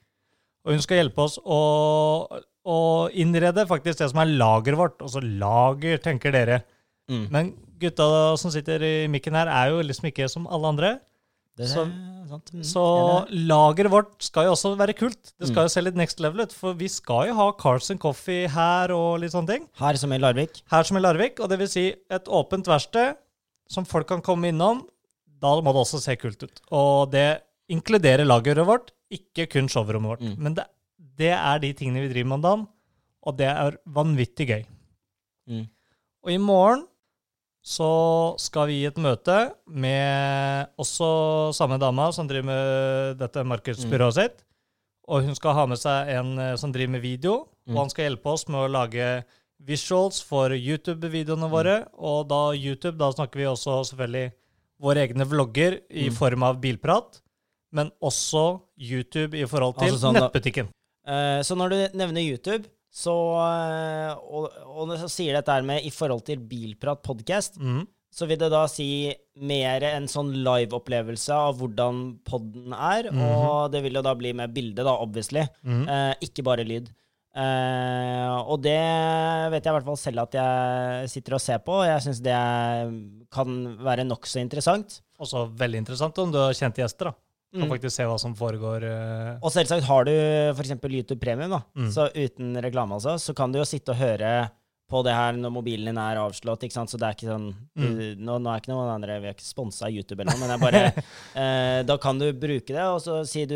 Og 0.65 0.73
hun 0.73 0.81
skal 0.81 0.97
hjelpe 1.05 1.19
oss 1.19 1.39
å, 1.45 2.41
å 2.67 3.11
innrede 3.13 3.67
faktisk 3.67 3.99
det 3.99 4.11
som 4.11 4.21
er 4.21 4.27
lageret 4.39 4.77
vårt. 4.77 4.99
Altså 5.03 5.21
lager, 5.23 5.99
tenker 5.99 6.31
dere. 6.33 6.63
Mm. 7.11 7.31
Men 7.31 7.55
gutta 7.81 8.37
som 8.39 8.51
sitter 8.51 8.81
i 8.83 9.07
mikken 9.09 9.33
her, 9.35 9.49
er 9.49 9.71
jo 9.71 9.83
liksom 9.83 10.09
ikke 10.13 10.29
som 10.31 10.47
alle 10.47 10.67
andre. 10.69 11.01
Så-. 11.69 11.85
Mm, 11.91 12.63
Så 12.63 12.83
lageret 13.51 13.91
vårt 13.91 14.23
skal 14.23 14.45
jo 14.47 14.53
også 14.55 14.77
være 14.79 14.95
kult. 14.95 15.33
Det 15.39 15.49
skal 15.49 15.65
Mm. 15.65 15.67
jo 15.67 15.69
se 15.75 15.81
litt 15.83 15.97
next 15.99 16.21
level 16.21 16.41
ut, 16.47 16.53
for 16.53 16.73
vi 16.75 16.87
skal 16.89 17.27
jo 17.29 17.35
ha 17.35 17.51
Carlsen 17.59 17.99
Coffee 17.99 18.47
her 18.49 18.93
og 18.95 19.19
litt 19.21 19.33
sånne 19.33 19.47
ting. 19.49 19.69
Her 19.81 19.95
som 19.99 20.13
i 20.13 20.19
Larvik. 20.19 20.63
Her 20.71 20.83
som 20.85 20.97
i 20.97 21.01
Larvik, 21.01 21.41
og 21.41 21.49
det 21.51 21.59
vil 21.59 21.69
si 21.69 21.89
et 22.09 22.25
åpent 22.27 22.65
verksted 22.71 23.17
som 23.69 23.85
folk 23.85 24.07
kan 24.07 24.23
komme 24.23 24.49
innom. 24.53 24.85
Da 25.41 25.57
må 25.61 25.73
det 25.75 25.83
også 25.83 26.01
se 26.01 26.15
kult 26.17 26.43
ut. 26.43 26.61
Og 26.71 27.11
det 27.11 27.43
inkluderer 27.69 28.25
lageret 28.25 28.65
vårt, 28.67 28.91
ikke 29.11 29.49
kun 29.51 29.67
showrommet 29.69 30.11
vårt. 30.11 30.21
Mm. 30.21 30.37
Men 30.39 30.55
det, 30.55 30.65
det 31.19 31.33
er 31.35 31.59
de 31.59 31.73
tingene 31.73 32.07
vi 32.07 32.13
driver 32.15 32.29
med 32.29 32.39
om 32.39 32.43
dagen, 32.43 32.69
og 33.27 33.37
det 33.37 33.47
er 33.51 33.77
vanvittig 33.89 34.47
gøy. 34.49 34.65
Mm. 35.49 35.67
Og 36.25 36.31
i 36.31 36.37
morgen 36.39 36.87
så 37.63 38.39
skal 38.41 38.67
vi 38.71 38.79
i 38.83 38.87
et 38.89 38.97
møte 38.97 39.35
med 39.69 40.71
også 40.81 41.53
samme 41.57 41.79
dama 41.81 42.11
som 42.13 42.29
driver 42.29 42.49
med 42.49 43.19
dette 43.21 43.45
markedsbyrået 43.45 44.17
sitt. 44.17 44.39
Og 45.11 45.25
hun 45.27 45.35
skal 45.35 45.57
ha 45.59 45.67
med 45.67 45.81
seg 45.81 46.09
en 46.15 46.39
eh, 46.39 46.57
som 46.61 46.73
driver 46.73 46.97
med 46.99 47.03
video, 47.05 47.47
Mm. 47.69 47.77
og 47.77 47.81
han 47.85 47.91
skal 47.93 48.05
hjelpe 48.09 48.27
oss 48.33 48.49
med 48.49 48.59
å 48.59 48.71
lage 48.73 49.25
visuals 49.63 50.23
for 50.25 50.51
YouTube-videoene 50.57 51.49
våre. 51.53 51.75
Og 52.01 52.27
da 52.27 52.39
YouTube, 52.57 52.97
da 52.99 53.11
snakker 53.13 53.37
vi 53.39 53.45
også 53.47 53.85
selvfølgelig 53.93 54.33
våre 54.81 55.05
egne 55.07 55.27
vlogger 55.29 55.77
i 55.91 56.09
Mm. 56.09 56.15
form 56.17 56.43
av 56.43 56.59
bilprat, 56.61 57.21
men 57.71 57.91
også 58.03 58.61
YouTube 58.81 59.35
i 59.39 59.45
forhold 59.45 59.77
til 59.79 59.93
Altså 59.93 60.01
sånn 60.09 60.15
da- 60.15 60.21
nettbutikken. 60.31 60.69
Eh, 61.07 61.41
så 61.45 61.55
når 61.55 61.69
du 61.71 61.99
nevner 61.99 62.23
YouTube, 62.25 62.65
så, 62.91 63.15
eh, 63.39 64.13
og, 64.19 64.51
og 64.67 64.93
så 64.99 65.09
sier 65.11 65.37
dette 65.39 65.55
her 65.55 65.63
med 65.67 65.85
i 65.87 65.93
forhold 65.95 66.25
til 66.27 66.41
Bilprat 66.43 67.03
podcast, 67.07 67.59
mm. 67.63 67.85
så 68.11 68.27
vil 68.27 68.41
det 68.41 68.49
da 68.51 68.65
si 68.71 68.87
mer 69.39 69.85
en 69.93 70.09
sånn 70.11 70.33
live-opplevelse 70.43 71.31
av 71.33 71.61
hvordan 71.61 72.01
podden 72.27 72.75
er, 72.75 73.11
Mm. 73.15 73.21
og 73.23 73.71
det 73.73 73.85
vil 73.87 73.95
jo 74.01 74.03
da 74.03 74.15
bli 74.19 74.33
med 74.35 74.53
bilde, 74.53 74.83
da, 74.83 74.97
obviously. 74.99 75.47
Mm. 75.63 75.85
Eh, 75.89 76.15
ikke 76.27 76.43
bare 76.45 76.67
lyd. 76.67 76.91
Eh, 77.31 78.37
og 78.51 78.59
det 78.65 78.75
vet 79.55 79.63
jeg 79.63 79.71
i 79.71 79.77
hvert 79.77 79.87
fall 79.87 80.01
selv 80.03 80.25
at 80.27 80.35
jeg 80.35 81.11
sitter 81.13 81.37
og 81.39 81.41
ser 81.45 81.61
på, 81.63 81.77
og 81.79 81.87
jeg 81.87 82.03
syns 82.09 82.21
det 82.27 82.37
kan 83.31 83.57
være 83.87 84.05
nokså 84.09 84.43
interessant. 84.43 84.99
Også 85.23 85.47
veldig 85.61 85.85
interessant 85.85 86.19
om 86.19 86.33
du 86.33 86.41
har 86.43 86.57
kjente 86.57 86.83
gjester. 86.83 87.13
da. 87.13 87.15
Kan 87.53 87.67
Mm. 87.67 87.71
faktisk 87.73 87.97
se 87.97 88.05
hva 88.07 88.19
som 88.21 88.35
foregår. 88.39 88.85
eh. 88.87 89.39
Og 89.43 89.51
selvsagt 89.51 89.83
har 89.83 90.05
du 90.05 90.13
f.eks. 90.55 90.71
YouTube 90.87 91.19
Premium, 91.21 91.51
da. 91.51 91.63
Mm. 91.77 91.91
så 91.91 92.07
uten 92.15 92.55
reklame, 92.63 92.93
altså, 92.95 93.17
så 93.19 93.35
kan 93.35 93.51
du 93.51 93.59
jo 93.59 93.65
sitte 93.65 93.91
og 93.91 93.97
høre 93.99 94.51
på 94.91 95.05
det 95.07 95.13
her 95.15 95.33
når 95.39 95.51
mobilen 95.55 95.87
din 95.87 95.99
er 95.99 96.17
avslått. 96.19 96.63
ikke 96.67 96.73
sant? 96.75 96.91
Så 96.91 96.99
det 96.99 97.07
er 97.07 97.15
ikke 97.15 97.31
sånn 97.31 97.55
Mm. 97.79 97.97
du, 97.97 98.15
nå, 98.27 98.39
nå 98.43 98.51
er 98.55 98.61
ikke 98.61 98.73
noen 98.75 98.91
andre, 98.95 99.21
Vi 99.21 99.27
er 99.29 99.35
ikke 99.35 99.47
sponsa 99.47 99.87
av 99.87 99.93
YouTube, 99.93 100.21
eller 100.21 100.35
noe, 100.39 100.49
men 100.49 100.61
bare 100.61 100.93
eh, 101.37 101.83
Da 101.85 101.97
kan 101.97 102.19
du 102.19 102.33
bruke 102.33 102.67
det, 102.75 102.83
og 102.87 103.01
så 103.01 103.25
si 103.27 103.45
du 103.47 103.55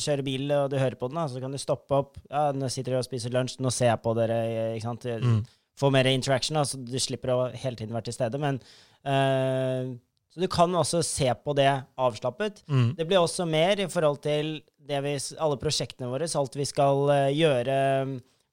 kjører 0.00 0.24
bil 0.24 0.50
og 0.52 0.70
du 0.70 0.76
hører 0.78 0.96
på 0.96 1.08
den, 1.08 1.16
da, 1.16 1.26
så 1.28 1.40
kan 1.40 1.50
du 1.52 1.58
stoppe 1.58 1.92
opp. 1.92 2.16
Ja, 2.30 2.52
nå 2.52 2.68
sitter 2.70 2.92
dere 2.92 2.98
og 3.04 3.08
spiser 3.08 3.30
lunsj, 3.30 3.58
nå 3.60 3.70
ser 3.72 3.86
jeg 3.92 4.02
på 4.02 4.14
dere. 4.16 4.74
ikke 4.76 4.82
sant? 4.88 5.04
Mm. 5.04 5.46
Få 5.80 5.90
mer 5.92 6.04
interaction, 6.04 6.54
da, 6.56 6.62
så 6.64 6.76
du 6.82 6.98
slipper 6.98 7.28
å 7.32 7.54
hele 7.54 7.76
tiden 7.76 7.92
være 7.92 8.04
til 8.04 8.12
stede. 8.16 8.38
Men 8.40 8.60
eh, 9.04 9.96
Så 10.30 10.40
du 10.42 10.46
kan 10.50 10.70
også 10.78 11.00
se 11.02 11.26
på 11.34 11.54
det 11.58 11.68
avslappet. 11.98 12.62
Mm. 12.70 12.92
Det 12.98 13.06
blir 13.10 13.18
også 13.18 13.46
mer 13.50 13.80
i 13.82 13.88
forhold 13.90 14.20
til 14.22 14.60
det 14.90 15.00
vi, 15.02 15.14
alle 15.42 15.58
prosjektene 15.58 16.10
våre, 16.10 16.28
alt 16.38 16.58
vi 16.58 16.66
skal 16.68 17.10
eh, 17.14 17.30
gjøre 17.34 17.78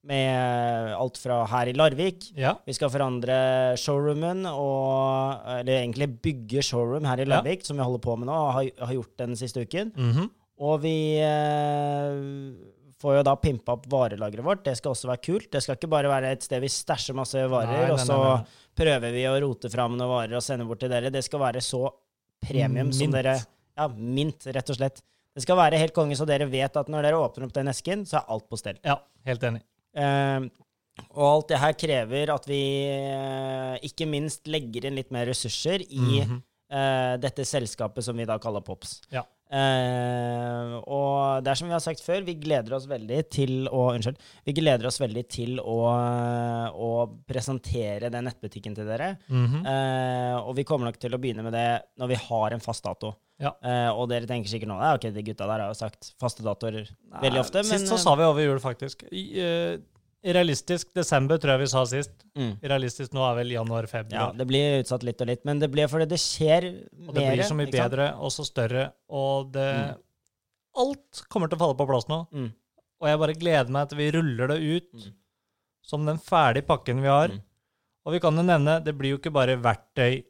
med 0.08 0.94
alt 0.96 1.18
fra 1.20 1.42
her 1.52 1.68
i 1.68 1.76
Larvik. 1.76 2.30
Ja. 2.38 2.54
Vi 2.66 2.74
skal 2.78 2.92
forandre 2.94 3.36
showroomen, 3.82 4.46
og, 4.48 5.44
eller 5.58 5.82
egentlig 5.82 6.08
bygge 6.24 6.64
showroom 6.64 7.06
her 7.10 7.20
i 7.20 7.26
Ja. 7.28 7.34
Larvik, 7.36 7.66
som 7.68 7.78
vi 7.78 7.84
holder 7.84 8.04
på 8.06 8.16
med 8.18 8.30
nå, 8.30 8.34
og 8.34 8.54
har, 8.56 8.70
har 8.88 8.94
gjort 8.96 9.18
den 9.20 9.36
siste 9.40 9.66
uken. 9.68 9.94
Mhm. 9.98 10.30
Og 10.58 10.80
vi 10.82 10.96
eh, 11.22 12.16
får 13.02 13.20
jo 13.20 13.26
da 13.28 13.36
pimpa 13.38 13.76
opp 13.76 13.86
varelageret 13.92 14.46
vårt. 14.46 14.64
Det 14.66 14.74
skal 14.80 14.96
også 14.96 15.12
være 15.12 15.22
kult. 15.28 15.52
Det 15.54 15.62
skal 15.62 15.78
ikke 15.78 15.92
bare 15.92 16.10
være 16.10 16.32
et 16.34 16.46
sted 16.48 16.64
vi 16.64 16.72
stæsjer 16.72 17.18
masse 17.18 17.44
varer, 17.52 17.76
Nei, 17.76 17.84
nei, 17.86 17.92
og 17.94 18.00
så 18.02 18.18
nei, 18.18 18.32
nei. 18.40 18.67
Prøver 18.78 19.12
vi 19.16 19.24
å 19.30 19.36
rote 19.42 19.70
fram 19.74 19.98
noen 19.98 20.10
varer 20.12 20.38
og 20.40 20.44
sende 20.46 20.66
bort 20.70 20.80
til 20.84 20.92
dere. 20.94 21.10
Det 21.14 21.24
skal 21.26 21.42
være 21.42 21.62
så 21.66 21.84
premium 22.46 22.92
som 22.94 23.12
dere 23.16 23.40
Ja, 23.78 23.88
mint, 23.94 24.46
rett 24.54 24.70
og 24.74 24.78
slett. 24.80 25.02
Det 25.38 25.44
skal 25.46 25.58
være 25.60 25.78
helt 25.78 25.94
konge, 25.94 26.16
så 26.18 26.26
dere 26.26 26.48
vet 26.50 26.78
at 26.80 26.88
når 26.90 27.06
dere 27.06 27.20
åpner 27.22 27.46
opp 27.46 27.54
den 27.54 27.68
esken, 27.70 28.06
så 28.10 28.18
er 28.22 28.32
alt 28.34 28.48
på 28.50 28.58
stell. 28.58 28.80
ja, 28.86 28.96
helt 29.28 29.44
enig. 29.46 29.62
Eh, 29.94 30.48
og 31.14 31.24
alt 31.28 31.48
det 31.52 31.60
her 31.62 31.74
krever 31.78 32.32
at 32.34 32.48
vi 32.50 32.62
eh, 32.90 33.78
ikke 33.86 34.08
minst 34.10 34.48
legger 34.50 34.88
inn 34.90 34.96
litt 34.98 35.12
mer 35.14 35.28
ressurser 35.30 35.84
i 35.92 36.24
Mhm. 36.26 36.42
eh, 36.74 37.18
dette 37.22 37.46
selskapet 37.46 38.04
som 38.04 38.18
vi 38.18 38.26
da 38.26 38.40
kaller 38.40 38.62
Pops. 38.66 39.02
Ja. 39.14 39.22
Eh, 39.48 40.74
og 40.84 41.44
det 41.44 41.52
er 41.52 41.60
som 41.60 41.70
vi 41.70 41.76
har 41.76 41.84
sagt 41.84 42.04
før, 42.04 42.26
vi 42.28 42.36
gleder 42.40 42.76
oss 42.76 42.88
veldig 42.90 43.22
til 43.32 43.70
å 43.72 43.86
Unnskyld. 43.94 44.20
Vi 44.48 44.56
gleder 44.58 44.90
oss 44.90 45.00
veldig 45.00 45.24
til 45.32 45.62
å, 45.64 45.78
å 46.74 46.90
presentere 47.30 48.12
den 48.14 48.28
nettbutikken 48.28 48.76
til 48.78 48.90
dere. 48.90 49.14
Mhm. 49.32 49.64
Eh, 49.64 50.36
og 50.42 50.54
vi 50.58 50.68
kommer 50.68 50.92
nok 50.92 51.00
til 51.02 51.16
å 51.16 51.22
begynne 51.22 51.46
med 51.48 51.56
det 51.56 51.70
når 52.00 52.14
vi 52.14 52.22
har 52.28 52.56
en 52.56 52.64
fast 52.64 52.86
dato. 52.88 53.14
Ja. 53.42 53.54
Eh, 53.62 53.90
og 53.94 54.08
dere 54.10 54.26
tenker 54.30 54.50
sikkert 54.50 54.72
nå 54.72 54.80
ja, 54.82 54.96
ok, 54.98 55.12
de 55.14 55.24
gutta 55.26 55.46
der 55.46 55.62
har 55.62 55.70
jo 55.70 55.78
sagt 55.78 56.10
faste 56.18 56.42
datoer 56.46 56.88
veldig 57.22 57.44
ofte, 57.44 57.62
men 57.68 57.84
Sist 57.84 57.92
så 57.92 58.00
sa 58.02 58.16
vi 58.18 58.26
over 58.26 58.42
jul, 58.42 58.58
faktisk. 58.64 59.06
I, 59.12 59.26
eh, 59.44 59.76
realistisk 60.34 60.90
desember, 60.94 61.38
tror 61.38 61.54
jeg 61.56 61.60
vi 61.60 61.68
sa 61.72 61.84
sist. 61.86 62.12
mm, 62.36 62.60
Realistisk 62.64 63.14
nå 63.14 63.24
er 63.32 63.36
vel 63.40 63.52
januar-februar. 63.56 64.12
Ja, 64.20 64.32
det 64.36 64.48
blir 64.48 64.80
utsatt 64.82 65.04
litt 65.04 65.22
og 65.22 65.28
litt, 65.28 65.46
men 65.46 65.60
det 65.60 65.70
blir 65.72 65.88
fordi 65.88 66.08
det 66.08 66.20
skjer 66.20 66.68
mer. 66.72 67.08
og 67.08 67.14
det 67.16 67.24
blir 67.34 67.44
så 67.44 67.56
mye 67.56 67.72
bedre 67.72 68.08
og 68.18 68.32
så 68.32 68.46
større, 68.46 68.92
og 69.10 69.52
det 69.54 69.68
Mm. 69.78 70.04
Alt 70.78 71.24
kommer 71.30 71.50
til 71.50 71.58
å 71.58 71.60
falle 71.64 71.78
på 71.78 71.88
plass 71.90 72.06
nå. 72.08 72.28
Mm. 72.32 72.52
Og 73.02 73.08
jeg 73.10 73.18
bare 73.20 73.34
gleder 73.34 73.70
meg 73.74 73.90
til 73.90 73.98
vi 73.98 74.12
ruller 74.12 74.48
det 74.48 74.60
ut 74.62 74.94
Mm. 74.94 75.14
som 75.82 76.06
den 76.06 76.18
ferdige 76.20 76.66
pakken 76.68 77.02
vi 77.02 77.08
har. 77.08 77.30
Mm. 77.30 77.42
Og 78.06 78.14
vi 78.14 78.20
kan 78.20 78.36
jo 78.36 78.44
nevne, 78.44 78.84
det 78.84 78.96
blir 78.98 79.10
jo 79.16 79.18
ikke 79.18 79.34
bare 79.34 79.58
verktøy 79.58 80.24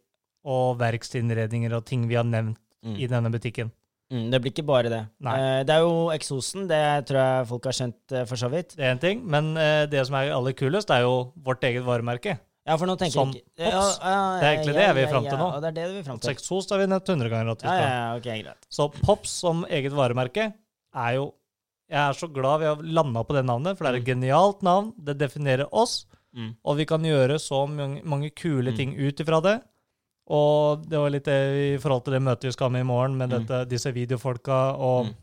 og 0.46 0.78
verkstedinnredninger 0.80 1.74
og 1.76 1.84
ting 1.86 2.08
vi 2.08 2.16
har 2.16 2.24
nevnt 2.24 2.58
Mm. 2.86 2.96
i 2.98 3.08
denne 3.08 3.30
butikken. 3.32 3.72
Mm, 4.12 4.30
det 4.32 4.40
blir 4.42 4.52
ikke 4.54 4.64
bare 4.66 4.90
det. 4.90 5.00
Eh, 5.26 5.64
det 5.68 5.74
er 5.76 5.82
jo 5.84 6.08
eksosen, 6.16 6.68
det 6.70 7.06
tror 7.10 7.20
jeg 7.20 7.48
folk 7.50 7.66
har 7.68 7.76
skjønt 7.76 8.14
eh, 8.16 8.24
for 8.30 8.40
så 8.40 8.48
vidt. 8.54 8.76
Det 8.78 8.86
er 8.86 8.92
en 8.96 9.02
ting, 9.04 9.24
men 9.28 9.50
eh, 9.60 9.86
det 9.92 10.06
som 10.08 10.16
er 10.16 10.32
aller 10.32 10.54
kulest, 10.56 10.90
er 10.96 11.02
jo 11.04 11.34
vårt 11.44 11.66
eget 11.68 11.84
varemerke. 11.84 12.38
Ja, 12.68 12.76
for 12.76 12.86
nå 12.88 12.98
tenker 13.00 13.16
Som 13.16 13.30
jeg 13.32 13.44
ikke 13.44 13.72
Pops. 13.72 14.00
Det 14.00 14.44
er 14.44 14.48
egentlig 14.58 14.74
det 14.76 14.88
vi 14.96 15.02
er 15.06 15.08
fram 15.12 15.24
til 15.28 15.38
nå. 15.40 15.46
Ja, 15.54 15.60
det 15.64 15.68
er 15.70 15.76
det 15.78 15.86
vi 15.94 16.00
er 16.00 16.04
fram 16.08 16.18
Så 16.20 16.28
til. 16.28 16.34
eksos 16.36 16.70
har 16.72 16.80
vi 16.82 16.88
nevnt 16.92 17.08
100 17.14 17.30
ganger. 17.32 17.52
at 17.52 17.62
vi 17.62 17.68
Ja, 17.68 17.76
skal. 17.76 17.88
ja, 17.88 18.00
ja, 18.00 18.16
ok, 18.18 18.44
greit. 18.44 18.68
Så 18.70 18.88
Pops 19.04 19.30
som 19.44 19.66
eget 19.70 19.92
varemerke 19.96 20.54
er 20.96 21.14
jo 21.16 21.34
Jeg 21.90 22.00
er 22.10 22.12
så 22.20 22.28
glad 22.28 22.60
vi 22.60 22.66
har 22.68 22.76
landa 22.84 23.24
på 23.24 23.34
det 23.34 23.46
navnet, 23.46 23.78
for 23.78 23.86
det 23.86 23.94
er 23.94 23.98
et 24.02 24.06
genialt 24.10 24.62
navn. 24.62 24.94
Det 25.02 25.18
definerer 25.18 25.70
oss, 25.72 26.06
Mm. 26.36 26.56
og 26.66 26.76
vi 26.78 26.86
kan 26.86 27.02
gjøre 27.02 27.40
så 27.40 27.66
mange, 27.66 28.02
mange 28.04 28.30
kule 28.36 28.72
Mm. 28.72 28.76
ting 28.76 28.92
ut 29.00 29.16
ifra 29.24 29.42
det. 29.42 29.62
Og 30.30 30.84
det 30.90 31.00
var 31.00 31.10
litt 31.14 31.24
det 31.26 31.38
i 31.76 31.78
forhold 31.80 32.04
til 32.04 32.14
det 32.18 32.22
møtet 32.22 32.50
vi 32.50 32.52
skal 32.52 32.66
ha 32.68 32.74
med 32.76 32.82
i 32.82 32.90
morgen, 32.90 33.18
med 33.18 33.30
Mm. 33.30 33.38
dette, 33.46 33.70
disse 33.70 33.92
videofolka. 33.94 34.76
Og 34.78 35.06
Mm. 35.06 35.16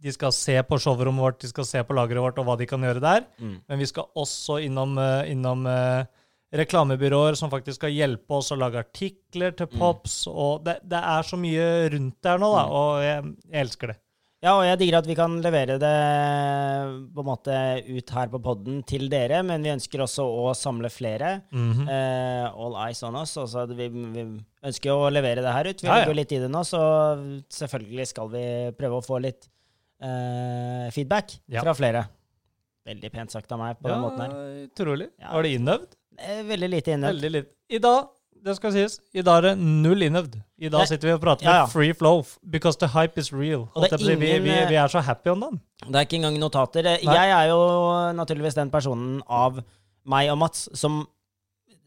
de 0.00 0.12
skal 0.12 0.32
se 0.32 0.62
på 0.62 0.78
showrommet 0.80 1.20
vårt, 1.20 1.38
de 1.40 1.48
skal 1.48 1.64
se 1.64 1.82
på 1.84 1.92
lageret 1.94 2.22
vårt 2.24 2.38
og 2.38 2.46
hva 2.46 2.56
de 2.56 2.66
kan 2.66 2.80
gjøre 2.80 3.00
der. 3.00 3.26
Mm. 3.38 3.60
Men 3.68 3.78
vi 3.78 3.84
skal 3.86 4.04
også 4.16 4.62
innom, 4.64 4.96
eh, 4.98 5.30
innom 5.30 5.66
eh, 5.66 6.04
reklamebyråer 6.52 7.36
som 7.36 7.50
faktisk 7.50 7.74
skal 7.78 7.90
hjelpe 7.94 8.30
oss 8.30 8.50
å 8.50 8.58
lage 8.58 8.78
artikler 8.82 9.52
til 9.56 9.66
Mm. 9.66 9.78
Pops. 9.78 10.26
Og 10.26 10.64
det, 10.64 10.80
det 10.88 10.98
er 10.98 11.22
så 11.22 11.36
mye 11.38 11.90
rundt 11.92 12.16
der 12.22 12.38
nå, 12.38 12.50
da, 12.56 12.64
Mm. 12.66 12.72
og 12.72 13.02
jeg, 13.02 13.36
jeg 13.52 13.66
elsker 13.66 13.86
det. 13.88 13.96
Ja, 14.40 14.54
og 14.56 14.62
jeg 14.64 14.78
digger 14.80 15.02
at 15.02 15.08
vi 15.08 15.14
kan 15.18 15.34
levere 15.44 15.74
det 15.76 15.96
på 17.12 17.20
en 17.20 17.28
måte 17.28 17.56
ut 17.84 18.12
her 18.16 18.30
på 18.32 18.38
podden 18.40 18.78
til 18.88 19.04
dere, 19.12 19.42
men 19.44 19.60
vi 19.66 19.72
ønsker 19.74 20.00
også 20.00 20.24
å 20.24 20.54
samle 20.56 20.88
flere. 20.88 21.42
Mm 21.52 21.72
-hmm. 21.74 21.90
uh, 21.90 22.46
all 22.56 22.76
eyes 22.86 23.02
on 23.02 23.16
us. 23.20 23.36
Altså, 23.36 23.66
vi, 23.68 23.88
vi 23.88 24.24
ønsker 24.64 24.88
jo 24.88 24.96
å 24.96 25.10
levere 25.12 25.42
det 25.44 25.52
her 25.52 25.68
ut. 25.68 25.82
Vi 25.82 25.86
Ja, 25.88 25.92
ja. 25.92 25.98
legger 26.00 26.12
jo 26.14 26.20
litt 26.20 26.32
i 26.32 26.38
det 26.38 26.48
nå, 26.50 26.64
så 26.64 26.80
selvfølgelig 27.50 28.06
skal 28.06 28.28
vi 28.28 28.44
prøve 28.78 28.96
å 28.96 29.04
få 29.04 29.20
litt 29.20 29.48
uh, 30.02 30.88
feedback 30.90 31.36
Ja. 31.46 31.60
fra 31.60 31.74
flere. 31.74 32.06
Veldig 32.86 33.12
pent 33.12 33.30
sagt 33.30 33.52
av 33.52 33.58
meg 33.58 33.76
på 33.78 33.88
den 33.88 34.00
måten 34.00 34.20
her. 34.20 34.30
Utrolig. 34.72 35.10
Var 35.20 35.42
det 35.42 35.50
innøvd? 35.58 35.96
Eh, 36.18 36.42
Veldig 36.44 36.68
lite 36.70 36.92
innøvd. 36.96 37.12
Veldig 37.14 37.30
lite. 37.30 37.50
I 37.68 37.78
dag, 37.78 38.08
det 38.44 38.54
skal 38.56 38.72
sies, 38.72 38.98
i 39.14 39.22
dag 39.26 39.38
er 39.40 39.46
det 39.50 39.52
null 39.60 40.02
innøvd. 40.06 40.38
I 40.60 40.68
dag 40.72 40.86
sitter 40.88 41.08
vi 41.10 41.14
og 41.16 41.20
prater 41.22 41.44
Ja, 41.46 41.54
ja. 41.60 41.66
med 41.66 41.72
free 41.72 41.92
flow, 41.96 42.22
because 42.50 42.78
the 42.80 42.88
hype 42.94 43.18
is 43.20 43.32
real. 43.32 43.68
Og 43.74 43.82
det 43.84 43.92
er 43.92 43.98
si. 44.02 44.14
vi, 44.14 44.30
vi, 44.44 44.54
vi 44.70 44.78
er 44.80 44.88
så 44.92 45.00
happy 45.04 45.30
om 45.32 45.40
den. 45.46 45.60
Det 45.86 45.94
er 45.96 46.06
ikke 46.08 46.16
engang 46.20 46.38
notater. 46.40 46.86
Eh, 46.86 47.04
Nei. 47.04 47.14
Jeg 47.16 47.30
er 47.36 47.50
jo 47.52 47.60
naturligvis 48.16 48.56
den 48.58 48.70
personen 48.72 49.20
av 49.28 49.60
meg 50.08 50.30
og 50.32 50.38
Mats 50.40 50.68
som 50.74 51.02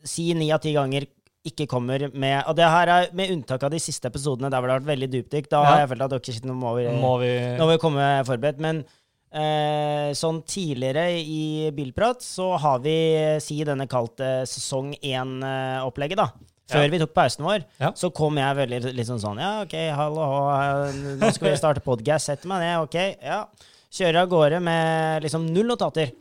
si 0.06 0.34
ni 0.38 0.52
av 0.54 0.62
ti 0.64 0.74
ganger 0.76 1.06
ikke 1.44 1.66
kommer 1.68 2.06
med 2.16 2.46
Og 2.48 2.56
det 2.56 2.64
her 2.72 2.88
er 2.88 3.08
med 3.16 3.32
unntak 3.34 3.64
av 3.68 3.72
de 3.74 3.80
siste 3.84 4.08
episodene 4.08 4.48
der 4.52 4.62
hvor 4.62 4.70
det 4.70 4.76
har 4.78 4.80
vært 4.84 4.92
veldig 4.94 5.10
dypdykk. 5.12 5.50
Da 5.52 5.60
Ja. 5.64 5.70
har 5.70 5.80
jeg 5.84 5.90
følt 5.92 6.02
at 6.06 6.14
dere 6.16 6.48
nå 6.48 6.54
må 6.56 6.76
vi, 6.78 6.86
Må 7.02 7.18
vi 7.20 7.32
nå 7.58 7.66
må 7.66 7.72
vi 7.74 7.78
komme 7.82 8.06
forberedt. 8.26 8.60
Men 8.64 8.86
eh, 9.34 10.14
sånn 10.18 10.42
tidligere 10.46 11.08
i 11.20 11.72
Bilprat 11.76 12.22
så 12.24 12.52
har 12.62 12.80
vi 12.84 12.96
si 13.44 13.58
denne 13.68 13.88
kalt 13.90 14.20
eh, 14.24 14.44
sesong 14.50 14.94
én-opplegget, 15.02 16.20
da. 16.22 16.30
Før 16.72 16.86
Ja. 16.86 16.90
vi 16.94 17.00
tok 17.02 17.14
pausen 17.14 17.44
vår, 17.46 17.66
Ja. 17.80 17.92
så 17.92 18.10
kom 18.14 18.38
jeg 18.38 18.56
veldig 18.56 18.94
litt 18.96 19.08
sånn 19.08 19.40
Ja, 19.40 19.62
OK, 19.64 19.74
hallo, 19.92 20.24
eh, 20.54 20.94
nå 21.20 21.32
skal 21.34 21.50
vi 21.52 21.58
starte 21.58 21.82
podcast. 21.84 22.26
Setter 22.26 22.48
meg 22.48 22.62
ned, 22.62 22.80
OK, 22.86 23.18
ja. 23.22 23.46
Kjører 23.92 24.22
av 24.24 24.30
gårde 24.30 24.62
med 24.62 25.22
liksom 25.24 25.46
null 25.54 25.68
notater. 25.68 26.12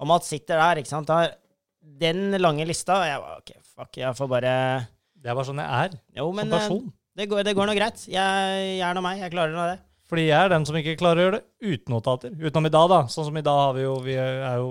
Og 0.00 0.06
Mats 0.06 0.28
sitter 0.28 0.56
der, 0.56 0.76
ikke 0.82 0.88
sant. 0.88 1.08
Har 1.08 1.34
den 1.82 2.30
lange 2.40 2.64
lista. 2.64 2.94
Og 3.00 3.04
jeg 3.04 3.18
var 3.20 3.36
OK, 3.38 3.52
fuck, 3.76 3.96
jeg 3.96 4.14
får 4.16 4.28
bare 4.28 4.88
Det 5.20 5.30
er 5.30 5.34
bare 5.34 5.44
sånn 5.44 5.58
jeg 5.58 5.66
er 5.92 5.98
Jo, 6.16 6.30
men 6.32 6.46
som 6.48 6.54
eh, 6.54 6.58
person. 6.60 6.92
det 7.16 7.28
går, 7.28 7.42
det 7.44 7.56
går 7.56 7.66
nå 7.66 7.74
greit. 7.74 8.06
Jeg, 8.06 8.78
jeg 8.78 8.80
er 8.80 8.94
nå 8.94 9.02
meg. 9.02 9.18
Jeg 9.18 9.32
klarer 9.32 9.52
nå 9.52 9.66
det. 9.74 9.80
Fordi 10.08 10.28
jeg 10.30 10.38
er 10.38 10.52
den 10.54 10.64
som 10.64 10.76
ikke 10.78 10.96
klarer 11.00 11.20
å 11.20 11.26
gjøre 11.26 11.40
det 11.40 11.74
uten 11.74 11.92
notater. 11.92 12.32
Utenom 12.32 12.68
i 12.68 12.72
dag, 12.72 12.86
da. 12.92 13.00
Sånn 13.12 13.26
som 13.28 13.36
i 13.36 13.44
dag 13.44 13.58
har 13.60 13.74
vi 13.76 13.84
jo 13.84 13.96
Vi 14.04 14.14
er 14.16 14.62
jo 14.62 14.70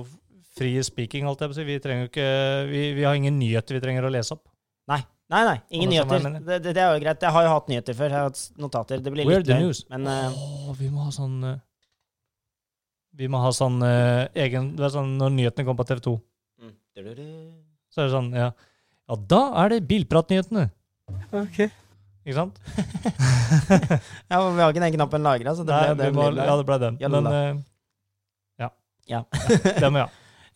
fri 0.58 0.72
speaking, 0.82 1.28
holdt 1.30 1.44
jeg 1.44 1.52
på 1.52 1.54
å 1.54 1.60
si. 1.60 1.68
Vi 1.68 1.78
trenger 1.84 2.08
jo 2.08 2.10
ikke 2.10 2.30
vi, 2.72 2.82
vi 2.98 3.06
har 3.06 3.18
ingen 3.20 3.38
nyheter 3.38 3.78
vi 3.78 3.84
trenger 3.84 4.08
å 4.08 4.12
lese 4.14 4.34
opp. 4.34 4.48
Nei, 4.90 5.00
nei, 5.30 5.44
nei 5.46 5.58
ingen 5.70 5.94
er 5.94 6.10
nyheter. 6.10 6.40
Det, 6.40 6.60
det, 6.66 6.74
det 6.74 6.82
er 6.82 6.96
jo 6.96 7.04
greit. 7.04 7.26
Jeg 7.28 7.36
har 7.36 7.46
jo 7.46 7.54
hatt 7.54 7.70
nyheter 7.70 7.98
før. 8.00 8.10
Jeg 8.10 8.18
har 8.18 8.32
hatt 8.32 8.62
notater. 8.66 9.04
Det 9.06 9.14
blir 9.14 9.30
We're 9.30 9.44
litt 9.44 9.52
the 9.52 9.60
news. 9.62 9.84
Men 9.94 10.10
uh... 10.10 10.34
oh, 10.34 10.74
vi 10.80 10.90
må 10.90 11.06
ha 11.06 11.14
sånn 11.14 11.38
uh... 11.46 11.58
Vi 13.18 13.30
må 13.34 13.42
ha 13.42 13.52
sånn 13.56 13.78
uh, 13.82 14.26
egen 14.38 14.76
Det 14.78 14.86
er 14.86 14.94
sånn 14.94 15.16
når 15.18 15.34
nyhetene 15.34 15.66
kommer 15.66 15.82
på 15.82 15.90
TV 15.90 16.04
2, 16.06 16.18
mm. 16.62 16.74
Så 17.94 18.02
er 18.02 18.10
det 18.10 18.14
sånn 18.14 18.34
Ja, 18.38 18.52
ja 19.10 19.18
da 19.34 19.42
er 19.64 19.74
det 19.74 19.84
Bilpratnyhetene. 19.90 20.68
Ok. 21.34 21.68
Ikke 22.28 22.36
sant? 22.42 22.60
Ja, 24.32 24.42
men 24.44 24.58
Vi 24.58 24.60
har 24.60 24.74
ikke 24.74 24.84
den 24.84 24.96
knappen 24.98 25.24
lagra, 25.24 25.56
så 25.56 25.64
det 25.64 25.72
ble 25.96 25.96
den. 26.02 26.16
Var, 26.18 26.34
lille. 26.34 26.46
ja, 26.50 26.56
det 26.60 26.68
ble 26.68 26.78
den. 26.82 26.98
Jalla. 27.00 27.22
Men 27.24 27.32
uh, 27.32 27.62
ja. 28.60 28.70
Ja. 29.08 29.22
den 29.82 29.94
må 29.96 30.02
ja. 30.04 30.08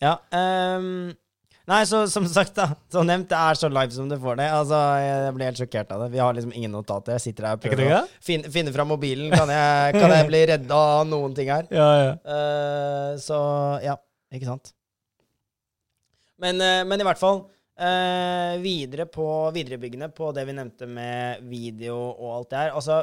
Ja, 0.02 0.12
um, 0.34 1.12
nei, 1.70 1.78
så 1.88 2.02
som 2.10 2.26
sagt, 2.28 2.56
da. 2.58 2.74
Som 2.92 3.06
nevnt, 3.08 3.30
det 3.30 3.38
er 3.38 3.56
så 3.56 3.70
live 3.72 3.94
som 3.94 4.10
du 4.10 4.18
får 4.20 4.40
det. 4.42 4.48
Altså, 4.52 4.80
Jeg 5.00 5.32
blir 5.38 5.48
helt 5.48 5.62
sjokkert 5.62 5.94
av 5.94 6.04
det. 6.04 6.10
Vi 6.12 6.20
har 6.20 6.36
liksom 6.36 6.52
ingen 6.58 6.74
notater. 6.74 7.14
Jeg 7.16 7.24
sitter 7.24 7.48
her 7.48 7.56
og 7.56 7.64
Er 7.64 7.76
prøver 7.76 7.94
å 8.00 8.02
finne, 8.26 8.52
finne 8.52 8.74
fram 8.74 8.92
mobilen. 8.92 9.30
Kan 9.32 9.52
jeg, 9.54 9.96
kan 9.96 10.12
jeg 10.12 10.28
bli 10.28 10.42
redda 10.52 10.82
av 10.98 11.06
noen 11.08 11.38
ting 11.38 11.48
her? 11.54 11.70
Ja, 11.80 11.88
ja. 12.02 12.12
Uh, 12.26 13.16
så 13.22 13.38
ja, 13.86 13.96
ikke 14.34 14.50
sant. 14.50 14.74
Men, 16.42 16.60
uh, 16.60 16.82
men 16.90 17.00
i 17.00 17.08
hvert 17.08 17.22
fall 17.22 17.46
eh, 17.82 18.54
videre 18.62 19.06
på 19.10 19.26
viderebyggende 19.54 20.08
på 20.14 20.30
det 20.36 20.46
vi 20.48 20.54
nevnte 20.56 20.86
med 20.88 21.42
video 21.50 21.96
og 22.12 22.30
alt 22.36 22.50
det 22.54 22.58
her. 22.62 22.72
Altså, 22.78 23.00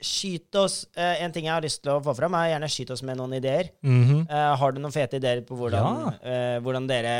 skyt 0.00 0.56
oss 0.56 0.76
eh, 0.96 1.18
En 1.24 1.32
ting 1.34 1.44
jeg 1.44 1.52
har 1.52 1.64
lyst 1.64 1.82
til 1.84 1.92
å 1.92 2.00
få 2.04 2.14
fram, 2.16 2.32
er 2.38 2.54
gjerne 2.54 2.70
skyt 2.72 2.92
oss 2.94 3.02
med 3.04 3.18
noen 3.20 3.34
ideer. 3.36 3.68
Mhm. 3.84 4.22
Eh, 4.30 4.54
har 4.62 4.72
du 4.72 4.80
noen 4.80 4.94
fete 4.94 5.18
ideer 5.20 5.42
på 5.44 5.58
hvordan, 5.58 6.00
Ja. 6.00 6.14
eh, 6.22 6.56
hvordan 6.64 6.86
dere 6.88 7.14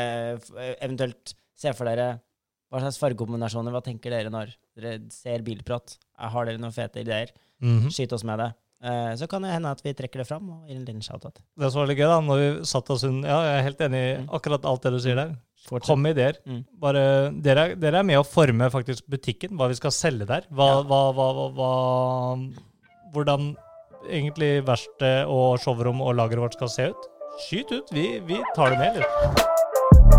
eh, 0.57 0.75
eventuelt 0.81 1.35
ser 1.55 1.73
for 1.77 1.85
dere 1.85 2.19
Hva 2.71 2.79
slags 2.79 2.97
fargekombinasjoner? 3.01 3.73
Hva 3.75 3.81
tenker 3.83 4.09
dere 4.13 4.29
når 4.31 4.53
dere 4.79 5.01
ser 5.11 5.41
bilprat? 5.43 5.97
Eh, 6.17 6.29
Har 6.31 6.45
dere 6.47 6.57
noen 6.57 6.71
fete 6.71 7.01
ideer? 7.03 7.33
Mhm. 7.61 7.89
Skyt 7.91 8.13
oss 8.13 8.23
med 8.23 8.39
det. 8.39 8.53
Så 8.81 9.27
kan 9.29 9.43
det 9.43 9.51
hende 9.53 9.69
at 9.69 9.81
vi 9.85 9.91
trekker 9.93 10.23
det 10.23 10.25
fram 10.25 10.47
og 10.49 10.67
gir 10.67 10.75
en 10.75 10.85
liten 10.85 11.01
shout-out. 11.05 11.37
Det 11.55 11.67
som 11.71 11.81
var 11.83 11.87
litt 11.91 11.99
gøy, 11.99 12.07
da, 12.09 12.15
når 12.25 12.39
vi 12.41 12.65
satt 12.65 12.89
oss 12.89 13.03
inn 13.05 13.19
Ja, 13.21 13.37
jeg 13.45 13.59
er 13.59 13.65
helt 13.67 13.77
enig 13.85 13.99
i 14.01 14.17
Mm. 14.23 14.29
akkurat 14.33 14.65
alt 14.65 14.81
det 14.81 14.91
du 14.91 14.97
sier 14.99 15.13
der. 15.19 15.35
Fortsett. 15.67 15.87
Kom 15.91 16.01
med 16.01 16.17
ideer. 16.17 16.37
Mm. 16.47 16.63
Bare, 16.81 17.03
dere, 17.45 17.65
er- 17.71 17.75
dere 17.75 17.99
er 18.01 18.03
med 18.07 18.17
å 18.19 18.25
forme 18.25 18.69
faktisk 18.73 19.05
butikken, 19.07 19.53
hva 19.59 19.67
vi 19.69 19.75
skal 19.77 19.91
selge 19.93 20.25
der. 20.27 20.47
Hva, 20.51 20.69
Ja. 20.81 20.83
hva, 20.83 21.01
hva, 21.53 22.53
Hvordan 23.13 23.55
egentlig 24.09 24.63
verksted 24.65 25.27
og 25.27 25.59
showrom 25.59 26.01
og 26.01 26.15
lageret 26.15 26.39
vårt 26.39 26.53
skal 26.53 26.69
se 26.69 26.87
ut. 26.89 27.09
Skyt 27.47 27.71
ut. 27.71 27.91
Vi, 27.91 28.19
vi 28.25 28.41
tar 28.55 28.71
det 28.71 28.79
med. 28.79 30.11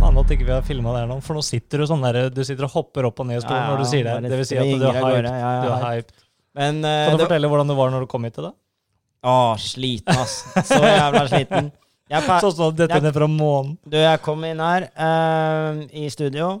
Faen 0.00 0.18
at 0.20 0.32
ikke 0.34 0.46
vi 0.48 0.52
har 0.52 0.64
filma 0.66 0.94
her 0.98 1.06
nå, 1.08 1.18
for 1.24 1.38
nå 1.38 1.42
sitter 1.44 1.82
du 1.82 1.86
sånn 1.88 2.04
der 2.04 2.28
Du 2.34 2.42
sitter 2.44 2.66
og 2.68 2.74
hopper 2.74 3.08
opp 3.08 3.22
og 3.22 3.28
ned 3.30 3.40
i 3.40 3.44
stolen 3.44 3.70
når 3.70 3.82
du 3.82 3.86
sier 3.88 4.04
det. 4.08 4.30
Det 4.30 4.40
vil 4.42 4.48
si 4.48 4.58
at 4.60 4.68
du 4.68 4.86
er 4.90 4.98
hyped. 5.00 5.28
Ja, 5.30 5.38
ja, 5.40 5.62
Du 5.64 5.70
er 5.72 5.86
hyped. 5.88 6.12
Men 6.54 6.76
uh, 6.84 6.90
Kan 7.08 7.16
du 7.16 7.18
det, 7.22 7.26
fortelle 7.26 7.50
hvordan 7.50 7.70
det 7.72 7.76
var 7.78 7.90
når 7.94 8.04
du 8.04 8.10
kom 8.10 8.26
hit 8.28 8.36
til 8.36 8.46
det? 8.48 8.52
Å, 9.24 9.56
sliten, 9.60 10.18
ass. 10.20 10.42
Så 10.68 10.80
jævla 10.84 11.24
sliten. 11.30 11.72
Jeg, 12.12 12.20
Sånn 12.28 12.52
som 12.52 12.74
dette 12.76 12.98
ned 13.00 13.14
fra 13.16 13.26
månen. 13.30 13.78
du, 13.88 13.96
jeg 13.96 14.20
kom 14.22 14.42
inn 14.44 14.60
her 14.60 14.90
uh, 14.92 15.80
i 15.96 16.04
studio. 16.12 16.58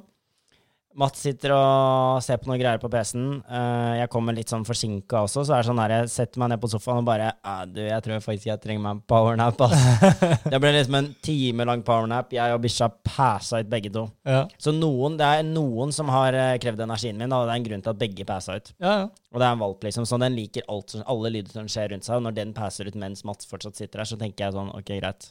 Mats 0.94 1.24
sitter 1.24 1.50
og 1.56 2.20
ser 2.22 2.38
på 2.38 2.46
noen 2.46 2.60
greier 2.60 2.78
på 2.78 2.88
PC-en. 2.90 3.40
Eh, 3.42 3.94
jeg 3.98 4.10
kommer 4.12 4.36
litt 4.36 4.52
sånn 4.52 4.66
forsinka 4.66 5.24
også, 5.24 5.42
så 5.42 5.56
er 5.56 5.64
det 5.64 5.68
sånn 5.68 5.80
her, 5.82 5.94
jeg 5.96 6.12
setter 6.12 6.42
meg 6.42 6.52
ned 6.52 6.62
på 6.62 6.70
sofaen 6.70 7.00
og 7.02 7.08
bare 7.08 7.32
ah, 7.42 7.64
Du, 7.66 7.80
jeg 7.82 8.04
tror 8.04 8.22
faktisk 8.22 8.50
jeg 8.52 8.62
trenger 8.62 8.84
meg 8.84 8.96
en 8.96 9.02
powernap, 9.10 9.64
ass. 9.66 10.14
det 10.52 10.60
ble 10.62 10.70
liksom 10.76 10.98
en 11.00 11.10
time 11.26 11.66
lang 11.66 11.82
powernap. 11.86 12.30
Jeg 12.34 12.54
og 12.54 12.62
bikkja 12.62 12.90
passa 13.10 13.62
ut 13.64 13.72
begge 13.72 13.90
to. 13.94 14.06
Ja, 14.28 14.44
Så 14.54 14.74
noen, 14.76 15.18
det 15.18 15.26
er 15.26 15.46
noen 15.48 15.94
som 15.94 16.12
har 16.14 16.38
eh, 16.38 16.54
krevd 16.62 16.86
energien 16.86 17.18
min, 17.18 17.34
og 17.34 17.48
det 17.48 17.56
er 17.56 17.62
en 17.62 17.68
grunn 17.68 17.84
til 17.84 17.94
at 17.94 18.02
begge 18.04 18.28
passa 18.28 18.58
ut. 18.60 18.74
ja. 18.78 18.96
ja. 19.04 19.12
Og 19.34 19.40
det 19.42 19.46
er 19.48 19.56
en 19.56 19.62
valp, 19.64 19.80
liksom, 19.82 20.04
så 20.06 20.14
den 20.22 20.36
liker 20.38 20.62
alt, 20.70 20.92
alle 21.10 21.30
lyder 21.34 21.56
som 21.56 21.66
skjer 21.66 21.88
rundt 21.90 22.06
seg. 22.06 22.20
Og 22.20 22.28
når 22.28 22.36
den 22.36 22.52
passer 22.54 22.86
ut 22.86 22.94
mens 22.94 23.24
Mats 23.26 23.48
fortsatt 23.50 23.74
sitter 23.74 24.04
her, 24.04 24.06
så 24.06 24.14
tenker 24.20 24.46
jeg 24.46 24.54
sånn 24.54 24.70
Ok, 24.70 24.92
greit. 24.94 25.26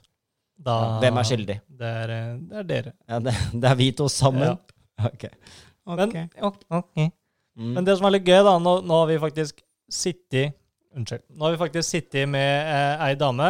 Da, 0.59 0.99
hvem 0.99 1.17
er 1.21 1.27
skyldig? 1.29 1.55
Det 1.79 1.91
er, 2.03 2.11
eh, 2.11 2.33
det 2.49 2.59
er 2.59 2.67
dere. 2.67 2.93
Ja, 3.07 3.21
det, 3.23 3.33
det 3.55 3.69
er 3.71 3.79
vi 3.79 3.87
to 3.95 4.09
sammen. 4.11 4.57
Ok. 5.09 5.23
Men, 5.85 6.09
okay. 6.09 6.27
ok. 6.71 6.99
Mm. 7.59 7.73
Men 7.75 7.85
det 7.85 7.97
som 7.99 8.05
er 8.07 8.13
litt 8.15 8.27
gøy, 8.29 8.39
da, 8.45 8.53
nå, 8.61 8.77
nå 8.87 8.99
har 9.01 9.07
vi 9.09 9.17
faktisk 9.21 9.63
sittet 9.91 10.53
Unnskyld. 10.93 11.23
Nå 11.33 11.47
har 11.47 11.55
vi 11.55 11.57
faktisk 11.63 11.89
sittet 11.89 12.29
med 12.29 12.67
eh, 12.69 13.01
ei 13.07 13.15
dame 13.17 13.47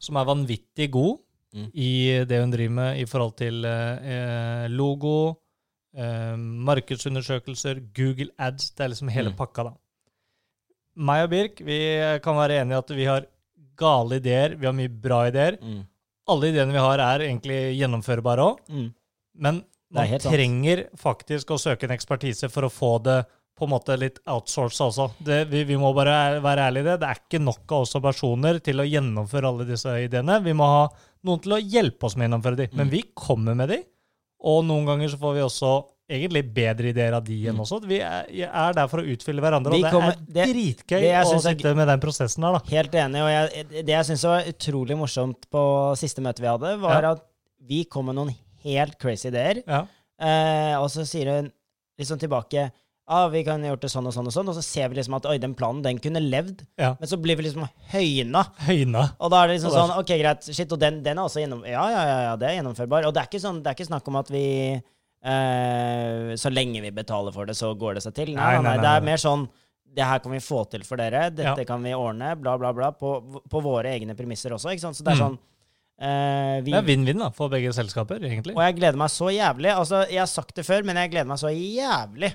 som 0.00 0.16
er 0.20 0.28
vanvittig 0.32 0.90
god 0.96 1.18
Mm. 1.56 1.68
i 1.72 1.90
det 2.28 2.38
hun 2.42 2.50
driver 2.52 2.72
med 2.74 2.98
i 3.00 3.04
forhold 3.08 3.30
til 3.38 3.64
eh, 3.64 4.08
eh, 4.12 4.64
logo, 4.68 5.12
eh, 5.96 6.34
markedsundersøkelser, 6.36 7.78
Google 7.96 8.28
ads. 8.38 8.72
Det 8.76 8.84
er 8.84 8.90
liksom 8.92 9.08
hele 9.08 9.30
Mm. 9.30 9.36
pakka, 9.38 9.64
da. 9.64 9.72
Meg 10.96 11.22
og 11.24 11.30
Birk 11.30 11.62
vi 11.64 11.78
kan 12.24 12.36
være 12.36 12.58
enige 12.60 12.76
i 12.76 12.82
at 12.82 12.90
vi 12.98 13.04
har 13.08 13.26
gale 13.78 14.18
ideer, 14.20 14.56
vi 14.58 14.66
har 14.66 14.74
mye 14.76 14.88
bra 15.00 15.22
ideer. 15.30 15.56
Mm. 15.62 15.86
Alle 16.28 16.50
ideene 16.50 16.72
vi 16.72 16.78
har, 16.82 16.98
er 16.98 17.24
egentlig 17.24 17.58
gjennomførbare 17.78 18.44
òg. 18.50 18.60
Mm. 18.68 18.94
Men 19.38 19.64
man 19.94 20.18
trenger 20.18 20.86
faktisk 20.98 21.50
å 21.54 21.58
søke 21.60 21.84
en 21.86 21.94
ekspertise 21.96 22.48
for 22.50 22.62
å 22.66 22.72
få 22.72 23.02
det 23.02 23.24
på 23.56 23.64
en 23.64 23.70
måte 23.72 23.94
litt 23.96 24.18
outsourced 24.28 24.84
også. 24.84 25.06
Det, 25.24 25.44
vi, 25.48 25.62
vi 25.64 25.76
må 25.80 25.94
bare 25.96 26.40
være 26.44 26.66
ærlige 26.68 26.82
i 26.84 26.88
det. 26.90 26.96
Det 27.00 27.08
er 27.08 27.20
ikke 27.22 27.40
nok 27.40 27.72
av 27.72 27.84
oss 27.86 27.92
som 27.94 28.02
personer 28.04 28.58
til 28.60 28.82
å 28.82 28.84
gjennomføre 28.84 29.48
alle 29.48 29.64
disse 29.64 29.88
ideene. 30.04 30.40
Vi 30.44 30.52
må 30.52 30.66
ha 30.68 30.82
noen 31.24 31.40
til 31.40 31.52
å 31.56 31.60
hjelpe 31.62 32.04
oss 32.04 32.16
med 32.16 32.26
å 32.26 32.28
gjennomføre 32.28 32.56
de. 32.56 32.68
Men 32.74 32.86
Mm. 32.88 32.90
vi 32.92 33.02
kommer 33.16 33.54
med 33.56 33.68
de, 33.72 33.78
og 34.44 34.64
noen 34.68 34.84
ganger 34.86 35.08
så 35.08 35.16
får 35.18 35.34
vi 35.38 35.40
også 35.46 35.72
egentlig 36.06 36.42
bedre 36.54 36.88
ideer 36.92 37.14
av 37.16 37.24
de 37.24 37.38
Mm. 37.48 37.58
også. 37.64 37.80
Vi 37.88 37.96
er, 37.98 38.26
er 38.46 38.72
der 38.76 38.86
for 38.88 38.98
å 39.00 39.08
utfylle 39.16 39.40
hverandre, 39.40 39.72
Vi 39.72 39.78
og 39.80 39.82
det 39.88 39.92
kommer- 39.92 40.12
er 40.12 40.46
dritgøy 40.52 41.00
det 41.00 41.00
det 41.00 41.24
å 41.24 41.34
er 41.34 41.40
sitte 41.40 41.74
med 41.74 41.88
den 41.88 42.00
prosessen 42.00 42.44
her, 42.44 42.52
da. 42.52 42.60
Helt 42.68 42.92
enig. 42.92 43.22
Og 43.24 43.30
jeg, 43.32 43.68
det 43.86 43.94
jeg 43.96 44.04
syns 44.04 44.22
var 44.28 44.42
utrolig 44.44 44.96
morsomt 44.98 45.48
på 45.50 45.96
siste 45.96 46.20
møte 46.20 46.40
vi 46.44 46.46
hadde, 46.46 46.78
var 46.78 47.02
Ja. 47.02 47.10
at 47.12 47.24
vi 47.66 47.84
kom 47.86 48.04
med 48.06 48.14
noen 48.16 48.36
helt 48.64 48.98
crazy 49.02 49.28
ideer. 49.28 49.62
Ja. 49.66 49.84
Eh, 50.20 50.74
og 50.80 50.88
så 50.90 51.04
sier 51.08 51.28
hun 51.34 51.52
liksom 52.00 52.18
tilbake 52.18 52.70
ah, 53.08 53.28
vi 53.30 53.44
kan 53.46 53.62
gjort 53.62 53.84
det 53.84 53.88
sånn 53.92 54.06
og 54.08 54.14
sånn 54.16 54.26
og 54.26 54.32
sånn, 54.34 54.48
og 54.50 54.54
så 54.56 54.62
ser 54.66 54.88
vi 54.90 54.96
liksom 54.98 55.14
at 55.14 55.26
oi, 55.30 55.36
den 55.38 55.52
planen, 55.54 55.78
den 55.84 56.00
kunne 56.02 56.18
levd. 56.18 56.64
Ja. 56.74 56.96
Men 56.98 57.06
så 57.06 57.14
blir 57.22 57.36
vi 57.38 57.44
liksom 57.46 57.62
høyna. 57.92 58.40
Høyna. 58.66 59.04
Og 59.22 59.30
da 59.30 59.44
er 59.44 59.52
det 59.52 59.58
liksom 59.60 59.70
sånn, 59.76 59.92
ok, 60.00 60.10
greit, 60.18 60.42
shit, 60.50 60.72
og 60.74 60.80
den, 60.82 60.98
den 61.06 61.14
er 61.20 61.22
også 61.22 61.38
gjennom... 61.44 61.60
Ja, 61.70 61.84
ja, 61.92 62.00
ja, 62.08 62.16
ja, 62.24 62.32
det 62.40 62.48
er 62.48 62.56
gjennomførbar. 62.56 63.06
Og 63.06 63.14
det 63.14 63.22
er 63.22 63.28
ikke, 63.30 63.42
sånn, 63.44 63.60
det 63.62 63.70
er 63.70 63.78
ikke 63.78 63.86
snakk 63.92 64.10
om 64.10 64.18
at 64.18 64.32
vi 64.34 64.42
eh, 65.26 66.34
Så 66.40 66.50
lenge 66.50 66.82
vi 66.82 66.90
betaler 66.94 67.30
for 67.34 67.46
det, 67.46 67.54
så 67.58 67.70
går 67.78 67.94
det 68.00 68.04
seg 68.06 68.16
til. 68.18 68.34
Nei, 68.34 68.42
Nei, 68.42 68.58
nei, 68.58 68.62
nei, 68.64 68.74
nei, 68.74 68.82
det 68.84 68.92
er 68.96 69.06
mer 69.12 69.22
sånn 69.22 69.46
Det 69.96 70.04
her 70.10 70.18
kan 70.24 70.34
vi 70.34 70.42
få 70.44 70.64
til 70.74 70.82
for 70.84 71.00
dere. 71.00 71.28
Dette 71.30 71.62
Ja. 71.62 71.68
kan 71.68 71.82
vi 71.86 71.94
ordne. 71.96 72.34
Bla, 72.42 72.56
bla, 72.60 72.72
bla. 72.76 72.90
På, 72.92 73.14
på 73.48 73.62
våre 73.64 73.94
egne 73.94 74.16
premisser 74.18 74.52
også, 74.52 74.74
ikke 74.74 74.82
sant. 74.88 74.98
Så 74.98 75.06
det 75.06 75.14
er 75.14 75.22
Mm. 75.22 75.38
Eh, 76.00 76.58
vi, 76.64 76.72
Det 76.72 76.80
er 76.80 76.86
vinn-vinn 76.86 77.22
da, 77.22 77.30
for 77.34 77.52
begge 77.52 77.72
selskaper, 77.76 78.20
egentlig. 78.24 78.56
Og 78.56 78.62
jeg 78.64 78.76
gleder 78.78 79.00
meg 79.00 79.12
så 79.12 79.30
jævlig. 79.34 79.72
Altså, 79.72 80.02
jeg 80.10 80.22
har 80.22 80.30
sagt 80.30 80.54
det 80.58 80.66
før, 80.66 80.86
men 80.86 81.00
jeg 81.00 81.14
gleder 81.14 81.30
meg 81.30 81.40
så 81.42 81.52
jævlig. 81.52 82.32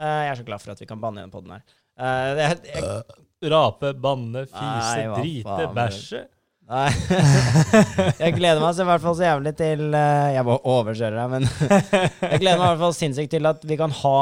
Uh, 0.00 0.18
jeg 0.24 0.32
er 0.32 0.38
så 0.40 0.44
glad 0.48 0.62
for 0.62 0.72
at 0.72 0.80
vi 0.80 0.88
kan 0.88 1.00
banne 1.00 1.20
i 1.20 1.26
den 1.26 1.32
poden 1.32 1.54
her. 1.54 1.64
Uh, 2.00 2.28
det, 2.36 2.50
jeg, 2.72 3.00
Rape, 3.50 3.94
banne, 4.00 4.44
fise, 4.48 5.00
Nei, 5.00 5.16
drite, 5.16 5.56
faen, 5.56 5.74
bæsje. 5.76 6.22
Nei. 6.70 6.90
jeg 8.22 8.36
gleder 8.36 8.60
meg 8.62 8.76
så 8.76 8.84
i 8.84 8.88
hvert 8.92 9.02
fall 9.02 9.16
så 9.18 9.24
jævlig 9.26 9.52
til 9.58 9.80
Jeg 9.90 10.44
må 10.46 10.54
overkjøre 10.70 11.16
deg, 11.16 11.32
men 11.32 11.48
jeg 12.30 12.42
gleder 12.44 12.60
meg 12.60 12.62
i 12.62 12.68
hvert 12.68 12.82
fall 12.84 12.94
sinnssykt 12.94 13.32
til 13.34 13.48
at 13.50 13.64
vi 13.66 13.78
kan 13.80 13.90
ha 14.04 14.18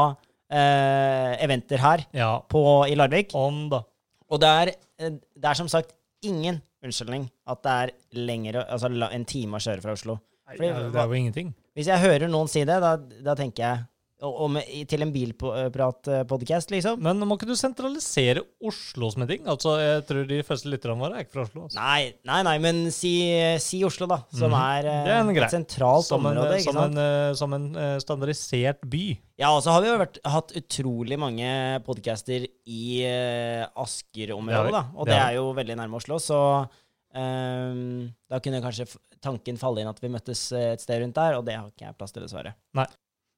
eh, 0.49 1.35
eventer 1.45 1.83
her 1.83 2.05
Ja, 2.17 2.31
på, 2.49 2.63
i 2.89 2.97
Larvik. 2.97 3.35
om 3.37 3.67
da. 3.73 3.83
Og 4.29 4.41
det 4.41 4.49
er, 4.49 4.73
det 4.99 5.51
er 5.51 5.59
som 5.59 5.69
sagt 5.69 5.95
ingen 6.25 6.61
unnskyldning 6.85 7.29
at 7.47 7.63
det 7.65 7.75
er 7.83 7.91
lengre, 8.13 8.65
altså 8.71 8.91
en 9.11 9.25
time 9.29 9.59
å 9.59 9.63
kjøre 9.63 9.83
fra 9.83 9.93
Oslo. 9.93 10.19
Fordi- 10.49 10.73
det 10.93 11.01
er 11.01 11.07
jo 11.07 11.13
ingenting. 11.13 11.55
Hvis 11.77 11.87
jeg 11.87 12.01
hører 12.01 12.29
noen 12.29 12.49
si 12.49 12.65
det, 12.65 12.81
da, 12.81 12.97
da 12.97 13.35
tenker 13.35 13.63
jeg 13.63 13.87
med, 14.19 14.67
til 14.91 15.05
en 15.05 15.13
bilpratpodkast, 15.15 16.73
liksom. 16.75 16.99
Men 17.05 17.23
må 17.23 17.37
ikke 17.39 17.47
du 17.47 17.55
sentralisere 17.59 18.43
Oslo 18.59 19.13
som 19.15 19.23
en 19.23 19.31
ting? 19.31 19.45
Altså, 19.47 19.77
Jeg 19.79 20.05
tror 20.09 20.27
de 20.27 20.41
første 20.47 20.73
lytterne 20.73 20.99
våre 20.99 21.21
er 21.21 21.27
ikke 21.27 21.37
fra 21.37 21.45
Oslo. 21.47 21.67
Altså. 21.69 21.79
Nei, 21.79 22.15
nei, 22.27 22.41
nei, 22.49 22.57
men 22.65 22.81
si, 22.95 23.13
si 23.63 23.85
Oslo, 23.87 24.09
da. 24.11 24.21
Som 24.35 24.51
mm. 24.55 24.59
er, 24.59 24.91
eh, 24.91 25.13
er 25.13 25.21
en 25.21 25.33
grei. 25.37 25.47
et 25.47 25.55
sentralt 25.55 26.09
Som 26.09 26.27
en, 26.27 26.33
område. 26.35 26.59
ikke 26.59 26.73
som 26.73 26.81
sant? 26.81 26.99
en, 26.99 27.05
eh, 27.05 27.39
som 27.39 27.57
en 27.59 27.71
eh, 27.85 27.95
standardisert 28.03 28.83
by. 28.91 29.05
Ja, 29.39 29.53
og 29.55 29.63
så 29.63 29.77
har 29.77 29.85
vi 29.85 29.93
jo 29.93 29.99
vært, 30.03 30.19
hatt 30.27 30.55
utrolig 30.59 31.19
mange 31.21 31.49
podcaster 31.87 32.49
i 32.49 32.85
uh, 33.07 33.69
Asker-området, 33.85 34.75
da. 34.75 34.83
Og 34.99 35.07
Det 35.07 35.15
det, 35.15 35.21
er 35.23 35.37
jo 35.39 35.53
veldig 35.55 35.77
nærme 35.79 36.01
Oslo, 36.01 36.19
så 36.19 36.41
um, 37.15 38.09
da 38.27 38.41
kunne 38.43 38.65
kanskje 38.65 38.89
tanken 39.25 39.59
falle 39.61 39.83
inn 39.83 39.91
at 39.91 40.01
vi 40.03 40.11
møttes 40.13 40.49
eh, 40.55 40.73
et 40.75 40.83
sted 40.83 41.03
rundt 41.03 41.19
der, 41.19 41.39
og 41.39 41.47
det 41.47 41.59
har 41.59 41.69
ikke 41.71 41.89
jeg 41.89 41.99
plass 41.99 42.15
til, 42.15 42.25
dessverre. 42.27 42.55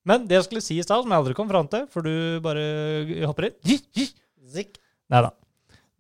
Men 0.09 0.25
det 0.29 0.39
jeg 0.39 0.47
skulle 0.47 0.65
si 0.65 0.79
i 0.81 0.85
stad, 0.85 1.05
som 1.05 1.13
jeg 1.13 1.23
aldri 1.23 1.37
kom 1.37 1.51
fram 1.51 1.69
til, 1.71 1.85
for 1.93 2.07
du 2.07 2.41
bare 2.45 2.65
hopper 3.29 3.51
inn 3.51 3.77
Zikk. 4.51 4.81
Nei 5.13 5.23
da. 5.27 5.31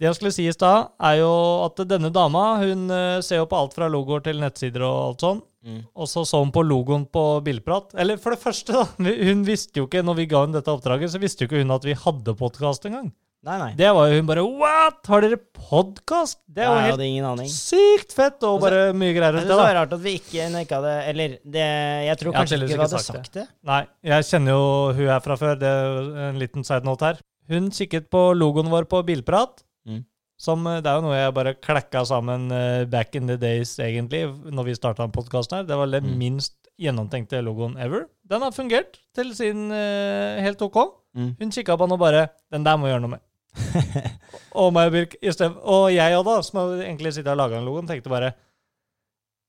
Det 0.00 0.08
jeg 0.08 0.16
skulle 0.16 0.32
si 0.32 0.46
i 0.48 0.54
stad, 0.54 0.94
er 1.04 1.18
jo 1.20 1.30
at 1.66 1.82
denne 1.90 2.08
dama 2.14 2.54
hun 2.62 2.88
eh, 2.88 3.20
ser 3.24 3.42
jo 3.42 3.48
på 3.50 3.58
alt 3.58 3.74
fra 3.76 3.88
logoer 3.92 4.22
til 4.24 4.40
nettsider 4.40 4.86
og 4.86 5.00
alt 5.10 5.24
sånn. 5.26 5.42
Mm. 5.60 5.80
Og 5.92 6.08
så 6.08 6.22
så 6.24 6.40
hun 6.40 6.52
på 6.54 6.64
logoen 6.64 7.04
på 7.12 7.24
Bilprat. 7.44 7.92
Eller 8.00 8.16
for 8.16 8.32
det 8.32 8.40
første, 8.40 8.72
da. 8.72 8.86
Hun 9.28 9.44
visste 9.44 9.82
jo 9.82 9.84
ikke, 9.90 10.00
når 10.06 10.22
vi 10.22 10.30
ga 10.30 10.46
henne 10.46 10.56
dette 10.56 10.72
oppdraget, 10.72 11.12
så 11.12 11.20
visste 11.20 11.44
jo 11.44 11.50
ikke 11.50 11.60
hun 11.60 11.76
at 11.76 11.84
vi 11.84 11.98
hadde 12.06 12.36
podkast 12.38 12.88
engang. 12.88 13.10
Nei, 13.40 13.54
nei. 13.56 13.68
Det 13.78 13.88
var 13.96 14.10
jo 14.10 14.18
hun 14.20 14.26
bare 14.28 14.42
What? 14.44 14.98
Har 15.08 15.22
dere 15.24 15.38
podkast? 15.56 16.36
Det 16.44 16.60
er 16.60 16.68
jo 16.68 16.80
helt 16.90 17.04
ingen 17.06 17.24
aning. 17.24 17.48
sykt 17.48 18.12
fett, 18.12 18.36
og 18.44 18.58
Altså, 18.58 18.66
bare 18.66 18.92
mye 19.00 19.14
greier 19.16 19.32
Jeg 19.38 19.46
synes 19.46 19.48
det. 19.54 19.56
var 19.62 19.74
rart 19.78 19.94
at 19.96 20.02
vi 20.04 20.12
ikke, 20.18 20.48
nekka 20.52 20.80
det. 20.84 20.96
Eller 21.08 21.28
det, 21.40 21.64
jeg 22.10 22.18
tror 22.20 22.32
Jeg 22.32 22.36
kanskje 22.36 22.58
ikke 22.60 22.68
vi 22.68 22.76
hadde 22.82 22.90
sagt 23.00 23.16
sagt 23.16 23.32
det. 23.38 23.46
Nei, 23.64 23.80
jeg 24.12 24.26
kjenner 24.28 24.52
jo 24.58 24.66
hun 24.98 25.08
her 25.08 25.20
fra 25.24 25.36
før. 25.40 25.56
Det 25.62 25.70
er 25.72 26.10
en 26.28 26.38
liten 26.42 26.64
side 26.68 26.84
note 26.84 27.08
her. 27.08 27.22
Hun 27.48 27.70
kikket 27.72 28.10
på 28.12 28.26
logoen 28.36 28.68
vår 28.70 28.84
på 28.92 29.00
Bilprat. 29.08 29.64
Mm. 29.88 30.04
Som, 30.40 30.66
eh, 30.66 30.80
det 30.84 30.92
er 30.92 31.00
jo 31.00 31.06
noe 31.08 31.16
jeg 31.16 31.34
bare 31.40 31.54
klekka 31.64 32.04
sammen 32.08 32.46
uh, 32.52 32.84
back 32.92 33.14
in 33.16 33.26
the 33.26 33.36
days, 33.40 33.72
egentlig, 33.78 34.22
når 34.52 34.64
vi 34.68 34.74
starta 34.76 35.08
podkasten 35.08 35.58
her. 35.62 35.64
Det 35.64 35.76
var 35.80 35.86
den 35.88 36.04
Mm. 36.12 36.18
minst 36.18 36.54
gjennomtenkte 36.80 37.40
logoen 37.44 37.76
ever. 37.80 38.06
Den 38.28 38.40
har 38.44 38.52
fungert 38.52 39.00
til 39.16 39.32
sin 39.34 39.70
uh, 39.72 40.40
helt 40.44 40.60
OK. 40.62 40.76
Mm. 41.16 41.34
Hun 41.40 41.50
kikka 41.50 41.76
på 41.76 41.88
den 41.88 41.92
og 41.92 41.98
bare 41.98 42.28
Den 42.52 42.62
der 42.64 42.76
må 42.76 42.86
jeg 42.86 42.94
gjøre 42.94 43.02
noe 43.08 43.16
med. 43.16 43.20
og 44.60 44.70
meg 44.74 44.90
og 44.90 44.94
Birk 44.94 45.16
Og 45.20 45.88
jeg 45.90 46.16
òg, 46.16 46.22
da, 46.28 46.36
som 46.46 46.60
har 46.60 46.84
egentlig 46.84 47.14
sittet 47.16 47.32
og 47.32 47.40
laga 47.40 47.58
den 47.58 47.66
logoen, 47.68 47.88
tenkte 47.90 48.12
bare 48.12 48.32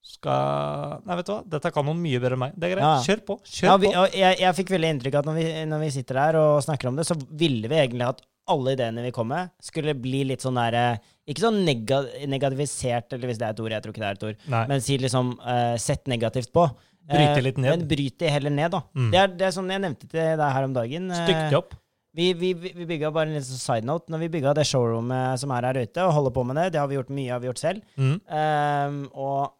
skal 0.02 0.98
Nei, 1.06 1.16
vet 1.20 1.28
du 1.28 1.32
hva, 1.32 1.40
dette 1.54 1.70
kan 1.74 1.86
noe 1.86 1.94
mye 1.98 2.18
bedre 2.18 2.36
enn 2.36 2.42
meg. 2.42 2.58
Det 2.58 2.68
er 2.68 2.74
greit. 2.74 2.84
Ja. 2.84 2.96
Kjør 3.06 3.22
på. 3.28 3.38
Kjør 3.46 3.68
Ja, 3.68 3.78
vi, 3.78 3.92
på. 3.94 4.04
jeg, 4.18 4.38
jeg 4.42 4.58
fikk 4.58 4.74
veldig 4.74 4.92
inntrykk 4.96 5.16
av 5.16 5.22
at 5.22 5.30
når 5.30 5.38
vi, 5.38 5.46
når 5.70 5.82
vi 5.84 5.90
sitter 5.94 6.18
der 6.18 6.38
og 6.40 6.52
snakker 6.66 6.90
om 6.90 6.98
det, 6.98 7.06
så 7.06 7.16
ville 7.30 7.70
vi 7.70 7.78
egentlig 7.78 8.08
at 8.08 8.22
alle 8.50 8.74
ideene 8.74 9.04
vi 9.04 9.12
kom 9.14 9.28
med, 9.30 9.52
skulle 9.62 9.94
bli 9.94 10.24
litt 10.32 10.42
sånn 10.42 10.58
der 10.58 10.74
eh, 10.74 11.10
Ikke 11.30 11.44
sånn 11.44 11.60
nega, 11.62 12.00
negativisert, 12.26 13.14
eller 13.14 13.30
hvis 13.30 13.38
det 13.38 13.46
er 13.46 13.54
et 13.54 13.60
ord, 13.62 13.74
jeg 13.76 13.84
tror 13.84 13.94
ikke 13.94 14.02
det 14.02 14.08
er 14.08 14.18
et 14.18 14.24
ord, 14.26 14.40
Nei. 14.54 14.62
men 14.72 14.82
si 14.82 14.96
liksom 14.98 15.36
uh, 15.38 15.76
sett 15.78 16.10
negativt 16.10 16.50
på. 16.54 16.66
Bryte 17.06 17.38
Eh, 17.38 17.44
litt 17.46 17.60
ned. 17.62 17.70
Men 17.76 17.86
bryt 17.90 18.18
det 18.18 18.30
heller 18.30 18.52
ned, 18.54 18.72
da. 18.74 18.82
Mm. 18.94 19.08
Det, 19.12 19.20
er, 19.22 19.30
det 19.38 19.46
er 19.46 19.54
sånn 19.54 19.70
jeg 19.70 19.82
nevnte 19.82 20.10
til 20.10 20.34
deg 20.42 20.56
her 20.56 20.66
om 20.66 20.74
dagen. 20.74 21.08
Stykk 21.14 21.40
det 21.50 21.58
opp. 21.58 21.78
Vi, 22.12 22.28
vi, 22.36 22.52
vi 22.52 22.84
bygga 22.84 23.08
bare 23.14 23.30
en 23.30 23.38
liten 23.38 23.56
side 23.56 23.88
note. 23.88 24.12
Når 24.12 24.26
vi 24.26 24.32
bygga 24.34 24.52
det 24.58 24.66
showroomet 24.68 25.40
som 25.40 25.54
er 25.56 25.70
her 25.70 25.80
ute, 25.80 26.04
og 26.04 26.12
holder 26.18 26.34
på 26.36 26.44
med 26.44 26.60
det, 26.60 26.66
det 26.74 26.80
har 26.82 26.90
vi 26.90 26.98
gjort 26.98 27.12
mye 27.14 27.32
har 27.32 27.40
vi 27.40 27.48
gjort 27.48 27.62
selv. 27.62 27.84
Mm. 27.96 28.18
Um, 28.28 29.02
og 29.16 29.58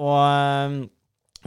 og 0.00 0.16
ehm, 0.16 0.76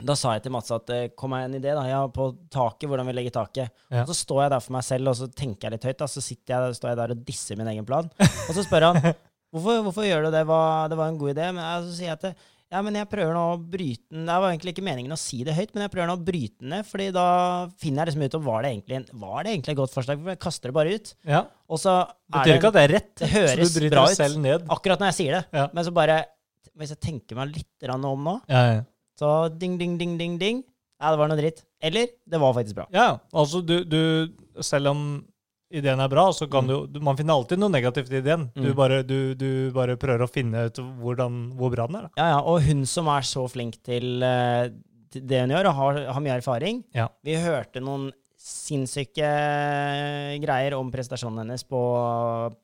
da 0.06 0.16
sa 0.20 0.34
jeg 0.36 0.44
til 0.46 0.54
Mats 0.54 0.74
at 0.76 0.88
det 0.90 1.00
kom 1.18 1.32
meg 1.32 1.48
en 1.48 1.58
idé 1.58 1.72
da, 1.72 1.86
ja, 1.88 2.02
på 2.12 2.28
taket, 2.52 2.88
hvordan 2.92 3.08
vi 3.08 3.16
legger 3.16 3.36
taket. 3.38 3.72
Ja. 3.90 4.04
Og 4.04 4.12
så 4.12 4.18
står 4.20 4.42
jeg 4.44 4.52
der 4.54 4.66
for 4.66 4.76
meg 4.76 4.84
selv 4.88 5.12
og 5.12 5.16
så 5.20 5.30
tenker 5.32 5.68
jeg 5.68 5.78
litt 5.78 5.88
høyt. 5.88 6.02
Da, 6.02 6.10
så 6.12 6.24
sitter 6.24 6.54
jeg, 6.54 6.76
står 6.80 6.92
jeg 6.92 7.00
der 7.00 7.14
og 7.16 7.24
disser 7.28 7.60
min 7.60 7.72
egen 7.72 7.88
plan. 7.88 8.10
Og 8.50 8.52
så 8.58 8.66
spør 8.66 8.90
han 8.90 9.00
hvorfor, 9.56 9.80
hvorfor 9.88 10.08
gjør 10.08 10.28
du 10.28 10.34
det, 10.36 10.44
Hva, 10.50 10.60
det 10.92 11.00
var 11.00 11.12
en 11.12 11.22
god 11.22 11.32
idé. 11.32 11.48
Men 11.56 11.64
jeg, 11.64 11.86
så 11.88 11.96
sier 11.96 12.12
jeg 12.12 12.20
at 12.20 12.46
ja, 12.74 12.82
men 12.82 12.96
jeg 12.98 13.08
prøver 13.12 13.36
nå 13.36 13.42
å 13.54 13.58
bryte 13.62 14.04
den 14.12 14.26
Det 14.26 14.36
var 14.42 14.50
egentlig 14.50 14.72
ikke 14.74 14.84
meningen 14.88 15.14
å 15.14 15.20
si 15.22 15.44
det 15.46 15.54
høyt, 15.56 15.74
men 15.76 15.84
jeg 15.86 15.92
prøver 15.94 16.10
nå 16.10 16.16
å 16.18 16.24
bryte 16.28 16.58
den 16.64 16.72
ned, 16.74 16.88
fordi 16.90 17.06
da 17.16 17.26
finner 17.82 18.02
jeg 18.02 18.10
liksom 18.12 18.26
ut 18.26 18.38
om 18.40 18.46
var 18.48 18.66
det 18.66 18.72
egentlig, 18.74 19.02
var 19.22 19.38
det 19.46 19.54
egentlig 19.54 19.76
et 19.76 19.80
godt 19.80 19.94
forslag. 19.94 20.24
For 20.24 20.34
jeg 20.34 20.42
kaster 20.46 20.72
det 20.72 20.78
bare 20.80 20.96
ut. 20.98 21.12
Ja. 21.30 21.44
Og 21.70 21.82
så 21.82 21.94
er 22.02 22.16
betyr 22.36 22.50
det 22.52 22.58
ikke 22.60 22.72
at 22.74 22.78
det 22.80 22.84
er 22.88 22.94
rett, 22.98 23.12
det 23.22 23.30
høres 23.36 23.54
så 23.54 23.68
du 23.70 23.80
bryter 23.80 23.96
bra 23.96 24.06
deg 24.10 24.18
selv 24.18 24.42
ned. 24.44 24.66
akkurat 24.78 25.04
når 25.04 25.12
jeg 25.14 25.18
sier 25.22 25.38
det. 25.38 25.44
Ja. 25.62 25.68
Men 25.78 25.88
så 25.88 25.94
bare 25.96 26.18
Hvis 26.76 26.92
jeg 26.92 27.00
tenker 27.06 27.38
meg 27.40 27.54
litt 27.56 27.90
om 27.96 28.26
nå, 28.26 28.34
Ja, 28.52 28.64
ja. 28.74 28.82
så 29.16 29.30
ding, 29.54 29.78
ding, 29.80 29.96
ding, 30.02 30.18
ding, 30.20 30.36
ding. 30.42 30.64
Ja, 31.00 31.12
det 31.14 31.20
var 31.22 31.30
noe 31.30 31.38
dritt. 31.40 31.62
Eller 31.80 32.08
det 32.26 32.40
var 32.42 32.54
faktisk 32.58 32.76
bra. 32.82 32.88
ja, 32.92 33.20
altså 33.32 33.62
du, 33.62 33.84
du 33.86 34.32
Selv 34.64 34.90
om 34.92 35.06
ideen 35.82 36.00
er 36.02 36.10
bra, 36.12 36.28
så 36.34 36.48
kan 36.50 36.66
Mm. 36.66 36.68
du, 36.72 36.88
du 36.96 37.00
Man 37.04 37.18
finner 37.20 37.34
alltid 37.36 37.60
noe 37.62 37.70
negativt 37.70 38.12
i 38.12 38.22
ideen. 38.22 38.48
Du, 38.56 38.70
Mm. 38.72 38.76
bare, 38.76 39.04
du, 39.04 39.34
du 39.36 39.72
bare 39.76 39.96
prøver 39.98 40.24
å 40.26 40.30
finne 40.32 40.66
ut 40.70 40.76
hvordan, 41.02 41.40
hvor 41.58 41.72
bra 41.76 41.88
den 41.88 41.96
er. 42.02 42.10
Da. 42.10 42.12
Ja, 42.18 42.28
ja. 42.36 42.40
Og 42.42 42.62
hun 42.66 42.86
som 42.86 43.08
er 43.08 43.22
så 43.28 43.46
flink 43.52 43.82
til, 43.84 44.22
eh, 44.24 44.70
til 45.12 45.22
det 45.28 45.42
hun 45.46 45.50
gjør, 45.56 45.70
og 45.72 45.76
har, 45.76 46.06
har 46.14 46.22
mye 46.22 46.38
erfaring 46.42 46.84
Ja. 46.96 47.08
Vi 47.24 47.36
hørte 47.36 47.82
noen 47.84 48.12
sinnssyke 48.46 49.26
greier 50.44 50.76
om 50.78 50.92
prestasjonen 50.94 51.42
hennes 51.44 51.64
på, 51.66 51.80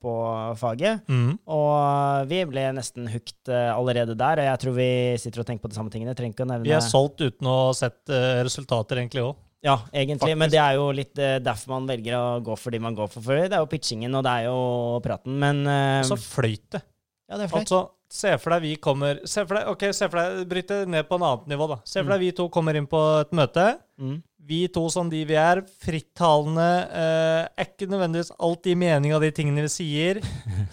på 0.01 0.13
faget. 0.59 1.01
Mm. 1.09 1.39
Og 1.49 2.27
vi 2.29 2.43
ble 2.49 2.67
nesten 2.77 3.07
hooked 3.09 3.49
eh, 3.49 3.71
allerede 3.73 4.15
der. 4.19 4.41
Og 4.43 4.49
jeg 4.51 4.61
tror 4.63 4.75
vi 4.77 4.89
sitter 5.21 5.41
og 5.43 5.47
tenker 5.49 5.65
på 5.65 5.71
de 5.73 5.79
samme 5.79 5.89
tingene. 5.93 6.13
Vi 6.61 6.75
er 6.75 6.85
solgt 6.85 7.21
uten 7.25 7.49
å 7.49 7.55
ha 7.67 7.73
sett 7.77 8.13
eh, 8.13 8.41
resultater, 8.45 9.01
egentlig 9.01 9.25
òg. 9.25 9.35
Ja, 9.61 9.77
egentlig. 9.93 10.23
Faktisk. 10.23 10.39
Men 10.41 10.49
det 10.49 10.59
er 10.61 10.77
jo 10.79 10.87
litt 10.95 11.19
eh, 11.21 11.37
derfor 11.43 11.75
man 11.75 11.89
velger 11.89 12.17
å 12.17 12.27
gå 12.41 12.55
for 12.57 12.73
de 12.73 12.79
man 12.81 12.97
går 12.97 13.09
for. 13.13 13.21
Det 13.37 13.53
er 13.53 13.61
jo 13.61 13.69
pitchingen, 13.69 14.15
og 14.17 14.25
det 14.25 14.31
er 14.39 14.47
jo 14.49 14.61
praten. 15.05 15.35
Men 15.41 15.61
eh, 15.69 16.01
Så 16.07 16.17
fløyt 16.17 16.65
det. 16.73 16.81
Ja, 17.29 17.37
det 17.37 17.45
er 17.45 17.51
fløyt. 17.51 17.69
Altså, 17.69 17.83
se 18.11 18.33
for 18.41 18.51
deg 18.55 18.65
vi 18.65 18.71
kommer 18.83 19.21
Se 19.29 19.45
for 19.47 19.55
deg, 19.55 19.69
ok, 19.71 19.85
se 19.95 20.09
for 20.11 20.19
deg, 20.19 20.41
Bryt 20.49 20.67
det 20.73 20.79
ned 20.91 21.07
på 21.07 21.15
en 21.15 21.27
annet 21.29 21.53
nivå, 21.53 21.69
da. 21.71 21.77
Se 21.87 22.01
for 22.01 22.11
deg 22.15 22.25
vi 22.25 22.33
to 22.41 22.49
kommer 22.51 22.75
inn 22.75 22.89
på 22.89 22.99
et 23.21 23.37
møte. 23.37 23.67
Mm. 24.01 24.17
Vi 24.49 24.63
to 24.73 24.87
som 24.89 25.13
de 25.13 25.21
vi 25.29 25.37
er, 25.37 25.61
frittalende, 25.85 26.67
eh, 26.97 27.45
er 27.53 27.69
ikke 27.69 27.87
nødvendigvis 27.93 28.33
alltid 28.41 28.73
i 28.73 28.81
mening 28.81 29.13
av 29.13 29.21
de 29.21 29.29
tingene 29.37 29.67
vi 29.69 29.71
sier. 29.77 30.23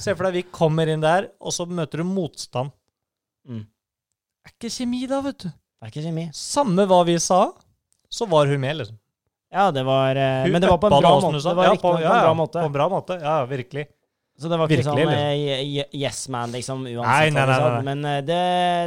Se 0.01 0.17
for 0.17 0.31
deg 0.31 0.41
vi 0.41 0.47
kommer 0.49 0.89
inn 0.89 1.05
der, 1.05 1.29
og 1.39 1.53
så 1.55 1.69
møter 1.69 2.01
du 2.01 2.09
motstand. 2.09 2.73
Mm. 3.45 3.67
Det 3.69 4.49
er 4.49 4.57
ikke 4.57 4.77
kjemi 4.81 5.05
da, 5.11 5.21
vet 5.29 5.45
du. 5.45 5.51
Det 5.53 5.85
er 5.85 5.93
ikke 5.93 6.09
kjemi. 6.09 6.31
Samme 6.35 6.89
hva 6.89 7.05
vi 7.07 7.21
sa, 7.23 7.43
så 8.09 8.27
var 8.27 8.47
hun 8.47 8.61
med, 8.61 8.77
liksom. 8.81 8.99
Ja, 9.53 9.71
det 9.73 9.83
var 9.83 10.17
eh, 10.17 10.43
Hun 10.45 10.53
Men 10.53 10.63
det 10.63 10.69
var 10.69 10.79
på 10.79 10.87
en 10.87 11.01
bra 11.01 11.21
måte. 11.21 11.49
Det 11.49 11.55
var 11.55 11.65
Ja, 11.65 11.77
på, 11.77 11.95
ja, 12.01 12.09
på 12.09 12.17
en 12.17 12.23
bra 12.23 12.35
måte. 12.35 12.59
På 12.59 12.67
en 12.67 12.73
bra 12.73 12.89
måte, 12.89 13.21
ja, 13.23 13.45
virkelig. 13.49 13.87
Så 14.39 14.49
det 14.49 14.59
var 14.59 14.71
ikke 14.71 14.85
Virkelig, 14.85 15.05
sånn 15.09 15.15
eh, 15.19 15.95
yes 15.99 16.19
man, 16.31 16.53
liksom, 16.55 16.85
uansett 16.87 17.33
nei, 17.35 17.47
nei, 17.47 17.47
nei, 17.49 17.71
nei. 17.73 17.81
Men 17.89 18.05
eh, 18.07 18.19
det, 18.23 18.43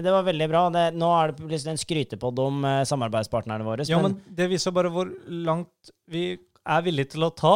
det 0.05 0.13
var 0.13 0.27
veldig 0.29 0.47
bra. 0.51 0.61
Det, 0.71 0.83
nå 0.95 1.09
er 1.17 1.31
det 1.31 1.41
plutselig 1.41 1.73
en 1.73 1.81
skrytepodd 1.81 2.39
om 2.39 2.67
samarbeidspartnerne 2.87 3.67
våre. 3.67 3.87
Ja, 3.89 3.99
men 4.03 4.15
det 4.29 4.47
viser 4.53 4.75
bare 4.75 4.93
hvor 4.93 5.09
langt 5.27 5.91
vi 6.11 6.29
er 6.61 6.85
villige 6.85 7.15
til 7.17 7.25
å 7.27 7.33
ta 7.35 7.55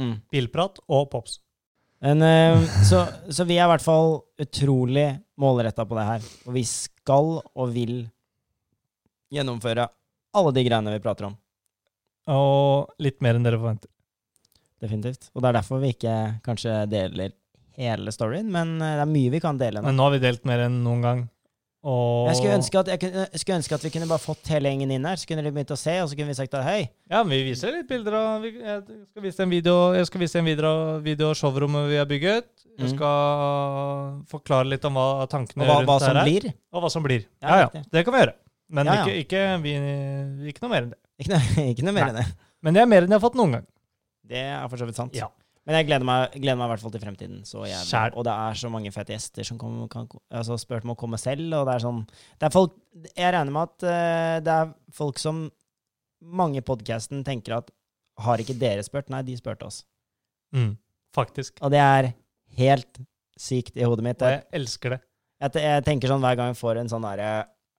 mm. 0.00 0.16
bilprat 0.32 0.80
og 0.88 1.06
pops. 1.12 1.38
Men, 2.02 2.22
så, 2.86 3.04
så 3.34 3.44
vi 3.46 3.56
er 3.58 3.66
i 3.66 3.70
hvert 3.72 3.82
fall 3.82 4.20
utrolig 4.38 5.06
målretta 5.38 5.86
på 5.86 5.98
det 5.98 6.08
her. 6.08 6.26
Og 6.46 6.54
vi 6.54 6.64
skal 6.66 7.32
og 7.42 7.72
vil 7.74 8.00
gjennomføre 9.34 9.86
alle 10.34 10.52
de 10.52 10.64
greiene 10.64 10.92
vi 10.92 11.00
prater 11.04 11.24
om. 11.30 11.36
Og 12.28 12.90
litt 13.00 13.20
mer 13.24 13.38
enn 13.38 13.46
dere 13.46 13.58
forventer. 13.60 13.88
Definitivt. 14.82 15.30
Og 15.34 15.42
det 15.42 15.48
er 15.48 15.56
derfor 15.58 15.80
vi 15.82 15.94
ikke 15.94 16.14
kanskje 16.44 16.74
deler 16.90 17.32
hele 17.78 18.12
storyen, 18.14 18.50
men 18.52 18.76
eh, 18.82 18.96
det 18.98 19.04
er 19.06 19.10
mye 19.10 19.30
vi 19.32 19.40
kan 19.42 19.58
dele 19.58 19.80
nå. 19.80 19.86
Men 19.88 19.96
nå 19.98 20.06
har 20.08 20.14
vi 20.16 20.22
delt 20.22 20.44
mer 20.46 20.66
enn 20.66 20.80
noen 20.84 21.02
gang. 21.02 21.24
Og 21.88 22.26
Jeg 22.28 22.36
skulle, 22.40 22.54
ønske 22.58 22.78
at, 22.80 22.88
jeg, 22.90 22.98
kunne, 23.00 23.24
skulle 23.38 23.56
ønske 23.60 23.74
at 23.78 23.84
vi 23.86 23.90
kunne 23.94 24.08
bare 24.10 24.20
fått 24.20 24.48
hele 24.50 24.68
gjengen 24.72 24.90
inn 24.96 25.04
her, 25.06 25.16
så 25.16 25.28
kunne 25.30 25.44
de 25.46 25.52
begynt 25.54 25.70
å 25.70 25.76
se, 25.78 25.94
og 26.02 26.08
så 26.10 26.16
kunne 26.18 26.32
vi 26.32 26.36
sagt 26.36 26.56
at 26.58 26.66
hei. 26.66 26.88
Ja, 27.08 27.20
men 27.22 27.30
vi 27.36 27.44
viser 27.46 27.70
litt 27.72 27.86
bilder 27.88 28.16
av 28.18 28.42
vi- 28.42 28.58
Jeg 28.58 28.82
skal 29.12 29.22
vise 29.22 29.40
en 29.46 29.50
video 29.50 29.76
Jeg 29.94 30.06
skal 30.10 30.20
vise 30.20 30.36
en 30.42 30.44
video, 30.44 30.72
video 31.06 31.30
av 31.30 31.36
showrommet 31.38 31.86
vi 31.88 31.96
har 31.96 32.06
bygget. 32.10 32.50
Jeg 32.78 32.90
Mm. 32.90 32.96
skal 32.96 34.22
forklare 34.30 34.66
litt 34.68 34.84
om 34.84 34.94
hva 34.94 35.26
tankene 35.30 35.62
Og 35.62 35.68
hva, 35.70 35.76
rundt 35.78 35.88
hva 35.88 35.98
som 36.00 36.16
her 36.16 36.16
er. 36.16 36.24
blir. 36.26 36.52
Og 36.72 36.82
hva 36.82 36.90
som 36.90 37.02
blir. 37.02 37.24
Ja, 37.42 37.48
Ja, 37.48 37.70
ja. 37.72 37.82
Det 37.90 38.04
kan 38.04 38.14
vi 38.14 38.20
gjøre. 38.20 38.34
Men 38.68 38.88
Ja, 38.88 39.00
ja. 39.00 39.04
Ikke, 39.04 39.24
ikke, 39.24 39.42
vi, 39.64 39.74
ikke 40.52 40.64
noe 40.64 40.72
mer 40.72 40.86
enn 40.86 40.94
det. 40.94 41.00
Ikke 41.18 41.32
noe, 41.34 41.66
ikke 41.72 41.88
noe 41.88 41.96
mer 41.96 42.10
enn 42.12 42.20
det. 42.20 42.28
Men 42.64 42.76
det 42.76 42.82
er 42.82 42.90
mer 42.90 43.04
enn 43.04 43.12
jeg 43.14 43.20
har 43.20 43.24
fått 43.24 43.38
noen 43.38 43.58
gang. 43.58 43.68
Det 44.28 44.40
er 44.44 44.66
for 44.68 44.80
så 44.80 44.88
vidt 44.88 44.98
sant. 44.98 45.16
Ja. 45.16 45.30
Men 45.68 45.76
jeg 45.76 45.88
gleder 45.90 46.08
meg, 46.08 46.36
gleder 46.40 46.56
meg 46.56 46.64
i 46.64 46.72
hvert 46.72 46.80
fall 46.80 46.92
til 46.94 47.02
fremtiden. 47.02 47.40
Og 48.16 48.24
det 48.24 48.34
er 48.34 48.56
så 48.56 48.70
mange 48.72 48.92
fete 48.92 49.12
gjester 49.12 49.44
som 49.44 49.58
kom, 49.60 49.82
kan, 49.92 50.06
altså 50.32 50.56
spurt 50.60 50.86
om 50.86 50.94
å 50.94 50.96
komme 51.00 51.18
selv. 51.20 51.44
Og 51.58 51.66
det 51.68 51.74
er 51.74 51.84
sånn 51.84 51.98
det 52.08 52.48
er 52.48 52.54
folk, 52.54 52.78
Jeg 53.12 53.34
regner 53.34 53.52
med 53.52 53.68
at 53.68 53.84
uh, 53.84 54.36
det 54.46 54.54
er 54.54 54.70
folk 54.96 55.20
som 55.20 55.42
mange 56.24 56.62
i 56.62 56.64
podkasten 56.64 57.20
tenker 57.26 57.58
at 57.60 57.68
Har 58.24 58.40
ikke 58.40 58.56
dere 58.58 58.82
spurt? 58.82 59.12
Nei, 59.12 59.20
de 59.26 59.36
spurte 59.38 59.68
oss. 59.68 59.82
Mm, 60.56 60.72
faktisk. 61.14 61.60
Og 61.60 61.70
det 61.70 61.82
er 61.84 62.08
helt 62.58 63.02
sykt 63.38 63.76
i 63.76 63.84
hodet 63.84 64.06
mitt. 64.08 64.24
Og 64.24 64.32
Jeg, 64.32 64.46
elsker 64.56 64.96
det. 64.96 65.00
jeg, 65.44 65.62
jeg 65.68 65.84
tenker 65.86 66.10
sånn 66.10 66.24
hver 66.24 66.40
gang 66.40 66.50
jeg 66.54 66.58
får 66.58 66.80
en 66.80 66.90
sånn 66.90 67.04
derre 67.06 67.30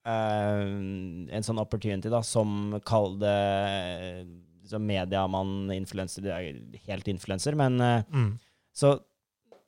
En 0.08 1.44
sånn 1.46 1.60
opportunity, 1.62 2.10
da, 2.12 2.22
som 2.26 2.80
kall 2.88 3.18
det 3.22 4.28
som 4.70 4.86
mediamann, 4.86 5.70
influenser 5.74 6.22
Du 6.24 6.30
er 6.30 6.54
helt 6.88 7.08
influenser, 7.10 7.56
men 7.58 7.80
eh, 7.82 8.04
Mm. 8.14 8.40
Så 8.74 8.94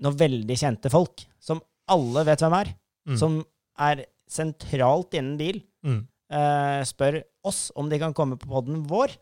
noen 0.01 0.15
veldig 0.17 0.55
kjente 0.57 0.89
folk, 0.93 1.25
som 1.39 1.59
alle 1.89 2.23
vet 2.25 2.39
hvem 2.39 2.53
er, 2.61 2.75
Mm. 3.07 3.17
som 3.17 3.45
er 3.79 4.05
sentralt 4.29 5.11
innen 5.17 5.38
bil, 5.38 5.61
Mm. 5.84 6.07
eh, 6.29 6.82
spør 6.86 7.23
oss 7.43 7.71
om 7.75 7.89
de 7.89 7.97
kan 7.99 8.13
komme 8.13 8.38
på 8.38 8.47
poden 8.47 8.86
vår 8.88 9.17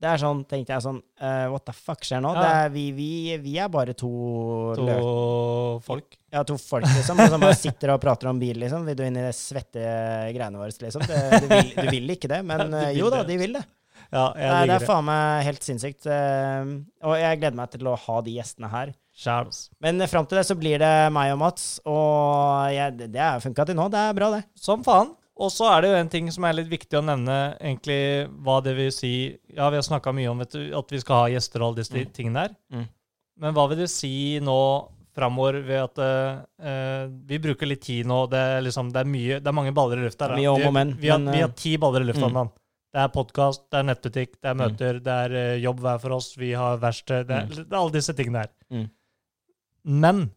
Det 0.00 0.08
er 0.08 0.20
sånn, 0.22 0.38
tenkte 0.48 0.72
jeg 0.72 0.80
sånn 0.84 0.98
uh, 1.20 1.46
What 1.52 1.66
the 1.68 1.74
fuck 1.76 2.06
skjer 2.08 2.22
nå? 2.24 2.30
Ja. 2.32 2.44
Er, 2.64 2.70
vi, 2.72 2.86
vi, 2.96 3.08
vi 3.42 3.58
er 3.60 3.68
bare 3.72 3.92
to, 3.92 4.08
To 4.78 4.86
folk. 5.84 6.16
ja, 6.32 6.40
to 6.48 6.56
folk, 6.60 6.86
liksom, 6.88 7.20
som 7.28 7.42
bare 7.42 7.58
sitter 7.58 7.92
og 7.94 8.00
prater 8.00 8.30
om 8.30 8.40
bil, 8.40 8.56
liksom. 8.62 8.86
Vil 8.88 8.96
du 8.96 9.04
inn 9.04 9.18
i 9.20 9.26
det 9.26 9.34
svette 9.36 9.82
greiene 10.32 10.56
våre, 10.60 10.72
liksom? 10.72 11.04
Det, 11.04 11.20
du, 11.44 11.50
vil, 11.52 11.74
du 11.76 11.92
vil 11.98 12.14
ikke 12.16 12.32
det, 12.32 12.40
men 12.48 12.64
Du 12.72 12.78
eh, 12.80 12.94
jo 12.96 13.12
da, 13.12 13.20
de 13.28 13.36
vil 13.42 13.58
det. 13.58 13.66
Ja, 14.10 14.24
Det 14.34 14.48
det 14.70 14.74
er 14.80 14.86
faen 14.88 15.04
meg 15.06 15.44
helt 15.46 15.62
sinnssykt. 15.62 16.08
eh, 16.08 16.72
og 17.04 17.14
jeg 17.20 17.42
gleder 17.42 17.60
meg 17.60 17.70
til 17.76 17.86
å 17.92 17.98
ha 18.08 18.16
de 18.24 18.38
gjestene 18.40 18.72
her. 18.72 18.96
Altså. 19.28 19.68
Men 19.84 20.00
fram 20.08 20.24
til 20.26 20.40
det 20.40 20.46
så 20.48 20.56
blir 20.56 20.80
det 20.80 20.94
meg 21.12 21.34
og 21.34 21.42
Mats, 21.42 21.64
og 21.84 22.72
jeg, 22.72 22.96
det 23.12 23.20
har 23.20 23.42
funka 23.44 23.68
til 23.68 23.76
nå. 23.76 23.90
Det 23.92 24.00
er 24.00 24.16
bra, 24.16 24.30
det. 24.38 24.44
Som 24.56 24.80
faen. 24.86 25.12
Og 25.40 25.48
så 25.54 25.70
er 25.72 25.80
det 25.82 25.90
jo 25.90 25.98
en 26.02 26.10
ting 26.12 26.26
som 26.34 26.44
er 26.44 26.52
litt 26.58 26.68
viktig 26.68 26.98
å 26.98 27.04
nevne, 27.06 27.36
egentlig 27.56 28.28
hva 28.44 28.58
det 28.62 28.74
vil 28.76 28.90
si 28.92 29.10
Ja, 29.56 29.70
vi 29.72 29.78
har 29.80 29.86
snakka 29.86 30.12
mye 30.12 30.28
om 30.28 30.38
vet 30.42 30.52
du, 30.52 30.66
at 30.76 30.90
vi 30.92 31.00
skal 31.00 31.22
ha 31.22 31.28
gjester 31.32 31.62
og 31.62 31.70
alle 31.70 31.80
disse 31.80 31.96
Mm. 31.96 32.10
tingene 32.12 32.42
der. 32.48 32.56
Mm. 32.74 32.88
Men 33.40 33.54
hva 33.56 33.64
vil 33.70 33.78
det 33.78 33.88
si 33.90 34.38
nå 34.44 34.58
framover 35.16 35.56
ved 35.64 35.80
at 35.80 35.98
uh, 35.98 37.08
vi 37.26 37.38
bruker 37.42 37.66
litt 37.66 37.80
tid 37.82 38.06
nå? 38.06 38.26
Det 38.30 38.36
er, 38.38 38.60
liksom, 38.62 38.92
det 38.92 39.00
er, 39.00 39.08
mye, 39.08 39.40
det 39.40 39.48
er 39.48 39.56
mange 39.56 39.72
baller 39.74 39.98
i 39.98 40.04
lufta. 40.06 40.28
da. 40.28 40.36
Vi- 40.36 40.44
Vi, 41.00 41.08
har, 41.08 41.18
vi 41.18 41.38
eh, 41.40 41.46
har 41.46 41.54
ti 41.56 41.76
baller 41.78 42.02
i 42.04 42.04
lufta 42.12 42.24
om 42.28 42.30
mm. 42.30 42.34
dagen. 42.38 42.52
Det 42.92 43.00
er 43.00 43.08
podkast, 43.14 43.64
det 43.70 43.78
er 43.80 43.86
nettbutikk, 43.88 44.32
det 44.42 44.48
er 44.50 44.54
Mm. 44.54 44.60
møter, 44.66 45.00
det 45.00 45.16
er 45.24 45.30
uh, 45.56 45.58
jobb 45.62 45.80
hver 45.80 46.00
for 46.00 46.10
oss, 46.12 46.36
vi 46.36 46.52
har 46.52 46.76
verksted 46.78 47.26
det, 47.28 47.40
det 47.48 47.72
er 47.72 47.80
alle 47.80 47.92
disse 47.96 48.12
tingene 48.14 48.44
her. 48.44 48.50
Mm. 48.70 48.90
Men 49.84 50.30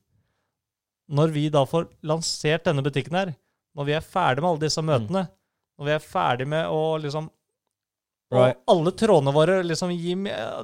når 1.11 1.31
vi 1.35 1.49
da 1.49 1.65
får 1.65 1.89
lansert 2.07 2.63
denne 2.63 2.81
butikken 2.85 3.13
her, 3.19 3.33
når 3.75 3.85
vi 3.85 3.93
er 3.97 4.01
ferdig 4.05 4.41
med 4.43 4.49
alle 4.51 4.59
disse 4.65 4.81
Mm. 4.81 4.89
møtene, 4.91 5.23
når 5.79 5.85
vi 5.85 5.91
er 5.91 5.99
ferdig 5.99 6.47
med 6.47 6.65
å 6.67 6.99
liksom 7.01 7.29
Og 8.33 8.55
alle 8.67 8.91
trådene 8.97 9.31
våre 9.33 9.59
liksom 9.63 9.91
gir 9.93 10.15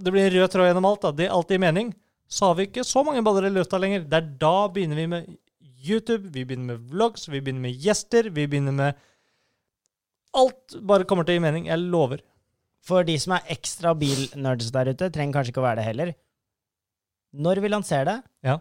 Det 0.01 0.11
blir 0.11 0.25
en 0.25 0.33
rød 0.33 0.49
tråd 0.49 0.67
gjennom 0.71 0.85
alt, 0.89 1.01
da. 1.01 1.11
Det 1.11 1.29
alt 1.29 1.47
gir 1.49 1.59
mening. 1.59 1.93
Så 2.27 2.47
har 2.47 2.55
vi 2.55 2.65
ikke 2.65 2.81
så 2.83 3.03
mange 3.05 3.21
baller 3.23 3.45
i 3.45 3.49
lufta 3.53 3.77
lenger. 3.77 4.07
Det 4.09 4.13
er 4.17 4.21
da 4.39 4.67
begynner 4.69 4.95
vi 4.95 5.05
med 5.07 5.37
YouTube, 5.85 6.31
vi 6.33 6.43
begynner 6.45 6.65
med 6.77 6.89
vlogs, 6.89 7.27
vi 7.29 7.39
begynner 7.39 7.61
med 7.61 7.77
gjester, 7.79 8.29
vi 8.33 8.47
begynner 8.47 8.73
med 8.73 8.95
Alt 10.33 10.75
bare 10.85 11.05
kommer 11.05 11.25
til 11.25 11.35
å 11.35 11.39
gi 11.39 11.43
mening. 11.45 11.65
Jeg 11.69 11.79
lover. 11.89 12.21
For 12.85 13.03
de 13.03 13.15
som 13.17 13.33
er 13.33 13.45
ekstra 13.49 13.95
bilnerds 13.97 14.71
der 14.71 14.91
ute, 14.93 15.09
trenger 15.09 15.39
kanskje 15.39 15.53
ikke 15.53 15.61
å 15.63 15.67
være 15.67 15.81
det 15.81 15.85
heller. 15.89 16.11
Når 17.35 17.61
vi 17.61 17.69
lanserer 17.69 18.05
det, 18.05 18.23
Ja. 18.43 18.59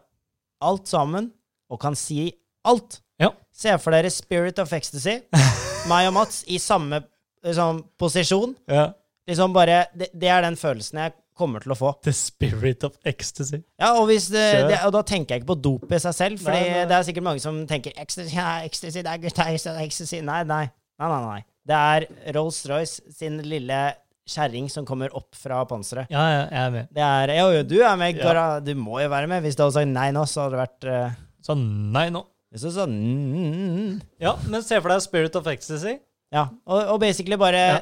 alt 0.61 0.86
sammen, 0.88 1.32
og 1.70 1.80
kan 1.80 1.94
si 1.94 2.32
alt 2.64 3.01
Ja. 3.18 3.32
Se 3.54 3.74
for 3.82 3.94
dere 3.94 4.10
Spirit 4.14 4.60
of 4.62 4.72
Ecstasy, 4.76 5.18
meg 5.90 6.10
og 6.10 6.16
Mats, 6.18 6.42
i 6.46 6.60
samme 6.62 7.02
liksom, 7.44 7.82
posisjon. 7.98 8.54
Ja. 8.70 8.90
Liksom 9.28 9.52
bare, 9.52 9.86
det, 9.98 10.12
det 10.16 10.30
er 10.32 10.46
den 10.46 10.56
følelsen 10.56 11.02
jeg 11.02 11.16
kommer 11.38 11.62
til 11.62 11.74
å 11.74 11.76
få. 11.78 11.92
The 12.06 12.14
spirit 12.16 12.84
of 12.86 12.96
ecstasy. 13.06 13.60
Ja, 13.78 13.92
og, 14.00 14.08
det, 14.10 14.18
det, 14.32 14.80
og 14.86 14.94
da 14.96 15.04
tenker 15.06 15.36
jeg 15.36 15.44
ikke 15.44 15.52
på 15.52 15.58
dop 15.68 15.92
i 15.94 16.00
seg 16.02 16.16
selv, 16.16 16.42
for 16.42 16.54
det 16.56 16.96
er 16.96 17.06
sikkert 17.06 17.26
mange 17.28 17.42
som 17.44 17.60
tenker 17.70 17.94
ecstasy, 17.94 18.34
ja, 18.34 18.58
ecstasy, 18.66 19.04
det 19.06 19.12
er 19.12 19.22
gutta, 19.22 19.46
ecstasy. 19.84 20.22
Nei, 20.26 20.42
nei, 20.48 20.64
nei, 20.98 21.10
nei, 21.12 21.22
nei. 21.28 21.40
Det 21.68 21.78
er 21.78 22.08
Rolls-Royce 22.34 23.12
sin 23.14 23.38
lille 23.44 23.82
kjerring 24.28 24.66
som 24.72 24.86
kommer 24.88 25.12
opp 25.16 25.36
fra 25.36 25.60
panseret. 25.68 26.10
Ja, 26.12 26.24
ja, 26.32 26.40
jeg 26.48 26.62
er 26.64 26.74
med. 26.74 26.90
Det 26.96 27.04
er 27.04 27.34
Jo, 27.38 27.46
jo, 27.58 27.62
du 27.68 27.76
er 27.80 28.00
med, 28.00 28.18
Ja. 28.18 28.48
Du 28.64 28.74
må 28.76 28.98
jo 29.02 29.12
være 29.12 29.30
med. 29.30 29.44
Hvis 29.44 29.56
du 29.56 29.64
hadde 29.64 29.76
sagt 29.78 29.92
nei 29.92 30.10
nå, 30.16 30.24
så 30.28 30.46
hadde 30.46 30.56
det 30.56 30.64
vært 30.64 30.88
uh, 30.88 31.22
Så 31.44 31.56
nei 31.56 32.08
nå. 32.12 32.24
Hvis 32.53 32.64
du 32.64 32.80
mm, 32.88 34.01
Ja, 34.22 34.34
men 34.49 34.64
se 34.64 34.78
for 34.80 34.92
deg 34.92 35.05
spirit 35.05 35.36
of 35.36 35.49
ecstasy. 35.51 35.99
Ja, 36.32 36.46
og, 36.68 36.94
og 36.94 37.01
basically 37.03 37.38
bare 37.40 37.62
Ja. 37.68 37.78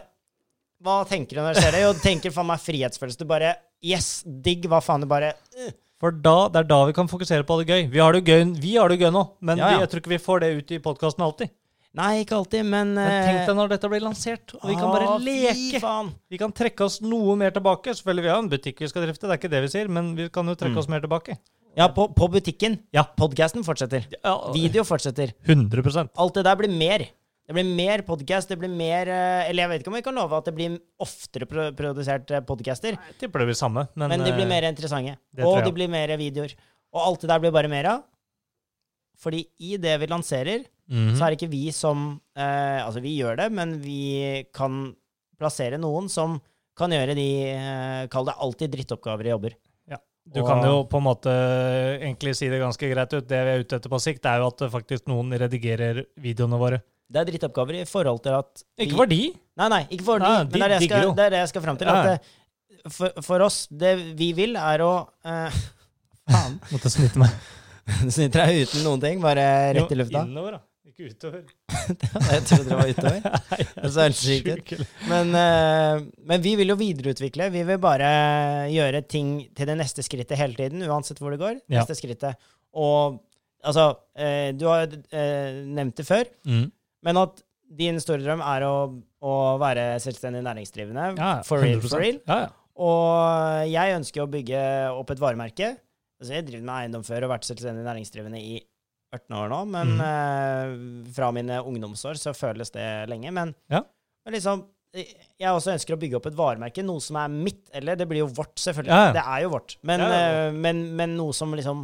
Hva 0.84 1.00
tenker 1.08 1.38
du 1.38 1.40
når 1.40 1.56
du 1.56 1.60
ser 1.64 1.72
det? 1.72 1.80
Jo, 1.86 1.92
tenker 2.02 2.34
faen 2.34 2.50
meg 2.50 2.60
frihetsfølelse. 2.60 3.18
Du 3.22 3.28
bare 3.28 3.54
Yes, 3.84 4.20
digg, 4.26 4.66
hva 4.68 4.82
faen? 4.84 5.04
Du 5.04 5.08
bare. 5.08 5.32
For 6.00 6.12
da, 6.12 6.48
det 6.52 6.60
er 6.60 6.68
da 6.68 6.80
vi 6.90 6.92
kan 6.96 7.08
fokusere 7.08 7.46
på 7.48 7.56
det 7.62 7.68
gøy. 7.70 7.86
Vi 7.92 8.02
har 8.02 8.12
det 8.12 8.26
gøy, 8.28 8.42
har 8.76 8.92
det 8.92 8.98
gøy 9.00 9.08
nå, 9.14 9.22
men 9.40 9.56
Ja, 9.62 9.70
ja. 9.70 9.78
Vi, 9.78 9.84
jeg 9.86 9.90
tror 9.92 10.02
ikke 10.02 10.12
vi 10.12 10.20
får 10.26 10.42
det 10.44 10.50
ut 10.58 10.74
i 10.76 10.80
podkasten 10.84 11.24
alltid. 11.24 11.54
Nei, 11.96 12.10
ikke 12.26 12.36
alltid, 12.36 12.66
men 12.68 12.92
Men 12.92 13.14
tenk 13.24 13.46
deg 13.48 13.56
når 13.56 13.70
dette 13.72 13.88
blir 13.88 14.02
lansert, 14.04 14.52
og 14.58 14.66
vi 14.68 14.74
kan 14.76 14.90
bare 14.92 15.06
ah, 15.14 15.22
leke. 15.22 15.80
faen. 15.80 16.10
Vi 16.28 16.36
kan 16.42 16.52
trekke 16.52 16.84
oss 16.84 16.98
noe 17.00 17.38
mer 17.40 17.54
tilbake. 17.56 17.94
Selvfølgelig, 17.96 18.26
vi 18.26 18.32
har 18.34 18.42
en 18.42 18.50
butikk 18.52 18.82
vi 18.84 18.90
skal 18.90 19.06
drifte, 19.06 19.24
det 19.24 19.32
er 19.32 19.40
ikke 19.40 19.52
det 19.54 19.62
vi 19.64 19.70
sier, 19.72 19.88
men 19.88 20.10
vi 20.18 20.28
kan 20.28 20.44
jo 20.44 20.52
trekke 20.60 20.76
Mm. 20.76 20.82
oss 20.82 20.90
mer 20.92 21.00
tilbake. 21.00 21.38
Ja, 21.76 21.90
på, 21.92 22.06
på 22.16 22.28
butikken. 22.32 22.78
Ja. 22.94 23.02
Podcasten 23.18 23.64
fortsetter. 23.64 24.06
Video 24.54 24.84
fortsetter. 24.88 25.34
100 25.44 26.08
Alt 26.16 26.38
det 26.38 26.44
der 26.46 26.56
blir 26.56 26.72
mer. 26.72 27.04
Det 27.46 27.54
blir 27.54 27.68
mer 27.68 28.02
podcast, 28.02 28.48
det 28.50 28.56
blir 28.58 28.72
mer 28.74 29.06
eh, 29.06 29.44
Eller 29.46 29.62
jeg 29.62 29.70
vet 29.70 29.82
ikke 29.84 29.90
om 29.92 29.94
vi 29.94 30.02
kan 30.02 30.16
love 30.18 30.34
at 30.34 30.48
det 30.48 30.54
blir 30.56 30.80
oftere 30.98 31.46
pro 31.46 31.68
produsert 31.78 32.32
eh, 32.34 32.42
podcaster, 32.42 32.96
Jeg 32.96 33.18
tipper 33.20 33.44
det 33.44 33.52
blir 33.52 33.58
samme, 33.58 33.84
men, 33.94 34.10
men 34.10 34.24
de 34.24 34.32
blir 34.32 34.48
eh, 34.48 34.50
mer 34.50 34.66
interessante. 34.66 35.14
Og 35.44 35.60
det 35.62 35.70
blir 35.76 35.92
mer 35.92 36.10
videoer. 36.18 36.56
Og 36.96 37.04
alt 37.04 37.22
det 37.22 37.30
der 37.30 37.44
blir 37.44 37.54
bare 37.54 37.70
mer 37.70 37.90
av. 37.92 38.02
Fordi 39.22 39.44
i 39.62 39.76
det 39.78 39.94
vi 40.00 40.08
lanserer, 40.10 40.64
mhm. 40.90 41.14
så 41.14 41.26
er 41.26 41.32
det 41.32 41.38
ikke 41.38 41.52
vi 41.52 41.68
som 41.76 42.08
eh, 42.34 42.80
Altså, 42.80 43.04
vi 43.04 43.14
gjør 43.20 43.38
det, 43.44 43.50
men 43.52 43.76
vi 43.84 44.42
kan 44.56 44.88
plassere 45.38 45.78
noen 45.78 46.10
som 46.10 46.40
kan 46.76 46.92
gjøre 46.92 47.14
de 47.16 47.30
eh, 47.52 48.02
Kall 48.12 48.26
det 48.26 48.40
alltid 48.42 48.74
drittoppgaver 48.74 49.28
i 49.28 49.34
jobber. 49.36 49.60
Du 50.34 50.40
kan 50.42 50.58
jo 50.66 50.80
på 50.90 50.98
en 50.98 51.04
måte 51.06 51.32
egentlig 52.00 52.34
si 52.36 52.48
det 52.50 52.58
ganske 52.60 52.88
greit 52.90 53.12
ut. 53.14 53.26
Det 53.30 53.38
vi 53.46 53.52
er 53.54 53.62
ute 53.62 53.78
etter 53.78 53.92
på 53.92 54.00
sikt, 54.02 54.26
er 54.26 54.42
jo 54.42 54.48
at 54.50 54.64
faktisk 54.72 55.06
noen 55.10 55.30
redigerer 55.38 56.02
videoene 56.18 56.58
våre. 56.60 56.80
Det 57.06 57.20
er 57.20 57.28
drittoppgaver 57.28 57.78
i 57.78 57.84
forhold 57.86 58.22
til 58.24 58.34
at 58.34 58.64
vi- 58.76 58.88
Ikke 58.88 58.96
for 58.98 59.06
de. 59.06 59.20
Nei, 59.56 59.68
nei, 59.70 59.82
ikke 59.94 60.04
for 60.08 60.18
Nei, 60.18 60.32
de, 60.44 60.50
de 60.50 60.58
men 60.58 60.58
det 60.58 60.62
er 60.66 60.68
det, 60.68 60.80
jeg 60.80 60.90
skal, 60.90 61.14
det 61.14 61.24
er 61.26 61.30
det 61.30 61.38
jeg 61.44 61.48
skal 61.52 61.62
fram 61.62 61.78
til. 61.78 61.86
Ja, 61.86 61.94
At 61.94 62.06
det, 62.10 62.92
for, 62.92 63.22
for 63.22 63.44
oss, 63.46 63.60
det 63.70 63.92
vi 64.18 64.32
vil, 64.34 64.56
er 64.58 64.82
å 64.84 64.90
eh, 65.24 65.50
Faen. 66.30 66.58
Måtte 66.72 66.90
snitte 66.90 67.22
meg. 67.22 67.30
Snyter 68.16 68.42
deg 68.50 68.66
uten 68.66 68.82
noen 68.82 69.00
ting, 69.00 69.20
bare 69.22 69.46
rett 69.78 69.92
i 69.94 69.98
lufta. 70.00 70.24
Innover, 70.26 70.58
da. 70.58 70.60
Ikke 70.96 71.10
utover. 71.12 71.42
Jeg 72.32 72.44
trodde 72.48 72.64
det 72.70 72.76
var 72.78 72.88
utover. 72.88 73.40
Det 73.84 73.90
så 73.92 74.04
helt 74.06 74.16
sykt 74.16 74.48
ut. 74.48 74.70
Men, 75.10 75.32
eh, 75.36 76.04
men 76.30 76.40
vi 76.44 76.54
vil 76.56 76.72
jo 76.72 76.76
videreutvikle. 76.80 77.50
Vi 77.52 77.64
vil 77.68 77.80
bare 77.82 78.08
gjøre 78.72 79.02
ting 79.04 79.34
til 79.56 79.68
det 79.68 79.76
neste 79.76 80.04
skrittet 80.06 80.38
hele 80.40 80.56
tiden, 80.56 80.80
uansett 80.88 81.20
hvor 81.20 81.34
det 81.34 81.40
går. 81.42 81.58
Ja. 81.68 81.82
Neste 81.82 81.98
skrittet. 81.98 82.40
Og 82.76 83.18
altså, 83.66 83.90
eh, 84.16 84.54
du 84.56 84.64
har 84.70 84.86
eh, 84.88 85.60
nevnt 85.68 86.00
det 86.00 86.06
før, 86.08 86.24
Mm. 86.48 86.70
men 87.04 87.20
at 87.26 87.42
din 87.76 87.98
store 88.00 88.22
drøm 88.24 88.40
er 88.46 88.64
å, 88.64 88.74
å 89.26 89.34
være 89.60 89.98
selvstendig 90.00 90.40
næringsdrivende. 90.46 91.10
Ja, 91.18 91.34
for 91.44 91.60
real, 91.60 91.80
for 91.84 92.00
real. 92.00 92.20
Ja, 92.30 92.38
ja. 92.46 92.54
Og 92.76 93.68
jeg 93.72 93.96
ønsker 93.96 94.22
å 94.24 94.30
bygge 94.30 94.60
opp 94.96 95.10
et 95.12 95.20
varemerke. 95.20 95.74
Altså, 96.16 96.32
jeg 96.32 96.40
har 96.42 96.48
drevet 96.48 96.64
med 96.68 96.76
eiendom 96.80 97.04
før 97.04 97.26
og 97.26 97.32
vært 97.34 97.48
selvstendig 97.48 97.84
næringsdrivende 97.84 98.40
i 98.40 98.56
18 99.18 99.36
år 99.40 99.48
nå, 99.52 99.58
men 99.72 99.92
mm. 99.96 100.04
eh, 100.06 101.10
fra 101.16 101.32
mine 101.34 101.58
ungdomsår 101.62 102.18
så 102.20 102.32
føles 102.36 102.70
det 102.74 102.86
lenge. 103.10 103.32
Men, 103.32 103.54
Ja. 103.72 103.82
men 104.24 104.34
liksom 104.38 104.64
Jeg 104.96 105.50
også 105.52 105.74
ønsker 105.74 105.92
å 105.92 105.98
bygge 106.00 106.16
opp 106.16 106.26
et 106.30 106.36
varemerke, 106.38 106.80
noe 106.86 107.02
som 107.04 107.16
er 107.20 107.28
mitt, 107.28 107.66
eller 107.76 107.98
det 108.00 108.06
blir 108.08 108.22
jo 108.22 108.28
vårt, 108.32 108.54
selvfølgelig. 108.56 108.94
Ja, 108.94 109.08
ja. 109.10 109.12
Det 109.12 109.24
er 109.26 109.42
jo 109.44 109.50
vårt. 109.52 109.74
Men, 109.82 110.00
Ja, 110.00 110.06
ja, 110.08 110.20
ja. 110.22 110.46
eh, 110.46 110.52
men, 110.52 110.80
men 110.96 111.16
noe 111.18 111.34
som 111.36 111.52
liksom 111.52 111.82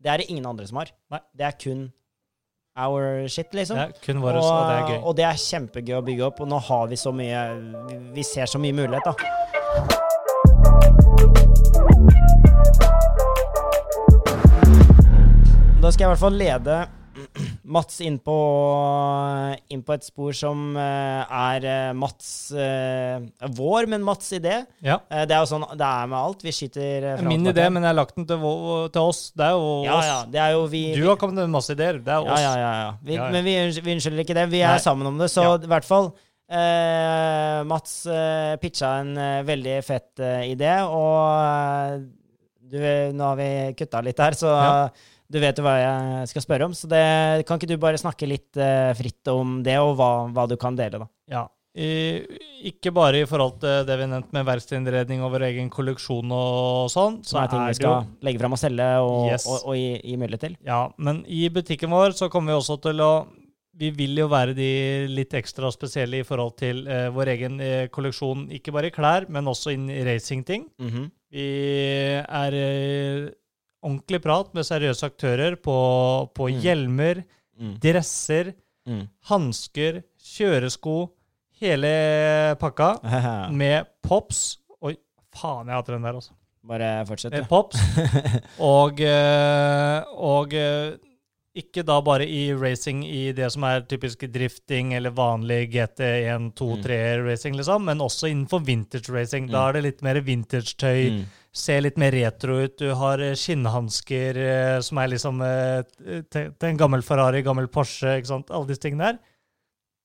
Det 0.00 0.08
er 0.12 0.18
det 0.22 0.30
ingen 0.30 0.46
andre 0.46 0.66
som 0.66 0.76
har. 0.80 0.88
Nei. 1.12 1.20
Det 1.36 1.44
er 1.44 1.58
kun 1.60 1.92
our 2.76 3.28
shit, 3.28 3.52
liksom. 3.54 3.76
Er 3.78 3.92
kun 4.02 4.18
våre, 4.22 4.40
og 4.40 4.64
det 4.70 4.78
er 4.78 4.88
gøy. 4.94 4.98
og 5.04 5.16
det 5.16 5.24
er 5.28 5.38
kjempegøy 5.44 5.94
å 6.00 6.04
bygge 6.08 6.24
opp, 6.26 6.40
og 6.40 6.48
nå 6.48 6.58
har 6.70 6.88
vi 6.88 6.96
så 6.96 7.12
mye 7.12 7.44
vi- 7.88 8.00
Vi 8.14 8.22
ser 8.22 8.46
så 8.46 8.58
mye 8.58 8.72
mulighet, 8.72 9.04
da. 9.04 10.10
Da 15.84 15.90
skal 15.92 16.06
jeg 16.06 16.08
i 16.08 16.12
hvert 16.14 16.22
fall 16.22 16.36
lede 16.40 16.74
Mats 17.76 17.98
inn 18.00 18.14
på, 18.24 18.34
inn 19.70 19.82
på 19.84 19.92
et 19.92 20.06
spor 20.06 20.32
som 20.34 20.72
eh, 20.80 21.34
er 21.36 21.66
eh, 21.68 21.90
Mats 21.92 22.30
eh, 22.56 23.20
Vår, 23.54 23.86
men 23.92 24.02
Mats' 24.06 24.32
idé. 24.38 24.62
Ja. 24.80 24.96
Det 25.12 25.36
er 25.36 25.44
jo 25.44 25.50
sånn 25.52 25.66
det 25.76 25.84
er 25.84 26.08
med 26.08 26.16
alt. 26.18 26.42
Vi 26.46 26.54
skyter 26.56 27.06
fra 27.20 27.28
Min 27.28 27.44
idé, 27.52 27.68
men 27.68 27.84
jeg 27.84 27.92
har 27.92 27.98
lagt 28.00 28.16
den 28.16 28.26
til, 28.32 28.48
til 28.96 29.12
oss. 29.12 29.22
Det 29.36 29.44
er 29.44 29.54
jo 29.58 29.68
Ja, 29.84 30.00
oss. 30.00 30.08
ja. 30.08 30.18
Det 30.32 30.42
er 30.46 30.56
jo 30.56 30.64
vi 30.72 30.82
Du 30.96 31.04
har 31.10 31.20
kommet 31.20 31.42
med 31.44 31.52
masse 31.52 31.76
ideer. 31.76 32.00
Det 32.00 32.16
er 32.16 32.32
oss. 32.32 32.42
ja, 32.48 32.56
ja. 32.64 32.74
ja. 32.80 32.90
Vi. 33.04 33.20
Men 33.20 33.40
vi, 33.44 33.56
vi 33.84 33.98
unnskylder 33.98 34.24
ikke 34.24 34.40
det. 34.40 34.48
Vi 34.56 34.64
er 34.64 34.78
Nei. 34.78 34.82
sammen 34.88 35.12
om 35.12 35.20
det. 35.20 35.30
Så 35.36 35.44
i 35.60 35.70
hvert 35.76 35.86
fall 35.86 36.14
eh, 36.48 37.60
Mats 37.68 37.98
eh, 38.08 38.56
pitcha 38.64 38.96
en 39.04 39.16
eh, 39.20 39.40
veldig 39.52 39.80
fett 39.84 40.28
idé, 40.48 40.78
og 40.88 42.08
du, 42.72 42.78
nå 43.14 43.34
har 43.34 43.36
vi 43.44 43.50
kutta 43.78 44.00
litt 44.00 44.24
her, 44.24 44.40
så 44.40 44.54
Ja. 44.56 44.78
Du 45.34 45.40
vet 45.42 45.58
jo 45.58 45.64
hva 45.66 45.74
jeg 45.80 46.30
skal 46.30 46.44
spørre 46.46 46.68
om. 46.68 46.76
Så 46.78 46.88
det, 46.90 47.02
kan 47.48 47.58
ikke 47.58 47.72
du 47.72 47.76
bare 47.82 47.98
snakke 48.00 48.28
litt 48.30 48.54
eh, 48.60 48.92
fritt 48.98 49.30
om 49.32 49.58
det, 49.66 49.76
og 49.82 49.96
hva, 49.98 50.12
hva 50.30 50.46
du 50.50 50.56
kan 50.60 50.78
dele, 50.78 51.02
da? 51.02 51.10
Ja. 51.32 51.44
I, 51.74 52.22
ikke 52.70 52.92
bare 52.94 53.24
i 53.24 53.26
forhold 53.26 53.56
til 53.64 53.80
det 53.88 53.96
vi 53.98 54.06
nevnte 54.06 54.36
med 54.36 54.44
verkstedinnredning 54.46 55.24
og 55.26 55.32
vår 55.34 55.48
egen 55.48 55.72
kolleksjon 55.74 56.30
og 56.30 56.86
sånn, 56.92 57.16
så 57.26 57.40
er 57.40 57.48
ting 57.50 57.64
vi 57.66 57.74
skal 57.80 57.96
jo 57.96 58.28
legge 58.28 58.38
fram 58.38 58.54
og 58.54 58.60
selge, 58.62 58.86
og, 59.02 59.16
Yes. 59.32 59.48
og, 59.50 59.64
og 59.72 59.74
gi, 59.80 59.88
gi 59.98 60.14
mulighet 60.20 60.44
til. 60.46 60.54
Ja, 60.68 60.84
men 61.02 61.24
i 61.26 61.48
butikken 61.50 61.90
vår 61.90 62.14
så 62.14 62.30
kommer 62.30 62.54
vi 62.54 62.60
også 62.60 62.78
til 62.86 63.02
å 63.02 63.14
Vi 63.74 63.88
vil 63.90 64.14
jo 64.14 64.28
være 64.30 64.54
de 64.54 64.68
litt 65.10 65.32
ekstra 65.34 65.66
spesielle 65.74 66.20
i 66.20 66.26
forhold 66.26 66.52
til 66.60 66.84
eh, 66.86 67.08
vår 67.10 67.32
egen 67.32 67.56
eh, 67.58 67.88
kolleksjon, 67.90 68.44
ikke 68.54 68.70
bare 68.70 68.86
i 68.86 68.94
klær, 68.94 69.26
men 69.26 69.50
også 69.50 69.72
i 69.74 70.04
racingting. 70.06 70.68
-hmm. 70.78 71.08
Vi 71.34 71.48
er 72.22 72.54
eh, 72.54 73.32
ordentlig 73.84 74.20
prat 74.24 74.52
med 74.56 74.64
seriøse 74.66 75.06
aktører 75.10 75.56
på, 75.60 75.74
på 76.34 76.48
Mm. 76.50 76.60
hjelmer, 76.64 77.24
Mm. 77.60 77.74
dresser, 77.78 78.54
Mm. 78.88 79.04
hansker, 79.30 80.02
kjøresko, 80.20 80.94
hele 81.60 82.56
pakka, 82.60 82.88
med 83.60 83.86
pops. 84.02 84.58
Oi, 84.82 84.96
faen, 85.34 85.68
jeg 85.70 85.76
hater 85.78 85.94
den 85.96 86.02
der, 86.08 86.18
altså. 86.18 86.32
Bare 86.66 87.04
fortsett, 87.06 87.32
Med 87.36 87.46
pops 87.48 87.76
og, 88.58 89.00
eh, 89.00 90.02
og 90.16 90.52
eh, 90.56 90.94
ikke 91.54 91.84
da 91.86 92.00
bare 92.02 92.26
i 92.26 92.48
racing 92.58 93.04
i 93.06 93.28
det 93.32 93.46
som 93.54 93.62
er 93.68 93.84
typisk 93.86 94.24
drifting 94.34 94.92
eller 94.96 95.10
vanlig 95.14 95.70
GT1, 95.70 96.48
2, 96.58 96.66
Mm. 96.76 96.82
3-racing, 96.82 97.54
liksom, 97.56 97.84
men 97.84 97.98
også 98.02 98.26
innenfor 98.32 98.64
vintage 98.66 99.08
racing. 99.14 99.46
Da 99.50 99.58
Mm. 99.62 99.68
er 99.68 99.72
det 99.72 99.82
litt 99.84 100.02
mer 100.02 100.14
vintage-tøy, 100.20 101.10
Mm. 101.10 101.24
ser 101.52 101.80
litt 101.82 101.96
mer 101.96 102.10
retro 102.10 102.64
ut. 102.64 102.76
Du 102.76 102.92
har 102.94 103.18
eh, 103.20 103.34
skinnhansker 103.34 104.36
eh, 104.36 104.80
som 104.80 104.98
er 104.98 105.06
liksom 105.08 105.40
eh, 105.42 105.82
til, 106.30 106.52
en 106.60 106.76
gammel 106.76 107.02
Ferrari, 107.02 107.42
gammel 107.42 107.68
Porsche, 107.68 108.18
ikke 108.18 108.26
sant. 108.26 108.50
Alle 108.50 108.66
disse 108.66 108.80
tingene 108.80 109.12
der. 109.12 109.18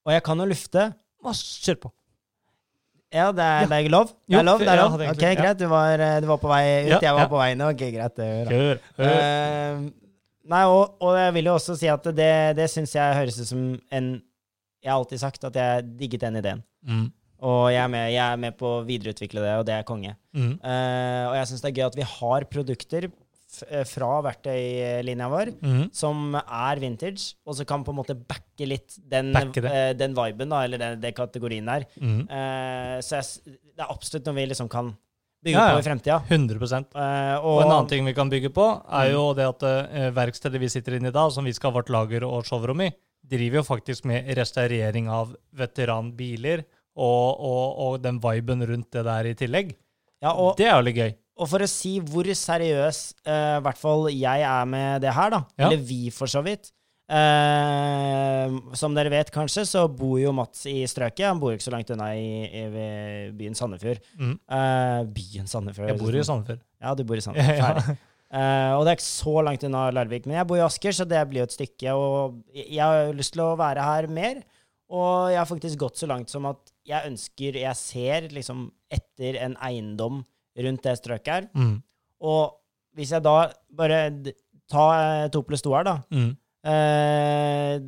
Og 0.06 0.14
jeg 0.14 0.24
kan 0.24 0.38
jo 0.38 0.46
lufte. 0.46 0.94
Kjør 1.26 1.76
på. 1.82 1.92
Ja, 3.12 3.32
det 3.32 3.42
er, 3.42 3.62
Ja. 3.62 3.66
det 3.66 3.86
er 3.86 3.90
lov? 3.90 4.14
Det 4.30 4.38
er 4.38 4.44
lov? 4.44 4.60
Det 4.60 4.68
er 4.68 4.78
lov. 4.78 5.02
Ok, 5.02 5.18
greit. 5.36 5.58
Du 5.58 5.68
var, 5.68 5.98
du 6.22 6.28
var 6.28 6.38
på 6.38 6.48
vei 6.48 6.84
ut, 6.86 6.90
Ja, 6.92 7.00
jeg 7.02 7.14
var 7.16 7.28
på 7.28 7.38
vei 7.42 7.52
inn. 7.54 7.62
Ok, 7.62 7.78
greit. 7.92 8.16
Det 8.16 8.48
jeg. 8.48 8.80
Kjør. 9.00 9.92
Nei, 10.50 10.64
og, 10.70 10.98
og 11.06 11.16
jeg 11.20 11.36
vil 11.38 11.50
jo 11.52 11.54
også 11.60 11.78
si 11.80 11.88
at 11.92 12.10
det, 12.18 12.34
det 12.58 12.68
syns 12.72 12.96
jeg 12.98 13.18
høres 13.20 13.40
ut 13.40 13.50
som 13.52 13.64
en 13.94 14.10
Jeg 14.80 14.92
har 14.92 14.98
alltid 14.98 15.20
sagt 15.22 15.44
at 15.44 15.58
jeg 15.60 15.88
digget 16.00 16.22
den 16.24 16.40
ideen. 16.40 16.62
Mm. 16.88 17.08
Og 17.44 17.66
jeg 17.72 17.80
er 17.84 17.90
med, 17.92 18.06
jeg 18.12 18.24
er 18.24 18.40
med 18.40 18.56
på 18.60 18.68
å 18.78 18.84
videreutvikle 18.88 19.44
det, 19.44 19.56
og 19.60 19.66
det 19.68 19.74
er 19.78 19.88
konge. 19.88 20.14
Mm. 20.36 20.54
Uh, 20.60 21.26
og 21.30 21.36
jeg 21.38 21.50
syns 21.50 21.64
det 21.64 21.70
er 21.72 21.78
gøy 21.80 21.86
at 21.88 21.98
vi 22.00 22.08
har 22.14 22.46
produkter 22.52 23.08
eh, 23.10 23.84
fra 23.88 24.10
verktøylinja 24.28 25.28
vår 25.32 25.52
Mm. 25.60 25.86
som 25.96 26.36
er 26.40 26.80
vintage, 26.84 27.36
og 27.48 27.56
så 27.60 27.68
kan 27.68 27.84
på 27.84 27.92
en 27.92 28.00
måte 28.00 28.16
backe 28.16 28.68
litt 28.68 28.96
den, 29.12 29.32
eh, 29.36 29.92
den 30.00 30.16
viben, 30.16 30.52
da, 30.52 30.64
eller 30.64 30.80
den, 30.80 31.00
den 31.04 31.16
kategorien 31.16 31.68
der. 31.68 31.88
Eh, 32.00 32.98
så 33.04 33.20
jeg, 33.20 33.56
det 33.76 33.84
er 33.84 33.92
absolutt 33.92 34.28
noe 34.28 34.40
vi 34.40 34.50
liksom 34.52 34.72
kan 34.72 34.94
bygge 35.44 35.56
Ja, 35.58 35.68
ja. 35.70 35.76
på 35.76 35.80
i 35.80 35.88
fremtida. 35.88 36.18
100 36.28 36.86
Eh, 36.96 37.46
Og 37.46 37.62
en 37.64 37.72
annen 37.72 37.88
ting 37.88 38.06
vi 38.06 38.14
kan 38.14 38.30
bygge 38.30 38.50
på, 38.54 38.66
er 38.92 39.08
Mm. 39.10 39.14
jo 39.14 39.34
det 39.34 39.46
at 39.48 39.64
eh, 39.64 40.10
verkstedet 40.12 40.60
vi 40.60 40.68
sitter 40.70 40.98
inne 40.98 41.08
i 41.08 41.12
da, 41.16 41.30
som 41.30 41.46
vi 41.46 41.54
skal 41.54 41.72
ha 41.72 41.80
vårt 41.80 41.90
lager 41.90 42.24
og 42.28 42.44
showrom 42.46 42.82
i, 42.82 42.92
driver 43.26 43.60
jo 43.62 43.64
faktisk 43.64 44.06
med 44.06 44.28
restaurering 44.36 45.08
av 45.10 45.36
veteranbiler 45.56 46.64
og, 47.00 47.40
og, 47.40 47.80
og 47.86 48.02
den 48.04 48.20
viben 48.20 48.64
rundt 48.68 48.92
det 48.92 49.06
der 49.08 49.30
i 49.32 49.36
tillegg. 49.38 49.76
ja, 50.22 50.34
og, 50.34 50.58
det 50.58 50.68
er 50.68 50.76
jo 50.76 50.86
litt 50.88 50.98
gøy. 51.00 51.14
og 51.40 51.48
for 51.48 51.64
å 51.64 51.68
si 51.72 52.00
hvor 52.04 52.28
seriøs 52.36 53.00
eh, 53.26 53.60
hvert 53.64 53.78
fall 53.80 54.10
jeg 54.12 54.42
er 54.44 54.66
med 54.68 55.02
det 55.06 55.14
her, 55.16 55.30
da, 55.32 55.44
eller 55.58 55.78
vi 55.78 56.10
for 56.12 56.28
så 56.28 56.42
vidt 56.44 56.72
eh, 57.18 58.58
Som 58.78 58.98
dere 58.98 59.12
vet 59.14 59.32
kanskje, 59.34 59.66
så 59.68 59.86
bor 59.92 60.18
jo 60.22 60.34
Mats 60.36 60.66
i 60.70 60.82
strøket. 60.90 61.26
Han 61.28 61.42
bor 61.42 61.56
ikke 61.56 61.68
så 61.68 61.74
langt 61.74 61.90
unna 61.94 62.12
i, 62.18 62.46
i 62.46 62.66
byen 63.36 63.58
Sandefjord. 63.58 64.04
Mm. 64.20 64.36
Eh, 64.38 65.02
byen 65.18 65.50
Sandefjord. 65.50 65.90
Jeg 65.92 66.02
bor 66.02 66.16
i 66.16 66.24
Sandefjord. 66.26 66.64
Ja, 66.80 66.94
du 66.96 67.04
bor 67.08 67.20
i 67.20 67.26
Sandefjord. 67.26 67.98
Eh, 68.30 68.72
og 68.78 68.84
det 68.86 68.92
er 68.92 68.98
ikke 69.00 69.08
så 69.08 69.42
langt 69.42 69.64
unna 69.66 69.88
Larvik. 69.90 70.28
Men 70.30 70.36
jeg 70.38 70.46
bor 70.52 70.60
i 70.60 70.62
Asker, 70.62 70.94
så 70.94 71.06
det 71.10 71.18
blir 71.32 71.42
jo 71.42 71.48
et 71.48 71.56
stykke. 71.56 71.96
Og 71.98 72.36
jeg 72.54 72.84
har 72.84 73.10
lyst 73.18 73.34
til 73.34 73.42
å 73.42 73.56
være 73.58 73.82
her 73.82 74.08
mer. 74.14 74.44
Og 74.94 75.32
jeg 75.32 75.40
har 75.40 75.50
faktisk 75.50 75.82
gått 75.82 75.98
så 76.02 76.10
langt 76.10 76.30
som 76.30 76.48
at 76.50 76.72
jeg 76.90 77.10
ønsker 77.12 77.58
Jeg 77.62 77.78
ser 77.78 78.28
liksom 78.34 78.68
etter 78.90 79.38
en 79.42 79.56
eiendom 79.66 80.24
rundt 80.60 80.86
det 80.86 80.96
strøket 80.98 81.34
her. 81.34 81.50
Mm. 81.58 81.76
Og 82.26 82.56
hvis 82.98 83.14
jeg 83.16 83.26
da 83.26 83.50
bare 83.74 84.00
tar 84.20 84.38
Ta 84.70 84.84
eh, 85.26 85.28
to 85.34 85.42
pluss 85.42 85.64
to 85.66 85.72
her, 85.74 85.82
da. 85.82 85.96
Mm. 86.14 86.36
Eh, 86.68 87.80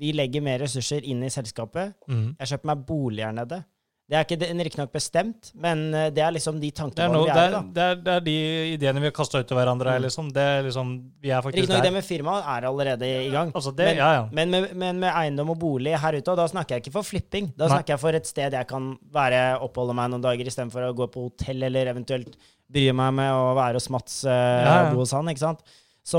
vi 0.00 0.14
legger 0.16 0.44
mer 0.44 0.62
ressurser 0.64 1.04
inn 1.04 1.22
i 1.26 1.32
selskapet. 1.32 1.96
Mm. 2.08 2.30
Jeg 2.40 2.54
kjøper 2.54 2.72
meg 2.72 2.86
bolig 2.88 3.26
her 3.26 3.36
nede. 3.36 3.62
Det 4.10 4.16
er 4.18 4.24
ikke 4.26 4.46
riktignok 4.66 4.90
bestemt, 4.90 5.52
men 5.62 5.82
eh, 5.94 6.08
det 6.10 6.22
er 6.24 6.32
liksom 6.34 6.56
de 6.58 6.72
tankene 6.74 7.14
vi 7.14 7.28
er 7.30 7.52
i, 7.54 7.58
det, 7.76 7.84
det 8.02 8.14
er 8.16 8.24
de 8.26 8.32
ideene 8.72 8.98
vi 8.98 9.06
har 9.06 9.14
kasta 9.14 9.38
ut 9.38 9.46
til 9.46 9.54
hverandre. 9.54 9.92
Mm. 10.00 10.02
Liksom. 10.02 10.32
Det 10.34 10.46
er 10.56 10.64
liksom, 10.66 10.88
vi 11.22 11.30
er 11.30 11.44
faktisk 11.44 11.60
Riktignok 11.62 11.84
det 11.86 11.92
med 11.94 12.06
firma 12.08 12.34
er 12.56 12.66
allerede 12.66 13.10
i 13.20 13.28
gang. 13.30 13.52
Altså 13.54 13.70
det, 13.70 13.86
men- 13.92 14.00
ja, 14.02 14.08
ja. 14.16 14.24
Men 14.34 14.50
med, 14.50 14.66
men 14.82 14.98
med 15.04 15.14
eiendom 15.14 15.52
og 15.54 15.60
bolig 15.62 15.94
her 15.94 16.18
ute, 16.18 16.26
og 16.34 16.40
da 16.42 16.48
snakker 16.50 16.74
jeg 16.74 16.84
ikke 16.86 16.96
for 16.96 17.06
flipping. 17.06 17.52
Da 17.54 17.68
Nei. 17.68 17.76
snakker 17.76 17.94
jeg 17.94 18.02
for 18.02 18.18
et 18.18 18.26
sted 18.32 18.58
jeg 18.58 18.70
kan 18.72 18.90
være, 19.14 19.44
oppholde 19.68 19.94
meg 20.00 20.10
noen 20.10 20.26
dager 20.26 20.50
istedenfor 20.50 20.88
å 20.88 20.96
gå 21.04 21.06
på 21.14 21.28
hotell, 21.28 21.62
eller 21.70 21.92
eventuelt 21.94 22.34
bry 22.66 22.88
meg 22.90 23.14
med 23.20 23.30
å 23.30 23.54
være 23.60 23.78
hos 23.78 23.90
Mats 23.94 24.24
eh, 24.26 24.72
og 24.88 24.96
bo 24.96 25.04
hos 25.04 25.14
han, 25.14 25.30
ikke 25.30 25.46
sant. 25.46 25.62
Så, 26.02 26.18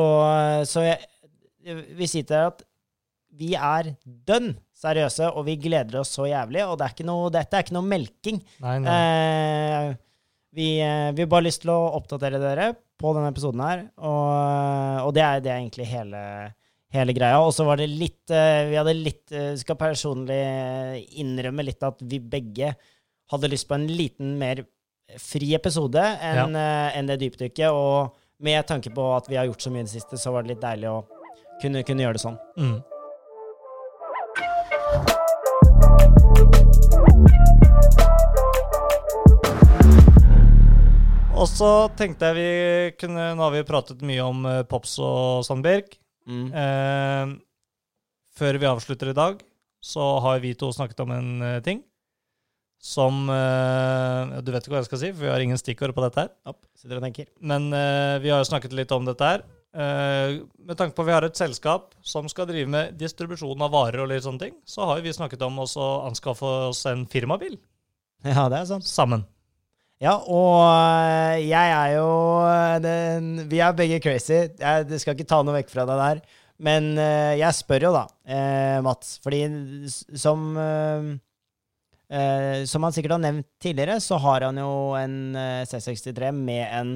så 0.70 0.88
jeg, 0.88 1.11
vi 1.64 2.09
sier 2.09 2.26
til 2.26 2.36
dere 2.36 2.51
at 2.51 2.64
vi 3.32 3.53
er 3.55 3.93
dønn 4.03 4.51
seriøse, 4.76 5.30
og 5.38 5.45
vi 5.47 5.57
gleder 5.62 6.01
oss 6.01 6.14
så 6.18 6.26
jævlig, 6.28 6.64
og 6.68 6.78
det 6.80 6.88
er 6.88 6.95
ikke 6.95 7.07
noe, 7.07 7.30
dette 7.32 7.57
er 7.57 7.66
ikke 7.66 7.76
noe 7.78 7.88
melking. 7.88 8.39
Nei, 8.64 8.78
nei. 8.84 8.95
Eh, 8.95 9.91
vi, 10.51 10.72
eh, 10.84 11.12
vi 11.16 11.24
har 11.24 11.30
bare 11.32 11.47
lyst 11.47 11.64
til 11.64 11.72
å 11.72 11.93
oppdatere 11.95 12.41
dere 12.41 12.72
på 12.99 13.14
denne 13.16 13.32
episoden 13.32 13.64
her, 13.64 13.86
og, 14.03 15.05
og 15.07 15.14
det, 15.16 15.24
er, 15.24 15.45
det 15.45 15.53
er 15.53 15.62
egentlig 15.62 15.88
hele, 15.88 16.24
hele 16.91 17.16
greia. 17.16 17.39
Og 17.39 17.53
så 17.55 17.66
var 17.68 17.80
det 17.80 17.88
litt 17.88 18.34
eh, 18.36 18.68
Vi 18.68 18.78
hadde 18.78 18.97
litt 18.97 19.32
eh, 19.34 19.53
Skal 19.57 19.80
personlig 19.80 20.41
innrømme 21.24 21.66
litt 21.66 21.88
at 21.88 22.03
vi 22.03 22.20
begge 22.20 22.76
hadde 23.32 23.49
lyst 23.49 23.70
på 23.70 23.78
en 23.78 23.88
liten 23.88 24.36
mer 24.41 24.66
fri 25.20 25.53
episode 25.55 26.03
enn 26.24 26.55
ja. 26.55 26.91
en 26.95 27.07
det 27.09 27.18
dypdykket, 27.24 27.72
og 27.72 28.20
med 28.43 28.64
tanke 28.68 28.91
på 28.95 29.07
at 29.16 29.28
vi 29.32 29.39
har 29.39 29.47
gjort 29.47 29.64
så 29.64 29.72
mye 29.72 29.84
i 29.84 29.88
det 29.88 29.93
siste, 29.93 30.20
så 30.20 30.32
var 30.36 30.43
det 30.43 30.53
litt 30.53 30.64
deilig 30.64 30.91
å 30.91 31.01
kunne, 31.62 31.84
kunne 31.88 32.03
gjøre 32.05 32.18
det 32.18 32.24
sånn. 32.24 32.39
Mm. 32.57 32.80
Og 41.41 41.47
så 41.49 41.70
tenkte 41.97 42.30
jeg 42.30 42.38
vi 42.38 42.97
kunne 43.01 43.32
Nå 43.34 43.47
har 43.47 43.53
vi 43.55 43.66
pratet 43.66 44.03
mye 44.05 44.26
om 44.26 44.43
eh, 44.45 44.66
Pops 44.70 44.97
og 45.01 45.45
Sandberg. 45.47 45.95
Eh, 46.30 47.32
før 48.38 48.59
vi 48.62 48.70
avslutter 48.70 49.09
i 49.12 49.18
dag, 49.18 49.39
så 49.82 50.20
har 50.22 50.43
vi 50.43 50.53
to 50.53 50.70
snakket 50.76 51.01
om 51.01 51.16
en 51.16 51.32
eh, 51.41 51.62
ting 51.66 51.82
som 52.82 53.28
eh, 53.30 54.38
Du 54.41 54.49
vet 54.53 54.64
ikke 54.64 54.74
hva 54.74 54.82
jeg 54.82 54.89
skal 54.89 55.01
si, 55.01 55.09
for 55.14 55.26
vi 55.26 55.32
har 55.34 55.43
ingen 55.43 55.59
stikkord 55.59 55.93
på 55.97 56.05
dette 56.05 56.26
her. 56.26 56.32
Opp, 56.49 56.62
sitter 56.78 56.97
og 56.97 57.05
tenker. 57.05 57.30
Men 57.41 57.70
eh, 57.74 58.18
vi 58.24 58.32
har 58.34 58.41
jo 58.41 58.49
snakket 58.49 58.78
litt 58.78 58.93
om 58.95 59.05
dette 59.09 59.34
her. 59.34 59.45
Eh, 59.72 60.41
med 60.67 60.76
tanke 60.76 60.91
på 60.97 61.03
at 61.05 61.07
vi 61.07 61.13
har 61.15 61.24
et 61.24 61.38
selskap 61.39 61.93
som 62.03 62.26
skal 62.28 62.49
drive 62.49 62.67
med 62.67 62.97
distribusjon 62.99 63.61
av 63.63 63.72
varer 63.72 64.01
og 64.03 64.09
litt 64.11 64.26
sånne 64.26 64.41
ting, 64.41 64.55
så 64.67 64.84
har 64.89 64.99
vi 64.99 65.13
snakket 65.15 65.45
om 65.47 65.61
å 65.63 65.67
anskaffe 66.09 66.43
oss 66.67 66.82
en 66.91 67.05
firmabil 67.07 67.55
Ja, 68.28 68.49
det 68.51 68.59
er 68.59 68.67
sant. 68.67 68.88
sammen. 68.89 69.24
Ja, 70.01 70.17
og 70.17 70.65
øh, 70.65 71.38
jeg 71.45 71.72
er 71.78 71.95
jo 71.95 72.09
øh, 72.41 72.76
den, 72.84 73.32
Vi 73.47 73.61
er 73.61 73.76
begge 73.78 73.99
crazy. 74.03 74.34
Jeg 74.59 74.88
det 74.89 74.99
skal 74.99 75.15
ikke 75.15 75.30
ta 75.30 75.39
noe 75.45 75.55
vekk 75.61 75.72
fra 75.72 75.86
deg 75.88 76.01
der. 76.01 76.22
Men 76.61 76.91
jeg 77.39 77.57
spør 77.57 77.88
jo, 77.88 77.91
da, 77.95 78.03
eh, 78.30 78.78
Mats, 78.86 79.15
fordi 79.24 79.39
som 79.89 80.51
eh, 82.11 82.65
Som 82.69 82.84
han 82.86 82.93
sikkert 82.93 83.15
har 83.15 83.24
nevnt 83.24 83.47
tidligere, 83.61 83.95
så 84.03 84.19
har 84.22 84.45
han 84.45 84.59
jo 84.61 84.91
en 84.99 85.15
øh, 85.34 85.63
C63 85.69 86.30
med 86.38 86.67
en 86.67 86.91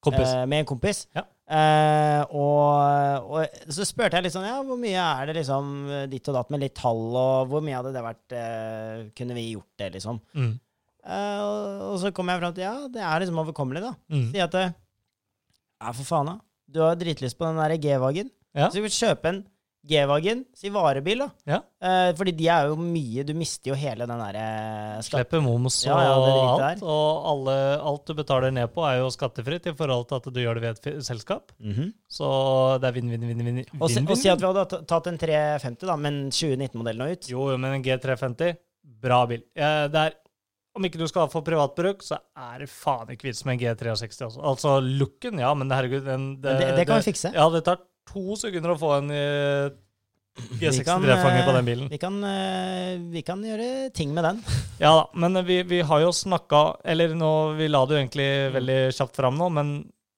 Kompis. 0.00 0.28
eh, 0.28 0.46
med 0.46 0.62
en 0.62 0.68
kompis. 0.68 1.06
Ja. 1.16 1.24
Eh, 1.50 2.20
og, 2.30 3.26
og 3.26 3.70
så 3.74 3.82
spurte 3.88 4.18
jeg 4.18 4.28
litt 4.28 4.34
sånn, 4.36 4.46
ja, 4.46 4.60
hvor 4.62 4.78
mye 4.78 5.02
er 5.02 5.30
det 5.30 5.40
liksom 5.40 5.72
ditt 6.12 6.28
og 6.30 6.36
datt 6.36 6.52
med 6.54 6.62
litt 6.62 6.76
tall, 6.78 7.00
og 7.10 7.50
hvor 7.50 7.64
mye 7.66 7.74
hadde 7.80 7.90
det 7.96 8.04
vært 8.04 8.34
eh, 8.38 9.08
Kunne 9.18 9.34
vi 9.34 9.48
gjort 9.48 9.82
det, 9.82 9.88
liksom? 9.96 10.20
Mm. 10.38 10.52
Eh, 11.00 11.40
og, 11.88 11.96
så 12.02 12.12
kom 12.14 12.30
jeg 12.30 12.42
fram 12.42 12.54
til 12.54 12.66
ja, 12.66 12.76
det 12.92 13.02
er 13.02 13.24
liksom 13.24 13.40
overkommelig, 13.42 13.82
da. 13.88 13.94
Mm. 14.12 14.28
Si 14.34 14.44
at 14.44 14.56
eh, 14.60 14.76
Ja, 15.80 15.94
for 15.96 16.06
faen, 16.06 16.30
da. 16.30 16.36
Du 16.70 16.82
har 16.84 16.98
dritlyst 16.98 17.38
på 17.38 17.48
den 17.48 17.58
der 17.58 17.74
G-Wagen. 17.82 18.30
Ja. 18.54 18.68
Så 18.68 18.78
vi 18.78 18.86
vil 18.86 18.94
kjøpe 18.94 19.30
en 19.32 19.40
G-Wagen, 19.80 20.42
si 20.52 20.68
varebil, 20.68 21.22
da. 21.22 21.28
Ja. 21.48 21.58
Eh, 21.80 22.10
fordi 22.18 22.34
de 22.36 22.48
er 22.52 22.68
jo 22.68 22.74
mye 22.76 23.22
Du 23.24 23.32
mister 23.32 23.70
jo 23.72 23.76
hele 23.80 24.04
den 24.04 24.20
derre 24.20 24.44
skatt... 25.00 25.22
Slipper 25.22 25.40
moms 25.40 25.78
og 25.86 25.88
Ja, 25.88 26.00
ja, 26.04 26.18
alt. 26.18 26.60
der. 26.60 26.84
Og 26.84 27.30
alle, 27.32 27.56
alt 27.92 28.04
du 28.10 28.14
betaler 28.18 28.52
ned 28.52 28.68
på, 28.74 28.84
er 28.84 28.98
jo 29.00 29.08
skattefritt 29.14 29.70
i 29.72 29.74
forhold 29.76 30.10
til 30.10 30.20
at 30.20 30.28
du 30.28 30.40
gjør 30.42 30.60
det 30.60 30.64
ved 30.66 30.70
et 30.76 31.04
selskap. 31.06 31.10
selskap. 31.20 31.52
-hmm. 31.60 31.92
Så 32.08 32.78
det 32.80 32.88
er 32.88 32.92
vinn, 32.92 33.10
vinn, 33.10 33.28
vinn, 33.28 33.44
vinn. 33.44 33.64
og, 33.80 33.82
og 33.82 34.16
si 34.18 34.28
at 34.28 34.40
vi 34.40 34.46
hadde 34.46 34.84
tatt 34.86 35.06
en 35.06 35.18
350, 35.18 35.86
da, 35.86 35.96
men 35.96 36.30
2019-modellen 36.30 37.06
og 37.06 37.12
ut. 37.12 37.28
Jo, 37.30 37.50
jo, 37.50 37.56
men 37.56 37.72
en 37.72 37.84
G350, 37.84 38.56
bra 39.00 39.26
bil. 39.26 39.42
Eh, 39.54 39.88
det 39.88 39.96
er, 39.96 40.14
om 40.76 40.84
ikke 40.84 40.98
du 40.98 41.06
skal 41.08 41.22
ha 41.22 41.28
for 41.32 41.42
privatbruk, 41.42 42.02
så 42.02 42.18
er 42.36 42.58
det 42.60 42.68
faen 42.70 43.10
ikke 43.10 43.30
vits 43.30 43.44
med 43.44 43.56
en 43.56 43.60
G63 43.60 44.26
også. 44.28 44.40
Altså 44.42 44.80
looken, 44.80 45.38
ja, 45.38 45.54
men 45.54 45.70
herregud 45.70 46.04
den, 46.04 46.36
Men 46.40 46.60
det, 46.60 46.76
det 46.76 46.86
kan 46.86 47.00
vi 47.00 47.10
fikse. 47.12 47.32
Ja, 47.34 47.48
det 47.50 47.64
tar 47.64 47.80
to 48.10 48.36
sekunder 48.40 48.74
å 48.74 48.78
få 48.80 48.92
en 48.98 49.10
eh, 49.14 49.70
Vi 50.40 50.60
kan, 50.60 51.02
G63-fanger 51.02 51.46
på 51.46 51.52
eh, 51.52 51.56
den 51.58 51.68
bilen. 51.68 51.88
Vi 51.90 51.98
kan, 52.00 52.18
eh, 52.24 52.92
vi 53.12 53.22
kan 53.26 53.42
gjøre 53.44 53.90
ting 53.96 54.14
med 54.16 54.26
den. 54.28 54.42
Ja 54.80 54.94
da, 54.96 55.02
men 55.12 55.36
vi, 55.44 55.58
vi 55.68 55.82
har 55.84 56.00
jo 56.00 56.08
snakka 56.16 56.60
Eller 56.88 57.12
nå, 57.12 57.30
vi 57.58 57.66
la 57.68 57.82
det 57.84 57.92
jo 57.96 58.00
egentlig 58.00 58.28
Mm. 58.46 58.54
veldig 58.54 58.78
kjapt 58.96 59.18
fram 59.20 59.36
nå, 59.36 59.50
men 59.52 59.72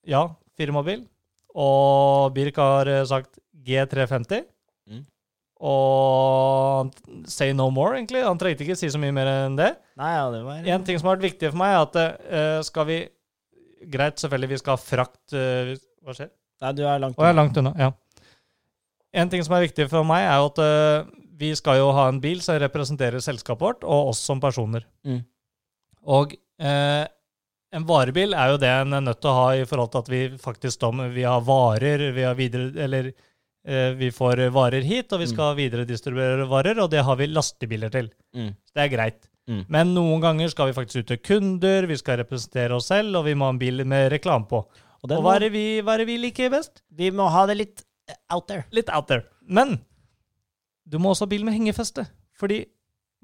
ja, 0.07 0.27
firmabil. 0.59 1.03
Og 1.59 2.33
Birk 2.35 2.59
har 2.63 2.89
eh, 2.89 3.05
sagt 3.09 3.41
G350. 3.67 4.45
Mm. 4.91 5.03
Og 5.63 6.93
say 7.31 7.53
no 7.55 7.69
more, 7.71 7.97
egentlig. 7.99 8.23
Han 8.27 8.41
trengte 8.41 8.65
ikke 8.67 8.79
si 8.79 8.91
så 8.91 9.01
mye 9.03 9.15
mer 9.15 9.31
enn 9.31 9.59
det. 9.59 9.73
Nei, 10.01 10.13
ja, 10.17 10.25
det 10.33 10.43
var 10.47 10.71
En 10.77 10.87
ting 10.87 10.99
som 10.99 11.11
har 11.11 11.19
vært 11.19 11.29
viktig 11.31 11.53
for 11.53 11.61
meg, 11.61 11.75
er 11.75 11.83
at 11.87 11.99
uh, 11.99 12.63
skal 12.67 12.89
vi 12.89 13.01
Greit, 13.93 14.19
selvfølgelig, 14.23 14.53
vi 14.53 14.59
skal 14.61 14.77
ha 14.77 14.79
frakt 14.79 15.35
uh, 15.35 15.73
Hva 16.07 16.15
skjer? 16.15 16.31
Nei, 16.63 16.73
du 16.79 16.85
er 16.87 17.01
langt 17.03 17.19
Å, 17.19 17.27
jeg 17.27 17.35
er 17.35 17.39
langt 17.39 17.59
unna. 17.59 17.73
Ja. 17.81 17.91
En 19.13 19.33
ting 19.33 19.43
som 19.45 19.57
er 19.57 19.67
viktig 19.67 19.89
for 19.93 20.07
meg, 20.09 20.25
er 20.25 20.39
jo 20.41 20.51
at 20.53 20.61
uh, 20.63 21.11
vi 21.43 21.51
skal 21.59 21.81
jo 21.81 21.91
ha 21.97 22.07
en 22.09 22.21
bil 22.23 22.39
som 22.45 22.57
representerer 22.63 23.21
selskapet 23.25 23.65
vårt, 23.67 23.83
og 23.85 24.13
oss 24.13 24.23
som 24.25 24.41
personer. 24.41 24.87
Mm. 25.05 25.19
Og 26.17 26.37
uh, 26.63 27.03
en 27.73 27.89
varebil 27.89 28.37
er 28.37 28.53
jo 28.53 28.61
det 28.63 28.71
en 28.71 28.97
er 28.99 29.05
nødt 29.05 29.21
til 29.23 29.33
å 29.33 29.37
ha 29.41 29.51
i 29.57 29.67
forhold 29.69 29.93
til 29.93 30.03
at 30.05 30.09
vi 30.13 30.23
faktisk 30.41 30.87
Vi 31.15 31.23
har 31.25 31.41
varer, 31.47 32.11
vi 32.13 32.25
har 32.27 32.35
videre 32.37 32.73
Eller 32.85 33.11
uh, 33.13 33.91
vi 33.97 34.11
får 34.13 34.47
varer 34.53 34.83
hit, 34.83 35.13
og 35.13 35.21
vi 35.21 35.27
Mm. 35.27 35.33
skal 35.35 35.57
videre 35.57 35.85
distribuere 35.89 36.49
varer, 36.49 36.79
og 36.81 36.91
det 36.91 37.03
har 37.05 37.17
vi 37.17 37.27
lastebiler 37.27 37.91
til. 37.91 38.11
Mm. 38.37 38.55
Så 38.55 38.75
det 38.75 38.83
er 38.87 38.97
greit. 38.97 39.29
Mm. 39.49 39.65
Men 39.69 39.95
noen 39.95 40.21
ganger 40.23 40.49
skal 40.49 40.69
vi 40.71 40.73
faktisk 40.77 41.03
ut 41.03 41.09
til 41.09 41.19
kunder, 41.19 41.87
vi 41.87 41.97
skal 41.97 42.21
representere 42.23 42.77
oss 42.77 42.87
selv, 42.87 43.17
og 43.17 43.25
vi 43.25 43.35
må 43.35 43.49
ha 43.49 43.51
en 43.51 43.59
bil 43.59 43.85
med 43.85 44.13
reklame 44.13 44.47
på. 44.49 44.63
Og 45.03 45.11
Og 45.17 45.25
hva 45.25 45.35
er, 45.37 45.49
det 45.49 45.53
vi, 45.55 45.65
hva 45.83 45.97
er 45.97 46.05
det 46.05 46.11
vi 46.13 46.19
liker 46.23 46.53
best? 46.53 46.83
vi 46.95 47.11
må 47.11 47.27
ha 47.33 47.47
det 47.51 47.57
litt 47.59 47.83
eh, 48.09 48.15
out 48.35 48.47
there. 48.51 48.65
Litt 48.71 48.91
out 48.95 49.09
there. 49.11 49.25
Men 49.43 49.81
du 50.87 50.99
må 51.03 51.11
også 51.11 51.27
ha 51.27 51.33
bil 51.33 51.43
med 51.47 51.57
hengefeste. 51.57 52.05
Fordi 52.39 52.61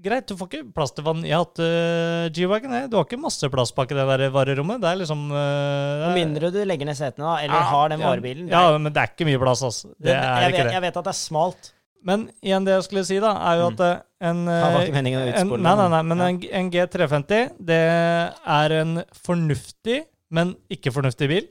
greit, 0.02 0.26
du 0.30 0.36
får 0.38 0.50
ikke 0.50 0.72
plass 0.74 0.92
til 0.94 1.06
vann. 1.06 1.24
Jeg 1.26 1.34
har 1.34 1.44
hatt 1.46 1.60
uh, 1.62 2.26
G-Wagon. 2.34 2.74
Du 2.90 2.98
har 2.98 3.06
ikke 3.06 3.18
masse 3.20 3.48
plass 3.50 3.72
bak 3.74 3.90
i 3.94 3.98
det 3.98 4.04
der 4.10 4.30
varerommet. 4.34 4.82
Det 4.82 4.90
er 4.90 5.00
liksom 5.00 5.24
uh, 5.30 6.04
Med 6.08 6.18
mindre 6.20 6.50
du 6.54 6.60
legger 6.66 6.86
ned 6.88 6.98
setene, 6.98 7.26
da, 7.26 7.38
eller 7.46 7.66
har 7.72 7.94
den 7.94 8.02
varebilen. 8.04 8.50
Ja, 8.52 8.68
er- 8.72 8.78
men 8.82 8.94
det 8.94 9.02
er 9.02 9.10
ikke 9.14 9.26
mye 9.30 9.40
plass, 9.42 9.64
altså. 9.66 9.90
Det 9.96 10.10
det- 10.10 10.14
er 10.18 10.22
jeg, 10.44 10.52
ikke 10.54 10.62
vet, 10.62 10.70
det. 10.70 10.76
jeg 10.78 10.86
vet 10.86 11.00
at 11.02 11.08
det 11.10 11.14
er 11.14 11.20
smalt. 11.22 11.72
Men 12.08 12.28
igjen, 12.46 12.66
det 12.66 12.76
jeg 12.76 12.84
skulle 12.86 13.04
si, 13.08 13.18
da, 13.22 13.32
er 13.50 13.58
jo 13.58 13.70
at 13.72 13.80
mm. 13.82 14.04
en, 14.28 14.44
Det 14.46 14.98
en 15.02 15.08
utspole. 15.18 15.62
Nei, 15.66 15.74
nei, 15.82 15.88
nei, 15.96 16.02
men 16.06 16.18
Ja. 16.22 16.28
en, 16.30 16.42
en 16.60 16.70
G350, 16.70 17.56
det 17.70 17.80
er 17.82 18.74
en 18.82 19.00
fornuftig, 19.18 20.04
men 20.30 20.54
ikke 20.70 20.94
fornuftig 20.94 21.26
bil. 21.30 21.48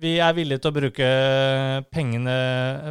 Vi 0.00 0.14
er 0.22 0.32
villige 0.36 0.62
til 0.62 0.70
å 0.70 0.76
bruke 0.76 1.08
pengene, 1.92 2.36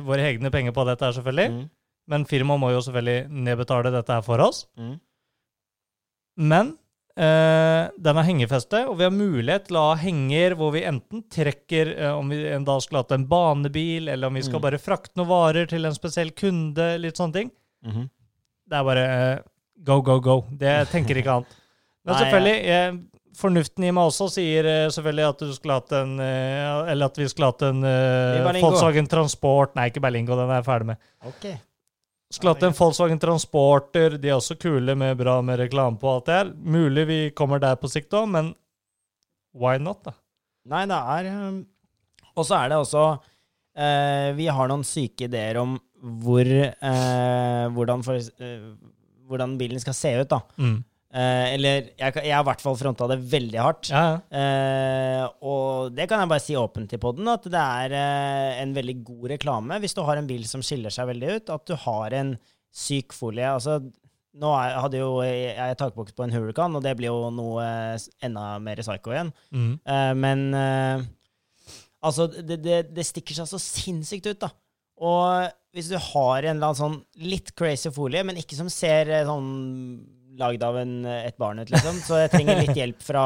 våre 0.06 0.28
egne 0.30 0.52
penger 0.54 0.76
på 0.76 0.86
dette, 0.86 1.08
her 1.08 1.16
selvfølgelig. 1.18 1.50
Mm. 1.56 1.64
Men 2.10 2.26
firmaet 2.30 2.62
må 2.62 2.70
jo 2.74 2.82
selvfølgelig 2.86 3.44
nedbetale 3.48 3.92
dette 3.94 4.14
her 4.14 4.26
for 4.26 4.42
oss. 4.46 4.64
Mm. 4.78 4.96
Men 6.50 6.72
eh, 7.20 7.90
den 8.00 8.20
er 8.22 8.28
hengefeste, 8.30 8.84
og 8.90 8.98
vi 9.00 9.08
har 9.08 9.14
mulighet 9.16 9.68
til 9.68 9.80
å 9.82 9.88
ha 9.90 9.98
henger 10.00 10.56
hvor 10.60 10.72
vi 10.76 10.86
enten 10.88 11.26
trekker 11.34 11.92
eh, 11.98 12.14
Om 12.16 12.32
vi 12.32 12.40
en 12.54 12.66
dag 12.68 12.82
skulle 12.86 13.04
hatt 13.04 13.16
en 13.18 13.28
banebil, 13.30 14.08
eller 14.08 14.30
om 14.30 14.38
vi 14.40 14.46
skal 14.46 14.62
Mm. 14.62 14.66
bare 14.70 14.82
frakte 14.82 15.18
noen 15.20 15.32
varer 15.34 15.70
til 15.70 15.86
en 15.86 15.98
spesiell 15.98 16.32
kunde, 16.32 16.98
litt 17.02 17.18
sånne 17.18 17.34
ting. 17.34 17.52
-hmm. 17.86 18.10
Det 18.70 18.78
er 18.78 18.84
bare 18.84 19.06
eh, 19.34 19.40
go, 19.84 20.02
go, 20.02 20.20
go. 20.20 20.46
Det 20.52 20.90
tenker 20.92 21.18
ikke 21.18 21.32
annet. 21.40 21.56
Men 22.06 22.16
selvfølgelig, 22.16 22.60
eh, 22.66 22.94
fornuften 23.38 23.86
i 23.88 23.94
meg 23.96 24.10
også 24.10 24.30
sier 24.34 24.68
eh, 24.68 24.90
selvfølgelig 24.94 25.26
at 25.76 25.96
en 26.00 26.14
eh, 26.24 26.92
Eller 26.92 27.10
at 27.10 27.18
vi 27.20 27.28
skulle 27.30 27.52
hatt 27.52 27.66
en 27.68 27.84
eh. 27.86 28.62
Volkswagen 28.62 29.10
Transport 29.10 29.76
Nei, 29.78 29.90
ikke 29.92 30.04
Berlingo, 30.04 30.38
den 30.40 30.50
er 30.50 30.62
jeg 30.62 30.70
ferdig 30.70 30.92
med. 30.92 31.02
Ok. 31.30 31.50
Skulle 32.30 32.54
hatt 32.54 32.66
en 32.68 32.76
Volkswagen 32.78 33.22
Transporter. 33.22 34.18
De 34.22 34.30
er 34.30 34.38
også 34.38 34.58
kule 34.62 34.94
med 34.98 35.18
bra 35.18 35.40
med 35.46 35.58
reklame 35.64 35.98
på 35.98 36.12
alt 36.14 36.28
det 36.28 36.38
her. 36.38 36.52
Mulig 36.78 37.06
vi 37.10 37.20
kommer 37.36 37.62
der 37.62 37.80
på 37.82 37.90
sikt 37.90 38.14
òg, 38.14 38.28
men 38.30 38.52
why 39.58 39.80
not, 39.82 40.04
da? 40.06 40.14
Nei, 40.70 40.84
det 40.90 41.00
er 41.16 41.30
um, 41.34 41.62
Og 42.38 42.46
så 42.46 42.60
er 42.60 42.70
det 42.70 42.78
også 42.78 43.04
eh, 43.74 44.28
Vi 44.38 44.46
har 44.52 44.70
noen 44.70 44.84
syke 44.86 45.26
ideer 45.26 45.58
om 45.62 45.80
hvor 46.00 46.48
eh, 46.48 47.66
hvordan, 47.76 48.04
for, 48.06 48.20
eh, 48.40 48.68
hvordan 49.28 49.58
bilen 49.60 49.82
skal 49.82 49.98
se 49.98 50.14
ut, 50.22 50.30
da. 50.32 50.40
Mm. 50.62 50.78
Eh, 51.10 51.56
eller 51.56 51.88
jeg, 51.98 52.22
jeg 52.22 52.34
har 52.36 52.44
i 52.44 52.48
hvert 52.52 52.62
fall 52.62 52.76
fronta 52.78 53.08
det 53.10 53.18
veldig 53.32 53.62
hardt. 53.64 53.90
Ja, 53.90 54.04
ja. 54.12 54.18
Eh, 54.30 55.24
og 55.42 55.96
det 55.98 56.06
kan 56.10 56.22
jeg 56.22 56.30
bare 56.30 56.44
si 56.44 56.58
åpent 56.60 56.94
i 56.94 57.00
poden, 57.02 57.30
at 57.32 57.48
det 57.50 57.64
er 57.64 57.96
eh, 57.98 58.60
en 58.62 58.76
veldig 58.76 59.00
god 59.08 59.32
reklame 59.34 59.80
hvis 59.82 59.98
du 59.98 60.04
har 60.06 60.22
en 60.22 60.30
bil 60.30 60.46
som 60.50 60.62
skiller 60.66 60.94
seg 60.94 61.10
veldig 61.10 61.32
ut. 61.40 61.54
At 61.56 61.66
du 61.66 61.74
har 61.88 62.16
en 62.20 62.36
syk 62.70 63.16
folie. 63.18 63.50
Altså, 63.50 63.80
nå 64.40 64.52
er, 64.54 64.76
hadde 64.84 65.02
jo 65.02 65.12
jeg, 65.26 65.56
jeg 65.58 65.78
takboks 65.80 66.14
på 66.14 66.26
en 66.26 66.36
Huracan, 66.36 66.78
og 66.78 66.86
det 66.86 66.94
blir 67.00 67.10
jo 67.10 67.32
noe 67.34 67.66
eh, 67.66 68.10
enda 68.28 68.52
mer 68.62 68.82
psycho 68.84 69.16
igjen. 69.16 69.34
Mm. 69.50 69.72
Eh, 69.82 70.12
men 70.22 70.46
eh, 70.54 71.08
altså, 72.06 72.30
det, 72.38 72.62
det, 72.62 72.84
det 72.94 73.08
stikker 73.08 73.42
seg 73.42 73.50
så 73.50 73.62
sinnssykt 73.64 74.30
ut, 74.30 74.46
da. 74.46 74.54
Og 75.00 75.50
hvis 75.74 75.90
du 75.90 75.98
har 75.98 76.44
en 76.44 76.58
eller 76.58 76.70
annen 76.70 76.78
sånn 76.78 77.02
litt 77.24 77.54
crazy 77.58 77.90
folie, 77.94 78.22
men 78.28 78.38
ikke 78.38 78.58
som 78.58 78.70
ser 78.74 79.10
sånn 79.26 79.50
lagd 80.40 80.64
av 80.64 80.78
en, 80.82 80.94
et 81.12 81.36
barnet, 81.40 81.70
liksom, 81.74 82.00
så 82.06 82.22
jeg 82.24 82.32
trenger 82.34 82.62
litt 82.64 82.78
hjelp 82.82 83.04
fra, 83.04 83.24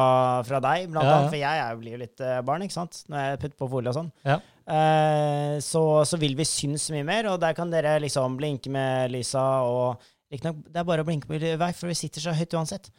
fra 0.48 0.60
deg, 0.66 0.88
blant 0.92 1.06
Ja, 1.06 1.12
ja. 1.12 1.18
annet, 1.20 1.30
for 1.34 1.40
jeg 1.42 1.62
er, 1.68 1.78
blir 1.82 1.96
jo 1.98 2.02
litt 2.04 2.24
eh, 2.26 2.40
barn, 2.46 2.66
ikke 2.66 2.78
sant, 2.80 3.04
når 3.14 3.28
jeg 3.28 3.42
putter 3.44 3.60
på 3.64 3.70
folie 3.76 3.94
og 3.94 3.98
sånn. 4.00 4.10
Ja. 4.28 4.40
Eh, 4.64 5.54
så, 5.62 5.84
så 6.08 6.18
vil 6.22 6.36
vi 6.40 6.46
synes 6.48 6.88
mye 6.96 7.06
mer, 7.08 7.30
og 7.34 7.40
der 7.44 7.56
kan 7.58 7.72
dere 7.74 7.98
liksom 8.04 8.38
blinke 8.40 8.72
med 8.74 9.14
lysa, 9.14 9.44
og 9.68 10.02
riktignok, 10.34 10.64
det 10.74 10.82
er 10.82 10.88
bare 10.90 11.04
å 11.04 11.08
blinke 11.08 11.30
på 11.30 11.38
vei, 11.38 11.72
for 11.78 11.92
vi 11.92 11.98
sitter 12.00 12.24
så 12.24 12.34
høyt 12.34 12.56
uansett. 12.58 12.90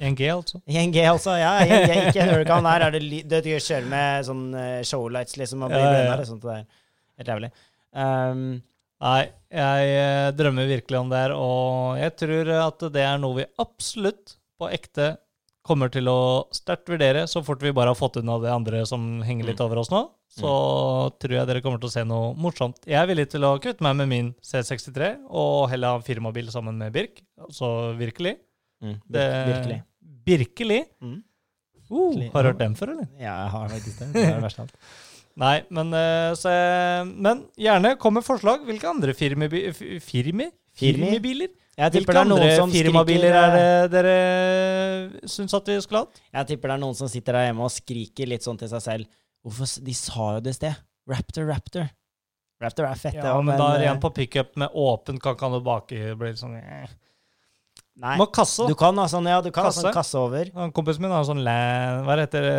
En 0.00 0.14
G, 0.16 0.28
altså. 0.30 0.60
I 0.70 0.78
en 0.84 0.92
G, 0.94 1.02
altså. 1.10 1.34
Ja, 1.40 1.56
i 1.64 1.72
en 1.74 1.86
G, 1.90 1.96
ikke 2.12 2.28
Huracan. 2.30 2.68
Her 2.70 2.86
er 2.86 2.94
det 2.94 3.02
dødt 3.26 3.48
det 3.48 3.56
å 3.58 3.64
kjøre 3.66 3.90
med 3.90 4.28
sånn 4.28 4.44
eh, 4.54 4.76
showlights, 4.86 5.34
liksom, 5.40 5.66
og 5.66 5.74
bli 5.74 5.80
Ja, 5.82 5.88
ja, 5.90 5.98
ja. 6.04 6.10
blenda. 6.12 6.28
Sånt 6.30 6.46
det 6.46 6.58
er 6.60 6.66
helt 7.20 7.32
jævlig. 7.34 7.50
Um, 7.90 8.44
Nei, 9.00 9.22
jeg 9.50 9.92
eh, 9.96 10.28
drømmer 10.36 10.68
virkelig 10.68 10.98
om 11.00 11.08
det 11.12 11.20
her, 11.24 11.32
og 11.32 11.96
jeg 12.00 12.12
tror 12.20 12.50
at 12.60 12.82
det 12.92 13.02
er 13.06 13.18
noe 13.22 13.38
vi 13.40 13.46
absolutt 13.62 14.34
på 14.60 14.68
ekte 14.70 15.14
kommer 15.64 15.90
til 15.92 16.08
å 16.10 16.18
sterkt 16.56 16.88
vurdere 16.90 17.26
så 17.30 17.42
fort 17.44 17.60
vi 17.62 17.72
bare 17.76 17.92
har 17.92 17.98
fått 17.98 18.16
unna 18.20 18.38
det 18.42 18.50
andre 18.52 18.80
som 18.88 19.20
henger 19.24 19.46
litt 19.50 19.60
Mm. 19.60 19.66
over 19.66 19.80
oss 19.82 19.90
nå. 19.92 20.00
Så 20.30 20.50
tror 21.20 21.34
jeg 21.36 21.46
dere 21.48 21.60
kommer 21.64 21.80
til 21.82 21.88
å 21.88 21.92
se 21.92 22.04
noe 22.06 22.34
morsomt. 22.38 22.78
Jeg 22.86 22.96
er 23.00 23.06
villig 23.10 23.28
til 23.32 23.44
å 23.44 23.58
kutte 23.60 23.82
meg 23.82 23.96
med 23.98 24.08
min 24.08 24.28
C63 24.46 25.26
og 25.28 25.68
heller 25.72 25.88
ha 25.96 26.00
en 26.00 26.06
firmabil 26.06 26.50
sammen 26.52 26.78
med 26.78 26.92
Birk. 26.94 27.20
Så 27.50 27.96
virkelig. 27.98 28.36
Det, 28.80 29.24
Virkelig. 29.50 29.82
Virkelig. 30.26 30.80
Mm. 31.02 31.22
Uh, 31.90 32.30
har 32.32 32.42
du 32.42 32.48
hørt 32.52 32.58
den 32.60 32.76
før, 32.78 32.92
eller? 32.94 33.08
Ja, 33.18 33.34
jeg 33.44 33.50
har 33.56 33.68
faktisk 33.72 33.98
det. 33.98 34.12
Det 34.14 34.22
er 34.28 34.36
det 34.36 34.44
verste 34.44 34.62
av 34.62 34.68
alt. 34.68 34.76
Nei, 35.38 35.60
men, 35.70 35.92
eh, 35.94 36.32
så, 36.38 36.50
men 37.06 37.44
gjerne 37.58 37.94
kom 38.00 38.18
med 38.18 38.26
forslag. 38.26 38.64
Hvilke 38.66 38.90
andre 38.90 39.14
firmi? 39.16 39.48
Firmi? 40.02 40.50
firmibiler? 40.80 41.50
Hvilke 41.80 42.12
er 42.12 42.20
andre 42.20 42.50
som 42.58 42.72
firmabiler 42.72 43.36
er 43.36 43.54
det 43.54 43.92
dere 43.94 45.28
syns 45.30 45.54
at 45.56 45.68
vi 45.70 45.78
skulle 45.80 46.04
hatt? 46.04 46.20
Jeg 46.34 46.50
tipper 46.52 46.72
det 46.72 46.76
er 46.76 46.82
noen 46.82 46.98
som 46.98 47.08
sitter 47.08 47.38
der 47.38 47.48
hjemme 47.48 47.64
og 47.64 47.72
skriker 47.72 48.28
litt 48.28 48.44
sånn 48.44 48.58
til 48.60 48.68
seg 48.72 48.84
selv. 48.84 49.08
Hvorfor 49.46 49.70
De 49.86 49.94
sa 49.96 50.26
jo 50.36 50.42
det 50.44 50.52
i 50.52 50.58
sted. 50.58 50.82
Raptor, 51.08 51.46
Raptor. 51.48 51.86
Raptor 52.60 52.84
er 52.90 52.98
fett, 53.00 53.16
Ja, 53.16 53.32
òg, 53.38 53.46
men 53.48 53.56
da 53.56 53.70
er 53.72 53.80
det 53.80 53.88
en 53.88 54.02
på 54.02 54.10
pickup 54.12 54.52
med 54.60 54.74
åpen 54.76 55.16
kakane 55.22 55.62
baki. 55.64 55.96
Det 56.10 56.18
blir 56.20 56.36
sånn 56.36 56.58
eh. 56.60 56.90
Nei. 58.00 58.14
Må 58.16 58.26
kasse. 58.32 58.64
Du 58.70 58.74
kan 58.78 58.96
ha 58.96 59.04
sånn, 59.12 59.26
ja, 59.28 59.40
du 59.44 59.50
kan 59.52 59.66
ha 59.66 59.70
Kasse. 59.70 59.84
sånn 59.84 59.92
kasse 59.92 60.16
over. 60.20 60.48
Han 60.56 60.72
Kompisen 60.76 61.04
min 61.04 61.12
har 61.12 61.26
sånn 61.28 61.42
Land, 61.44 62.06
Hva 62.06 62.16
heter 62.22 62.46
det? 62.46 62.54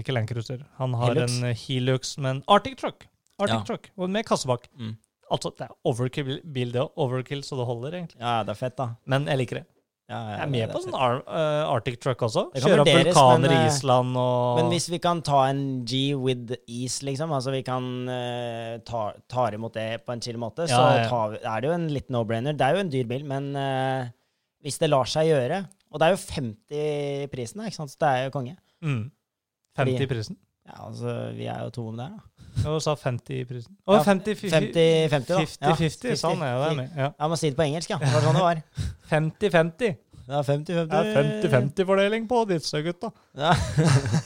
Ikke 0.00 0.14
Landcruiser. 0.16 0.64
Han 0.80 0.96
har 0.96 1.12
Hilux. 1.12 1.36
en 1.42 1.54
Helux, 1.64 2.14
men 2.16 2.24
med 2.24 2.36
en 2.38 2.42
Arctic 2.56 2.78
Truck. 2.80 3.04
Arctic 3.38 3.58
Ja. 3.60 3.64
Truck, 3.68 3.90
Og 3.98 4.08
med 4.10 4.24
kasse 4.24 4.48
bak. 4.48 4.66
Mm. 4.78 4.96
Altså, 5.30 5.52
det 5.58 5.68
er 5.68 5.74
overkill-bil, 5.84 6.72
det 6.72 6.80
òg. 6.80 6.92
Overkill, 6.96 7.42
så 7.44 7.58
det 7.58 7.66
holder, 7.68 7.92
egentlig. 8.00 8.20
Ja, 8.20 8.42
det 8.42 8.54
er 8.54 8.54
fett, 8.54 8.76
da. 8.76 8.94
Men 9.04 9.26
jeg 9.28 9.38
liker 9.42 9.60
det. 9.60 9.66
Ja, 10.08 10.16
ja, 10.24 10.36
Jeg 10.38 10.40
er 10.40 10.48
med 10.48 10.62
er 10.62 10.70
på 10.72 10.80
sånn 10.80 10.94
Ar 10.96 11.18
uh, 11.28 11.68
Arctic 11.74 11.98
Truck 12.00 12.22
også. 12.24 12.46
Kjøre 12.56 12.80
opp 12.80 12.88
vulkaner 12.88 13.42
men, 13.44 13.52
i 13.52 13.58
eh, 13.60 13.66
Island 13.68 14.16
og 14.16 14.56
Men 14.56 14.70
hvis 14.72 14.86
vi 14.88 14.98
kan 15.04 15.20
ta 15.20 15.42
en 15.50 15.84
G 15.84 16.14
with 16.16 16.54
ease, 16.64 17.04
liksom, 17.04 17.34
altså 17.36 17.52
vi 17.52 17.60
kan 17.66 18.08
uh, 18.08 18.78
ta, 18.88 19.02
ta 19.28 19.44
imot 19.52 19.76
det 19.76 20.06
på 20.06 20.16
en 20.16 20.22
chill 20.24 20.40
måte, 20.40 20.64
så 20.64 20.72
Ja, 20.72 20.78
så 20.80 21.02
ja. 21.02 21.08
tar 21.12 21.34
vi, 21.34 21.42
er 21.44 21.60
det 21.60 21.68
jo 21.68 21.74
en 21.76 21.86
litt 21.92 22.08
no-brainer. 22.08 22.56
Det 22.56 22.64
er 22.64 22.78
jo 22.78 22.86
en 22.86 22.94
dyr 22.94 23.10
bil, 23.10 23.26
men 23.28 23.50
eh, 23.52 24.08
hvis 24.62 24.78
det 24.78 24.90
lar 24.90 25.04
seg 25.06 25.26
gjøre 25.30 25.64
Og 25.92 26.00
det 26.00 26.06
er 26.08 26.10
jo 26.12 26.18
50 26.34 26.74
i 27.22 27.26
prisen, 27.32 27.62
ikke 27.64 27.76
sant? 27.78 27.90
så 27.90 27.96
det 28.02 28.08
er 28.08 28.24
jo 28.26 28.30
konge. 28.34 28.56
mm. 28.82 29.10
50 29.78 29.94
i 29.94 29.98
Fordi- 29.98 30.08
prisen? 30.10 30.36
Ja, 30.68 30.84
altså, 30.84 31.12
vi 31.32 31.46
er 31.48 31.62
jo 31.64 31.70
to 31.70 31.88
om 31.88 31.96
det 31.96 32.04
her, 32.04 32.16
da. 32.18 32.22
Ja, 32.64 32.74
Du 32.74 32.80
sa 32.80 32.94
50 32.94 33.40
i 33.40 33.44
prisen. 33.48 33.72
Å, 33.88 33.94
Ja, 33.96 34.02
50 34.04 34.34
50-50, 34.34 35.58
da. 35.60 35.70
50-50, 35.72 36.16
sånn 36.20 36.42
er 36.44 36.58
det. 36.76 36.90
Ja. 36.90 37.04
Ja. 37.06 37.12
Jeg 37.18 37.30
må 37.30 37.38
si 37.40 37.48
det 37.48 37.56
på 37.56 37.64
engelsk, 37.64 37.88
ja. 37.94 37.98
Det 38.02 38.10
var 38.12 38.20
sånn 38.26 38.34
det 38.36 38.42
var. 38.42 38.62
50-50. 39.12 39.96
Ja, 40.28 40.42
50-50. 40.44 40.88
Det 40.90 40.98
er 40.98 41.14
50-50-fordeling 41.16 42.26
på 42.28 42.42
disse 42.50 42.82
gutta. 42.84 43.08
Ja. 43.38 43.54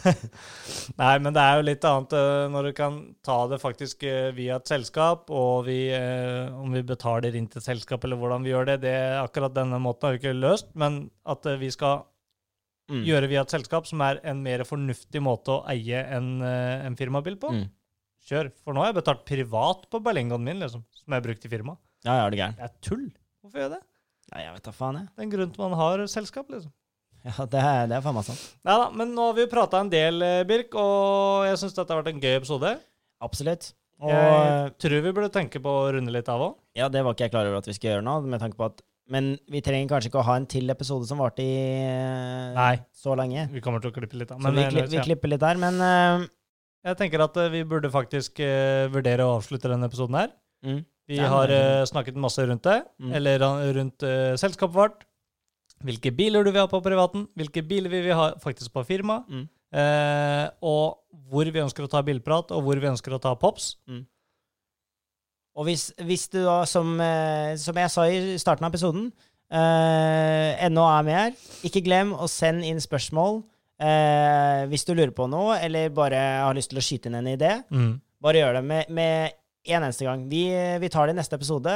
Nei, 1.00 1.12
men 1.22 1.34
det 1.34 1.42
er 1.42 1.59
jo 1.61 1.66
litt 1.68 1.84
annet 1.86 2.14
eh, 2.18 2.46
når 2.50 2.68
du 2.68 2.72
kan 2.74 2.96
ta 3.22 3.36
det 3.53 3.61
faktisk 3.62 4.03
eh, 4.09 4.30
via 4.34 4.57
et 4.59 4.70
selskap, 4.72 5.30
og 5.30 5.68
vi, 5.68 5.84
eh, 5.94 6.48
om 6.59 6.74
vi 6.74 6.82
betaler 6.86 7.36
inn 7.38 7.46
til 7.53 7.62
selskap 7.62 8.03
eller 8.03 8.18
hvordan 8.18 8.42
vi 8.42 8.50
gjør 8.50 8.72
det, 8.72 8.80
det 8.82 8.96
akkurat 9.20 9.55
denne 9.55 9.78
måten 9.82 10.09
har 10.09 10.16
vi 10.16 10.22
ikke 10.24 10.34
løst, 10.40 10.72
men 10.78 11.05
at 11.26 11.53
vi 11.62 11.70
skal 11.74 12.03
Mm. 12.90 13.05
gjøre 13.07 13.28
via 13.30 13.44
et 13.44 13.53
selskap 13.55 13.86
som 13.86 14.00
er 14.05 14.18
en 14.26 14.40
mer 14.42 14.64
fornuftig 14.68 15.20
måte 15.22 15.53
å 15.55 15.61
eie 15.70 16.00
en, 16.12 16.42
en 16.42 16.96
firmabil 16.98 17.38
på. 17.40 17.53
Mm. 17.55 17.62
Kjør. 18.26 18.50
For 18.59 18.74
nå 18.74 18.82
har 18.82 18.90
jeg 18.90 18.98
betalt 18.98 19.22
privat 19.24 19.86
på 19.88 20.00
Berlingoen 20.03 20.42
min, 20.44 20.59
liksom, 20.61 20.82
som 20.90 21.14
jeg 21.14 21.16
har 21.22 21.24
brukt 21.24 21.46
i 21.46 21.53
firma. 21.55 21.76
Ja, 22.05 22.18
ja, 22.18 22.26
du? 22.28 22.36
Det 22.36 22.66
er 22.66 22.74
tull. 22.84 23.07
Hvorfor 23.40 23.62
gjør 23.62 23.68
jeg 23.68 23.74
det? 23.76 23.80
Ja, 24.33 24.47
jeg 24.47 24.55
vet 24.57 24.68
da 24.68 24.72
faen, 24.72 24.97
jeg. 25.03 25.11
Det 25.12 25.20
er 25.20 25.26
en 25.26 25.35
grunn 25.35 25.53
til 25.53 25.64
man 25.66 25.76
har 25.80 26.07
selskap, 26.11 26.49
liksom. 26.53 26.72
Ja, 27.28 27.45
det 27.47 27.61
er, 27.61 27.85
det 27.87 27.95
er 27.99 28.03
faen 28.03 28.16
meg 28.16 28.24
sant. 28.26 28.41
Nei 28.66 28.74
da, 28.80 28.89
men 28.99 29.12
nå 29.14 29.28
har 29.28 29.37
vi 29.37 29.45
jo 29.45 29.51
prata 29.53 29.78
en 29.85 29.93
del, 29.93 30.24
eh, 30.26 30.41
Birk, 30.49 30.74
og 30.74 31.45
jeg 31.47 31.61
syns 31.61 31.76
dette 31.76 31.93
har 31.95 32.01
vært 32.01 32.14
en 32.14 32.22
gøy 32.24 32.35
episode. 32.41 32.72
Absolutt. 33.22 33.68
Og 34.03 34.11
Jeg 34.11 34.72
tror 34.83 35.03
vi 35.05 35.12
burde 35.14 35.30
tenke 35.30 35.61
på 35.62 35.72
å 35.85 35.91
runde 35.95 36.11
litt 36.14 36.30
av 36.33 36.41
òg. 36.43 36.57
ja, 36.74 36.89
det 36.91 37.05
var 37.05 37.14
ikke 37.14 37.28
jeg 37.28 37.35
klar 37.35 37.47
over 37.47 37.61
at 37.61 37.68
vi 37.68 37.76
skulle 37.76 37.93
gjøre 37.95 38.07
nå, 38.07 38.16
med 38.26 38.43
tanke 38.43 38.59
på 38.59 38.66
at 38.66 38.83
Men 39.12 39.37
vi 39.51 39.61
trenger 39.61 39.91
kanskje 39.91 40.09
ikke 40.09 40.20
å 40.22 40.26
ha 40.26 40.37
en 40.39 40.47
til 40.49 40.70
episode 40.72 41.07
som 41.07 41.18
varte 41.20 41.43
i 41.43 41.55
eh, 41.85 42.55
Nei. 42.57 42.76
så 42.95 43.16
lenge. 43.18 43.49
Vi 43.53 43.61
kommer 43.61 43.83
til 43.83 43.91
å 43.91 43.95
klippe 43.95 44.16
litt 44.16 44.30
av. 44.30 44.41
Så 44.41 44.53
vi, 44.55 44.62
eh, 44.62 44.70
kli, 44.70 44.85
vi 44.89 45.03
klipper 45.05 45.30
litt 45.30 45.43
der, 45.43 45.59
men 45.61 45.78
uh, 45.83 46.22
Jeg 46.87 46.99
tenker 47.01 47.24
at 47.26 47.37
eh, 47.37 47.51
vi 47.53 47.64
burde 47.68 47.91
faktisk 47.93 48.41
uh, 48.41 48.87
vurdere 48.95 49.26
å 49.26 49.37
avslutte 49.37 49.70
denne 49.70 49.91
episoden 49.91 50.18
her. 50.18 50.33
mm, 50.64 50.80
Vi 51.09 51.18
har 51.18 51.50
eh, 51.50 51.84
snakket 51.88 52.14
masse 52.16 52.44
rundt 52.46 52.62
det, 52.62 52.84
Mm. 53.03 53.12
eller 53.18 53.38
rundt 53.74 54.03
uh, 54.07 54.36
selskapet 54.38 54.74
vårt. 54.74 55.05
Hvilke 55.82 56.12
biler 56.14 56.44
du 56.44 56.53
vil 56.53 56.61
ha 56.62 56.68
på 56.70 56.80
privaten, 56.84 57.26
hvilke 57.36 57.62
biler 57.66 57.90
vi 57.90 58.00
vil 58.07 58.14
ha 58.14 58.30
faktisk 58.38 58.72
på 58.72 58.84
firma, 58.86 59.24
Mm. 59.28 59.48
uh, 59.74 60.46
og 60.62 60.98
hvor 61.28 61.44
vi 61.50 61.61
ønsker 61.61 61.84
å 61.84 61.90
ta 61.90 62.03
bilprat, 62.03 62.50
og 62.55 62.62
hvor 62.62 62.78
vi 62.78 62.86
ønsker 62.86 63.12
å 63.12 63.20
ta 63.20 63.34
pops. 63.34 63.74
Og 65.57 65.66
hvis, 65.68 65.90
hvis 66.00 66.28
du 66.32 66.38
da, 66.46 66.62
som, 66.64 66.94
som 67.61 67.76
jeg 67.76 67.90
sa 67.92 68.07
i 68.09 68.38
starten 68.40 68.64
av 68.64 68.70
episoden, 68.72 69.11
eh, 69.53 70.64
ennå 70.64 70.84
er 70.88 71.03
med 71.05 71.12
her, 71.18 71.34
ikke 71.68 71.82
glem 71.84 72.14
å 72.16 72.24
sende 72.30 72.64
inn 72.70 72.80
spørsmål 72.80 73.42
eh, 73.82 74.62
hvis 74.70 74.86
du 74.88 74.94
lurer 74.94 75.12
på 75.12 75.26
noe, 75.28 75.59
eller 75.61 75.92
bare 75.92 76.22
har 76.46 76.57
lyst 76.57 76.72
til 76.72 76.80
å 76.80 76.84
skyte 76.86 77.11
inn 77.11 77.18
en 77.20 77.28
idé. 77.34 77.53
Bare 78.22 78.40
gjør 78.40 78.55
det 78.61 78.64
med, 78.64 78.88
med 78.96 79.36
en 79.66 79.82
eneste 79.82 80.04
gang. 80.08 80.24
Vi, 80.30 80.44
vi 80.82 80.88
tar 80.92 81.06
det 81.06 81.14
i 81.16 81.20
neste 81.20 81.36
episode, 81.38 81.74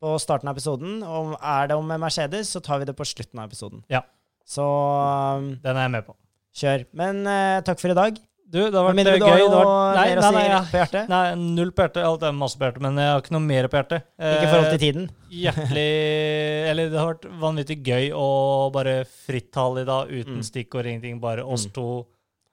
på 0.00 0.14
starten 0.18 0.48
av 0.48 0.56
episoden. 0.56 1.02
Og 1.04 1.36
er 1.40 1.68
det 1.70 1.76
om 1.76 1.86
Mercedes, 2.00 2.48
så 2.54 2.60
tar 2.64 2.80
vi 2.80 2.88
det 2.88 2.96
på 2.96 3.04
slutten 3.06 3.38
av 3.42 3.50
episoden. 3.50 3.82
Ja. 3.92 4.00
Så 4.48 4.64
um, 4.64 5.52
Den 5.62 5.76
er 5.76 5.84
jeg 5.86 5.90
med 5.98 6.06
på. 6.08 6.16
kjør. 6.56 6.86
Men 6.96 7.20
uh, 7.28 7.60
takk 7.62 7.78
for 7.82 7.92
i 7.92 7.94
dag. 7.98 8.16
Du, 8.50 8.58
det 8.66 8.74
har 8.74 8.82
vært 8.88 8.98
eh, 8.98 9.04
du 9.20 9.22
har 9.22 9.38
gøy. 9.38 9.44
Noe 9.52 9.74
nei, 9.94 10.06
mer 10.08 10.18
å 10.18 10.22
nei, 10.24 10.30
si 10.42 10.48
nei, 10.50 10.62
på 10.72 10.78
hjertet? 10.80 11.10
nei, 11.12 11.20
null 11.38 11.68
på 11.70 11.84
hjertet. 11.84 12.02
Alt 12.08 12.24
er 12.26 12.32
masse 12.34 12.58
på 12.58 12.66
hjertet, 12.66 12.82
men 12.82 12.96
jeg 12.98 13.12
har 13.12 13.20
ikke 13.22 13.34
noe 13.36 13.44
mer 13.46 13.68
på 13.70 13.78
hjertet. 13.78 14.08
Ikke 14.18 14.40
i 14.40 14.48
forhold 14.50 14.66
til 14.66 14.74
Eh, 14.74 14.82
tiden? 14.82 15.04
Hjertelig 15.30 15.84
Eller 16.72 16.90
det 16.90 16.98
har 16.98 17.12
vært 17.12 17.28
vanvittig 17.44 17.76
gøy 17.86 18.08
å 18.18 18.26
bare 18.74 18.96
frittale 19.28 19.84
i 19.84 19.86
dag, 19.92 20.10
uten 20.10 20.40
Mm. 20.40 20.46
stikkord, 20.48 20.88
ingenting. 20.90 21.20
Bare 21.22 21.44
oss 21.46 21.68
Mm. 21.68 21.72
to. 21.78 21.86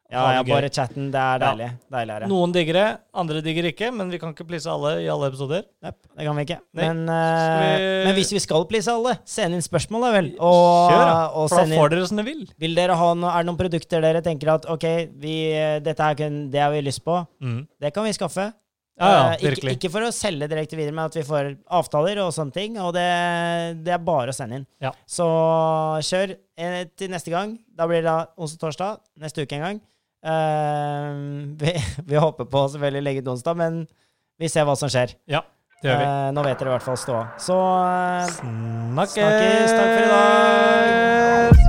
Ja, 0.10 0.22
ja, 0.38 0.44
bare 0.48 0.70
chatten. 0.72 1.10
Det 1.12 1.20
er 1.20 1.40
Ja. 1.42 1.52
deilig. 1.52 1.70
Deilig 1.92 2.14
er 2.16 2.20
det. 2.24 2.28
Noen 2.30 2.54
digger 2.56 2.74
det, 2.74 3.00
andre 3.14 3.42
digger 3.44 3.66
ikke, 3.68 3.90
men 3.94 4.10
vi 4.10 4.18
kan 4.22 4.34
ikke 4.34 4.48
please 4.48 4.66
alle 4.72 5.02
i 5.04 5.08
alle 5.12 5.28
episoder. 5.28 5.64
Yep, 5.84 5.98
det 6.16 6.26
kan 6.26 6.36
vi 6.38 6.46
ikke. 6.46 6.60
Men, 6.74 7.02
uh, 7.10 7.78
vi- 7.78 8.06
men 8.06 8.16
hvis 8.16 8.32
vi 8.32 8.40
skal 8.40 8.64
please 8.66 8.88
alle, 8.88 9.18
send 9.26 9.54
inn 9.54 9.62
spørsmål, 9.62 10.02
da 10.08 10.12
vel. 10.16 10.30
Og, 10.40 10.92
Kjør, 10.92 11.06
da. 11.12 11.48
For 11.48 11.66
da 11.66 11.76
får 11.76 11.90
dere 11.90 12.08
som 12.08 12.18
dere 12.18 12.26
vil. 12.26 12.48
Vil 12.58 12.76
dere 12.76 12.96
ha 12.96 13.14
noe, 13.14 13.30
Er 13.38 13.44
det 13.44 13.48
noen 13.52 13.58
produkter 13.60 14.02
dere 14.02 14.22
tenker 14.22 14.48
at 14.54 14.66
OK, 14.70 14.84
vi, 15.20 15.36
dette 15.84 16.00
er 16.00 16.16
kun, 16.16 16.50
det 16.52 16.60
har 16.62 16.72
vi 16.72 16.82
lyst 16.82 17.04
på? 17.04 17.28
Mm. 17.42 17.68
Det 17.82 17.94
kan 17.94 18.04
vi 18.06 18.12
skaffe. 18.14 18.54
Ja, 19.00 19.06
ja, 19.06 19.30
Eh, 19.36 19.52
ikke, 19.52 19.76
ikke 19.78 19.92
for 19.92 20.02
å 20.02 20.08
selge 20.12 20.48
direkte 20.50 20.76
videre, 20.76 20.92
men 20.92 21.06
at 21.06 21.14
vi 21.14 21.22
får 21.22 21.56
avtaler 21.70 22.18
og 22.18 22.32
sånne 22.34 22.52
ting. 22.52 22.80
Og 22.80 22.94
det, 22.96 23.84
det 23.84 23.94
er 23.94 24.00
bare 24.00 24.30
å 24.30 24.34
sende 24.34 24.56
inn. 24.56 24.66
Ja. 24.82 24.90
Så 25.06 25.28
kjør 26.02 26.36
eh, 26.58 26.86
til 26.98 27.10
neste 27.14 27.30
gang. 27.30 27.60
Da 27.76 27.86
blir 27.86 28.02
det 28.02 28.16
onsdag-torsdag. 28.40 28.98
Neste 29.22 29.44
uke 29.46 29.54
en 29.60 29.62
gang. 29.68 29.82
Eh, 30.26 31.14
vi, 31.62 31.76
vi 32.10 32.16
håper 32.16 32.50
på 32.50 32.66
selvfølgelig 32.74 33.06
legge 33.06 33.24
ut 33.26 33.32
onsdag, 33.36 33.60
men 33.60 33.86
vi 34.40 34.50
ser 34.52 34.68
hva 34.68 34.78
som 34.80 34.92
skjer. 34.92 35.16
Ja, 35.30 35.44
det 35.82 35.92
gjør 35.92 36.02
vi. 36.02 36.10
Uh, 36.10 36.28
nå 36.38 36.46
vet 36.46 36.60
dere 36.60 36.74
i 36.74 36.76
hvert 36.78 36.90
fall 36.90 37.00
ståa. 37.02 37.24
Så 37.42 37.58
uh, 37.58 38.36
Snakkes! 38.38 39.18
snakkes. 39.18 39.78
Takk 39.78 39.96
for 39.96 40.04
i 40.04 40.12
dag. 40.14 41.67